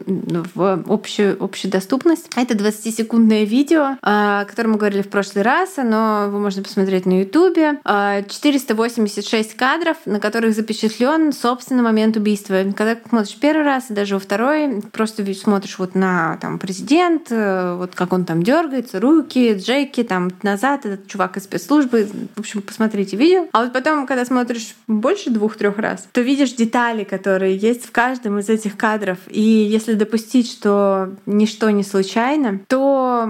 в 0.56 0.84
общую, 0.88 1.42
общедоступность. 1.44 2.11
Это 2.36 2.54
20-секундное 2.54 3.44
видео, 3.46 3.98
о 4.02 4.46
котором 4.46 4.72
мы 4.72 4.78
говорили 4.78 5.02
в 5.02 5.10
прошлый 5.10 5.44
раз, 5.44 5.78
оно 5.78 6.26
его 6.28 6.40
можно 6.40 6.64
посмотреть 6.64 7.06
на 7.06 7.22
Ютубе. 7.22 7.80
486 7.84 9.56
кадров, 9.56 9.98
на 10.06 10.20
которых 10.20 10.56
запечатлен, 10.56 11.34
собственно, 11.34 11.84
момент 11.84 12.18
убийства. 12.18 12.64
Когда 12.76 12.98
смотришь 13.08 13.36
первый 13.40 13.66
раз 13.66 13.90
и 13.90 13.94
даже 13.94 14.16
во 14.16 14.20
второй, 14.20 14.82
просто 14.92 15.22
смотришь 15.34 15.80
вот 15.80 15.96
на 15.96 16.38
там, 16.42 16.60
президент, 16.60 17.28
э, 17.32 17.76
вот 17.78 17.96
как 17.96 18.14
он 18.14 18.26
там 18.26 18.44
дергается, 18.44 19.00
руки, 19.00 19.54
Джейки, 19.54 20.04
там 20.04 20.32
назад, 20.44 20.86
этот 20.86 21.08
чувак 21.08 21.38
из 21.38 21.44
спецслужб, 21.44 21.92
службы. 21.92 22.10
В 22.36 22.40
общем, 22.40 22.62
посмотрите 22.62 23.18
видео. 23.18 23.48
А 23.52 23.64
вот 23.64 23.74
потом, 23.74 24.06
когда 24.06 24.26
смотришь 24.26 24.76
больше 24.88 25.30
двух-трех 25.30 25.78
раз, 25.78 26.08
то 26.12 26.22
видишь 26.22 26.54
детали, 26.54 27.04
которые 27.04 27.56
есть 27.58 27.86
в 27.86 27.92
каждом 27.92 28.40
из 28.40 28.50
этих 28.50 28.78
кадров. 28.78 29.18
И 29.30 29.42
если 29.42 29.94
допустить, 29.94 30.50
что 30.50 31.14
ничто 31.26 31.70
не 31.70 31.84
случайно, 32.02 32.60
то 32.68 33.28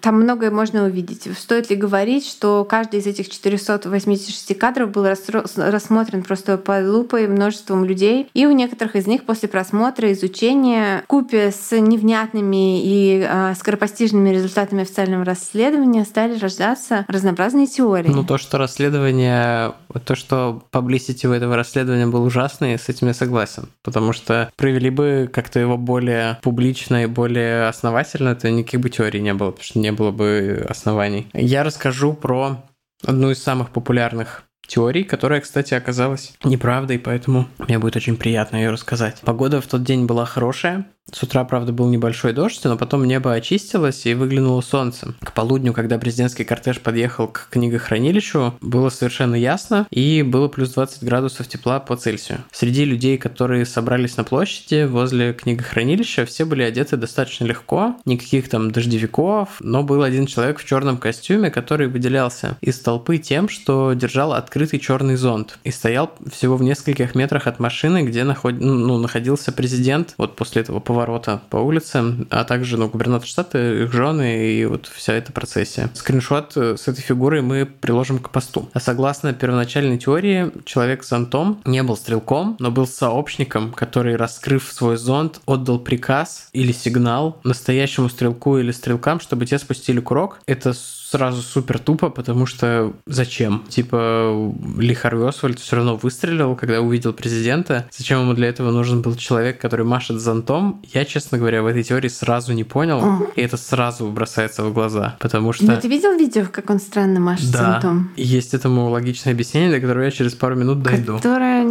там 0.00 0.20
многое 0.20 0.50
можно 0.50 0.84
увидеть. 0.84 1.26
Стоит 1.36 1.70
ли 1.70 1.76
говорить, 1.76 2.26
что 2.26 2.66
каждый 2.68 3.00
из 3.00 3.06
этих 3.06 3.30
486 3.30 4.58
кадров 4.58 4.90
был 4.90 5.06
рассмотрен 5.06 6.22
просто 6.22 6.58
под 6.58 6.86
лупой 6.86 7.26
множеством 7.26 7.84
людей, 7.84 8.28
и 8.34 8.44
у 8.44 8.52
некоторых 8.52 8.96
из 8.96 9.06
них 9.06 9.24
после 9.24 9.48
просмотра, 9.48 10.12
изучения, 10.12 11.02
купе 11.06 11.50
с 11.52 11.74
невнятными 11.74 12.82
и 12.84 13.26
э, 13.26 13.54
скоропостижными 13.54 14.28
результатами 14.28 14.82
официального 14.82 15.24
расследования 15.24 16.04
стали 16.04 16.38
рождаться 16.38 17.06
разнообразные 17.08 17.66
теории. 17.66 18.10
Ну, 18.10 18.24
то, 18.24 18.36
что 18.36 18.58
расследование, 18.58 19.72
то, 20.00 20.14
что 20.14 20.62
publicity 20.72 21.26
у 21.26 21.32
этого 21.32 21.56
расследования 21.56 22.06
был 22.06 22.24
ужасный, 22.24 22.78
с 22.78 22.88
этим 22.88 23.08
я 23.08 23.14
согласен. 23.14 23.68
Потому 23.82 24.12
что 24.12 24.50
провели 24.56 24.90
бы 24.90 25.30
как-то 25.32 25.60
его 25.60 25.76
более 25.76 26.38
публично 26.42 27.04
и 27.04 27.06
более 27.06 27.68
основательно, 27.68 28.34
то 28.34 28.50
никаких 28.50 28.80
бы 28.80 28.90
теорий 28.90 29.20
не 29.20 29.34
было, 29.34 29.50
потому 29.50 29.64
что 29.64 29.78
не 29.78 29.92
было 29.92 30.10
бы 30.10 30.66
оснований. 30.68 31.28
Я 31.32 31.62
расскажу 31.62 32.12
про 32.14 32.64
одну 33.04 33.30
из 33.30 33.42
самых 33.42 33.70
популярных 33.70 34.44
теорий, 34.66 35.04
которая, 35.04 35.40
кстати, 35.40 35.74
оказалась 35.74 36.32
неправдой, 36.42 36.98
поэтому 36.98 37.48
мне 37.58 37.78
будет 37.78 37.96
очень 37.96 38.16
приятно 38.16 38.56
ее 38.56 38.70
рассказать. 38.70 39.20
Погода 39.22 39.60
в 39.60 39.66
тот 39.66 39.82
день 39.84 40.06
была 40.06 40.24
хорошая, 40.24 40.86
с 41.12 41.22
утра, 41.22 41.44
правда, 41.44 41.72
был 41.72 41.88
небольшой 41.88 42.32
дождь, 42.32 42.60
но 42.64 42.76
потом 42.76 43.04
небо 43.04 43.32
очистилось 43.32 44.06
и 44.06 44.14
выглянуло 44.14 44.60
солнце. 44.62 45.14
К 45.20 45.32
полудню, 45.32 45.72
когда 45.72 45.98
президентский 45.98 46.44
кортеж 46.44 46.80
подъехал 46.80 47.28
к 47.28 47.48
книгохранилищу, 47.50 48.54
было 48.60 48.88
совершенно 48.88 49.34
ясно 49.34 49.86
и 49.90 50.22
было 50.22 50.48
плюс 50.48 50.70
20 50.70 51.04
градусов 51.04 51.46
тепла 51.46 51.78
по 51.78 51.96
Цельсию. 51.96 52.38
Среди 52.52 52.84
людей, 52.84 53.18
которые 53.18 53.66
собрались 53.66 54.16
на 54.16 54.24
площади 54.24 54.86
возле 54.86 55.34
книгохранилища, 55.34 56.24
все 56.24 56.44
были 56.46 56.62
одеты 56.62 56.96
достаточно 56.96 57.44
легко, 57.44 57.96
никаких 58.06 58.48
там 58.48 58.70
дождевиков, 58.70 59.56
но 59.60 59.82
был 59.82 60.02
один 60.02 60.26
человек 60.26 60.58
в 60.58 60.64
черном 60.64 60.96
костюме, 60.96 61.50
который 61.50 61.86
выделялся 61.86 62.56
из 62.60 62.80
толпы 62.80 63.18
тем, 63.18 63.48
что 63.48 63.92
держал 63.92 64.32
открытый 64.32 64.80
черный 64.80 65.16
зонт 65.16 65.58
и 65.64 65.70
стоял 65.70 66.12
всего 66.32 66.56
в 66.56 66.62
нескольких 66.62 67.14
метрах 67.14 67.46
от 67.46 67.60
машины, 67.60 68.02
где 68.02 68.24
наход... 68.24 68.54
ну, 68.58 68.98
находился 68.98 69.52
президент 69.52 70.14
вот 70.16 70.34
после 70.34 70.62
этого 70.62 70.80
поворота 70.94 71.42
по 71.50 71.56
улице, 71.56 72.26
а 72.30 72.44
также 72.44 72.76
ну, 72.76 72.88
губернатор 72.88 73.26
штата, 73.26 73.82
их 73.82 73.92
жены 73.92 74.52
и 74.52 74.64
вот 74.64 74.86
вся 74.86 75.14
эта 75.14 75.32
процессия. 75.32 75.90
Скриншот 75.94 76.56
с 76.56 76.86
этой 76.86 77.00
фигурой 77.00 77.42
мы 77.42 77.66
приложим 77.66 78.20
к 78.20 78.30
посту. 78.30 78.68
А 78.72 78.80
согласно 78.80 79.32
первоначальной 79.32 79.98
теории, 79.98 80.52
человек 80.64 81.02
с 81.02 81.08
зонтом 81.08 81.60
не 81.64 81.82
был 81.82 81.96
стрелком, 81.96 82.56
но 82.60 82.70
был 82.70 82.86
сообщником, 82.86 83.72
который, 83.72 84.14
раскрыв 84.14 84.72
свой 84.72 84.96
зонт, 84.96 85.40
отдал 85.46 85.80
приказ 85.80 86.48
или 86.52 86.70
сигнал 86.70 87.40
настоящему 87.42 88.08
стрелку 88.08 88.58
или 88.58 88.70
стрелкам, 88.70 89.18
чтобы 89.18 89.46
те 89.46 89.58
спустили 89.58 89.98
курок. 89.98 90.38
Это 90.46 90.72
сразу 91.10 91.42
супер 91.42 91.78
тупо, 91.78 92.10
потому 92.10 92.46
что 92.46 92.92
зачем? 93.06 93.64
Типа 93.68 94.52
Ли 94.78 94.94
Харви 94.94 95.24
Освальд 95.24 95.58
все 95.58 95.76
равно 95.76 95.96
выстрелил, 95.96 96.56
когда 96.56 96.80
увидел 96.80 97.12
президента. 97.12 97.86
Зачем 97.92 98.20
ему 98.22 98.34
для 98.34 98.48
этого 98.48 98.70
нужен 98.70 99.02
был 99.02 99.14
человек, 99.14 99.60
который 99.60 99.84
машет 99.84 100.20
зонтом? 100.20 100.82
Я, 100.92 101.04
честно 101.04 101.38
говоря, 101.38 101.62
в 101.62 101.66
этой 101.66 101.82
теории 101.82 102.08
сразу 102.08 102.52
не 102.52 102.64
понял, 102.64 102.98
О. 102.98 103.26
и 103.36 103.42
это 103.42 103.56
сразу 103.56 104.08
бросается 104.08 104.64
в 104.64 104.72
глаза, 104.72 105.16
потому 105.20 105.52
что... 105.52 105.64
Но 105.64 105.76
ты 105.76 105.88
видел 105.88 106.16
видео, 106.18 106.46
как 106.50 106.70
он 106.70 106.80
странно 106.80 107.20
машет 107.20 107.50
да, 107.52 107.72
зонтом? 107.72 108.10
есть 108.16 108.54
этому 108.54 108.88
логичное 108.88 109.32
объяснение, 109.32 109.70
до 109.70 109.80
которого 109.80 110.04
я 110.04 110.10
через 110.10 110.34
пару 110.34 110.56
минут 110.56 110.82
дойду. 110.82 111.16
Которое... 111.16 111.64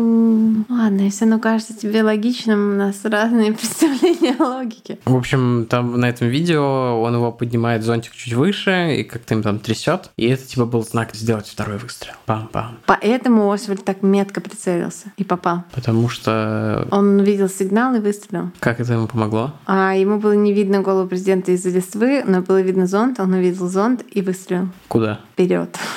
Ладно, 0.70 1.02
если 1.02 1.26
оно 1.26 1.40
кажется 1.40 1.76
тебе 1.76 2.04
логичным, 2.04 2.74
у 2.74 2.76
нас 2.76 3.04
разные 3.04 3.54
представления 3.54 4.36
о 4.40 4.60
логике. 4.60 5.00
В 5.06 5.16
общем, 5.16 5.66
там 5.70 6.00
на 6.00 6.10
этом 6.10 6.28
видео 6.28 7.02
он 7.02 7.16
его 7.16 7.32
поднимает 7.32 7.84
зонтик 7.84 8.14
чуть 8.14 8.34
выше, 8.34 8.96
и 8.98 9.04
как-то 9.04 9.33
им 9.34 9.44
там 9.44 9.60
трясет. 9.60 10.10
И 10.18 10.28
это 10.28 10.44
типа 10.46 10.66
был 10.66 10.84
знак 10.84 11.14
сделать 11.14 11.48
второй 11.48 11.78
выстрел. 11.78 12.14
Пам-пам. 12.26 12.78
Поэтому 12.86 13.52
Освальд 13.52 13.84
так 13.84 14.02
метко 14.02 14.42
прицелился 14.42 15.12
и 15.18 15.24
попал. 15.24 15.64
Потому 15.74 16.10
что... 16.10 16.88
Он 16.92 17.20
увидел 17.20 17.50
сигнал 17.50 17.96
и 17.96 18.00
выстрелил. 18.00 18.52
Как 18.60 18.80
это 18.80 18.94
ему 18.94 19.08
помогло? 19.08 19.54
А 19.66 19.94
ему 19.94 20.20
было 20.20 20.34
не 20.34 20.54
видно 20.54 20.82
голову 20.82 21.08
президента 21.08 21.52
из-за 21.52 21.70
листвы, 21.70 22.24
но 22.26 22.42
было 22.42 22.62
видно 22.62 22.88
зонт. 22.88 23.20
Он 23.20 23.34
увидел 23.34 23.68
зонт 23.68 24.04
и 24.10 24.22
выстрелил. 24.22 24.70
Куда? 24.88 25.20
Вперед. 25.34 25.78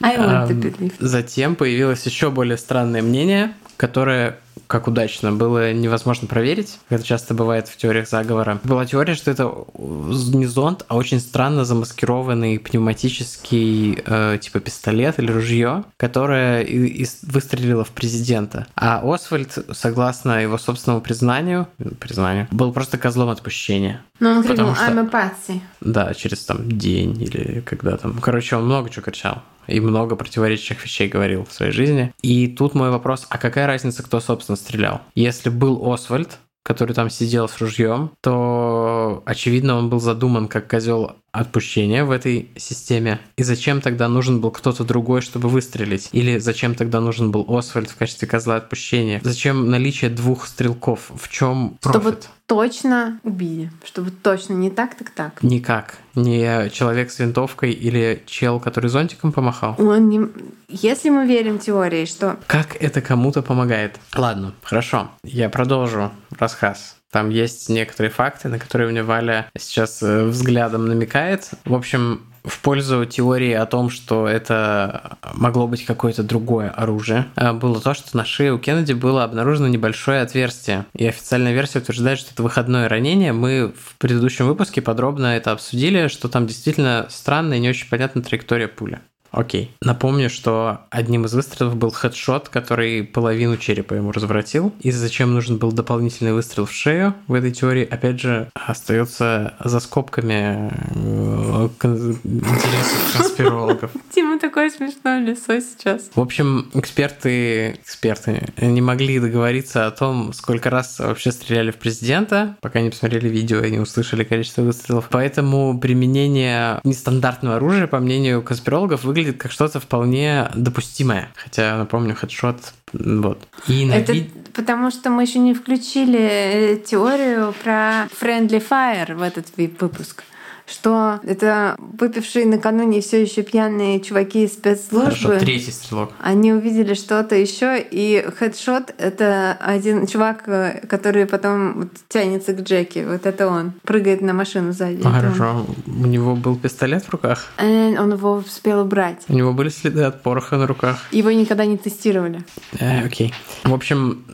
I 0.00 0.16
want 0.18 0.48
to 0.48 0.60
believe. 0.60 0.92
Затем 0.98 1.56
появилось 1.56 2.04
еще 2.04 2.30
более 2.30 2.58
странное 2.58 3.02
мнение, 3.02 3.54
которое 3.76 4.38
как 4.74 4.88
удачно, 4.88 5.30
было 5.30 5.72
невозможно 5.72 6.26
проверить. 6.26 6.80
Это 6.88 7.04
часто 7.04 7.32
бывает 7.32 7.68
в 7.68 7.76
теориях 7.76 8.08
заговора. 8.08 8.58
Была 8.64 8.84
теория, 8.84 9.14
что 9.14 9.30
это 9.30 9.54
не 9.78 10.46
зонд, 10.46 10.84
а 10.88 10.96
очень 10.96 11.20
странно 11.20 11.64
замаскированный 11.64 12.58
пневматический 12.58 14.02
э, 14.04 14.38
типа 14.42 14.58
пистолет 14.58 15.20
или 15.20 15.30
ружье, 15.30 15.84
которое 15.96 16.62
и, 16.62 16.86
и 16.86 17.06
выстрелило 17.22 17.84
в 17.84 17.90
президента. 17.90 18.66
А 18.74 19.00
Освальд, 19.04 19.56
согласно 19.70 20.42
его 20.42 20.58
собственному 20.58 21.00
признанию, 21.00 21.68
признанию, 22.00 22.48
был 22.50 22.72
просто 22.72 22.98
козлом 22.98 23.28
отпущения. 23.28 24.02
Но 24.18 24.30
он 24.30 24.42
крикнул 24.42 24.70
«I'm 24.70 24.98
a 24.98 25.04
patsy». 25.08 25.60
Да, 25.80 26.14
через 26.14 26.44
там 26.44 26.68
день 26.68 27.22
или 27.22 27.60
когда 27.60 27.96
там. 27.96 28.18
Короче, 28.18 28.56
он 28.56 28.64
много 28.64 28.90
чего 28.90 29.04
кричал 29.04 29.44
и 29.66 29.80
много 29.80 30.16
противоречащих 30.16 30.82
вещей 30.84 31.08
говорил 31.08 31.44
в 31.44 31.52
своей 31.52 31.72
жизни. 31.72 32.12
И 32.22 32.48
тут 32.48 32.74
мой 32.74 32.90
вопрос, 32.90 33.26
а 33.30 33.38
какая 33.38 33.66
разница, 33.66 34.02
кто, 34.02 34.20
собственно, 34.20 34.56
стрелял? 34.56 35.02
Если 35.14 35.48
был 35.48 35.92
Освальд, 35.92 36.38
который 36.64 36.94
там 36.94 37.10
сидел 37.10 37.48
с 37.48 37.58
ружьем, 37.58 38.12
то, 38.22 39.22
очевидно, 39.26 39.76
он 39.76 39.90
был 39.90 40.00
задуман 40.00 40.48
как 40.48 40.68
козел 40.68 41.16
отпущения 41.34 42.04
в 42.04 42.10
этой 42.10 42.48
системе. 42.56 43.18
И 43.36 43.42
зачем 43.42 43.80
тогда 43.80 44.08
нужен 44.08 44.40
был 44.40 44.50
кто-то 44.50 44.84
другой, 44.84 45.20
чтобы 45.20 45.48
выстрелить? 45.48 46.08
Или 46.12 46.38
зачем 46.38 46.74
тогда 46.74 47.00
нужен 47.00 47.30
был 47.30 47.44
Освальд 47.48 47.90
в 47.90 47.96
качестве 47.96 48.28
козла 48.28 48.56
отпущения? 48.56 49.20
Зачем 49.24 49.68
наличие 49.68 50.10
двух 50.10 50.46
стрелков? 50.46 51.10
В 51.14 51.28
чем 51.28 51.76
профит? 51.80 52.02
Чтобы 52.02 52.18
точно 52.46 53.20
убили. 53.24 53.70
Чтобы 53.84 54.10
точно 54.10 54.52
не 54.54 54.70
так, 54.70 54.94
так 54.94 55.10
так. 55.10 55.42
Никак. 55.42 55.98
Не 56.14 56.70
человек 56.70 57.10
с 57.10 57.18
винтовкой 57.18 57.72
или 57.72 58.22
чел, 58.26 58.60
который 58.60 58.88
зонтиком 58.88 59.32
помахал? 59.32 59.74
Он 59.78 60.08
не... 60.08 60.28
Если 60.68 61.10
мы 61.10 61.26
верим 61.26 61.58
теории, 61.58 62.04
что... 62.04 62.38
Как 62.46 62.76
это 62.80 63.00
кому-то 63.00 63.42
помогает? 63.42 63.98
Ладно, 64.14 64.54
хорошо. 64.62 65.10
Я 65.24 65.48
продолжу 65.48 66.12
рассказ. 66.38 66.96
Там 67.14 67.30
есть 67.30 67.68
некоторые 67.68 68.10
факты, 68.10 68.48
на 68.48 68.58
которые 68.58 68.90
мне 68.90 69.04
Валя 69.04 69.46
сейчас 69.56 70.02
э, 70.02 70.24
взглядом 70.24 70.88
намекает. 70.88 71.48
В 71.64 71.74
общем, 71.74 72.22
в 72.42 72.58
пользу 72.58 73.04
теории 73.04 73.52
о 73.52 73.66
том, 73.66 73.88
что 73.88 74.26
это 74.26 75.16
могло 75.32 75.68
быть 75.68 75.84
какое-то 75.84 76.24
другое 76.24 76.70
оружие, 76.70 77.26
э, 77.36 77.52
было 77.52 77.80
то, 77.80 77.94
что 77.94 78.16
на 78.16 78.24
шее 78.24 78.52
у 78.52 78.58
Кеннеди 78.58 78.94
было 78.94 79.22
обнаружено 79.22 79.68
небольшое 79.68 80.22
отверстие. 80.22 80.86
И 80.92 81.06
официальная 81.06 81.52
версия 81.52 81.78
утверждает, 81.78 82.18
что 82.18 82.32
это 82.32 82.42
выходное 82.42 82.88
ранение. 82.88 83.32
Мы 83.32 83.68
в 83.68 83.96
предыдущем 83.98 84.48
выпуске 84.48 84.82
подробно 84.82 85.36
это 85.36 85.52
обсудили, 85.52 86.08
что 86.08 86.28
там 86.28 86.48
действительно 86.48 87.06
странная 87.10 87.58
и 87.58 87.60
не 87.60 87.68
очень 87.68 87.88
понятная 87.88 88.24
траектория 88.24 88.66
пули. 88.66 88.98
Окей. 89.34 89.74
Напомню, 89.80 90.30
что 90.30 90.80
одним 90.90 91.24
из 91.24 91.34
выстрелов 91.34 91.76
был 91.76 91.90
хедшот, 91.90 92.48
который 92.48 93.02
половину 93.02 93.56
черепа 93.56 93.94
ему 93.94 94.12
разворотил. 94.12 94.72
И 94.80 94.90
зачем 94.90 95.34
нужен 95.34 95.58
был 95.58 95.72
дополнительный 95.72 96.32
выстрел 96.32 96.66
в 96.66 96.72
шею 96.72 97.14
в 97.26 97.34
этой 97.34 97.50
теории, 97.50 97.84
опять 97.84 98.20
же, 98.20 98.48
остается 98.54 99.54
за 99.62 99.80
скобками 99.80 100.72
э, 100.94 101.68
интересов 101.82 103.16
конспирологов. 103.16 103.90
Тима 104.14 104.38
такое 104.38 104.70
смешное 104.70 105.20
лицо 105.20 105.58
сейчас. 105.60 106.10
В 106.14 106.20
общем, 106.20 106.70
эксперты, 106.74 107.72
эксперты 107.82 108.52
не 108.60 108.80
могли 108.80 109.18
договориться 109.18 109.86
о 109.86 109.90
том, 109.90 110.32
сколько 110.32 110.70
раз 110.70 111.00
вообще 111.00 111.32
стреляли 111.32 111.72
в 111.72 111.76
президента, 111.76 112.56
пока 112.60 112.80
не 112.80 112.90
посмотрели 112.90 113.28
видео 113.28 113.62
и 113.62 113.70
не 113.70 113.80
услышали 113.80 114.22
количество 114.22 114.62
выстрелов. 114.62 115.08
Поэтому 115.10 115.78
применение 115.78 116.80
нестандартного 116.84 117.56
оружия, 117.56 117.86
по 117.86 117.98
мнению 117.98 118.42
конспирологов, 118.42 119.04
выглядит 119.04 119.23
выглядит 119.24 119.40
как 119.40 119.52
что-то 119.52 119.80
вполне 119.80 120.50
допустимое. 120.54 121.30
Хотя, 121.34 121.76
напомню, 121.76 122.14
хедшот 122.14 122.74
вот. 122.92 123.46
И 123.66 123.86
на 123.86 123.94
Это 123.94 124.12
вид... 124.12 124.30
потому 124.54 124.90
что 124.90 125.10
мы 125.10 125.22
еще 125.22 125.38
не 125.38 125.54
включили 125.54 126.82
теорию 126.86 127.54
про 127.64 128.06
Friendly 128.20 128.62
Fire 128.66 129.14
в 129.14 129.22
этот 129.22 129.46
выпуск 129.56 130.22
что 130.66 131.20
это 131.24 131.76
выпившие 131.78 132.46
накануне 132.46 133.00
все 133.00 133.22
еще 133.22 133.42
пьяные 133.42 134.00
чуваки 134.00 134.44
из 134.44 134.54
спецслужбы. 134.54 135.10
Хорошо, 135.10 135.38
третий 135.38 135.70
стрелок. 135.70 136.12
Они 136.20 136.52
увидели 136.52 136.94
что-то 136.94 137.34
еще, 137.34 137.84
и 137.90 138.26
хедшот— 138.38 138.94
это 138.98 139.56
один 139.60 140.06
чувак, 140.06 140.44
который 140.88 141.26
потом 141.26 141.74
вот 141.74 141.88
тянется 142.08 142.52
к 142.52 142.62
Джеки. 142.62 143.04
Вот 143.06 143.26
это 143.26 143.48
он. 143.48 143.72
Прыгает 143.82 144.20
на 144.20 144.32
машину 144.32 144.72
сзади. 144.72 145.02
А, 145.04 145.10
хорошо. 145.10 145.66
У 145.86 146.06
него 146.06 146.34
был 146.34 146.56
пистолет 146.56 147.04
в 147.04 147.10
руках? 147.10 147.46
Э, 147.58 147.98
он 147.98 148.12
его 148.12 148.34
успел 148.34 148.80
убрать. 148.80 149.22
У 149.28 149.34
него 149.34 149.52
были 149.52 149.68
следы 149.68 150.02
от 150.02 150.22
пороха 150.22 150.56
на 150.56 150.66
руках? 150.66 150.98
Его 151.10 151.30
никогда 151.30 151.66
не 151.66 151.76
тестировали. 151.76 152.42
Э, 152.78 153.04
окей. 153.04 153.34
В 153.64 153.74
общем, 153.74 154.24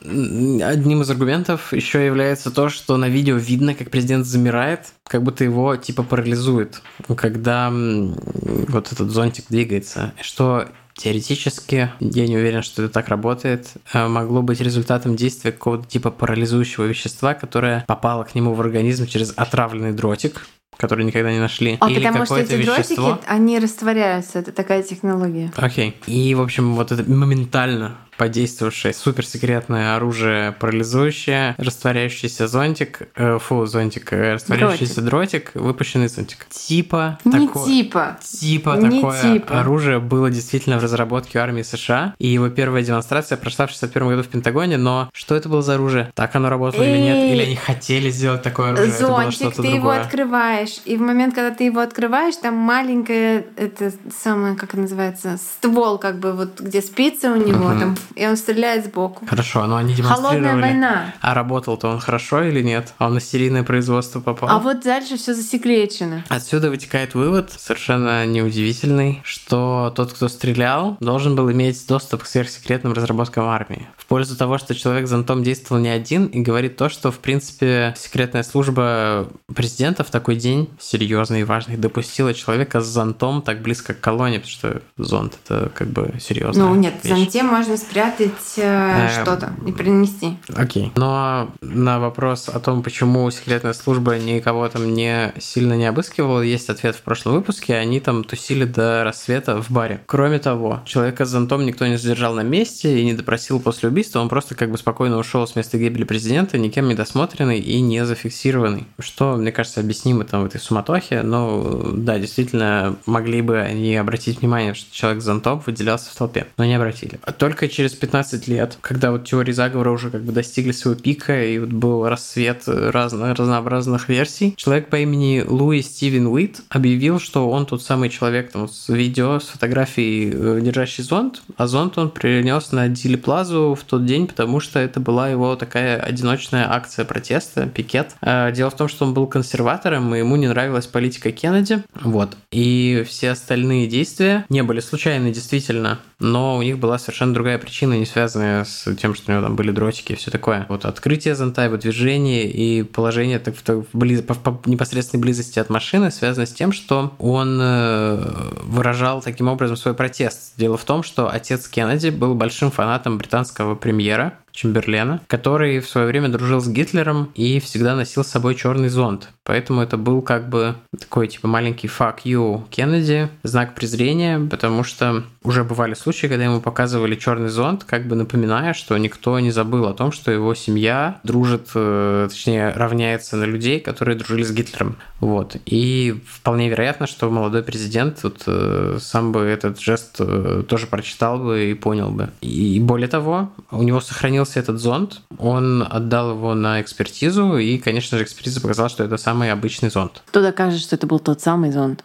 одним 0.63 1.01
из 1.01 1.09
аргументов 1.09 1.73
еще 1.73 2.05
является 2.05 2.51
то, 2.51 2.69
что 2.69 2.97
на 2.97 3.09
видео 3.09 3.35
видно, 3.35 3.73
как 3.73 3.89
президент 3.89 4.25
замирает, 4.25 4.87
как 5.11 5.23
будто 5.23 5.43
его 5.43 5.75
типа 5.75 6.03
парализует, 6.03 6.81
когда 7.17 7.69
вот 7.69 8.93
этот 8.93 9.11
зонтик 9.11 9.43
двигается, 9.49 10.13
что 10.21 10.69
теоретически, 10.95 11.91
я 11.99 12.27
не 12.27 12.37
уверен, 12.37 12.61
что 12.61 12.83
это 12.83 12.93
так 12.93 13.09
работает, 13.09 13.73
э, 13.91 14.07
могло 14.07 14.41
быть 14.41 14.61
результатом 14.61 15.17
действия 15.17 15.51
какого-то 15.51 15.85
типа 15.85 16.11
парализующего 16.11 16.85
вещества, 16.85 17.33
которое 17.33 17.83
попало 17.87 18.23
к 18.23 18.35
нему 18.35 18.53
в 18.53 18.61
организм 18.61 19.05
через 19.05 19.33
отравленный 19.35 19.91
дротик, 19.91 20.47
который 20.77 21.03
никогда 21.03 21.29
не 21.29 21.39
нашли. 21.39 21.77
А 21.81 21.89
Или 21.89 22.05
потому 22.05 22.25
что 22.25 22.37
эти 22.37 22.53
вещество... 22.53 23.07
дротики, 23.07 23.25
они 23.27 23.59
растворяются, 23.59 24.39
это 24.39 24.53
такая 24.53 24.81
технология. 24.81 25.51
Окей. 25.57 25.97
И, 26.07 26.33
в 26.35 26.41
общем, 26.41 26.75
вот 26.75 26.93
это 26.93 27.03
моментально 27.11 27.97
подействовавшее 28.21 28.93
суперсекретное 28.93 29.95
оружие 29.95 30.51
парализующее, 30.51 31.55
растворяющийся 31.57 32.47
зонтик, 32.47 33.09
э, 33.15 33.39
фу, 33.39 33.65
зонтик, 33.65 34.13
э, 34.13 34.33
растворяющийся 34.33 35.01
дротик, 35.01 35.53
дротик 35.53 35.55
выпущенный 35.55 36.07
зонтик. 36.07 36.45
Типа 36.47 37.17
Не 37.25 37.47
тако... 37.47 37.65
типа. 37.65 38.19
Типа 38.21 38.77
Не 38.77 39.01
такое 39.01 39.21
типа. 39.23 39.61
оружие 39.61 39.97
было 39.97 40.29
действительно 40.29 40.77
в 40.77 40.83
разработке 40.83 41.39
армии 41.39 41.63
США, 41.63 42.13
и 42.19 42.27
его 42.27 42.49
первая 42.49 42.83
демонстрация 42.83 43.39
прошла 43.39 43.65
в 43.65 43.71
61 43.71 44.09
году 44.09 44.21
в 44.21 44.27
Пентагоне, 44.27 44.77
но 44.77 45.09
что 45.13 45.33
это 45.33 45.49
было 45.49 45.63
за 45.63 45.73
оружие? 45.73 46.11
Так 46.13 46.35
оно 46.35 46.49
работало 46.49 46.83
Эй, 46.83 46.91
или 46.93 47.01
нет? 47.01 47.33
Или 47.33 47.41
они 47.41 47.55
хотели 47.55 48.11
сделать 48.11 48.43
такое 48.43 48.73
оружие? 48.73 48.91
Зонтик, 48.91 49.55
ты 49.55 49.63
другое? 49.63 49.75
его 49.77 49.89
открываешь, 49.89 50.79
и 50.85 50.95
в 50.95 51.01
момент, 51.01 51.33
когда 51.33 51.49
ты 51.49 51.63
его 51.63 51.79
открываешь, 51.79 52.35
там 52.35 52.53
маленькая, 52.53 53.47
это 53.55 53.91
самое, 54.15 54.55
как 54.55 54.75
называется, 54.75 55.39
ствол, 55.57 55.97
как 55.97 56.19
бы 56.19 56.33
вот 56.33 56.61
где 56.61 56.83
спица 56.83 57.31
у 57.31 57.35
него, 57.35 57.71
uh-huh. 57.71 57.79
там 57.79 57.95
и 58.15 58.25
он 58.25 58.37
стреляет 58.37 58.85
сбоку. 58.85 59.25
Хорошо, 59.25 59.65
но 59.65 59.77
они 59.77 59.93
демонстрировали. 59.93 60.43
Холодная 60.43 60.61
война. 60.61 61.13
А 61.21 61.33
работал-то 61.33 61.89
он 61.89 61.99
хорошо 61.99 62.43
или 62.43 62.61
нет? 62.61 62.93
А 62.97 63.07
он 63.07 63.15
на 63.15 63.21
серийное 63.21 63.63
производство 63.63 64.19
попал? 64.19 64.49
А 64.49 64.59
вот 64.59 64.81
дальше 64.81 65.17
все 65.17 65.33
засекречено. 65.33 66.23
Отсюда 66.29 66.69
вытекает 66.69 67.15
вывод, 67.15 67.51
совершенно 67.51 68.25
неудивительный, 68.25 69.21
что 69.23 69.93
тот, 69.95 70.13
кто 70.13 70.27
стрелял, 70.27 70.97
должен 70.99 71.35
был 71.35 71.51
иметь 71.51 71.85
доступ 71.87 72.23
к 72.23 72.25
сверхсекретным 72.25 72.93
разработкам 72.93 73.45
армии. 73.45 73.87
В 73.97 74.05
пользу 74.05 74.35
того, 74.35 74.57
что 74.57 74.75
человек 74.75 75.07
зонтом 75.07 75.43
действовал 75.43 75.81
не 75.81 75.89
один 75.89 76.25
и 76.25 76.41
говорит 76.41 76.75
то, 76.77 76.89
что, 76.89 77.11
в 77.11 77.19
принципе, 77.19 77.93
секретная 77.97 78.43
служба 78.43 79.27
президента 79.53 80.03
в 80.03 80.09
такой 80.09 80.35
день 80.35 80.69
серьезный 80.79 81.41
и 81.41 81.43
важный 81.43 81.77
допустила 81.77 82.33
человека 82.33 82.81
с 82.81 82.85
зонтом 82.85 83.41
так 83.41 83.61
близко 83.61 83.93
к 83.93 83.99
колонии, 83.99 84.37
потому 84.37 84.51
что 84.51 84.81
зонт 84.97 85.37
это 85.45 85.71
как 85.73 85.87
бы 85.87 86.15
серьезно. 86.19 86.67
Ну 86.67 86.75
нет, 86.75 86.95
вещь. 87.03 87.13
в 87.13 87.17
зонте 87.17 87.43
можно 87.43 87.77
спрятать 87.77 88.00
э, 88.19 88.29
э, 88.57 89.21
что-то 89.21 89.53
и 89.65 89.71
принести. 89.71 90.37
Окей. 90.55 90.91
Но 90.95 91.51
на 91.61 91.99
вопрос 91.99 92.49
о 92.49 92.59
том, 92.59 92.83
почему 92.83 93.29
секретная 93.31 93.73
служба 93.73 94.17
никого 94.17 94.67
там 94.69 94.93
не 94.93 95.33
сильно 95.39 95.73
не 95.73 95.85
обыскивала, 95.85 96.41
есть 96.41 96.69
ответ 96.69 96.95
в 96.95 97.01
прошлом 97.01 97.33
выпуске. 97.33 97.75
Они 97.75 97.99
там 97.99 98.23
тусили 98.23 98.65
до 98.65 99.03
рассвета 99.03 99.61
в 99.61 99.71
баре. 99.71 100.01
Кроме 100.05 100.39
того, 100.39 100.81
человека 100.85 101.25
с 101.25 101.29
зонтом 101.29 101.65
никто 101.65 101.87
не 101.87 101.97
задержал 101.97 102.33
на 102.33 102.41
месте 102.41 102.99
и 102.99 103.05
не 103.05 103.13
допросил 103.13 103.59
после 103.59 103.89
убийства. 103.89 104.19
Он 104.19 104.29
просто 104.29 104.55
как 104.55 104.71
бы 104.71 104.77
спокойно 104.77 105.17
ушел 105.17 105.45
с 105.47 105.55
места 105.55 105.77
гибели 105.77 106.03
президента, 106.03 106.57
никем 106.57 106.87
не 106.87 106.95
досмотренный 106.95 107.59
и 107.59 107.79
не 107.81 108.05
зафиксированный. 108.05 108.85
Что, 108.99 109.35
мне 109.35 109.51
кажется, 109.51 109.79
объяснимо 109.79 110.25
там 110.25 110.43
в 110.43 110.45
этой 110.45 110.59
суматохе. 110.59 111.21
Но 111.21 111.91
да, 111.93 112.19
действительно, 112.19 112.95
могли 113.05 113.41
бы 113.41 113.59
они 113.59 113.95
обратить 113.95 114.41
внимание, 114.41 114.73
что 114.73 114.93
человек 114.95 115.21
с 115.21 115.25
зонтом 115.25 115.61
выделялся 115.65 116.09
в 116.09 116.15
толпе, 116.15 116.47
но 116.57 116.65
не 116.65 116.75
обратили. 116.75 117.19
Только 117.37 117.67
через 117.67 117.90
15 117.97 118.47
лет, 118.47 118.77
когда 118.81 119.11
вот 119.11 119.25
теории 119.25 119.51
заговора 119.51 119.91
уже 119.91 120.09
как 120.09 120.23
бы 120.23 120.31
достигли 120.31 120.71
своего 120.71 120.99
пика, 120.99 121.43
и 121.43 121.59
вот 121.59 121.69
был 121.69 122.07
рассвет 122.07 122.63
разных, 122.67 123.37
разнообразных 123.37 124.09
версий, 124.09 124.53
человек 124.57 124.89
по 124.89 124.97
имени 124.97 125.43
Луи 125.47 125.81
Стивен 125.81 126.27
Уит 126.27 126.61
объявил, 126.69 127.19
что 127.19 127.49
он 127.49 127.65
тот 127.65 127.83
самый 127.83 128.09
человек 128.09 128.51
там, 128.51 128.67
с 128.67 128.89
видео, 128.89 129.39
с 129.39 129.47
фотографией, 129.47 130.31
э, 130.33 130.59
держащий 130.61 131.03
зонт, 131.03 131.41
а 131.57 131.67
зонт 131.67 131.97
он 131.97 132.09
принес 132.09 132.71
на 132.71 132.87
Дили 132.87 133.15
Плазу 133.15 133.77
в 133.79 133.83
тот 133.83 134.05
день, 134.05 134.27
потому 134.27 134.59
что 134.59 134.79
это 134.79 134.99
была 134.99 135.29
его 135.29 135.55
такая 135.55 135.99
одиночная 135.99 136.71
акция 136.71 137.05
протеста, 137.05 137.67
пикет. 137.67 138.15
Э, 138.21 138.51
дело 138.51 138.69
в 138.69 138.75
том, 138.75 138.87
что 138.87 139.05
он 139.05 139.13
был 139.13 139.27
консерватором, 139.27 140.13
и 140.15 140.19
ему 140.19 140.35
не 140.35 140.47
нравилась 140.47 140.87
политика 140.87 141.31
Кеннеди, 141.31 141.83
вот, 142.01 142.35
и 142.51 143.05
все 143.07 143.31
остальные 143.31 143.87
действия 143.87 144.45
не 144.49 144.63
были 144.63 144.79
случайны, 144.79 145.31
действительно, 145.31 145.99
но 146.19 146.57
у 146.57 146.61
них 146.61 146.77
была 146.77 146.99
совершенно 146.99 147.33
другая 147.33 147.57
причина, 147.57 147.70
не 147.71 148.05
связанная 148.05 148.63
с 148.63 148.93
тем, 148.95 149.15
что 149.15 149.31
у 149.31 149.35
него 149.35 149.43
там 149.43 149.55
были 149.55 149.71
дротики 149.71 150.13
и 150.13 150.15
все 150.15 150.31
такое. 150.31 150.65
Вот 150.69 150.85
открытие 150.85 151.35
зонта, 151.35 151.63
его 151.63 151.77
движение 151.77 152.49
и 152.49 152.83
положение 152.83 153.39
так, 153.39 153.55
в, 153.55 153.85
близ, 153.93 154.21
по, 154.21 154.35
по 154.35 154.69
непосредственной 154.69 155.21
близости 155.21 155.59
от 155.59 155.69
машины 155.69 156.11
связано 156.11 156.45
с 156.45 156.53
тем, 156.53 156.71
что 156.71 157.13
он 157.17 157.59
э, 157.61 158.51
выражал 158.63 159.21
таким 159.21 159.47
образом 159.47 159.77
свой 159.77 159.93
протест. 159.93 160.53
Дело 160.57 160.77
в 160.77 160.83
том, 160.83 161.03
что 161.03 161.29
отец 161.29 161.67
Кеннеди 161.67 162.09
был 162.09 162.35
большим 162.35 162.71
фанатом 162.71 163.17
британского 163.17 163.75
премьера, 163.75 164.33
Чемберлена, 164.51 165.21
который 165.27 165.79
в 165.79 165.89
свое 165.89 166.07
время 166.07 166.29
дружил 166.29 166.59
с 166.59 166.67
Гитлером 166.67 167.31
и 167.35 167.59
всегда 167.59 167.95
носил 167.95 168.23
с 168.23 168.27
собой 168.27 168.55
черный 168.55 168.89
зонт. 168.89 169.29
Поэтому 169.43 169.81
это 169.81 169.97
был 169.97 170.21
как 170.21 170.49
бы 170.49 170.75
такой 170.97 171.27
типа 171.27 171.47
маленький 171.47 171.87
fuck 171.87 172.19
you 172.25 172.61
Кеннеди, 172.69 173.29
знак 173.43 173.73
презрения, 173.75 174.39
потому 174.39 174.83
что 174.83 175.23
уже 175.43 175.63
бывали 175.63 175.95
случаи, 175.95 176.27
когда 176.27 176.43
ему 176.43 176.61
показывали 176.61 177.15
черный 177.15 177.49
зонт, 177.49 177.83
как 177.83 178.07
бы 178.07 178.15
напоминая, 178.15 178.73
что 178.73 178.95
никто 178.97 179.39
не 179.39 179.49
забыл 179.49 179.87
о 179.87 179.93
том, 179.93 180.11
что 180.11 180.31
его 180.31 180.53
семья 180.53 181.19
дружит, 181.23 181.69
э, 181.73 182.27
точнее, 182.29 182.69
равняется 182.69 183.37
на 183.37 183.45
людей, 183.45 183.79
которые 183.79 184.15
дружили 184.17 184.43
с 184.43 184.51
Гитлером. 184.51 184.97
Вот. 185.19 185.55
И 185.65 186.21
вполне 186.27 186.69
вероятно, 186.69 187.07
что 187.07 187.29
молодой 187.31 187.63
президент 187.63 188.21
вот, 188.23 188.43
э, 188.45 188.97
сам 189.01 189.31
бы 189.31 189.41
этот 189.41 189.79
жест 189.79 190.17
э, 190.19 190.63
тоже 190.67 190.85
прочитал 190.85 191.39
бы 191.39 191.71
и 191.71 191.73
понял 191.73 192.11
бы. 192.11 192.29
И 192.41 192.79
более 192.79 193.07
того, 193.07 193.51
у 193.71 193.81
него 193.81 193.99
сохранился 194.45 194.59
этот 194.59 194.79
зонт, 194.79 195.21
он 195.37 195.85
отдал 195.87 196.31
его 196.31 196.55
на 196.55 196.81
экспертизу, 196.81 197.57
и, 197.57 197.77
конечно 197.77 198.17
же, 198.17 198.23
экспертиза 198.23 198.61
показала, 198.61 198.89
что 198.89 199.03
это 199.03 199.17
самый 199.17 199.51
обычный 199.51 199.89
зонт. 199.89 200.21
Кто 200.27 200.41
докажет, 200.41 200.81
что 200.81 200.95
это 200.95 201.07
был 201.07 201.19
тот 201.19 201.41
самый 201.41 201.71
зонт? 201.71 202.03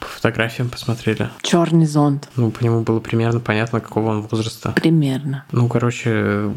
По 0.00 0.06
фотографиям 0.06 0.68
посмотрели. 0.68 1.28
Черный 1.42 1.86
зонт. 1.86 2.28
Ну, 2.36 2.50
по 2.50 2.62
нему 2.62 2.82
было 2.82 3.00
примерно 3.00 3.40
понятно, 3.40 3.80
какого 3.80 4.10
он 4.10 4.22
возраста. 4.22 4.72
Примерно. 4.72 5.44
Ну, 5.52 5.68
короче, 5.68 6.50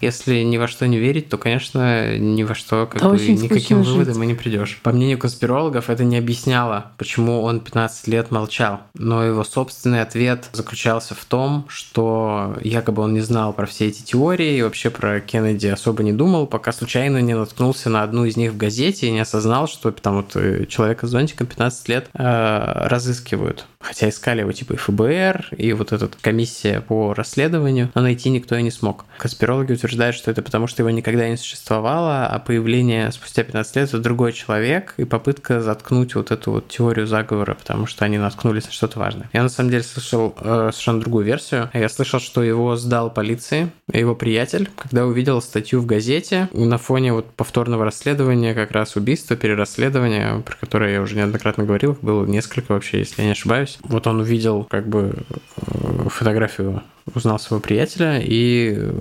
если 0.00 0.42
ни 0.42 0.56
во 0.56 0.68
что 0.68 0.86
не 0.86 0.98
верить, 0.98 1.28
то, 1.28 1.38
конечно, 1.38 2.16
ни 2.18 2.42
во 2.42 2.54
что 2.54 2.86
как 2.86 3.02
бы, 3.02 3.16
никаким 3.16 3.82
выводом 3.82 4.22
и 4.22 4.26
не 4.26 4.34
придешь. 4.34 4.80
По 4.82 4.92
мнению 4.92 5.18
конспирологов, 5.18 5.90
это 5.90 6.04
не 6.04 6.18
объясняло, 6.18 6.92
почему 6.98 7.42
он 7.42 7.60
15 7.60 8.08
лет 8.08 8.30
молчал. 8.30 8.80
Но 8.94 9.24
его 9.24 9.44
собственный 9.44 10.02
ответ 10.02 10.48
заключался 10.52 11.14
в 11.14 11.24
том, 11.24 11.66
что 11.68 12.56
якобы 12.62 13.02
он 13.02 13.14
не 13.14 13.20
знал 13.20 13.52
про 13.52 13.66
все 13.66 13.88
эти 13.88 14.02
теории 14.02 14.58
и 14.58 14.62
вообще 14.62 14.90
про 14.90 15.20
Кеннеди 15.20 15.66
особо 15.68 16.02
не 16.02 16.12
думал, 16.12 16.46
пока 16.46 16.72
случайно 16.72 17.18
не 17.18 17.34
наткнулся 17.34 17.90
на 17.90 18.02
одну 18.02 18.24
из 18.24 18.36
них 18.36 18.52
в 18.52 18.56
газете 18.56 19.06
и 19.06 19.10
не 19.10 19.20
осознал, 19.20 19.68
что 19.68 19.90
там 19.92 20.16
вот 20.16 20.36
э, 20.36 20.66
человека 20.66 21.06
с 21.06 21.10
зонтиком 21.10 21.46
15 21.46 21.88
лет 21.88 22.08
э, 22.14 22.63
разыскивают. 22.66 23.66
Хотя 23.84 24.08
искали 24.08 24.40
его 24.40 24.52
типа 24.52 24.72
и 24.72 24.76
ФБР, 24.76 25.48
и 25.56 25.72
вот 25.74 25.92
эта 25.92 26.08
комиссия 26.20 26.80
по 26.80 27.12
расследованию, 27.12 27.90
но 27.94 28.00
найти 28.00 28.30
никто 28.30 28.56
и 28.56 28.62
не 28.62 28.70
смог. 28.70 29.04
Конспирологи 29.18 29.72
утверждают, 29.72 30.16
что 30.16 30.30
это 30.30 30.40
потому, 30.42 30.66
что 30.66 30.82
его 30.82 30.90
никогда 30.90 31.28
не 31.28 31.36
существовало, 31.36 32.26
а 32.26 32.38
появление 32.38 33.12
спустя 33.12 33.44
15 33.44 33.76
лет 33.76 33.88
это 33.88 33.98
другой 33.98 34.32
человек, 34.32 34.94
и 34.96 35.04
попытка 35.04 35.60
заткнуть 35.60 36.14
вот 36.14 36.30
эту 36.30 36.52
вот 36.52 36.68
теорию 36.68 37.06
заговора, 37.06 37.54
потому 37.54 37.86
что 37.86 38.06
они 38.06 38.16
наткнулись 38.16 38.64
на 38.64 38.72
что-то 38.72 38.98
важное. 38.98 39.28
Я 39.34 39.42
на 39.42 39.50
самом 39.50 39.70
деле 39.70 39.82
слышал 39.82 40.34
э, 40.40 40.70
совершенно 40.72 41.00
другую 41.00 41.26
версию. 41.26 41.70
Я 41.74 41.88
слышал, 41.90 42.20
что 42.20 42.42
его 42.42 42.76
сдал 42.76 43.10
полиции, 43.10 43.70
его 43.92 44.14
приятель, 44.14 44.70
когда 44.76 45.04
увидел 45.04 45.42
статью 45.42 45.80
в 45.80 45.86
газете 45.86 46.48
на 46.52 46.78
фоне 46.78 47.12
вот 47.12 47.30
повторного 47.32 47.84
расследования, 47.84 48.54
как 48.54 48.70
раз 48.70 48.96
убийства, 48.96 49.36
перерасследования, 49.36 50.40
про 50.40 50.56
которое 50.56 50.94
я 50.94 51.02
уже 51.02 51.16
неоднократно 51.16 51.64
говорил, 51.64 51.98
было 52.00 52.24
несколько 52.24 52.72
вообще, 52.72 52.98
если 52.98 53.20
я 53.22 53.26
не 53.26 53.32
ошибаюсь. 53.32 53.73
Вот 53.82 54.06
он 54.06 54.20
увидел 54.20 54.64
как 54.64 54.88
бы 54.88 55.14
э, 55.56 56.08
фотографию, 56.08 56.82
узнал 57.14 57.38
своего 57.38 57.60
приятеля, 57.60 58.20
и 58.20 58.74
э, 58.76 58.92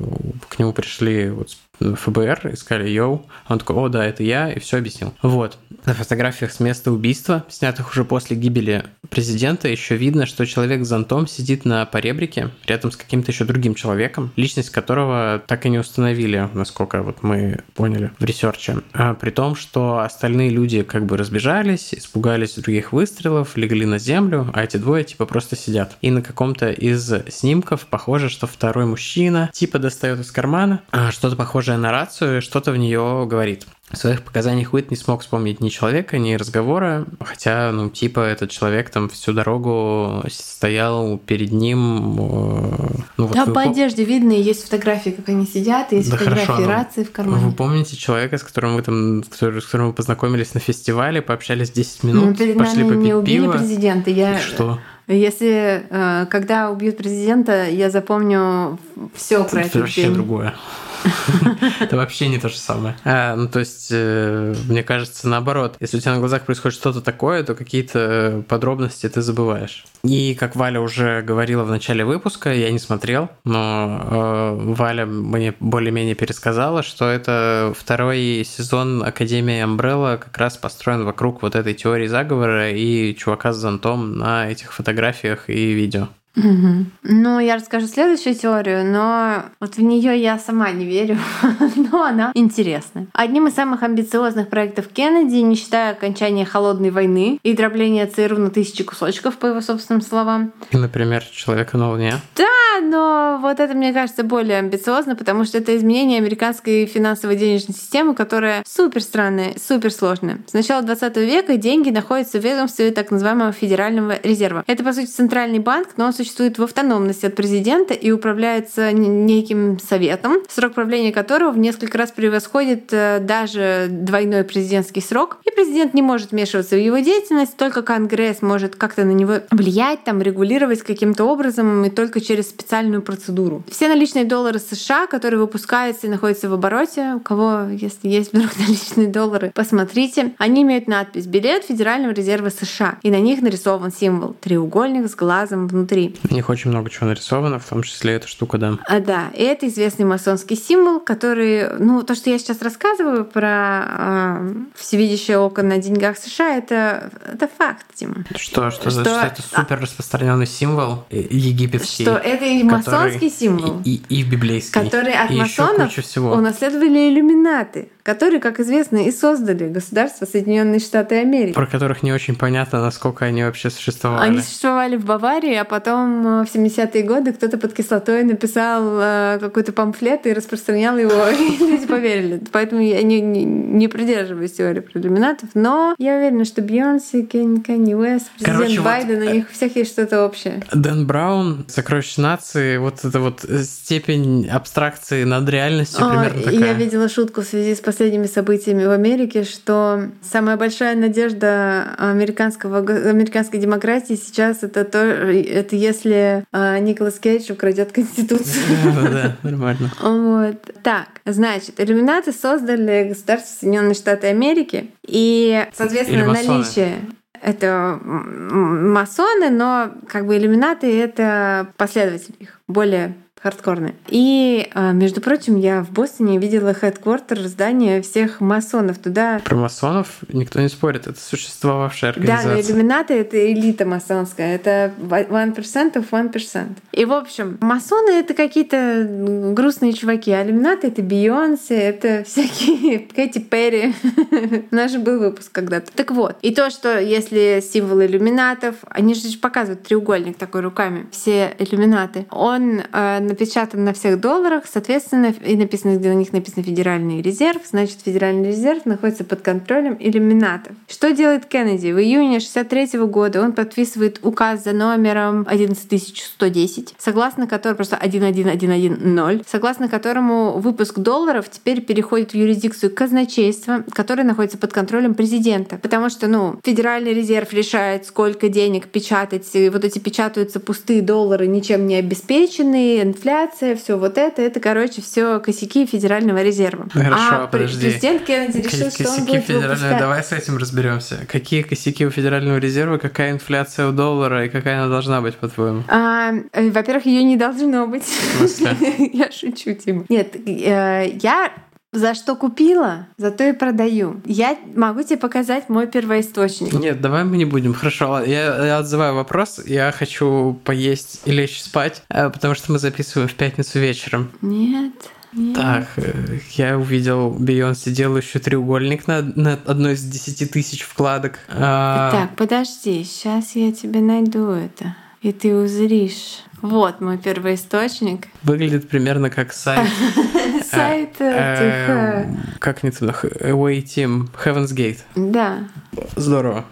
к 0.50 0.60
нему 0.60 0.74
пришли 0.74 1.30
вот 1.30 1.56
ФБР, 1.80 2.52
искали 2.54 2.90
йоу. 2.90 3.26
Он 3.48 3.60
такой, 3.60 3.76
о, 3.76 3.90
да, 3.90 4.06
это 4.06 4.24
я, 4.24 4.52
и 4.52 4.60
все 4.60 4.78
объяснил. 4.78 5.14
Вот. 5.22 5.58
На 5.86 5.94
фотографиях 5.94 6.52
с 6.52 6.60
места 6.60 6.92
убийства, 6.92 7.44
снятых 7.50 7.92
уже 7.92 8.06
после 8.06 8.38
гибели 8.38 8.86
президента, 9.10 9.68
еще 9.68 9.98
видно, 9.98 10.26
что 10.26 10.46
человек 10.46 10.86
с 10.86 10.88
зонтом 10.88 11.28
сидит 11.28 11.66
на 11.66 11.86
поребрике 11.86 12.52
рядом 12.66 12.92
с 12.92 12.96
каким-то 12.96 13.32
еще 13.32 13.44
другим 13.44 13.76
человеком, 13.76 14.32
личность 14.36 14.70
которого 14.70 15.42
так 15.46 15.66
и 15.66 15.70
не 15.70 15.80
установили, 15.80 16.50
насколько 16.54 17.04
вот 17.04 17.22
мы 17.22 17.60
поняли 17.76 18.12
в 18.18 18.24
ресерче. 18.24 18.78
А 18.94 19.14
при 19.14 19.30
том, 19.30 19.56
что 19.56 20.00
остальные 20.00 20.52
люди 20.52 20.84
как 20.84 21.06
бы 21.06 21.18
разбежались, 21.18 21.94
испугались 21.94 22.56
других 22.56 22.94
выстрелов, 22.94 23.58
легли 23.58 23.86
на 23.86 24.00
землю, 24.00 24.50
а 24.54 24.64
эти 24.64 24.78
двое 24.78 25.04
типа 25.04 25.26
просто 25.26 25.56
сидят. 25.56 25.98
И 26.02 26.12
на 26.12 26.22
каком-то 26.22 26.72
из 26.72 27.12
снимков 27.30 27.88
похоже, 27.88 28.30
что 28.30 28.48
второй 28.48 28.86
мужчина 28.86 29.50
типа 29.54 29.80
достает 29.80 30.20
из 30.20 30.32
кармана 30.32 30.82
а 30.92 31.12
что-то 31.12 31.36
похожее 31.36 31.73
похожая 31.74 31.78
на 31.78 31.92
рацию, 31.92 32.42
что-то 32.42 32.72
в 32.72 32.78
нее 32.78 33.26
говорит. 33.28 33.66
В 33.92 33.98
своих 33.98 34.24
показаниях 34.24 34.74
Уит 34.74 34.90
не 34.90 34.98
смог 34.98 35.22
вспомнить 35.22 35.62
ни 35.62 35.70
человека, 35.70 36.18
ни 36.18 36.34
разговора, 36.34 37.06
хотя, 37.20 37.72
ну, 37.72 37.90
типа, 37.90 38.22
этот 38.22 38.50
человек 38.50 38.90
там 38.90 39.08
всю 39.08 39.34
дорогу 39.34 40.24
стоял 40.30 41.20
перед 41.20 41.52
ним. 41.52 42.16
Э, 42.18 42.88
ну, 43.18 43.28
да, 43.28 43.46
вот 43.46 43.54
по 43.54 43.62
вы... 43.62 43.70
одежде 43.70 44.04
видно, 44.04 44.32
есть 44.32 44.64
фотографии, 44.64 45.12
как 45.12 45.30
они 45.30 45.46
сидят, 45.46 45.92
есть 45.92 46.10
да 46.10 46.18
фотографии 46.18 46.46
хорошо, 46.46 46.68
рации 46.68 47.04
в 47.04 47.12
кармане. 47.12 47.46
Вы 47.46 47.52
помните 47.52 47.96
человека, 47.96 48.38
с 48.38 48.44
которым 48.44 48.76
вы 48.76 48.82
там, 48.82 49.24
с 49.24 49.28
которым 49.66 49.88
вы 49.88 49.94
познакомились 49.94 50.56
на 50.56 50.60
фестивале, 50.60 51.22
пообщались 51.22 51.70
10 51.70 52.04
минут, 52.04 52.26
ну, 52.26 52.36
перед 52.36 52.58
пошли 52.58 52.84
нами 52.84 52.90
попить 52.90 53.04
не 53.04 53.14
убили 53.14 53.42
пиво? 53.42 53.52
президента, 53.52 54.10
я... 54.10 54.40
И 54.40 54.42
что? 54.42 54.80
Если 55.08 55.86
э, 55.90 56.26
когда 56.32 56.72
убьют 56.72 56.98
президента, 56.98 57.68
я 57.70 57.90
запомню 57.92 58.80
все 59.14 59.44
про 59.44 59.60
это. 59.60 59.70
Это 59.70 59.80
вообще 59.80 60.04
день. 60.04 60.14
другое. 60.14 60.56
Это 61.80 61.96
вообще 61.96 62.28
не 62.28 62.38
то 62.38 62.50
же 62.50 62.58
самое. 62.58 62.96
А, 63.04 63.36
ну, 63.36 63.48
то 63.48 63.60
есть, 63.60 63.90
э, 63.92 64.56
мне 64.68 64.84
кажется, 64.84 65.28
наоборот. 65.28 65.76
Если 65.80 65.98
у 65.98 66.00
тебя 66.00 66.14
на 66.14 66.20
глазах 66.20 66.44
происходит 66.44 66.78
что-то 66.78 67.02
такое, 67.02 67.44
то 67.44 67.56
какие-то 67.56 68.44
подробности 68.48 69.08
ты 69.10 69.22
забываешь. 69.22 69.86
И, 70.04 70.36
как 70.36 70.56
Валя 70.56 70.82
уже 70.82 71.22
говорила 71.22 71.64
в 71.64 71.70
начале 71.70 72.04
выпуска, 72.04 72.54
я 72.54 72.72
не 72.72 72.80
смотрел, 72.80 73.30
но 73.46 74.02
э, 74.04 74.74
Валя 74.74 75.06
мне 75.06 75.56
более-менее 75.60 76.16
пересказала, 76.16 76.84
что 76.84 77.10
это 77.10 77.74
второй 77.78 78.44
сезон 78.46 79.04
Академии 79.04 79.64
Umbrella 79.64 80.18
как 80.18 80.38
раз 80.38 80.58
построен 80.58 81.06
вокруг 81.06 81.42
вот 81.42 81.56
этой 81.56 81.74
теории 81.74 82.08
заговора 82.08 82.72
и 82.72 83.16
чувака 83.16 83.54
с 83.54 83.58
зонтом 83.58 84.18
на 84.18 84.50
этих 84.50 84.74
фотографиях 84.74 85.50
и 85.50 85.74
видео. 85.74 86.10
Угу. 86.36 86.86
Ну, 87.04 87.40
я 87.40 87.56
расскажу 87.56 87.88
следующую 87.88 88.34
теорию, 88.36 88.86
но 88.86 89.44
вот 89.60 89.76
в 89.76 89.82
нее 89.82 90.20
я 90.20 90.40
сама 90.40 90.72
не 90.72 90.86
верю, 90.86 91.18
но 91.76 92.04
она 92.04 92.32
интересная. 92.34 93.08
Одним 93.14 93.48
из 93.48 93.54
самых 93.54 93.84
амбициозных 93.84 94.50
проектов 94.50 94.88
Кеннеди, 94.88 95.38
не 95.38 95.56
считая 95.56 95.92
окончания 95.92 96.46
холодной 96.46 96.90
войны 96.90 97.40
и 97.44 97.54
дробления 97.54 98.08
ЦРУ 98.08 98.38
на 98.38 98.50
тысячи 98.50 98.84
кусочков, 98.84 99.38
по 99.38 99.48
его 99.48 99.62
собственным 99.62 100.02
словам. 100.02 100.54
Например, 100.72 101.24
человека 101.24 101.78
на 101.78 101.92
Луне. 101.92 102.16
Да, 102.36 102.82
но 102.82 103.38
вот 103.42 103.60
это, 103.60 103.74
мне 103.76 103.94
кажется, 103.94 104.24
более 104.24 104.58
амбициозно, 104.58 105.16
потому 105.16 105.46
что 105.46 105.60
это 105.60 105.76
изменение 105.76 106.18
американской 106.18 106.86
финансово-денежной 106.88 107.76
системы, 107.76 108.16
которая 108.16 108.64
супер 108.66 109.04
странная, 109.04 109.54
супер 109.64 109.92
сложная. 109.92 110.40
С 110.48 110.54
начала 110.54 110.82
20 110.82 111.18
века 111.18 111.58
деньги 111.58 111.92
находятся 111.92 112.40
в 112.40 112.44
ведомстве 112.44 112.92
так 112.92 113.12
называемого 113.12 113.52
Федерального 113.52 114.20
резерва. 114.24 114.64
Это, 114.66 114.84
по 114.84 114.94
сути, 114.94 115.08
центральный 115.08 115.60
банк, 115.60 115.90
но 115.98 116.06
он 116.06 116.14
существует 116.24 116.58
в 116.58 116.64
автономности 116.64 117.26
от 117.26 117.36
президента 117.36 117.94
и 117.94 118.12
управляется 118.12 118.94
неким 118.94 119.78
советом, 119.80 120.38
срок 120.48 120.74
правления 120.74 121.12
которого 121.12 121.52
в 121.52 121.58
несколько 121.58 121.98
раз 121.98 122.12
превосходит 122.12 122.94
э, 122.94 123.20
даже 123.20 123.88
двойной 123.90 124.46
президентский 124.46 125.02
срок. 125.02 125.40
И 125.44 125.52
президент 125.52 125.94
не 125.94 126.02
может 126.02 126.32
вмешиваться 126.32 126.76
в 126.76 126.80
его 126.80 127.00
деятельность, 127.00 127.58
только 127.58 127.82
Конгресс 127.82 128.42
может 128.42 128.78
как-то 128.78 129.04
на 129.04 129.12
него 129.12 129.40
влиять, 129.52 130.06
там, 130.06 130.22
регулировать 130.22 130.82
каким-то 130.82 131.26
образом 131.26 131.84
и 131.84 131.90
только 131.90 132.22
через 132.22 132.50
специальную 132.50 133.02
процедуру. 133.02 133.64
Все 133.70 133.90
наличные 133.90 134.24
доллары 134.24 134.60
США, 134.60 135.08
которые 135.08 135.42
выпускаются 135.42 136.08
и 136.08 136.10
находятся 136.10 136.50
в 136.50 136.54
обороте, 136.54 137.16
у 137.16 137.20
кого, 137.20 137.68
если 137.70 138.08
есть 138.08 138.32
вдруг 138.32 138.52
наличные 138.58 139.08
доллары, 139.08 139.52
посмотрите, 139.54 140.34
они 140.38 140.62
имеют 140.62 140.88
надпись 140.88 141.28
«Билет 141.28 141.66
Федерального 141.66 142.14
резерва 142.14 142.50
США», 142.50 142.98
и 143.04 143.12
на 143.12 143.20
них 143.20 143.42
нарисован 143.42 143.92
символ 143.92 144.36
треугольник 144.40 145.10
с 145.10 145.16
глазом 145.16 145.68
внутри. 145.68 146.13
У 146.30 146.34
них 146.34 146.50
очень 146.50 146.70
много 146.70 146.90
чего 146.90 147.08
нарисовано, 147.08 147.60
в 147.60 147.66
том 147.66 147.84
числе 147.84 148.14
эта 148.14 148.28
штука, 148.28 148.58
да. 148.58 148.78
А, 148.88 149.00
да, 149.00 149.30
и 149.34 149.44
это 149.44 149.68
известный 149.68 150.06
масонский 150.06 150.56
символ, 150.56 151.00
который, 151.00 151.78
ну, 151.80 152.04
то, 152.04 152.16
что 152.16 152.30
я 152.30 152.40
сейчас 152.40 152.62
рассказываю 152.62 153.26
про 153.26 153.86
э, 153.88 154.54
всевидящее 154.76 155.38
око 155.38 155.64
на 155.64 155.78
деньгах 155.78 156.18
США, 156.18 156.58
это, 156.58 157.12
это 157.32 157.48
факт, 157.48 157.86
Дима. 157.96 158.26
Что, 158.36 158.72
что, 158.72 158.90
что, 158.90 159.02
что 159.02 159.22
это 159.22 159.42
супер 159.42 159.80
распространенный 159.82 160.48
символ 160.48 161.06
египетский. 161.10 162.04
Что 162.04 162.18
это 162.18 162.46
и 162.46 162.64
масонский 162.64 163.30
символ. 163.30 163.82
И, 163.84 164.02
и, 164.10 164.22
и 164.22 164.24
библейский. 164.24 164.82
Который 164.82 165.14
от 165.14 165.32
и 165.32 165.36
масонов 165.36 165.94
всего. 165.94 166.34
унаследовали 166.34 167.10
иллюминаты 167.10 167.90
которые, 168.04 168.42
как 168.42 168.60
известно, 168.60 168.98
и 169.08 169.12
создали 169.12 169.70
государство 169.70 170.26
Соединенные 170.26 170.80
Штаты 170.80 171.16
Америки. 171.16 171.54
Про 171.54 171.66
которых 171.66 172.04
не 172.04 172.12
очень 172.12 172.36
понятно, 172.36 172.82
насколько 172.82 173.24
они 173.26 173.44
вообще 173.44 173.70
существовали. 173.70 174.30
Они 174.30 174.42
существовали 174.42 174.98
в 174.98 175.06
Баварии, 175.06 175.56
а 175.56 175.64
потом 175.64 176.42
э, 176.42 176.46
в 176.46 176.54
70-е 176.54 177.04
годы 177.04 177.32
кто-то 177.32 177.58
под 177.58 177.74
кислотой 177.74 178.24
написал 178.24 179.00
э, 179.00 179.38
какой-то 179.40 179.72
памфлет 179.72 180.28
и 180.28 180.34
распространял 180.34 180.98
его, 180.98 181.28
и 181.30 181.58
люди 181.58 181.88
поверили. 181.88 182.42
Поэтому 182.52 182.82
я 182.82 183.02
не, 183.02 183.22
не, 183.22 183.46
не 183.46 183.88
придерживаюсь 183.88 184.52
теории 184.52 184.82
про 184.82 185.00
иллюминатов, 185.00 185.50
но 185.54 185.96
я 185.98 186.18
уверена, 186.18 186.44
что 186.44 186.62
Бьонси, 186.62 187.24
Кенни 187.24 187.94
Уэст, 187.94 188.32
президент 188.32 188.58
Короче, 188.58 188.82
Байден, 188.82 189.20
вот, 189.22 189.30
у 189.30 189.34
них 189.34 189.50
всех 189.50 189.76
есть 189.78 189.92
что-то 189.92 190.26
общее. 190.26 190.62
Дэн 190.74 191.08
Браун, 191.08 191.66
«Сокровище 191.70 192.20
нации», 192.20 192.78
вот 192.78 193.06
эта 193.06 193.22
вот 193.22 193.46
степень 193.64 194.50
абстракции 194.50 195.24
над 195.24 195.48
реальностью 195.48 196.06
примерно 196.06 196.42
такая. 196.42 196.60
Я 196.60 196.74
видела 196.74 197.08
шутку 197.08 197.42
в 197.42 197.46
связи 197.46 197.76
с 197.76 197.80
последними 197.94 198.26
событиями 198.26 198.86
в 198.86 198.90
Америке, 198.90 199.44
что 199.44 200.10
самая 200.24 200.58
большая 200.58 200.96
надежда 200.96 201.94
американского, 202.00 202.80
американской 202.80 203.60
демократии 203.60 204.16
сейчас 204.16 204.64
это 204.64 204.84
то, 204.84 204.98
это 204.98 205.76
если 205.76 206.44
а, 206.52 206.80
Николас 206.80 207.20
Кейдж 207.20 207.52
украдет 207.52 207.92
Конституцию. 207.92 208.64
Да, 208.84 209.10
да, 209.10 209.38
нормально. 209.44 209.92
Вот. 210.02 210.56
Так, 210.82 211.08
значит, 211.26 211.80
иллюминаты 211.80 212.32
создали 212.32 213.10
государство 213.10 213.60
Соединенные 213.60 213.94
Штаты 213.94 214.28
Америки, 214.28 214.90
и, 215.06 215.64
соответственно, 215.74 216.34
наличие 216.34 216.96
это 217.42 218.00
масоны, 218.04 219.52
но 219.52 219.92
как 220.08 220.26
бы 220.26 220.38
иллюминаты— 220.38 221.00
это 221.00 221.68
последователи 221.78 222.36
их, 222.40 222.60
более 222.68 223.14
хардкорные. 223.44 223.94
И, 224.08 224.70
а, 224.74 224.94
между 224.94 225.20
прочим, 225.20 225.58
я 225.58 225.84
в 225.84 225.92
Бостоне 225.92 226.38
видела 226.38 226.74
хедквартер 226.74 227.40
здания 227.42 228.02
всех 228.02 228.40
масонов. 228.40 229.00
Туда... 229.00 229.42
Про 229.44 229.58
масонов 229.58 230.20
никто 230.30 230.62
не 230.62 230.70
спорит, 230.70 231.08
это 231.08 231.20
существовавшая 231.20 232.12
организация. 232.12 232.50
Да, 232.50 232.56
но 232.56 232.62
иллюминаты— 232.62 233.14
это 233.16 233.52
элита 233.52 233.86
масонская, 233.86 234.56
это 234.56 234.94
1% 234.98 235.94
of 235.96 236.10
1%. 236.10 236.68
И, 236.94 237.04
в 237.04 237.12
общем, 237.12 237.58
масоны— 237.60 238.12
это 238.12 238.34
какие-то 238.34 239.06
грустные 239.54 239.92
чуваки, 239.92 240.32
а 240.32 240.42
иллюминаты— 240.42 240.88
это 240.90 241.02
Бейонсе, 241.02 241.76
это 241.76 242.24
всякие 242.24 243.00
Кэти 243.16 243.40
Перри. 243.40 243.94
Наш 244.72 244.92
же 244.92 245.00
был 245.00 245.20
выпуск 245.20 245.52
когда-то. 245.52 245.92
Так 245.92 246.12
вот, 246.12 246.38
и 246.42 246.54
то, 246.56 246.70
что 246.70 246.98
если 246.98 247.62
символ 247.62 248.02
иллюминатов, 248.02 248.76
они 248.90 249.16
же 249.16 249.38
показывают 249.38 249.84
треугольник 249.84 250.38
такой 250.38 250.62
руками, 250.62 251.08
все 251.12 251.54
иллюминаты, 251.60 252.26
он 252.30 252.80
э, 252.80 253.33
напечатан 253.34 253.84
на 253.84 253.94
всех 253.94 254.20
долларах, 254.20 254.64
соответственно, 254.72 255.34
и 255.46 255.56
написано, 255.56 255.98
где 255.98 256.10
на 256.10 256.14
них 256.14 256.34
написано 256.34 256.64
Федеральный 256.64 257.22
резерв, 257.22 257.62
значит, 257.70 257.98
Федеральный 258.06 258.50
резерв 258.50 258.86
находится 258.86 259.24
под 259.24 259.42
контролем 259.42 259.98
иллюминатов. 260.00 260.76
Что 260.88 261.12
делает 261.12 261.46
Кеннеди? 261.46 261.92
В 261.92 262.00
июне 262.00 262.40
63 262.40 263.00
года 263.00 263.42
он 263.42 263.54
подписывает 263.54 264.20
указ 264.24 264.64
за 264.64 264.74
номером 264.74 265.46
11110, 265.50 266.96
согласно 266.98 267.48
которому 267.48 267.76
просто 267.76 267.98
11110, 267.98 269.48
согласно 269.48 269.88
которому 269.88 270.60
выпуск 270.60 271.00
долларов 271.00 271.50
теперь 271.50 271.82
переходит 271.82 272.32
в 272.32 272.36
юрисдикцию 272.36 272.94
казначейства, 272.94 273.84
которое 273.92 274.24
находится 274.24 274.58
под 274.58 274.72
контролем 274.72 275.16
президента. 275.16 275.78
Потому 275.78 276.10
что, 276.10 276.28
ну, 276.28 276.60
Федеральный 276.64 277.14
резерв 277.14 277.52
решает, 277.54 278.06
сколько 278.06 278.50
денег 278.50 278.88
печатать. 278.88 279.50
И 279.54 279.70
вот 279.70 279.84
эти 279.84 280.00
печатаются 280.00 280.60
пустые 280.60 281.02
доллары, 281.02 281.48
ничем 281.48 281.88
не 281.88 281.96
обеспеченные, 281.96 283.02
инфляция, 283.24 283.76
все 283.76 283.98
вот 283.98 284.18
это, 284.18 284.42
это, 284.42 284.60
короче, 284.60 285.02
все 285.02 285.40
косяки 285.40 285.86
Федерального 285.86 286.44
резерва. 286.44 286.88
Хорошо, 286.92 287.44
а 287.44 287.48
подожди. 287.48 287.80
президент 287.80 288.24
Кеннеди 288.24 288.58
решил, 288.58 288.86
косяки 288.86 289.04
что 289.04 289.12
он 289.12 289.26
будет 289.26 289.44
федерального... 289.44 289.70
выпускать... 289.70 290.00
Давай 290.00 290.24
с 290.24 290.32
этим 290.32 290.58
разберемся. 290.58 291.20
Какие 291.28 291.62
косяки 291.62 292.06
у 292.06 292.10
Федерального 292.10 292.58
резерва, 292.58 292.98
какая 292.98 293.32
инфляция 293.32 293.88
у 293.88 293.92
доллара 293.92 294.46
и 294.46 294.50
какая 294.50 294.80
она 294.80 294.90
должна 294.90 295.22
быть, 295.22 295.36
по-твоему? 295.36 295.84
А, 295.88 296.34
э, 296.52 296.70
во-первых, 296.70 297.06
ее 297.06 297.24
не 297.24 297.38
должно 297.38 297.88
быть. 297.88 298.08
Я 299.14 299.32
шучу, 299.32 299.74
Тима. 299.74 300.06
Нет, 300.10 300.36
э, 300.36 301.18
я 301.22 301.52
за 301.94 302.16
что 302.16 302.36
купила, 302.36 303.08
зато 303.18 303.46
и 303.46 303.54
продаю. 303.54 304.22
Я 304.26 304.58
могу 304.76 305.04
тебе 305.04 305.18
показать 305.18 305.70
мой 305.70 305.88
первоисточник. 305.88 306.74
Нет, 306.74 307.00
давай 307.00 307.24
мы 307.24 307.38
не 307.38 307.46
будем. 307.46 307.74
Хорошо, 307.74 308.22
я, 308.24 308.66
я 308.66 308.78
отзываю 308.80 309.16
вопрос. 309.16 309.62
Я 309.66 309.92
хочу 309.92 310.60
поесть 310.66 311.22
и 311.26 311.32
лечь 311.32 311.62
спать, 311.62 312.04
э, 312.10 312.30
потому 312.30 312.56
что 312.56 312.72
мы 312.72 312.80
записываем 312.80 313.30
в 313.30 313.36
пятницу 313.36 313.80
вечером. 313.80 314.32
Нет. 314.42 314.94
Нет. 315.34 315.56
Так, 315.56 315.88
э, 315.98 316.40
я 316.52 316.78
увидел 316.78 317.32
Бейонсе 317.32 317.92
делающую 317.92 318.42
треугольник 318.42 319.08
на, 319.08 319.22
на 319.22 319.60
одной 319.66 319.94
из 319.94 320.04
десяти 320.04 320.46
тысяч 320.46 320.84
вкладок. 320.84 321.40
А... 321.48 322.12
Так, 322.12 322.36
подожди, 322.36 323.04
сейчас 323.04 323.56
я 323.56 323.72
тебе 323.72 324.00
найду 324.00 324.50
это, 324.50 324.96
и 325.22 325.32
ты 325.32 325.56
узришь. 325.56 326.44
Вот 326.64 327.02
мой 327.02 327.18
первоисточник. 327.18 328.30
Выглядит 328.42 328.88
примерно 328.88 329.30
как 329.30 329.52
сайт. 329.52 329.86
Сайт 330.72 331.20
этих... 331.20 332.58
Как 332.60 332.84
не 332.84 332.92
туда? 332.92 333.12
Away 333.12 333.84
Team, 333.84 334.30
Heaven's 334.46 334.74
Gate. 334.74 335.00
Да. 335.14 335.68
Здорово. 336.16 336.64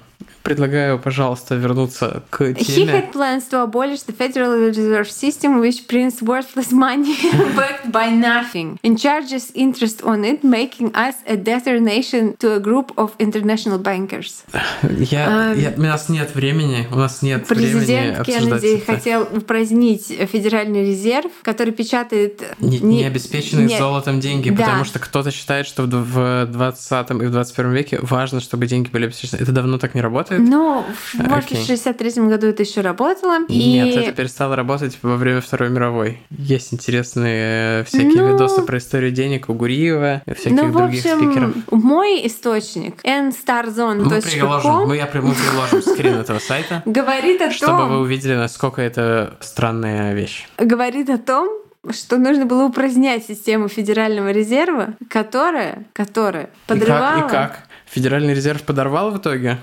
Предлагаю, 0.43 0.97
пожалуйста, 0.97 1.55
вернуться 1.55 2.23
к 2.29 2.53
теме. 2.53 2.55
He 2.55 2.85
had 2.87 3.11
plans 3.11 3.47
to 3.51 3.63
abolish 3.63 4.01
the 4.07 4.13
Federal 4.13 4.57
Reserve 4.69 5.09
System, 5.11 5.59
which 5.59 5.87
prints 5.87 6.21
worthless 6.21 6.71
money 6.71 7.15
backed 7.55 7.91
by 7.91 8.09
nothing 8.09 8.79
and 8.83 8.97
charges 8.97 9.51
interest 9.53 10.01
on 10.03 10.25
it, 10.25 10.43
making 10.43 10.91
us 10.95 11.15
a 11.27 11.35
debtor 11.37 11.79
nation 11.79 12.35
to 12.37 12.53
a 12.55 12.59
group 12.59 12.91
of 12.97 13.11
international 13.19 13.77
bankers. 13.77 14.43
Я, 14.83 15.53
я, 15.53 15.73
у 15.77 15.81
нас 15.81 16.09
нет 16.09 16.33
времени, 16.33 16.87
у 16.91 16.95
нас 16.95 17.21
нет 17.21 17.45
Президент 17.47 18.25
времени 18.25 18.39
Кеннеди 18.39 18.77
это. 18.77 18.93
хотел 18.93 19.27
упразднить 19.31 20.07
Федеральный 20.07 20.83
резерв, 20.87 21.31
который 21.43 21.73
печатает... 21.73 22.41
Не, 22.59 22.79
не, 22.79 22.97
не 22.97 23.03
обеспеченные 23.05 23.67
не, 23.67 23.77
золотом 23.77 24.19
деньги, 24.19 24.49
да. 24.49 24.63
потому 24.63 24.85
что 24.85 24.97
кто-то 24.97 25.29
считает, 25.31 25.67
что 25.67 25.83
в 25.83 26.47
20 26.47 27.11
и 27.11 27.13
в 27.13 27.31
21 27.31 27.71
веке 27.71 27.99
важно, 28.01 28.39
чтобы 28.39 28.65
деньги 28.65 28.89
были 28.89 29.05
обеспечены. 29.05 29.39
Это 29.41 29.51
давно 29.51 29.77
так 29.77 29.93
не 29.93 30.01
работает 30.01 30.30
работает. 30.31 30.49
Ну, 30.49 30.85
может, 31.13 31.51
okay. 31.51 31.63
в 31.63 31.65
63 31.65 32.23
году 32.27 32.47
это 32.47 32.63
еще 32.63 32.81
работало. 32.81 33.45
И... 33.47 33.73
Нет, 33.73 33.95
это 33.95 34.11
перестало 34.13 34.55
работать 34.55 34.97
во 35.01 35.15
время 35.15 35.41
Второй 35.41 35.69
мировой. 35.69 36.21
Есть 36.29 36.73
интересные 36.73 37.81
э, 37.81 37.83
всякие 37.85 38.21
ну... 38.21 38.33
видосы 38.33 38.61
про 38.63 38.77
историю 38.77 39.11
денег 39.11 39.49
у 39.49 39.53
Гуриева 39.53 40.21
и 40.25 40.33
всяких 40.33 40.61
ну, 40.61 40.71
других 40.71 41.05
общем, 41.05 41.17
спикеров. 41.17 41.55
Мой 41.71 42.25
источник 42.25 43.03
nstarzone.com 43.03 44.09
мы 44.09 44.21
приложим, 44.21 44.87
мы, 44.87 44.95
я, 44.97 45.09
мы 45.13 45.33
приложим 45.33 45.81
скрин 45.81 46.15
этого 46.15 46.39
сайта. 46.39 46.81
Говорит 46.85 47.41
о 47.41 47.45
том... 47.45 47.53
Чтобы 47.53 47.85
вы 47.87 47.99
увидели, 47.99 48.35
насколько 48.35 48.81
это 48.81 49.37
странная 49.39 50.13
вещь. 50.13 50.47
Говорит 50.57 51.09
о 51.09 51.17
том, 51.17 51.49
что 51.89 52.17
нужно 52.17 52.45
было 52.45 52.65
упразднять 52.65 53.25
систему 53.25 53.67
Федерального 53.67 54.31
резерва, 54.31 54.93
которая, 55.09 55.85
которая 55.93 56.49
подрывала... 56.67 57.17
И 57.17 57.21
как? 57.21 57.29
И 57.29 57.31
как? 57.31 57.59
Федеральный 57.91 58.33
резерв 58.33 58.63
подорвал 58.63 59.11
в 59.11 59.17
итоге 59.17 59.57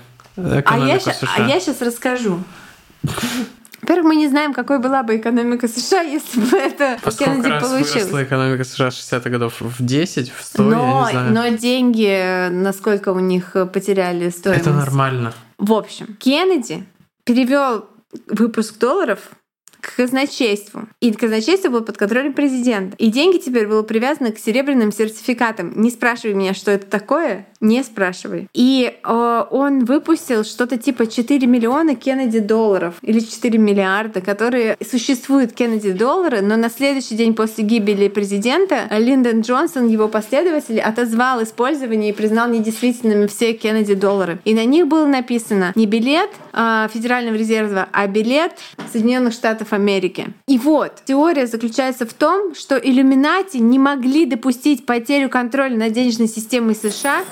а 0.65 0.77
я, 0.79 0.99
США? 0.99 1.29
А 1.37 1.47
я 1.47 1.59
сейчас 1.59 1.81
расскажу. 1.81 2.39
Во-первых, 3.81 4.05
мы 4.09 4.15
не 4.17 4.27
знаем, 4.27 4.53
какой 4.53 4.79
была 4.79 5.03
бы 5.03 5.17
экономика 5.17 5.67
США, 5.67 6.01
если 6.01 6.39
бы 6.41 6.57
это 6.57 6.99
По 7.01 7.11
Кеннеди 7.11 7.47
раз 7.47 7.63
получилось. 7.63 7.93
выросла 7.93 8.23
экономика 8.23 8.63
США 8.63 8.89
60-х 8.89 9.29
годов? 9.29 9.61
В 9.61 9.83
10, 9.83 10.31
в 10.31 10.43
100, 10.43 10.63
но, 10.63 10.69
я 10.69 11.05
не 11.05 11.11
знаю. 11.11 11.33
Но 11.33 11.57
деньги, 11.57 12.49
насколько 12.49 13.09
у 13.09 13.19
них 13.19 13.55
потеряли 13.73 14.29
стоимость. 14.29 14.61
Это 14.61 14.73
нормально. 14.73 15.33
В 15.57 15.73
общем, 15.73 16.15
Кеннеди 16.19 16.85
перевел 17.23 17.85
выпуск 18.27 18.77
долларов 18.77 19.19
к 19.81 19.95
казначейству. 19.95 20.87
И 20.99 21.11
казначейство 21.11 21.69
было 21.69 21.81
под 21.81 21.97
контролем 21.97 22.33
президента. 22.33 22.95
И 22.97 23.09
деньги 23.09 23.37
теперь 23.37 23.67
были 23.67 23.83
привязаны 23.83 24.31
к 24.31 24.39
серебряным 24.39 24.91
сертификатам. 24.91 25.73
Не 25.81 25.89
спрашивай 25.89 26.33
меня, 26.33 26.53
что 26.53 26.71
это 26.71 26.85
такое, 26.85 27.47
не 27.61 27.83
спрашивай. 27.83 28.47
И 28.53 28.93
э, 29.03 29.43
он 29.51 29.85
выпустил 29.85 30.43
что-то 30.43 30.77
типа 30.77 31.07
4 31.07 31.45
миллиона 31.47 31.95
Кеннеди 31.95 32.39
долларов 32.39 32.95
или 33.01 33.19
4 33.19 33.57
миллиарда, 33.57 34.21
которые 34.21 34.77
существуют 34.89 35.53
Кеннеди 35.53 35.91
доллары, 35.91 36.41
но 36.41 36.55
на 36.55 36.69
следующий 36.69 37.15
день 37.15 37.33
после 37.33 37.63
гибели 37.63 38.07
президента 38.07 38.87
Линдон 38.91 39.41
Джонсон, 39.41 39.87
его 39.87 40.07
последователь, 40.07 40.79
отозвал 40.79 41.43
использование 41.43 42.11
и 42.11 42.13
признал 42.13 42.49
недействительными 42.49 43.27
все 43.27 43.53
Кеннеди 43.53 43.93
доллары. 43.93 44.39
И 44.45 44.53
на 44.53 44.65
них 44.65 44.87
было 44.87 45.05
написано 45.05 45.73
не 45.75 45.85
билет 45.85 46.29
э, 46.53 46.87
Федерального 46.93 47.35
резерва, 47.35 47.87
а 47.91 48.07
билет 48.07 48.53
Соединенных 48.91 49.33
Штатов 49.33 49.68
Штатов 49.69 49.73
Америки. 49.73 50.33
И 50.47 50.57
вот, 50.57 51.01
теория 51.05 51.47
заключается 51.47 52.05
в 52.05 52.13
том, 52.13 52.55
что 52.55 52.77
иллюминати 52.77 53.57
не 53.57 53.79
могли 53.79 54.25
допустить 54.25 54.85
потерю 54.85 55.29
контроля 55.29 55.75
над 55.75 55.93
денежной 55.93 56.27
системой 56.27 56.75
США 56.75 57.23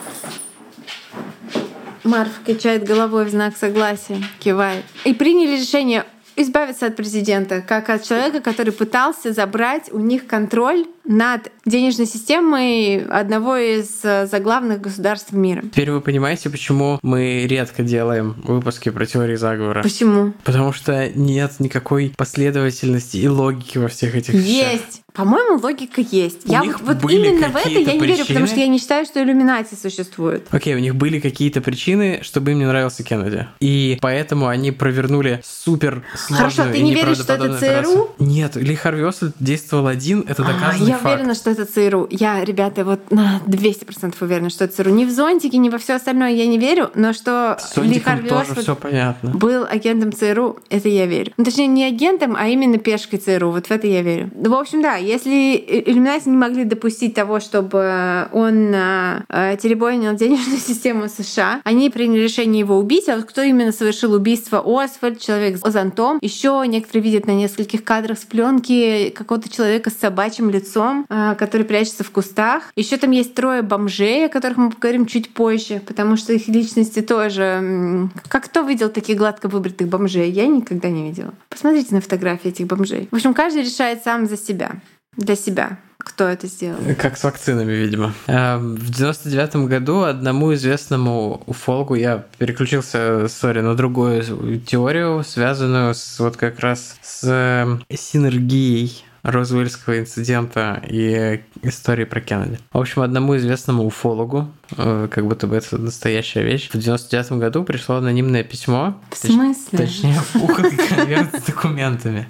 Марф 2.03 2.31
качает 2.45 2.87
головой 2.87 3.25
в 3.25 3.29
знак 3.29 3.57
согласия, 3.57 4.17
кивает. 4.39 4.85
И 5.03 5.13
приняли 5.13 5.59
решение 5.59 6.05
избавиться 6.37 6.85
от 6.85 6.95
президента, 6.95 7.61
как 7.61 7.89
от 7.89 8.03
человека, 8.03 8.39
который 8.39 8.71
пытался 8.71 9.33
забрать 9.33 9.91
у 9.91 9.99
них 9.99 10.25
контроль 10.25 10.85
над 11.07 11.51
денежной 11.65 12.05
системой 12.05 13.05
одного 13.05 13.57
из 13.57 13.87
э, 14.03 14.27
заглавных 14.27 14.81
государств 14.81 15.31
мира. 15.31 15.61
Теперь 15.61 15.91
вы 15.91 16.01
понимаете, 16.01 16.49
почему 16.49 16.99
мы 17.01 17.45
редко 17.47 17.83
делаем 17.83 18.35
выпуски 18.43 18.89
про 18.89 19.05
теории 19.05 19.35
заговора? 19.35 19.81
Почему? 19.81 20.33
Потому 20.43 20.73
что 20.73 21.09
нет 21.15 21.53
никакой 21.59 22.13
последовательности 22.15 23.17
и 23.17 23.27
логики 23.27 23.77
во 23.77 23.87
всех 23.87 24.15
этих 24.15 24.33
Есть. 24.33 24.47
вещах. 24.47 24.71
Есть. 24.73 25.01
По-моему, 25.17 25.59
логика 25.59 25.99
есть. 25.99 26.47
У 26.47 26.51
я 26.51 26.61
них 26.61 26.79
вот 26.81 26.97
были 26.97 27.29
именно 27.29 27.47
в 27.47 27.55
это 27.55 27.69
я 27.69 27.93
не 27.93 27.99
верю, 27.99 28.23
потому 28.23 28.45
что 28.45 28.59
я 28.59 28.67
не 28.67 28.77
считаю, 28.77 29.03
что 29.03 29.21
иллюминати 29.23 29.73
существует. 29.73 30.45
Окей, 30.51 30.75
у 30.75 30.79
них 30.79 30.95
были 30.95 31.19
какие-то 31.19 31.59
причины, 31.59 32.19
чтобы 32.21 32.51
им 32.51 32.59
не 32.59 32.65
нравился 32.65 33.01
Кеннеди. 33.03 33.47
И 33.59 33.97
поэтому 33.99 34.45
они 34.45 34.71
провернули 34.71 35.41
супер 35.43 36.03
сложную 36.15 36.51
Хорошо, 36.51 36.71
ты 36.71 36.81
не 36.83 36.93
веришь, 36.93 37.17
что 37.17 37.33
это 37.33 37.57
ЦРУ? 37.57 37.57
Операцию. 37.57 38.07
Нет, 38.19 38.55
Ли 38.57 38.75
Харви 38.75 39.07
действовал 39.39 39.87
один, 39.87 40.23
это 40.27 40.43
а, 40.43 40.53
доказанный 40.53 40.85
а, 40.85 40.89
Я 40.89 40.96
факт. 40.97 41.15
уверена, 41.15 41.35
что 41.35 41.49
это 41.49 41.65
ЦРУ. 41.65 42.07
Я, 42.11 42.43
ребята, 42.43 42.83
вот 42.83 43.11
на 43.11 43.41
200% 43.45 44.15
уверена, 44.21 44.49
что 44.49 44.65
это 44.65 44.75
ЦРУ. 44.75 44.91
Не 44.91 45.05
в 45.05 45.11
зонтике, 45.11 45.57
не 45.57 45.69
во 45.69 45.77
все 45.77 45.95
остальное 45.95 46.31
я 46.31 46.47
не 46.47 46.57
верю, 46.57 46.91
но 46.95 47.13
что 47.13 47.57
С 47.59 47.77
Ли 47.77 47.99
Харви 47.99 48.29
тоже 48.29 48.55
все 48.55 48.75
понятно. 48.75 49.31
был 49.31 49.65
агентом 49.69 50.11
ЦРУ, 50.11 50.59
это 50.69 50.89
я 50.89 51.05
верю. 51.05 51.33
Ну, 51.37 51.43
точнее, 51.45 51.67
не 51.67 51.85
агентом, 51.85 52.35
а 52.37 52.47
именно 52.47 52.77
пешкой 52.77 53.19
ЦРУ. 53.19 53.51
Вот 53.51 53.67
в 53.67 53.71
это 53.71 53.87
я 53.87 54.01
верю. 54.01 54.29
В 54.35 54.53
общем, 54.53 54.81
да, 54.81 54.95
если 54.95 55.55
иллюминати 55.67 56.29
не 56.29 56.37
могли 56.37 56.63
допустить 56.63 57.13
того, 57.13 57.39
чтобы 57.39 58.27
он 58.31 58.73
э, 58.73 59.57
теребонил 59.61 60.15
денежную 60.15 60.59
систему 60.67 61.07
США, 61.07 61.61
они 61.63 61.89
приняли 61.89 62.21
решение 62.21 62.59
его 62.59 62.77
убить. 62.77 63.09
А 63.09 63.15
вот 63.15 63.25
кто 63.25 63.41
именно 63.41 63.71
совершил 63.71 64.13
убийство 64.13 64.63
Освальд, 64.65 65.19
человек 65.19 65.57
с 65.57 65.71
зонтом, 65.71 66.19
еще 66.21 66.63
некоторые 66.67 67.03
видят 67.03 67.27
на 67.27 67.31
нескольких 67.31 67.83
кадрах 67.83 68.17
с 68.17 68.23
пленки 68.25 69.09
какого-то 69.15 69.49
человека 69.49 69.89
с 69.89 69.97
собачьим 69.97 70.49
лицом, 70.49 70.86
э, 71.09 71.35
который 71.37 71.65
прячется 71.65 72.03
в 72.03 72.11
кустах. 72.11 72.63
Еще 72.75 72.97
там 72.97 73.11
есть 73.11 73.33
трое 73.35 73.61
бомжей, 73.61 74.25
о 74.25 74.29
которых 74.29 74.57
мы 74.57 74.71
поговорим 74.71 75.05
чуть 75.05 75.33
позже, 75.33 75.81
потому 75.85 76.17
что 76.17 76.33
их 76.33 76.47
личности 76.47 77.01
тоже... 77.01 78.09
Как 78.27 78.45
кто 78.45 78.61
видел 78.61 78.89
таких 78.89 79.17
гладко 79.17 79.47
выбритых 79.47 79.87
бомжей? 79.87 80.31
Я 80.31 80.47
никогда 80.47 80.89
не 80.89 81.09
видела. 81.09 81.33
Посмотрите 81.49 81.95
на 81.95 82.01
фотографии 82.01 82.49
этих 82.49 82.67
бомжей. 82.67 83.07
В 83.11 83.15
общем, 83.15 83.33
каждый 83.33 83.63
решает 83.63 84.03
сам 84.03 84.27
за 84.27 84.37
себя 84.37 84.71
для 85.17 85.35
себя? 85.35 85.77
Кто 85.97 86.23
это 86.25 86.47
сделал? 86.47 86.77
Как 86.97 87.17
с 87.17 87.23
вакцинами, 87.23 87.73
видимо. 87.73 88.13
Эм, 88.27 88.75
в 88.75 88.89
99 88.91 89.67
году 89.67 90.03
одному 90.03 90.53
известному 90.53 91.41
уфологу 91.47 91.95
я 91.95 92.23
переключился, 92.37 93.27
сори, 93.27 93.59
на 93.59 93.75
другую 93.75 94.61
теорию, 94.61 95.23
связанную 95.25 95.93
с 95.93 96.19
вот 96.19 96.37
как 96.37 96.59
раз 96.59 96.97
с 97.01 97.27
эм, 97.27 97.83
синергией 97.93 99.03
Розвельского 99.27 99.99
инцидента 99.99 100.81
и 100.87 101.41
истории 101.61 102.05
про 102.05 102.21
Кеннеди. 102.21 102.59
В 102.71 102.77
общем, 102.77 103.01
одному 103.01 103.35
известному 103.35 103.85
уфологу, 103.85 104.49
э, 104.77 105.09
как 105.11 105.27
будто 105.27 105.47
бы 105.47 105.57
это 105.57 105.77
настоящая 105.77 106.43
вещь, 106.43 106.69
в 106.71 106.77
99 106.77 107.33
году 107.33 107.65
пришло 107.65 107.97
анонимное 107.97 108.43
письмо. 108.43 108.97
В 109.11 109.17
смысле? 109.17 109.77
Точнее, 109.77 110.15
пухлый 110.31 110.77
конверт 110.77 111.35
с 111.35 111.43
документами. 111.43 112.27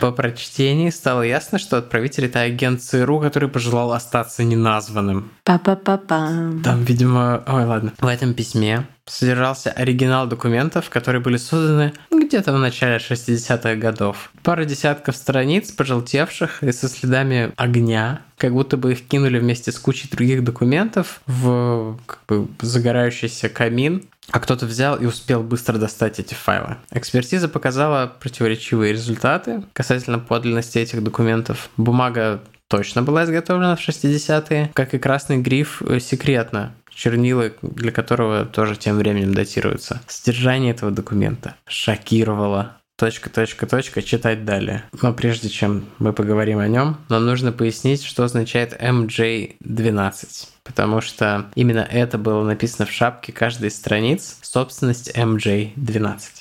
По 0.00 0.12
прочтении 0.12 0.90
стало 0.90 1.22
ясно, 1.22 1.58
что 1.58 1.78
отправитель 1.78 2.26
это 2.26 2.42
агент 2.42 2.82
ЦРУ, 2.82 3.20
который 3.20 3.48
пожелал 3.48 3.92
остаться 3.92 4.44
неназванным. 4.44 5.30
Па-па-па-па. 5.44 6.52
Там, 6.62 6.84
видимо... 6.84 7.42
Ой, 7.46 7.64
ладно. 7.64 7.94
В 7.98 8.06
этом 8.06 8.34
письме 8.34 8.86
содержался 9.08 9.70
оригинал 9.70 10.26
документов, 10.26 10.90
которые 10.90 11.22
были 11.22 11.36
созданы 11.36 11.92
где-то 12.10 12.52
в 12.52 12.58
начале 12.58 12.96
60-х 12.96 13.74
годов. 13.76 14.30
Пара 14.42 14.64
десятков 14.64 15.16
страниц, 15.16 15.70
пожелтевших 15.70 16.62
и 16.62 16.72
со 16.72 16.88
следами 16.88 17.52
огня, 17.56 18.20
как 18.36 18.52
будто 18.52 18.76
бы 18.76 18.92
их 18.92 19.06
кинули 19.06 19.38
вместе 19.38 19.72
с 19.72 19.78
кучей 19.78 20.08
других 20.08 20.44
документов 20.44 21.20
в 21.26 21.98
как 22.06 22.20
бы, 22.28 22.48
загорающийся 22.60 23.48
камин, 23.48 24.04
а 24.30 24.40
кто-то 24.40 24.66
взял 24.66 24.96
и 24.96 25.06
успел 25.06 25.42
быстро 25.42 25.78
достать 25.78 26.20
эти 26.20 26.34
файлы. 26.34 26.76
Экспертиза 26.90 27.48
показала 27.48 28.12
противоречивые 28.20 28.92
результаты 28.92 29.62
касательно 29.72 30.18
подлинности 30.18 30.78
этих 30.78 31.02
документов. 31.02 31.70
Бумага 31.76 32.40
точно 32.68 33.02
была 33.02 33.24
изготовлена 33.24 33.76
в 33.76 33.80
60-е, 33.80 34.70
как 34.74 34.94
и 34.94 34.98
красный 34.98 35.38
гриф 35.38 35.82
э, 35.82 35.98
секретно, 36.00 36.74
чернила 36.98 37.52
для 37.62 37.92
которого 37.92 38.44
тоже 38.44 38.76
тем 38.76 38.96
временем 38.98 39.32
датируется. 39.32 40.02
Содержание 40.08 40.72
этого 40.72 40.90
документа 40.90 41.54
шокировало 41.68 42.78
точка, 42.96 43.30
точка, 43.30 43.66
точка, 43.66 44.02
читать 44.02 44.44
далее. 44.44 44.82
Но 45.00 45.14
прежде 45.14 45.48
чем 45.48 45.84
мы 46.00 46.12
поговорим 46.12 46.58
о 46.58 46.66
нем, 46.66 46.96
нам 47.08 47.24
нужно 47.24 47.52
пояснить, 47.52 48.02
что 48.02 48.24
означает 48.24 48.72
MJ12, 48.82 50.48
потому 50.64 51.00
что 51.00 51.46
именно 51.54 51.86
это 51.88 52.18
было 52.18 52.42
написано 52.42 52.86
в 52.86 52.90
шапке 52.90 53.32
каждой 53.32 53.68
из 53.68 53.76
страниц, 53.76 54.38
собственность 54.42 55.16
MJ12. 55.16 55.76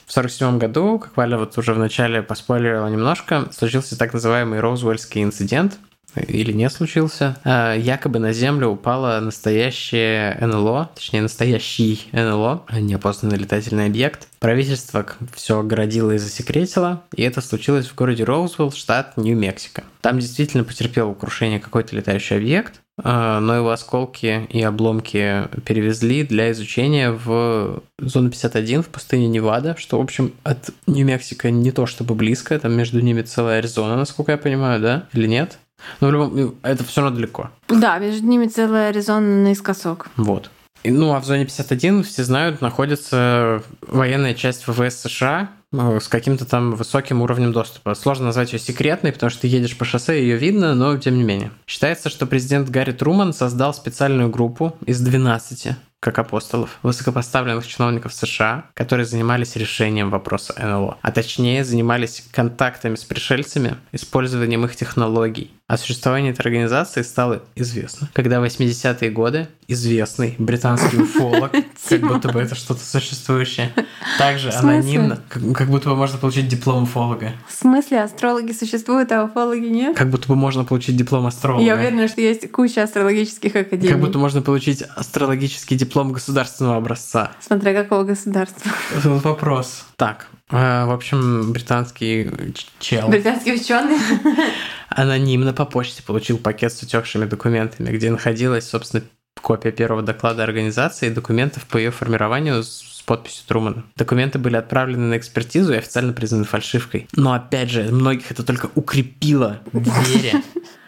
В 0.07 0.17
1947 0.17 0.57
году, 0.57 0.97
как 0.97 1.15
Валя 1.15 1.37
вот 1.37 1.55
уже 1.59 1.75
в 1.75 1.79
начале 1.79 2.23
поспойлерила 2.23 2.87
немножко, 2.87 3.47
случился 3.51 3.95
так 3.95 4.13
называемый 4.13 4.59
Роузвельский 4.59 5.21
инцидент, 5.21 5.77
или 6.15 6.51
не 6.51 6.69
случился, 6.69 7.37
а, 7.43 7.75
якобы 7.75 8.19
на 8.19 8.33
Землю 8.33 8.69
упало 8.69 9.19
настоящее 9.19 10.37
НЛО, 10.41 10.91
точнее 10.95 11.21
настоящий 11.21 12.07
НЛО, 12.11 12.65
неопознанный 12.79 13.37
летательный 13.37 13.85
объект. 13.85 14.27
Правительство 14.39 15.05
все 15.33 15.59
оградило 15.59 16.11
и 16.11 16.17
засекретило, 16.17 17.03
и 17.15 17.23
это 17.23 17.41
случилось 17.41 17.87
в 17.87 17.95
городе 17.95 18.23
Роузвелл, 18.23 18.71
штат 18.71 19.17
Нью-Мексико. 19.17 19.83
Там 20.01 20.19
действительно 20.19 20.63
потерпел 20.63 21.13
крушение 21.13 21.59
какой-то 21.59 21.95
летающий 21.95 22.37
объект, 22.37 22.81
а, 22.99 23.39
но 23.39 23.55
его 23.55 23.69
осколки 23.69 24.47
и 24.49 24.61
обломки 24.61 25.47
перевезли 25.65 26.23
для 26.23 26.51
изучения 26.51 27.11
в 27.11 27.83
зону 27.99 28.29
51 28.29 28.83
в 28.83 28.87
пустыне 28.87 29.27
Невада, 29.27 29.75
что, 29.77 29.99
в 29.99 30.01
общем, 30.01 30.33
от 30.43 30.69
Нью-Мексико 30.87 31.51
не 31.51 31.71
то 31.71 31.85
чтобы 31.85 32.15
близко, 32.15 32.57
там 32.57 32.73
между 32.73 32.99
ними 33.01 33.21
целая 33.21 33.59
Аризона, 33.59 33.97
насколько 33.97 34.31
я 34.31 34.37
понимаю, 34.37 34.81
да? 34.81 35.07
Или 35.13 35.27
нет? 35.27 35.59
Ну, 35.99 36.07
в 36.07 36.11
любом... 36.11 36.55
это 36.63 36.83
все 36.83 37.01
равно 37.01 37.15
далеко. 37.15 37.49
Да, 37.67 37.97
между 37.99 38.25
ними 38.25 38.47
целая 38.47 38.89
Аризона 38.89 39.43
наискосок. 39.43 40.09
Вот. 40.17 40.49
Ну, 40.83 41.13
а 41.13 41.19
в 41.19 41.25
зоне 41.25 41.45
51, 41.45 42.03
все 42.03 42.23
знают, 42.23 42.61
находится 42.61 43.63
военная 43.81 44.33
часть 44.33 44.67
ВВС 44.67 45.01
США, 45.01 45.49
ну, 45.71 45.99
с 45.99 46.07
каким-то 46.07 46.45
там 46.45 46.75
высоким 46.75 47.21
уровнем 47.21 47.51
доступа. 47.51 47.93
Сложно 47.93 48.27
назвать 48.27 48.53
ее 48.53 48.59
секретной, 48.59 49.11
потому 49.11 49.29
что 49.29 49.41
ты 49.41 49.47
едешь 49.47 49.77
по 49.77 49.83
шоссе, 49.83 50.21
ее 50.21 50.37
видно, 50.37 50.75
но 50.75 50.97
тем 50.97 51.17
не 51.17 51.23
менее. 51.23 51.51
Считается, 51.65 52.09
что 52.09 52.25
президент 52.25 52.69
Гарри 52.69 52.93
Труман 52.93 53.33
создал 53.33 53.73
специальную 53.73 54.29
группу 54.29 54.77
из 54.85 55.01
12 55.01 55.75
как 55.99 56.19
апостолов, 56.19 56.77
высокопоставленных 56.83 57.67
чиновников 57.67 58.13
США, 58.13 58.65
которые 58.75 59.05
занимались 59.05 59.55
решением 59.55 60.11
вопроса 60.11 60.53
НЛО, 60.57 60.99
а 61.01 61.11
точнее 61.11 61.65
занимались 61.65 62.23
контактами 62.31 62.95
с 62.95 63.03
пришельцами, 63.03 63.77
использованием 63.91 64.63
их 64.63 64.75
технологий. 64.75 65.51
О 65.67 65.75
существовании 65.75 66.31
этой 66.31 66.43
организации 66.43 67.01
стало 67.01 67.43
известно, 67.55 68.07
когда 68.13 68.39
в 68.39 68.45
80-е 68.45 69.11
годы 69.11 69.49
известный 69.67 70.33
британский 70.37 70.95
уфолог, 71.01 71.51
как 71.89 71.99
будто 71.99 72.29
бы 72.29 72.39
это 72.39 72.55
что-то 72.55 72.79
существующее, 72.79 73.73
также 74.17 74.49
анонимно, 74.51 75.21
как 75.27 75.67
будто 75.67 75.89
бы 75.89 75.97
можно 75.97 76.17
получить 76.19 76.47
диплом 76.47 76.83
уфолога. 76.83 77.33
В 77.49 77.53
смысле 77.53 78.01
астрологи 78.01 78.53
существуют, 78.53 79.11
а 79.11 79.25
уфологи 79.25 79.65
нет? 79.65 79.97
Как 79.97 80.09
будто 80.09 80.29
бы 80.29 80.37
можно 80.37 80.63
получить 80.63 80.95
диплом 80.95 81.27
астролога. 81.27 81.65
Я 81.65 81.75
уверена, 81.75 82.07
что 82.07 82.21
есть 82.21 82.49
куча 82.49 82.83
астрологических 82.83 83.53
академий. 83.53 83.89
Как 83.89 83.99
будто 83.99 84.19
можно 84.19 84.41
получить 84.41 84.83
астрологический 84.95 85.75
диплом 85.75 86.13
государственного 86.13 86.77
образца. 86.77 87.33
Смотря 87.45 87.73
какого 87.73 88.05
государства. 88.05 88.71
Вопрос. 89.03 89.83
Так, 89.97 90.27
э, 90.49 90.85
в 90.85 90.91
общем, 90.91 91.51
британский 91.51 92.31
чел. 92.79 93.09
Британский 93.09 93.55
ученый. 93.55 93.97
Анонимно 94.89 95.53
по 95.53 95.65
почте 95.65 96.03
получил 96.03 96.37
пакет 96.37 96.73
с 96.73 96.81
утекшими 96.83 97.25
документами, 97.25 97.89
где 97.91 98.09
находилась, 98.09 98.69
собственно, 98.69 99.03
копия 99.41 99.71
первого 99.71 100.01
доклада 100.01 100.43
организации 100.43 101.07
и 101.07 101.13
документов 101.13 101.65
по 101.65 101.77
ее 101.77 101.91
формированию 101.91 102.63
с 102.63 103.03
подписью 103.05 103.45
Трумана. 103.47 103.85
Документы 103.95 104.39
были 104.39 104.57
отправлены 104.57 105.07
на 105.07 105.17
экспертизу 105.17 105.73
и 105.73 105.77
официально 105.77 106.13
признаны 106.13 106.43
фальшивкой. 106.43 107.07
Но 107.15 107.33
опять 107.33 107.69
же, 107.69 107.83
многих 107.83 108.31
это 108.31 108.43
только 108.43 108.69
укрепило 108.75 109.61
в 109.71 110.09
вере 110.09 110.43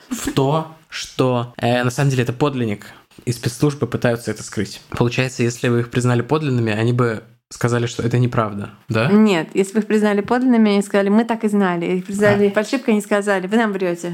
в 0.10 0.32
то, 0.34 0.76
что 0.89 1.54
э, 1.58 1.84
на 1.84 1.91
самом 1.91 2.10
деле 2.10 2.24
это 2.24 2.34
подлинник 2.34 2.88
и 3.26 3.32
спецслужбы 3.32 3.88
пытаются 3.88 4.32
это 4.32 4.43
скрыть. 4.43 4.82
Получается, 4.89 5.43
если 5.43 5.70
вы 5.70 5.82
их 5.82 5.91
признали 5.91 6.22
подлинными, 6.22 6.72
они 6.72 6.93
бы 6.93 7.24
сказали, 7.52 7.88
что 7.88 8.04
это 8.04 8.20
неправда, 8.20 8.72
да? 8.89 9.12
Нет, 9.12 9.50
если 9.56 9.74
вы 9.74 9.80
их 9.80 9.88
признали 9.88 10.22
подлинными, 10.22 10.72
они 10.72 10.82
сказали, 10.84 11.10
мы 11.10 11.26
так 11.26 11.43
и 11.43 11.47
знали. 11.47 11.86
Их 11.97 12.06
признали 12.06 12.47
а. 12.47 12.52
фальшивкой, 12.52 12.93
они 12.93 13.02
сказали, 13.02 13.47
вы 13.47 13.58
нам 13.58 13.74
врете. 13.74 14.14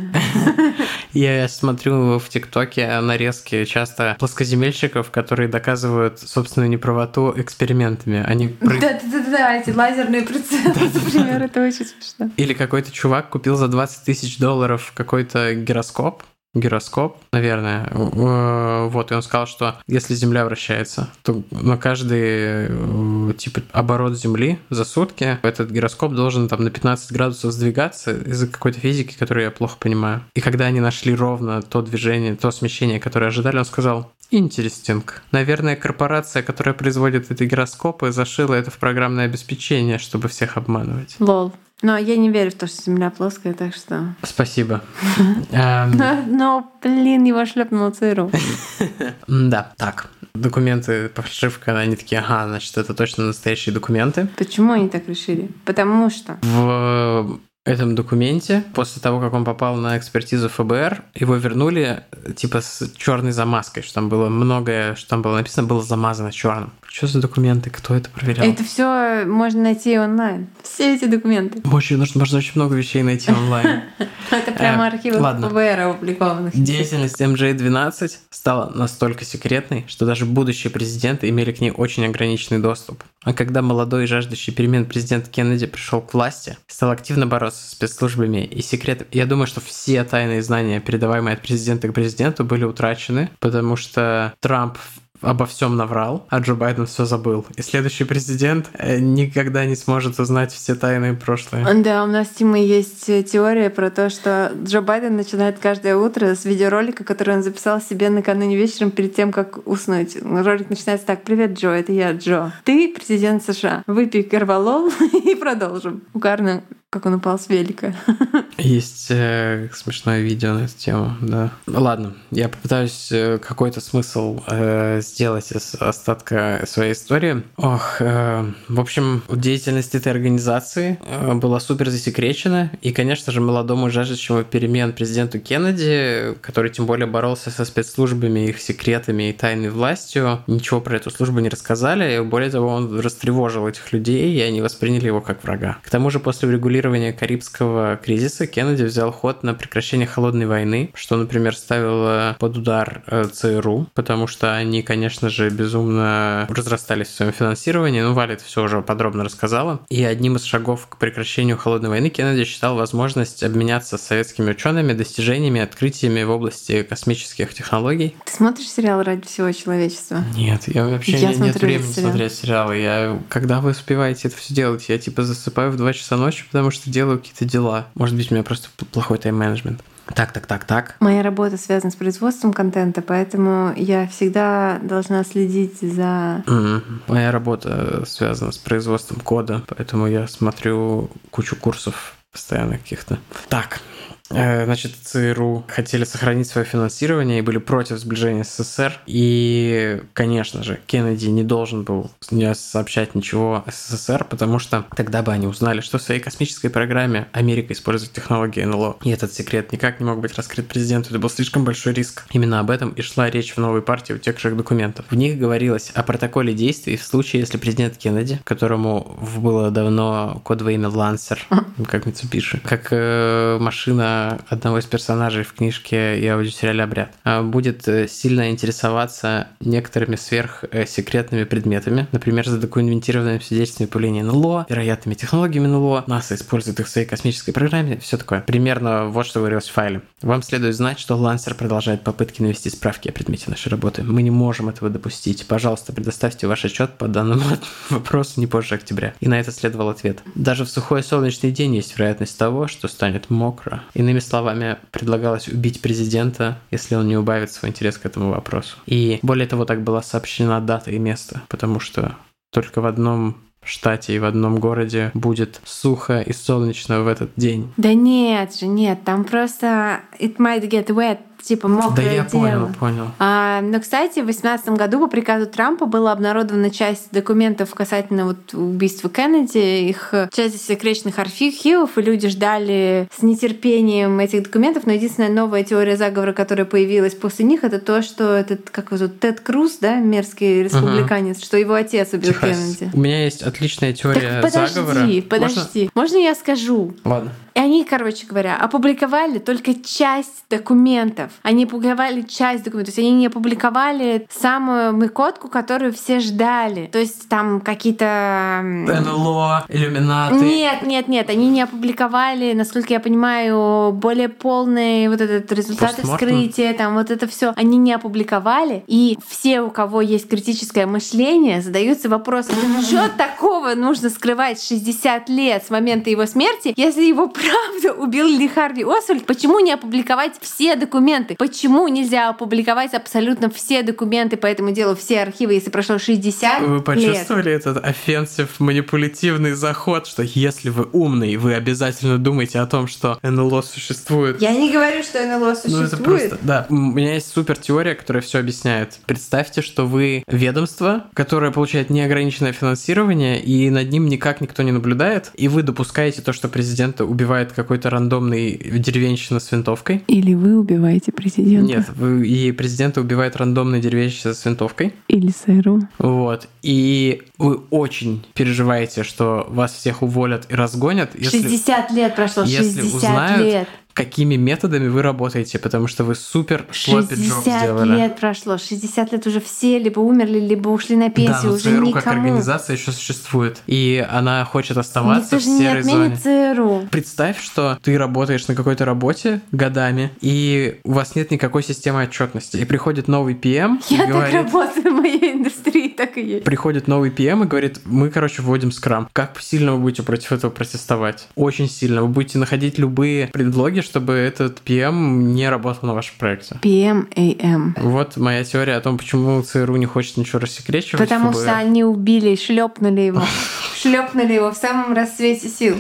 Я 1.14 1.48
смотрю 1.50 2.18
в 2.20 2.30
ТикТоке 2.30 3.00
нарезки 3.02 3.66
часто 3.66 4.16
плоскоземельщиков, 4.20 5.12
которые 5.12 5.50
доказывают 5.50 6.20
собственную 6.20 6.70
неправоту 6.70 7.34
экспериментами. 7.36 8.24
Они 8.26 8.56
Да-да-да, 8.62 9.58
эти 9.58 9.72
лазерные 9.72 10.22
процессы, 10.22 10.90
например, 10.94 11.44
это 11.44 11.62
очень 11.62 11.86
смешно. 11.86 12.32
Или 12.38 12.54
какой-то 12.54 12.92
чувак 12.92 13.30
купил 13.30 13.58
за 13.58 13.68
20 13.68 14.06
тысяч 14.06 14.38
долларов 14.38 14.94
какой-то 14.96 15.56
гироскоп, 15.56 16.24
гироскоп, 16.56 17.18
наверное. 17.32 17.88
Э, 17.92 18.88
вот, 18.88 19.12
и 19.12 19.16
он 19.16 19.22
сказал, 19.22 19.46
что 19.46 19.76
если 19.88 20.16
Земля 20.16 20.46
вращается, 20.46 21.10
то 21.24 21.44
на 21.52 21.78
каждый 21.78 22.20
э, 22.22 23.34
типа 23.38 23.62
оборот 23.72 24.18
Земли 24.18 24.60
за 24.70 24.86
сутки 24.86 25.38
этот 25.44 25.70
гироскоп 25.70 26.14
должен 26.14 26.48
там 26.48 26.64
на 26.64 26.72
15 26.72 27.12
градусов 27.12 27.52
сдвигаться 27.52 28.12
из-за 28.12 28.48
какой-то 28.48 28.80
физики, 28.80 29.16
которую 29.18 29.46
я 29.46 29.52
плохо 29.52 29.78
понимаю. 29.80 30.22
И 30.34 30.42
когда 30.42 30.66
они 30.66 30.80
нашли 30.80 31.14
ровно 31.14 31.62
то 31.62 31.82
движение, 31.82 32.36
то 32.36 32.52
смещение, 32.52 33.00
которое 33.00 33.28
ожидали, 33.28 33.58
он 33.58 33.66
сказал, 33.66 34.12
Интересинг. 34.32 35.22
Наверное, 35.32 35.76
корпорация, 35.76 36.42
которая 36.42 36.74
производит 36.74 37.32
эти 37.32 37.44
гироскопы, 37.44 38.12
зашила 38.12 38.56
это 38.56 38.72
в 38.72 38.78
программное 38.80 39.26
обеспечение, 39.26 40.00
чтобы 40.00 40.30
всех 40.30 40.58
обманывать. 40.58 41.16
Лол. 41.20 41.54
Но 41.82 41.98
я 41.98 42.16
не 42.18 42.30
верю 42.30 42.52
в 42.52 42.56
то, 42.56 42.68
что 42.68 42.82
Земля 42.84 43.10
плоская, 43.10 43.54
так 43.54 43.76
что... 43.76 44.16
Спасибо. 44.24 44.82
Но, 45.52 46.72
блин, 46.82 47.24
его 47.26 47.46
шлепнул 47.46 47.92
ЦРУ. 47.92 48.32
Да, 49.28 49.74
так. 49.78 50.10
Документы, 50.34 51.10
фальшивка, 51.10 51.78
они 51.78 51.96
такие, 51.96 52.20
ага, 52.20 52.48
значит, 52.48 52.78
это 52.78 52.94
точно 52.94 53.26
настоящие 53.26 53.74
документы. 53.74 54.28
Почему 54.38 54.74
они 54.74 54.90
так 54.90 55.08
решили? 55.08 55.50
Потому 55.66 56.10
что... 56.10 56.38
В 56.42 57.40
этом 57.66 57.96
документе, 57.96 58.64
после 58.74 59.02
того, 59.02 59.20
как 59.20 59.34
он 59.34 59.44
попал 59.44 59.76
на 59.76 59.98
экспертизу 59.98 60.50
ФБР, 60.50 61.04
его 61.16 61.36
вернули 61.36 62.04
типа 62.36 62.62
с 62.62 62.92
черной 62.96 63.32
замазкой, 63.32 63.84
что 63.84 63.96
там 63.96 64.08
было 64.08 64.30
многое, 64.30 64.96
что 64.96 65.10
там 65.10 65.22
было 65.24 65.38
написано, 65.38 65.68
было 65.68 65.82
замазано 65.82 66.32
черным. 66.32 66.72
Что 66.88 67.08
за 67.08 67.20
документы? 67.20 67.70
Кто 67.72 67.96
это 67.96 68.10
проверял? 68.10 68.46
Это 68.46 68.64
все 68.64 69.26
можно 69.26 69.64
найти 69.64 69.98
онлайн. 70.00 70.48
Все 70.64 70.96
эти 70.96 71.06
документы. 71.06 71.62
Очень, 71.70 71.98
нужно, 71.98 72.20
можно 72.20 72.38
очень 72.38 72.54
много 72.56 72.76
вещей 72.76 73.04
найти 73.04 73.32
онлайн. 73.32 73.82
Это 74.32 74.52
прямо 74.52 74.86
э, 74.86 74.88
архивы 74.94 75.18
ФБР 75.18 75.80
опубликованных. 75.82 76.54
Деятельность 76.56 77.20
MJ-12 77.20 78.12
стала 78.30 78.72
настолько 78.74 79.26
секретной, 79.26 79.86
что 79.88 80.06
даже 80.06 80.26
будущие 80.26 80.72
президенты 80.72 81.28
имели 81.30 81.52
к 81.52 81.60
ней 81.60 81.72
очень 81.72 82.06
ограниченный 82.06 82.62
доступ. 82.62 83.04
А 83.24 83.34
когда 83.34 83.62
молодой 83.62 84.04
и 84.04 84.08
жаждущий 84.08 84.54
перемен 84.54 84.86
президент 84.86 85.28
Кеннеди 85.28 85.66
пришел 85.66 86.00
к 86.00 86.14
власти, 86.14 86.58
стал 86.68 86.92
активно 86.92 87.28
бороться 87.28 87.55
с 87.56 87.72
спецслужбами 87.72 88.46
и 88.46 88.62
секретами, 88.62 89.08
я 89.12 89.26
думаю, 89.26 89.48
что 89.48 89.62
все 89.62 90.04
тайные 90.04 90.42
знания, 90.42 90.80
передаваемые 90.80 91.36
от 91.36 91.42
президента 91.42 91.88
к 91.88 91.94
президенту, 91.94 92.44
были 92.44 92.64
утрачены, 92.64 93.30
потому 93.40 93.76
что 93.76 94.34
Трамп 94.40 94.78
обо 95.22 95.46
всем 95.46 95.76
наврал, 95.76 96.26
а 96.30 96.40
Джо 96.40 96.56
Байден 96.56 96.86
все 96.86 97.06
забыл. 97.06 97.46
И 97.56 97.62
следующий 97.62 98.04
президент 98.04 98.70
э, 98.74 99.00
никогда 99.00 99.66
не 99.66 99.76
сможет 99.76 100.20
узнать 100.20 100.52
все 100.52 100.76
тайны 100.76 101.16
прошлое. 101.16 101.66
Да, 101.84 102.04
у 102.04 102.08
нас, 102.08 102.30
Тима, 102.30 102.60
есть 102.60 103.10
э, 103.10 103.24
теория 103.24 103.70
про 103.70 103.90
то, 103.90 104.10
что 104.10 104.52
Джо 104.64 104.82
Байден 104.82 105.16
начинает 105.16 105.60
каждое 105.60 105.96
утро 105.96 106.36
с 106.36 106.46
видеоролика, 106.46 107.04
который 107.04 107.36
он 107.36 107.44
записал 107.44 107.82
себе 107.82 108.10
накануне 108.10 108.56
вечером 108.56 108.92
перед 108.92 109.16
тем, 109.16 109.32
как 109.32 109.68
уснуть. 109.68 110.18
Ролик 110.22 110.70
начинается 110.70 111.06
так. 111.08 111.24
«Привет, 111.24 111.58
Джо, 111.58 111.70
это 111.70 111.92
я, 111.92 112.12
Джо. 112.14 112.52
Ты 112.64 112.94
президент 112.94 113.44
США. 113.44 113.84
Выпей 113.88 114.24
карвалол 114.24 114.92
и 115.26 115.36
продолжим». 115.36 116.04
Угарно 116.14 116.64
как 116.96 117.08
он 117.08 117.16
упал 117.16 117.38
с 117.38 117.50
велика. 117.50 117.94
Есть 118.58 119.08
э, 119.10 119.68
смешное 119.74 120.22
видео 120.22 120.54
на 120.54 120.60
эту 120.60 120.78
тему, 120.78 121.18
да. 121.20 121.52
Ладно, 121.68 122.14
я 122.32 122.48
попытаюсь 122.48 123.10
э, 123.12 123.38
какой-то 123.38 123.82
смысл 123.82 124.42
э, 124.48 125.02
сделать 125.02 125.52
из 125.52 125.76
остатка 125.76 126.64
своей 126.66 126.94
истории. 126.94 127.44
Ох, 127.58 127.98
э, 128.00 128.50
в 128.70 128.80
общем, 128.80 129.24
деятельность 129.30 129.94
этой 129.94 130.10
организации 130.14 130.98
э, 131.06 131.34
была 131.34 131.60
супер 131.60 131.90
засекречена, 131.90 132.72
и, 132.82 132.94
конечно 132.94 133.34
же, 133.34 133.42
молодому 133.42 133.90
жаждущему 133.90 134.46
перемен 134.46 134.94
президенту 134.94 135.42
Кеннеди, 135.42 136.34
который 136.40 136.72
тем 136.72 136.86
более 136.86 137.08
боролся 137.08 137.52
со 137.52 137.66
спецслужбами, 137.66 138.48
их 138.48 138.62
секретами 138.62 139.32
и 139.32 139.34
тайной 139.34 139.70
властью, 139.70 140.44
ничего 140.48 140.80
про 140.80 140.96
эту 140.96 141.12
службу 141.12 141.42
не 141.42 141.50
рассказали, 141.50 142.16
и 142.16 142.22
более 142.22 142.52
того, 142.52 142.70
он 142.70 143.02
растревожил 143.02 143.68
этих 143.68 143.92
людей, 143.92 144.34
и 144.34 144.40
они 144.40 144.62
восприняли 144.62 145.08
его 145.08 145.20
как 145.20 145.44
врага. 145.44 145.80
К 145.84 145.90
тому 145.90 146.10
же, 146.10 146.22
после 146.22 146.50
регулирования 146.50 146.85
урегулирования 146.86 147.14
Карибского 147.14 147.98
кризиса 147.98 148.48
Кеннеди 148.48 148.84
взял 148.84 149.12
ход 149.12 149.44
на 149.44 149.54
прекращение 149.54 150.08
холодной 150.08 150.46
войны, 150.46 150.92
что, 150.94 151.16
например, 151.16 151.56
ставило 151.56 152.36
под 152.40 152.58
удар 152.58 153.04
э, 153.08 153.26
ЦРУ, 153.26 153.88
потому 153.94 154.28
что 154.28 154.56
они, 154.56 154.82
конечно 154.82 155.30
же, 155.30 155.50
безумно 155.50 156.46
разрастались 156.50 157.08
в 157.08 157.16
своем 157.16 157.34
финансировании. 157.34 158.02
Ну, 158.02 158.14
Валя 158.14 158.34
это 158.34 158.44
все 158.44 158.64
уже 158.64 158.82
подробно 158.82 159.24
рассказала. 159.24 159.82
И 159.90 160.04
одним 160.04 160.36
из 160.36 160.44
шагов 160.44 160.88
к 160.88 160.98
прекращению 160.98 161.58
холодной 161.58 161.90
войны 161.90 162.10
Кеннеди 162.10 162.46
считал 162.46 162.76
возможность 162.76 163.44
обменяться 163.44 163.98
с 163.98 164.02
советскими 164.02 164.52
учеными 164.52 164.94
достижениями, 164.94 165.62
открытиями 165.62 166.24
в 166.24 166.30
области 166.30 166.84
космических 166.84 167.54
технологий. 167.54 168.16
Ты 168.26 168.32
смотришь 168.32 168.70
сериал 168.70 169.02
«Ради 169.02 169.26
всего 169.26 169.52
человечества»? 169.52 170.24
Нет, 170.36 170.64
я 170.68 170.86
вообще 170.86 171.18
я 171.18 171.34
не, 171.34 171.38
нет 171.38 171.56
времени 171.56 171.92
сериал. 171.92 172.12
смотреть 172.12 172.34
сериалы. 172.34 172.78
Я, 172.78 173.20
когда 173.30 173.62
вы 173.62 173.72
успеваете 173.72 174.28
это 174.28 174.38
все 174.38 174.54
делать? 174.54 174.88
Я 174.90 174.98
типа 174.98 175.24
засыпаю 175.24 175.72
в 175.72 175.78
2 175.78 175.94
часа 175.94 176.18
ночи, 176.18 176.46
потому 176.52 176.65
что 176.72 176.86
что 176.86 176.92
делаю 176.92 177.18
какие-то 177.18 177.46
дела. 177.46 177.88
Может 177.96 178.16
быть, 178.16 178.32
у 178.32 178.36
меня 178.36 178.44
просто 178.44 178.70
плохой 178.92 179.18
тайм-менеджмент. 179.18 179.82
Так, 180.14 180.32
так, 180.32 180.46
так, 180.46 180.66
так. 180.66 180.96
Моя 181.00 181.24
работа 181.24 181.58
связана 181.58 181.92
с 181.92 181.96
производством 181.96 182.54
контента, 182.54 183.02
поэтому 183.02 183.74
я 183.76 184.06
всегда 184.08 184.78
должна 184.84 185.24
следить 185.24 185.82
за... 185.82 186.44
Mm-hmm. 186.46 186.82
Моя 187.08 187.32
работа 187.32 188.04
связана 188.06 188.52
с 188.52 188.58
производством 188.58 189.20
кода, 189.20 189.64
поэтому 189.68 190.06
я 190.06 190.28
смотрю 190.28 191.10
кучу 191.32 191.56
курсов 191.56 192.14
постоянно 192.32 192.78
каких-то. 192.78 193.18
Так, 193.50 193.82
значит, 194.30 194.94
ЦРУ 195.04 195.66
хотели 195.68 196.04
сохранить 196.04 196.48
свое 196.48 196.66
финансирование 196.66 197.40
и 197.40 197.42
были 197.42 197.60
против 197.60 197.98
сближения 198.00 198.44
с 198.44 198.58
СССР. 198.58 199.00
И, 199.06 200.02
конечно 200.14 200.64
же, 200.64 200.80
Кеннеди 200.88 201.28
не 201.28 201.44
должен 201.44 201.84
был 201.84 202.10
не 202.32 202.54
сообщать 202.56 203.14
ничего 203.14 203.64
СССР, 203.68 204.26
потому 204.30 204.60
что 204.60 204.86
тогда 204.96 205.22
бы 205.22 205.32
они 205.32 205.48
узнали, 205.48 205.82
что 205.82 205.98
в 205.98 206.02
своей 206.02 206.20
космической 206.20 206.70
программе 206.70 207.28
Америка 207.34 207.74
использует 207.74 208.14
технологии 208.14 208.64
НЛО. 208.64 208.98
И 209.04 209.12
этот 209.12 209.34
секрет 209.34 209.72
никак 209.72 210.00
не 210.00 210.06
мог 210.06 210.20
быть 210.20 210.36
раскрыт 210.36 210.68
президенту. 210.68 211.10
Это 211.10 211.20
был 211.20 211.30
слишком 211.30 211.64
большой 211.64 211.94
риск. 211.94 212.26
Именно 212.32 212.60
об 212.60 212.72
этом 212.72 212.90
и 212.92 213.02
шла 213.02 213.30
речь 213.30 213.54
в 213.54 213.58
новой 213.58 213.82
партии 213.82 214.14
утекших 214.14 214.58
документов. 214.58 215.06
В 215.10 215.16
них 215.16 215.38
говорилось 215.38 215.92
о 215.94 216.02
протоколе 216.04 216.54
действий 216.54 216.98
в 216.98 217.04
случае, 217.04 217.42
если 217.42 217.58
президент 217.58 217.98
Кеннеди, 217.98 218.40
которому 218.44 219.20
было 219.38 219.70
давно 219.70 220.42
кодовое 220.44 220.74
имя 220.74 220.90
Лансер, 220.90 221.40
как 221.88 222.06
Митсубиши, 222.06 222.60
как 222.64 222.88
э, 222.92 223.58
машина 223.60 224.15
одного 224.48 224.80
из 224.80 224.86
персонажей 224.86 225.44
в 225.44 225.54
книжке 225.54 226.20
и 226.20 226.28
аудиосериале 226.28 226.84
«Обряд», 226.84 227.12
а, 227.24 227.44
будет 227.44 227.88
э, 227.88 228.08
сильно 228.08 228.50
интересоваться 228.50 229.48
некоторыми 229.60 230.16
сверхсекретными 230.16 231.44
предметами, 231.44 232.08
например, 232.12 232.48
задокументированными 232.48 233.40
свидетельствами 233.40 233.88
появления 233.88 234.24
НЛО, 234.24 234.66
вероятными 234.70 235.16
технологиями 235.16 235.68
НЛО, 235.68 236.06
НАСА 236.08 236.36
использует 236.36 236.80
их 236.80 236.88
в 236.88 236.90
своей 236.90 237.08
космической 237.08 237.52
программе, 237.52 237.98
все 237.98 238.18
такое. 238.18 238.42
Примерно 238.42 239.08
вот 239.08 239.26
что 239.26 239.40
говорилось 239.40 239.68
в 239.68 239.74
файле. 239.74 240.02
Вам 240.22 240.42
следует 240.44 240.76
знать, 240.76 241.00
что 241.00 241.16
Лансер 241.16 241.56
продолжает 241.56 242.04
попытки 242.04 242.42
навести 242.42 242.70
справки 242.70 243.10
о 243.10 243.12
предмете 243.12 243.46
нашей 243.50 243.70
работы. 243.70 244.04
Мы 244.04 244.22
не 244.22 244.32
можем 244.32 244.70
этого 244.70 244.90
допустить. 244.90 245.46
Пожалуйста, 245.48 245.94
предоставьте 245.94 246.48
ваш 246.48 246.66
отчет 246.66 246.92
по 246.98 247.08
данному 247.08 247.44
вопросу 247.90 248.40
не 248.40 248.48
позже 248.48 248.76
октября. 248.76 249.14
И 249.20 249.28
на 249.28 249.40
это 249.40 249.52
следовал 249.52 249.90
ответ. 249.90 250.22
Даже 250.36 250.66
в 250.66 250.70
сухой 250.70 251.04
солнечный 251.04 251.52
день 251.52 251.76
есть 251.76 251.98
вероятность 251.98 252.38
того, 252.38 252.68
что 252.68 252.88
станет 252.88 253.30
мокро. 253.30 253.84
Иными 254.06 254.20
словами, 254.20 254.78
предлагалось 254.92 255.48
убить 255.48 255.82
президента, 255.82 256.60
если 256.70 256.94
он 256.94 257.08
не 257.08 257.18
убавит 257.18 257.52
свой 257.52 257.72
интерес 257.72 257.98
к 257.98 258.06
этому 258.06 258.30
вопросу. 258.30 258.78
И 258.86 259.18
более 259.24 259.48
того, 259.48 259.66
так 259.66 259.82
была 259.82 260.04
сообщена 260.04 260.62
дата 260.62 260.92
и 260.92 261.00
место, 261.00 261.42
потому 261.50 261.80
что 261.80 262.16
только 262.52 262.82
в 262.82 262.86
одном 262.86 263.38
штате 263.64 264.16
и 264.16 264.20
в 264.20 264.26
одном 264.26 264.60
городе 264.60 265.10
будет 265.16 265.60
сухо 265.64 266.22
и 266.22 266.34
солнечно 266.34 267.02
в 267.02 267.08
этот 267.08 267.32
день. 267.36 267.74
Да 267.78 267.96
нет 267.96 268.56
же, 268.56 268.68
нет, 268.68 269.00
там 269.04 269.24
просто 269.24 270.02
it 270.20 270.38
might 270.38 270.70
get 270.70 270.86
wet 270.90 271.18
типа 271.42 271.68
мокрое 271.68 271.96
Да 271.96 272.02
я 272.02 272.24
дело. 272.24 272.42
понял, 272.42 272.70
понял. 272.80 273.08
А, 273.20 273.62
но, 273.62 273.80
кстати, 273.80 274.20
в 274.20 274.26
2018 274.26 274.70
году 274.70 275.00
по 275.00 275.08
приказу 275.08 275.46
Трампа 275.46 275.86
была 275.86 276.12
обнародована 276.12 276.70
часть 276.70 277.12
документов 277.12 277.74
касательно 277.74 278.26
вот 278.26 278.54
убийства 278.54 279.10
Кеннеди, 279.10 279.90
их 279.90 280.14
часть 280.32 280.66
секретных 280.66 281.20
архивов, 281.20 281.98
и 281.98 282.02
люди 282.02 282.30
ждали 282.30 283.08
с 283.18 283.22
нетерпением 283.22 284.20
этих 284.20 284.44
документов, 284.44 284.86
но 284.86 284.94
единственная 284.94 285.30
новая 285.30 285.64
теория 285.64 285.98
заговора, 285.98 286.34
которая 286.34 286.66
появилась 286.66 287.14
после 287.14 287.46
них, 287.46 287.64
это 287.64 287.80
то, 287.80 288.02
что 288.02 288.36
этот, 288.36 288.70
как 288.70 288.88
его 288.88 288.98
зовут, 288.98 289.20
Тед 289.20 289.42
Круз, 289.42 289.78
да, 289.80 289.96
мерзкий 289.96 290.64
республиканец, 290.64 291.38
угу. 291.38 291.46
что 291.46 291.58
его 291.58 291.74
отец 291.74 292.14
убил 292.14 292.34
Техас. 292.34 292.58
Кеннеди. 292.58 292.90
У 292.94 293.00
меня 293.00 293.24
есть 293.24 293.44
отличная 293.44 293.94
теория 293.94 294.42
так 294.42 294.52
подожди, 294.52 294.74
заговора. 294.74 294.96
Подожди, 294.96 295.22
подожди. 295.22 295.90
Можно? 295.94 296.06
Можно 296.06 296.18
я 296.18 296.36
скажу? 296.36 296.94
Ладно. 297.04 297.32
И 297.56 297.60
они, 297.60 297.86
короче 297.86 298.28
говоря, 298.28 298.58
опубликовали 298.58 299.40
только 299.40 299.74
часть 299.74 300.44
документов. 300.50 301.32
Они 301.42 301.64
опубликовали 301.64 302.22
часть 302.24 302.66
документов. 302.66 302.94
То 302.94 303.00
есть 303.00 303.08
они 303.08 303.18
не 303.18 303.28
опубликовали 303.28 304.28
самую 304.30 304.94
мыкотку, 304.94 305.48
которую 305.48 305.94
все 305.94 306.20
ждали. 306.20 306.88
То 306.88 307.00
есть 307.00 307.30
там 307.30 307.62
какие-то... 307.62 308.60
НЛО, 308.62 309.68
иллюминаты. 309.70 310.36
Нет, 310.36 310.82
нет, 310.82 311.08
нет. 311.08 311.30
Они 311.30 311.50
не 311.50 311.62
опубликовали, 311.62 312.52
насколько 312.52 312.92
я 312.94 313.00
понимаю, 313.00 313.94
более 313.94 314.28
полный 314.28 315.08
вот 315.08 315.22
этот 315.22 315.50
результат 315.54 315.98
вскрытия, 316.04 316.74
там 316.74 316.96
вот 316.96 317.10
это 317.10 317.26
все. 317.26 317.54
Они 317.56 317.78
не 317.78 317.94
опубликовали. 317.94 318.84
И 318.88 319.18
все, 319.26 319.62
у 319.62 319.70
кого 319.70 320.02
есть 320.02 320.28
критическое 320.28 320.86
мышление, 320.88 321.62
задаются 321.62 322.10
вопросом, 322.10 322.56
что 322.82 323.08
такого 323.08 323.76
нужно 323.76 324.10
скрывать 324.10 324.62
60 324.62 325.30
лет 325.30 325.64
с 325.66 325.70
момента 325.70 326.10
его 326.10 326.26
смерти, 326.26 326.74
если 326.76 327.04
его 327.04 327.28
правда 327.46 327.94
убил 327.94 328.28
Ли 328.28 328.48
Харви 328.48 328.84
Освальд, 328.84 329.26
почему 329.26 329.60
не 329.60 329.72
опубликовать 329.72 330.34
все 330.42 330.76
документы? 330.76 331.36
Почему 331.38 331.88
нельзя 331.88 332.30
опубликовать 332.30 332.94
абсолютно 332.94 333.50
все 333.50 333.84
документы 333.84 334.38
по 334.38 334.48
этому 334.48 334.72
делу, 334.72 334.96
все 334.96 335.22
архивы, 335.22 335.54
если 335.54 335.70
прошло 335.70 335.98
60 335.98 336.62
Вы 336.62 336.82
почувствовали 336.82 337.50
лет? 337.50 337.62
этот 337.62 337.84
offensive 337.84 338.60
манипулятивный 338.60 339.54
заход, 339.54 340.08
что 340.08 340.24
если 340.24 340.70
вы 340.70 340.88
умный, 340.92 341.36
вы 341.38 341.54
обязательно 341.54 342.18
думаете 342.18 342.60
о 342.60 342.66
том, 342.66 342.88
что 342.88 343.20
НЛО 343.22 343.62
существует? 343.62 344.42
Я 344.42 344.54
не 344.54 344.72
говорю, 344.72 345.04
что 345.04 345.24
НЛО 345.24 345.56
существует. 345.56 345.92
Ну, 345.92 345.98
это 345.98 345.98
просто, 345.98 346.40
да. 346.42 346.66
У 346.70 346.76
меня 346.76 347.16
есть 347.16 347.32
супер 347.32 347.58
теория, 347.58 347.96
которая 347.96 348.22
все 348.22 348.40
объясняет. 348.40 348.98
Представьте, 349.06 349.62
что 349.62 349.86
вы 349.86 350.24
ведомство, 350.28 351.06
которое 351.14 351.52
получает 351.52 351.90
неограниченное 351.90 352.54
финансирование, 352.54 353.42
и 353.42 353.70
над 353.70 353.90
ним 353.92 354.08
никак 354.08 354.42
никто 354.42 354.64
не 354.64 354.72
наблюдает, 354.72 355.32
и 355.36 355.48
вы 355.48 355.64
допускаете 355.64 356.22
то, 356.22 356.34
что 356.34 356.48
президента 356.48 357.06
убивают 357.06 357.35
убивает 357.36 357.52
какой-то 357.52 357.90
рандомный 357.90 358.56
деревенщина 358.56 359.40
с 359.40 359.52
винтовкой. 359.52 360.04
Или 360.08 360.34
вы 360.34 360.58
убиваете 360.58 361.12
президента. 361.12 361.66
Нет, 361.66 361.90
вы, 361.96 362.26
и 362.28 362.52
президента 362.52 363.02
убивает 363.02 363.36
рандомный 363.36 363.82
деревенщина 363.82 364.34
с 364.34 364.46
винтовкой. 364.46 364.94
Или 365.10 365.32
сэру. 365.32 365.82
Вот. 365.98 366.48
И 366.62 367.24
вы 367.38 367.56
очень 367.72 368.26
переживаете, 368.34 369.04
что 369.04 369.46
вас 369.50 369.74
всех 369.74 370.02
уволят 370.02 370.46
и 370.50 370.56
разгонят. 370.56 371.12
60 371.14 371.90
если, 371.90 371.96
лет 371.96 372.16
прошло, 372.16 372.46
60 372.46 372.64
если 372.64 372.82
узнают, 372.82 373.46
лет 373.46 373.68
какими 373.96 374.36
методами 374.36 374.90
вы 374.90 375.02
работаете, 375.02 375.58
потому 375.58 375.88
что 375.88 376.04
вы 376.04 376.16
супер 376.16 376.66
шлопи 376.70 377.16
60 377.16 377.86
лет 377.86 378.20
прошло, 378.20 378.58
60 378.58 379.14
лет 379.14 379.26
уже 379.26 379.40
все 379.40 379.80
либо 379.80 380.02
умерли, 380.02 380.38
либо 380.38 380.68
ушли 380.68 380.98
на 380.98 381.10
пенсию, 381.10 381.36
да, 381.42 381.48
но 381.48 381.54
уже 381.54 381.64
ЦРУ 381.64 381.86
никому. 381.88 381.94
как 381.94 382.08
организация 382.08 382.76
еще 382.76 382.92
существует, 382.92 383.62
и 383.68 384.06
она 384.12 384.44
хочет 384.44 384.78
оставаться 384.78 385.38
Никто 385.38 385.50
в 385.50 385.58
серой 385.58 385.84
не 385.84 385.90
зоне. 385.90 386.18
ЦРУ. 386.54 386.88
Представь, 386.92 387.42
что 387.42 387.80
ты 387.82 387.98
работаешь 387.98 388.46
на 388.50 388.56
какой-то 388.56 388.84
работе 388.84 389.40
годами, 389.54 390.12
и 390.20 390.82
у 390.84 390.92
вас 390.92 391.16
нет 391.16 391.32
никакой 391.32 391.64
системы 391.64 392.04
отчетности, 392.04 392.58
и 392.58 392.66
приходит 392.66 393.08
новый 393.08 393.34
PM 393.34 393.80
Я 393.90 394.04
и 394.04 394.08
говорит... 394.10 394.34
так 394.34 394.44
работаю 394.44 394.92
в 394.94 395.02
моей 395.02 395.36
индустрии, 395.36 395.88
так 395.88 396.18
и 396.18 396.22
есть. 396.22 396.44
Приходит 396.44 396.90
новый 396.90 397.12
PM 397.12 397.46
и 397.46 397.48
говорит, 397.48 397.80
мы, 397.86 398.10
короче, 398.10 398.42
вводим 398.42 398.74
скрам. 398.74 399.08
Как 399.14 399.40
сильно 399.40 399.72
вы 399.74 399.80
будете 399.80 400.04
против 400.04 400.34
этого 400.34 400.52
протестовать? 400.52 401.30
Очень 401.36 401.70
сильно. 401.70 402.02
Вы 402.02 402.10
будете 402.10 402.38
находить 402.40 402.78
любые 402.78 403.28
предлоги, 403.28 403.85
чтобы 403.86 404.14
этот 404.14 404.62
PM 404.66 405.34
не 405.34 405.50
работал 405.50 405.88
на 405.88 405.94
вашем 405.94 406.16
проекте. 406.18 406.60
PM-AM. 406.62 407.80
Вот 407.82 408.18
моя 408.18 408.44
теория 408.44 408.76
о 408.76 408.82
том, 408.82 408.98
почему 408.98 409.42
ЦРУ 409.42 409.76
не 409.78 409.86
хочет 409.86 410.18
ничего 410.18 410.40
рассекречивать. 410.40 411.00
Потому 411.00 411.32
что 411.34 411.56
они 411.56 411.84
убили, 411.84 412.36
шлепнули 412.36 413.02
его. 413.02 413.24
Шлепнули 413.82 414.34
его 414.34 414.52
в 414.52 414.58
самом 414.58 414.94
расцвете 414.94 415.48
сил. 415.48 415.78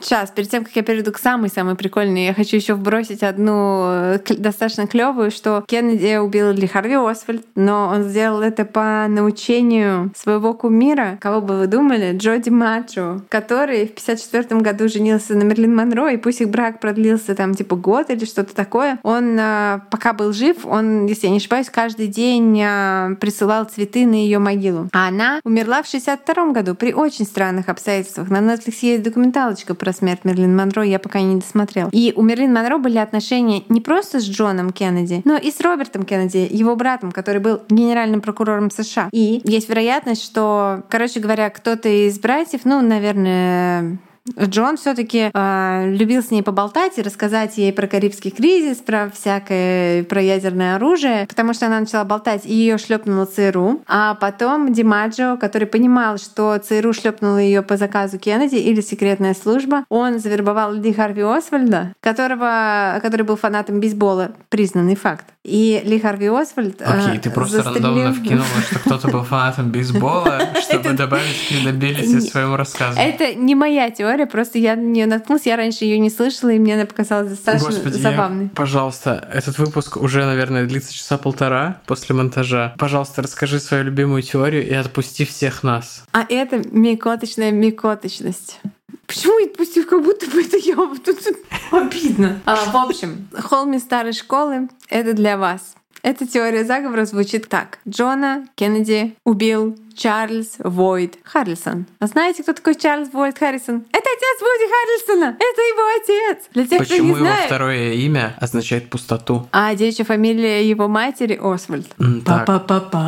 Сейчас, 0.00 0.30
перед 0.30 0.48
тем, 0.48 0.64
как 0.64 0.74
я 0.76 0.82
перейду 0.82 1.12
к 1.12 1.18
самой-самой 1.18 1.74
прикольной, 1.74 2.26
я 2.26 2.34
хочу 2.34 2.56
еще 2.56 2.74
вбросить 2.74 3.22
одну 3.22 3.84
э, 3.88 4.18
достаточно 4.38 4.86
клевую, 4.86 5.30
что 5.30 5.64
Кеннеди 5.66 6.16
убил 6.16 6.52
Ли 6.52 6.66
Харви 6.66 6.94
Освальд, 6.94 7.44
но 7.56 7.88
он 7.88 8.04
сделал 8.04 8.40
это 8.40 8.64
по 8.64 9.06
научению 9.08 10.12
своего 10.16 10.54
кумира, 10.54 11.18
кого 11.20 11.40
бы 11.40 11.58
вы 11.58 11.66
думали, 11.66 12.16
Джоди 12.16 12.50
Маджо, 12.50 13.20
который 13.28 13.86
в 13.86 13.94
54 13.94 14.60
году 14.60 14.88
женился 14.88 15.34
на 15.34 15.42
Мерлин 15.42 15.74
Монро, 15.74 16.10
и 16.12 16.16
пусть 16.16 16.40
их 16.40 16.48
брак 16.48 16.80
продлился 16.80 17.34
там 17.34 17.54
типа 17.54 17.76
год 17.76 18.10
или 18.10 18.24
что-то 18.24 18.54
такое, 18.54 18.98
он 19.02 19.36
э, 19.38 19.80
пока 19.90 20.12
был 20.12 20.32
жив, 20.32 20.64
он, 20.64 21.06
если 21.06 21.26
я 21.26 21.32
не 21.32 21.38
ошибаюсь, 21.38 21.70
каждый 21.70 22.06
день 22.06 22.60
э, 22.62 23.16
присылал 23.20 23.64
цветы 23.64 24.06
на 24.06 24.14
ее 24.14 24.38
могилу. 24.38 24.88
А 24.92 25.08
она 25.08 25.40
умерла 25.44 25.82
в 25.82 25.88
62 25.88 26.52
году 26.52 26.74
при 26.74 26.92
очень 26.92 27.24
странных 27.24 27.68
обстоятельствах. 27.68 28.30
На 28.30 28.38
Netflix 28.38 28.76
есть 28.82 29.02
документалочка 29.02 29.74
про 29.74 29.87
про 29.88 29.94
смерть 29.94 30.20
Мерлин 30.24 30.54
Монро 30.54 30.82
я 30.82 30.98
пока 30.98 31.22
не 31.22 31.36
досмотрел. 31.36 31.88
И 31.92 32.12
у 32.14 32.20
Мерлин 32.20 32.52
Монро 32.52 32.76
были 32.76 32.98
отношения 32.98 33.62
не 33.70 33.80
просто 33.80 34.20
с 34.20 34.28
Джоном 34.28 34.70
Кеннеди, 34.70 35.22
но 35.24 35.38
и 35.38 35.50
с 35.50 35.62
Робертом 35.62 36.02
Кеннеди, 36.02 36.46
его 36.50 36.76
братом, 36.76 37.10
который 37.10 37.40
был 37.40 37.62
генеральным 37.70 38.20
прокурором 38.20 38.70
США. 38.70 39.08
И 39.12 39.40
есть 39.44 39.70
вероятность, 39.70 40.22
что, 40.22 40.82
короче 40.90 41.20
говоря, 41.20 41.48
кто-то 41.48 41.88
из 41.88 42.18
братьев, 42.18 42.62
ну, 42.64 42.82
наверное, 42.82 43.96
Джон 44.38 44.76
все-таки 44.76 45.30
э, 45.32 45.90
любил 45.90 46.22
с 46.22 46.30
ней 46.30 46.42
поболтать 46.42 46.98
и 46.98 47.02
рассказать 47.02 47.58
ей 47.58 47.72
про 47.72 47.86
Карибский 47.86 48.30
кризис, 48.30 48.78
про 48.78 49.10
всякое, 49.10 50.04
про 50.04 50.20
ядерное 50.20 50.76
оружие, 50.76 51.26
потому 51.28 51.54
что 51.54 51.66
она 51.66 51.80
начала 51.80 52.04
болтать, 52.04 52.42
и 52.44 52.52
ее 52.52 52.78
шлепнула 52.78 53.26
ЦРУ. 53.26 53.82
А 53.86 54.14
потом 54.14 54.72
Димаджо, 54.72 55.36
который 55.36 55.66
понимал, 55.66 56.18
что 56.18 56.58
ЦРУ 56.58 56.92
шлепнула 56.92 57.38
ее 57.38 57.62
по 57.62 57.76
заказу 57.76 58.18
Кеннеди 58.18 58.56
или 58.56 58.80
секретная 58.80 59.34
служба, 59.34 59.84
он 59.88 60.18
завербовал 60.18 60.72
Ли 60.72 60.92
Харви 60.92 61.22
Освальда, 61.22 61.92
которого, 62.00 62.98
который 63.02 63.22
был 63.22 63.36
фанатом 63.36 63.80
бейсбола, 63.80 64.32
признанный 64.48 64.96
факт. 64.96 65.26
И 65.44 65.80
Ли 65.84 65.98
Харви 65.98 66.26
Освальд 66.26 66.82
Окей, 66.82 67.16
okay, 67.16 67.20
ты 67.20 67.30
просто 67.30 67.62
застрелил... 67.62 67.88
рандомно 67.88 68.12
вкинула, 68.24 68.46
что 68.68 68.78
кто-то 68.80 69.08
был 69.08 69.24
фанатом 69.24 69.70
бейсбола, 69.70 70.40
чтобы 70.60 70.92
добавить 70.92 71.48
credibility 71.48 72.20
своему 72.20 72.56
рассказу. 72.56 72.98
Это 72.98 73.34
не 73.34 73.54
моя 73.54 73.90
теория, 73.90 74.17
теория, 74.18 74.26
просто 74.26 74.58
я 74.58 74.76
на 74.76 74.80
нее 74.80 75.06
наткнулась, 75.06 75.46
я 75.46 75.56
раньше 75.56 75.84
ее 75.84 75.98
не 75.98 76.10
слышала, 76.10 76.50
и 76.50 76.58
мне 76.58 76.74
она 76.74 76.86
показалась 76.86 77.30
достаточно 77.30 77.68
Господи, 77.68 77.98
забавной. 77.98 78.44
Я, 78.44 78.50
пожалуйста, 78.50 79.28
этот 79.32 79.58
выпуск 79.58 79.96
уже, 79.96 80.24
наверное, 80.24 80.66
длится 80.66 80.92
часа 80.92 81.18
полтора 81.18 81.80
после 81.86 82.14
монтажа. 82.14 82.74
Пожалуйста, 82.78 83.22
расскажи 83.22 83.60
свою 83.60 83.84
любимую 83.84 84.22
теорию 84.22 84.66
и 84.66 84.74
отпусти 84.74 85.24
всех 85.24 85.62
нас. 85.62 86.04
А 86.12 86.24
это 86.28 86.62
микоточная 86.70 87.52
микоточность. 87.52 88.58
Почему 89.06 89.38
я 89.38 89.46
отпустил, 89.46 89.84
как 89.84 90.02
будто 90.02 90.26
бы 90.26 90.42
это 90.42 90.56
я? 90.56 90.74
Тут 90.74 91.18
обидно. 91.70 92.40
А, 92.44 92.56
в 92.56 92.76
общем, 92.76 93.28
Холми 93.34 93.78
старой 93.78 94.12
школы— 94.12 94.68
это 94.88 95.14
для 95.14 95.36
вас. 95.36 95.74
Эта 96.02 96.26
теория 96.26 96.64
заговора 96.64 97.04
звучит 97.06 97.48
так. 97.48 97.78
Джона 97.88 98.46
Кеннеди 98.54 99.16
убил 99.24 99.76
Чарльз 99.98 100.54
Войд 100.60 101.18
Харрисон. 101.24 101.86
А 101.98 102.06
знаете, 102.06 102.44
кто 102.44 102.52
такой 102.52 102.76
Чарльз 102.76 103.12
Войд 103.12 103.36
Харрисон? 103.36 103.84
Это 103.92 104.08
отец 104.16 104.40
Вуди 104.40 104.70
Харрисона! 104.72 105.36
Это 105.36 105.60
его 105.60 106.02
отец! 106.02 106.44
Для 106.54 106.66
тех, 106.66 106.78
Почему 106.78 107.14
кто 107.14 107.24
не 107.24 107.30
его 107.30 107.36
второе 107.46 107.92
имя 107.94 108.36
означает 108.40 108.90
пустоту? 108.90 109.48
А 109.50 109.74
девичья 109.74 110.04
фамилия 110.04 110.68
его 110.68 110.86
матери 110.86 111.38
Освальд. 111.42 111.88
Так, 112.24 112.46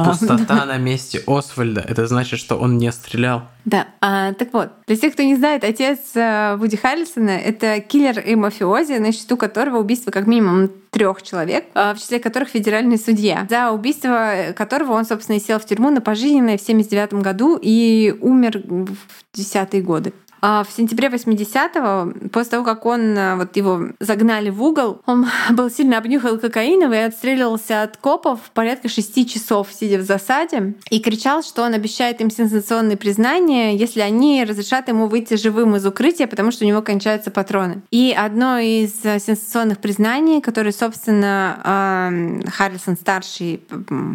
пустота 0.05 0.65
на 0.67 0.79
месте 0.79 1.23
Освальда. 1.29 1.85
Это 1.89 2.09
значит, 2.09 2.41
что 2.41 2.57
он 2.57 2.77
не 2.77 2.91
стрелял. 2.91 3.45
Да, 3.65 3.87
а, 4.01 4.33
так 4.33 4.53
вот, 4.53 4.71
для 4.87 4.97
тех, 4.97 5.13
кто 5.13 5.23
не 5.23 5.37
знает, 5.37 5.65
отец 5.65 5.99
э, 6.15 6.57
Вуди 6.57 6.77
Харрисона— 6.77 7.31
это 7.45 7.81
киллер 7.81 8.19
и 8.19 8.35
мафиози, 8.35 8.95
на 8.95 9.13
счету 9.13 9.37
которого 9.37 9.79
убийство 9.79 10.11
как 10.11 10.27
минимум 10.27 10.71
трех 10.91 11.23
человек, 11.23 11.67
э, 11.75 11.95
в 11.95 11.99
числе 11.99 12.21
которых 12.21 12.49
федеральный 12.49 12.99
судья, 12.99 13.47
за 13.49 13.71
убийство 13.71 14.55
которого 14.57 14.93
он, 14.93 15.05
собственно, 15.05 15.37
и 15.37 15.41
сел 15.41 15.59
в 15.59 15.67
тюрьму 15.67 15.91
на 15.91 16.01
пожизненное 16.01 16.57
в 16.57 16.63
1979 16.81 17.23
году 17.23 17.59
и 17.61 18.15
умер 18.21 18.63
в 18.67 18.97
десятые 19.33 19.83
годы. 19.83 20.13
А 20.43 20.65
в 20.65 20.73
сентябре 20.73 21.09
80-го, 21.09 22.29
после 22.31 22.51
того, 22.51 22.65
как 22.65 22.87
он, 22.87 23.17
э, 23.17 23.37
вот 23.37 23.57
его 23.57 23.89
загнали 24.01 24.51
в 24.51 24.63
угол, 24.63 25.01
он 25.07 25.27
был 25.51 25.71
сильно 25.71 25.99
обнюхал 25.99 26.39
кокаиновый 26.39 26.99
и 26.99 27.03
отстреливался 27.03 27.83
от 27.83 27.97
копов 27.99 28.41
порядка 28.55 28.89
шести 28.89 29.27
часов, 29.27 29.69
сидя 29.71 29.99
в 29.99 30.03
засаде, 30.03 30.75
и 30.89 31.01
кричал, 31.01 31.43
что 31.43 31.63
он 31.63 31.75
обещает 31.75 32.21
им 32.21 32.31
сенсационные 32.31 32.97
признания, 32.97 33.77
если 33.77 34.01
они 34.01 34.45
разрешат 34.45 34.89
ему 34.89 35.09
выйти 35.09 35.35
живым 35.35 35.77
из 35.77 35.85
укрытия, 35.85 36.27
потому 36.27 36.51
что 36.53 36.65
у 36.65 36.69
него 36.69 36.81
кончаются 36.81 37.31
патроны. 37.31 37.83
И 37.91 38.15
одно 38.17 38.59
из 38.59 39.05
э, 39.05 39.19
сенсационных 39.19 39.79
признаний, 39.79 40.41
которое, 40.41 40.73
собственно, 40.73 42.41
Харрисон 42.47 42.97
старший 42.97 43.63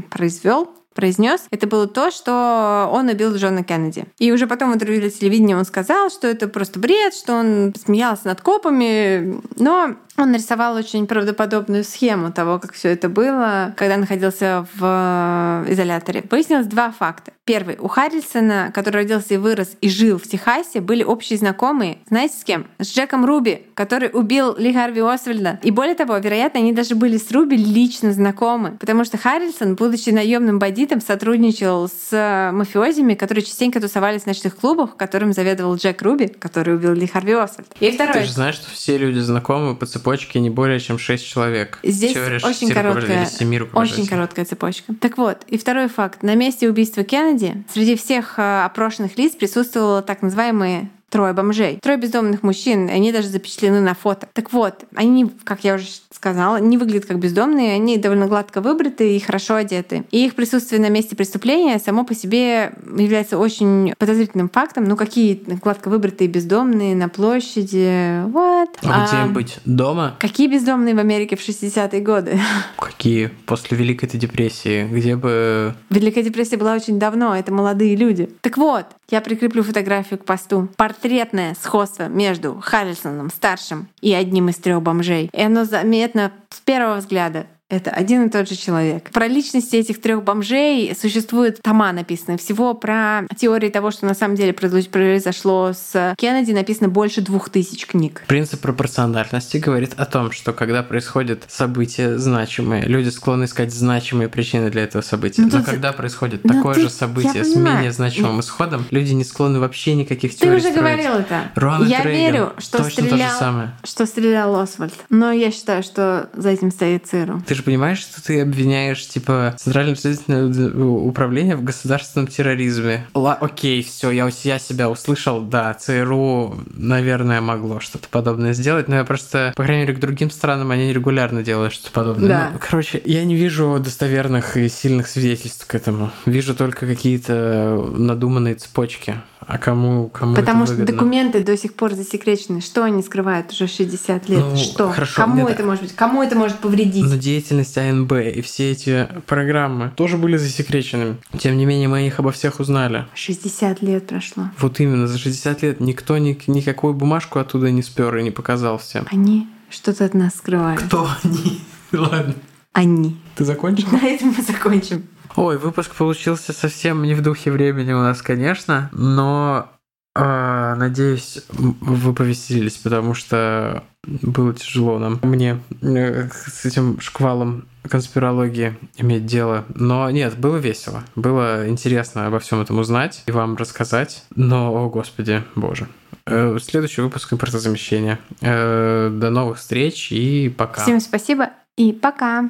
произвел, 0.09 0.69
произнес, 0.95 1.45
это 1.51 1.67
было 1.67 1.87
то, 1.87 2.09
что 2.09 2.89
он 2.91 3.09
убил 3.09 3.35
Джона 3.35 3.63
Кеннеди. 3.63 4.05
И 4.17 4.31
уже 4.31 4.47
потом 4.47 4.71
в 4.71 4.75
интервью 4.75 5.01
для 5.01 5.11
телевидения 5.11 5.55
он 5.55 5.65
сказал, 5.65 6.09
что 6.09 6.27
это 6.27 6.47
просто 6.47 6.79
бред, 6.79 7.13
что 7.13 7.33
он 7.35 7.73
смеялся 7.75 8.27
над 8.27 8.41
копами, 8.41 9.39
но 9.57 9.95
он 10.17 10.31
нарисовал 10.31 10.75
очень 10.75 11.07
правдоподобную 11.07 11.83
схему 11.83 12.31
того, 12.31 12.59
как 12.59 12.73
все 12.73 12.89
это 12.89 13.09
было, 13.09 13.73
когда 13.75 13.97
находился 13.97 14.65
в 14.75 15.65
изоляторе. 15.67 16.23
Выяснилось 16.29 16.67
два 16.67 16.91
факта. 16.91 17.31
Первый. 17.45 17.77
У 17.77 17.87
Харрисона, 17.87 18.71
который 18.73 18.95
родился 18.95 19.35
и 19.35 19.37
вырос 19.37 19.77
и 19.79 19.87
жил 19.87 20.17
в 20.17 20.23
Техасе, 20.23 20.81
были 20.81 21.03
общие 21.03 21.37
знакомые. 21.37 21.99
Знаете 22.09 22.35
с 22.39 22.43
кем? 22.43 22.65
С 22.79 22.95
Джеком 22.95 23.23
Руби, 23.23 23.61
который 23.75 24.09
убил 24.11 24.55
Ли 24.57 24.73
Харви 24.73 25.01
Освальда. 25.01 25.59
И 25.61 25.69
более 25.69 25.93
того, 25.93 26.17
вероятно, 26.17 26.59
они 26.59 26.73
даже 26.73 26.95
были 26.95 27.17
с 27.17 27.31
Руби 27.31 27.55
лично 27.55 28.13
знакомы, 28.13 28.71
потому 28.79 29.05
что 29.05 29.19
Харрисон, 29.19 29.75
будучи 29.75 30.09
наемным 30.09 30.57
бандитом, 30.57 31.01
сотрудничал 31.01 31.87
с 31.87 32.49
мафиозами, 32.51 33.13
которые 33.13 33.43
частенько 33.43 33.79
тусовались 33.79 34.23
в 34.23 34.25
ночных 34.25 34.55
клубах, 34.55 34.97
которым 34.97 35.31
заведовал 35.31 35.75
Джек 35.75 36.01
Руби, 36.01 36.27
который 36.27 36.75
убил 36.75 36.93
Ли 36.93 37.05
Харви 37.05 37.33
Освальд. 37.33 37.67
И 37.79 37.91
второй. 37.91 38.13
Ты 38.13 38.23
же 38.23 38.31
знаешь, 38.31 38.55
что 38.55 38.71
все 38.71 38.97
люди 38.97 39.19
знакомы 39.19 39.75
по 39.75 39.85
цепочке 40.05 40.39
не 40.39 40.49
более 40.49 40.79
чем 40.79 40.99
6 40.99 41.25
человек. 41.25 41.79
Здесь 41.83 42.13
Теория 42.13 42.39
очень 42.43 42.69
короткая, 42.69 43.27
очень 43.73 44.07
короткая 44.07 44.45
цепочка. 44.45 44.93
Так 45.01 45.17
вот, 45.17 45.43
и 45.47 45.57
второй 45.57 45.87
факт. 45.87 46.21
На 46.21 46.35
месте 46.35 46.69
убийства 46.69 47.03
Кеннеди 47.03 47.63
среди 47.73 47.95
всех 47.95 48.37
э, 48.37 48.65
опрошенных 48.65 49.17
лиц 49.17 49.33
присутствовало 49.33 50.01
так 50.01 50.21
называемые 50.21 50.89
трое 51.15 51.31
бомжей. 51.31 51.79
Трое 51.81 51.97
бездомных 51.97 52.43
мужчин, 52.43 52.89
они 52.89 53.13
даже 53.13 53.29
запечатлены 53.29 53.79
на 53.79 53.93
фото. 53.93 54.27
Так 54.33 54.51
вот, 54.51 54.83
они, 54.95 55.31
как 55.45 55.63
я 55.63 55.75
уже 55.75 55.85
сказала, 56.11 56.57
не 56.57 56.77
выглядят 56.77 57.05
как 57.05 57.19
бездомные, 57.19 57.75
они 57.75 57.97
довольно 57.97 58.27
гладко 58.27 58.59
выбриты 58.59 59.15
и 59.15 59.19
хорошо 59.21 59.55
одеты. 59.55 60.03
И 60.11 60.25
их 60.25 60.35
присутствие 60.35 60.81
на 60.81 60.89
месте 60.89 61.15
преступления 61.15 61.79
само 61.79 62.03
по 62.03 62.13
себе 62.13 62.73
является 62.97 63.37
очень 63.37 63.93
подозрительным 63.97 64.49
фактом. 64.49 64.83
Ну, 64.83 64.97
какие 64.97 65.41
гладко 65.63 65.89
выбритые 65.89 66.27
бездомные 66.27 66.97
на 66.97 67.07
площади? 67.07 68.21
Вот. 68.25 68.69
А, 68.83 69.07
где 69.07 69.25
им 69.25 69.33
быть? 69.33 69.59
Дома? 69.63 70.17
Какие 70.19 70.47
бездомные 70.47 70.95
в 70.95 70.99
Америке 70.99 71.37
в 71.37 71.47
60-е 71.47 72.01
годы? 72.01 72.37
Какие? 72.77 73.27
После 73.45 73.77
Великой 73.77 74.09
депрессии? 74.09 74.85
Где 74.85 75.15
бы... 75.15 75.75
Великая 75.89 76.23
депрессия 76.23 76.57
была 76.57 76.73
очень 76.73 76.99
давно, 76.99 77.33
это 77.35 77.53
молодые 77.53 77.95
люди. 77.95 78.29
Так 78.41 78.57
вот, 78.57 78.85
я 79.09 79.21
прикреплю 79.21 79.63
фотографию 79.63 80.19
к 80.19 80.25
посту. 80.25 80.67
Портретное 81.05 81.55
сходство 81.61 82.07
между 82.07 82.59
Харрисоном 82.59 83.29
старшим 83.29 83.89
и 84.01 84.11
одним 84.11 84.49
из 84.49 84.55
трех 84.55 84.81
бомжей. 84.81 85.29
И 85.31 85.39
оно 85.39 85.63
заметно 85.63 86.31
с 86.49 86.59
первого 86.61 86.95
взгляда. 86.95 87.45
Это 87.67 87.89
один 87.89 88.27
и 88.27 88.29
тот 88.29 88.47
же 88.47 88.55
человек. 88.55 89.09
Про 89.09 89.27
личности 89.27 89.75
этих 89.75 89.99
трех 89.99 90.23
бомжей 90.23 90.95
существует 90.95 91.61
тома 91.63 91.91
написаны. 91.91 92.37
Всего 92.37 92.75
про 92.75 93.23
теории 93.35 93.69
того, 93.69 93.89
что 93.89 94.05
на 94.05 94.13
самом 94.13 94.35
деле 94.35 94.53
произошло 94.53 95.71
с 95.73 96.13
Кеннеди, 96.17 96.51
написано 96.51 96.89
больше 96.89 97.21
двух 97.21 97.49
тысяч 97.49 97.87
книг. 97.87 98.21
Принцип 98.27 98.61
пропорциональности 98.61 99.57
говорит 99.57 99.93
о 99.97 100.05
том, 100.05 100.31
что 100.31 100.53
когда 100.53 100.83
происходит 100.83 101.45
событие 101.47 102.19
значимое, 102.19 102.83
люди 102.83 103.09
склонны 103.09 103.45
искать 103.45 103.73
значимые 103.73 104.29
причины 104.29 104.69
для 104.69 104.83
этого 104.83 105.01
события. 105.01 105.41
Ну, 105.41 105.49
Но 105.51 105.57
тут... 105.57 105.65
когда 105.65 105.91
происходит 105.91 106.43
ну, 106.43 106.53
такое 106.53 106.75
же 106.75 106.89
событие 106.91 107.43
с 107.43 107.55
менее 107.55 107.91
значимым 107.91 108.41
исходом, 108.41 108.85
люди 108.91 109.13
не 109.13 109.23
склонны 109.23 109.59
вообще 109.59 109.95
никаких 109.95 110.35
теорий 110.35 110.61
Ты 110.61 110.67
уже 110.67 110.71
строить. 110.71 110.97
говорил 110.97 111.13
это. 111.13 111.51
Рональд 111.55 111.89
я 111.89 112.03
Рейган, 112.03 112.33
верю, 112.33 112.53
что 112.59 112.83
стрелял, 112.83 113.69
что 113.83 114.05
стрелял 114.05 114.55
Освальд. 114.55 114.93
Но 115.09 115.31
я 115.31 115.49
считаю, 115.49 115.81
что 115.81 116.29
за 116.33 116.49
этим 116.49 116.69
стоит 116.69 117.07
ЦРУ. 117.07 117.41
Ты 117.47 117.54
же 117.55 117.63
понимаешь, 117.63 117.99
что 117.99 118.21
ты 118.21 118.41
обвиняешь, 118.41 119.07
типа, 119.07 119.55
Центральное 119.57 119.95
следственное 119.95 120.71
управление 120.97 121.55
в 121.55 121.63
государственном 121.63 122.27
терроризме. 122.27 123.07
Ла, 123.13 123.33
окей, 123.33 123.83
все, 123.83 124.11
я, 124.11 124.29
я 124.43 124.59
себя 124.59 124.89
услышал, 124.89 125.41
да, 125.41 125.73
ЦРУ, 125.73 126.59
наверное, 126.75 127.41
могло 127.41 127.79
что-то 127.79 128.07
подобное 128.09 128.53
сделать, 128.53 128.87
но 128.87 128.95
я 128.95 129.03
просто, 129.03 129.53
по 129.55 129.63
крайней 129.63 129.83
мере, 129.83 129.95
к 129.95 129.99
другим 129.99 130.29
странам 130.29 130.71
они 130.71 130.93
регулярно 130.93 131.43
делают 131.43 131.73
что-то 131.73 131.91
подобное. 131.91 132.27
Да. 132.27 132.49
Ну, 132.53 132.59
короче, 132.59 133.01
я 133.05 133.23
не 133.25 133.35
вижу 133.35 133.79
достоверных 133.79 134.57
и 134.57 134.69
сильных 134.69 135.07
свидетельств 135.07 135.65
к 135.65 135.75
этому. 135.75 136.11
Вижу 136.25 136.55
только 136.55 136.85
какие-то 136.85 137.91
надуманные 137.95 138.55
цепочки. 138.55 139.15
А 139.47 139.59
кому, 139.59 140.09
кому 140.09 140.35
Потому 140.35 140.65
что 140.65 140.77
документы 140.77 141.43
до 141.43 141.55
сих 141.55 141.75
пор 141.75 141.93
засекречены. 141.93 142.61
Что 142.61 142.83
они 142.83 143.03
скрывают 143.03 143.51
уже 143.51 143.67
60 143.67 144.29
лет? 144.29 144.39
Ну, 144.39 144.57
что? 144.57 144.91
Хорошо, 144.91 145.21
кому 145.21 145.47
это 145.47 145.63
может 145.63 145.83
быть? 145.83 145.93
Кому 145.93 146.23
это 146.23 146.35
может 146.35 146.57
повредить? 146.57 147.05
Но 147.05 147.15
деятельность 147.15 147.44
АНБ 147.51 148.13
и 148.13 148.41
все 148.41 148.71
эти 148.71 149.07
программы 149.27 149.91
тоже 149.95 150.17
были 150.17 150.37
засекреченными. 150.37 151.17
Тем 151.37 151.57
не 151.57 151.65
менее, 151.65 151.87
мы 151.87 151.99
о 151.99 152.01
них 152.01 152.19
обо 152.19 152.31
всех 152.31 152.59
узнали. 152.59 153.05
60 153.15 153.81
лет 153.81 154.07
прошло. 154.07 154.45
Вот 154.59 154.79
именно, 154.79 155.07
за 155.07 155.17
60 155.17 155.61
лет 155.63 155.79
никто 155.79 156.17
ни, 156.17 156.37
никакую 156.47 156.93
бумажку 156.93 157.39
оттуда 157.39 157.71
не 157.71 157.81
спер 157.81 158.15
и 158.17 158.23
не 158.23 158.31
показал 158.31 158.77
всем. 158.77 159.05
Они 159.11 159.47
что-то 159.69 160.05
от 160.05 160.13
нас 160.13 160.35
скрывают. 160.35 160.81
Кто 160.81 161.07
они? 161.23 161.61
Ладно. 161.91 162.35
Они. 162.73 163.17
Ты 163.35 163.45
закончил? 163.45 163.87
На 163.91 164.05
этом 164.05 164.33
мы 164.37 164.43
закончим. 164.43 165.05
Ой, 165.35 165.57
выпуск 165.57 165.93
получился 165.95 166.53
совсем 166.53 167.03
не 167.03 167.13
в 167.13 167.21
духе 167.21 167.51
времени 167.51 167.91
у 167.91 167.99
нас, 167.99 168.21
конечно, 168.21 168.89
но 168.93 169.69
э, 170.15 170.75
надеюсь, 170.75 171.43
вы 171.49 172.13
повеселились, 172.13 172.77
потому 172.77 173.13
что 173.13 173.83
было 174.03 174.53
тяжело 174.53 174.99
нам, 174.99 175.19
мне 175.23 175.59
э, 175.81 176.29
с 176.29 176.65
этим 176.65 176.99
шквалом 176.99 177.65
конспирологии 177.89 178.75
иметь 178.97 179.25
дело. 179.25 179.65
Но 179.73 180.09
нет, 180.09 180.37
было 180.37 180.57
весело. 180.57 181.03
Было 181.15 181.67
интересно 181.67 182.27
обо 182.27 182.39
всем 182.39 182.61
этом 182.61 182.79
узнать 182.79 183.23
и 183.25 183.31
вам 183.31 183.55
рассказать. 183.55 184.23
Но, 184.35 184.73
о 184.75 184.89
господи, 184.89 185.43
боже. 185.55 185.87
Э, 186.25 186.57
следующий 186.61 187.01
выпуск 187.01 187.33
импортозамещения. 187.33 188.19
Э, 188.41 189.09
до 189.11 189.29
новых 189.29 189.57
встреч 189.57 190.11
и 190.11 190.49
пока. 190.49 190.81
Всем 190.83 190.99
спасибо 190.99 191.51
и 191.77 191.93
пока. 191.93 192.49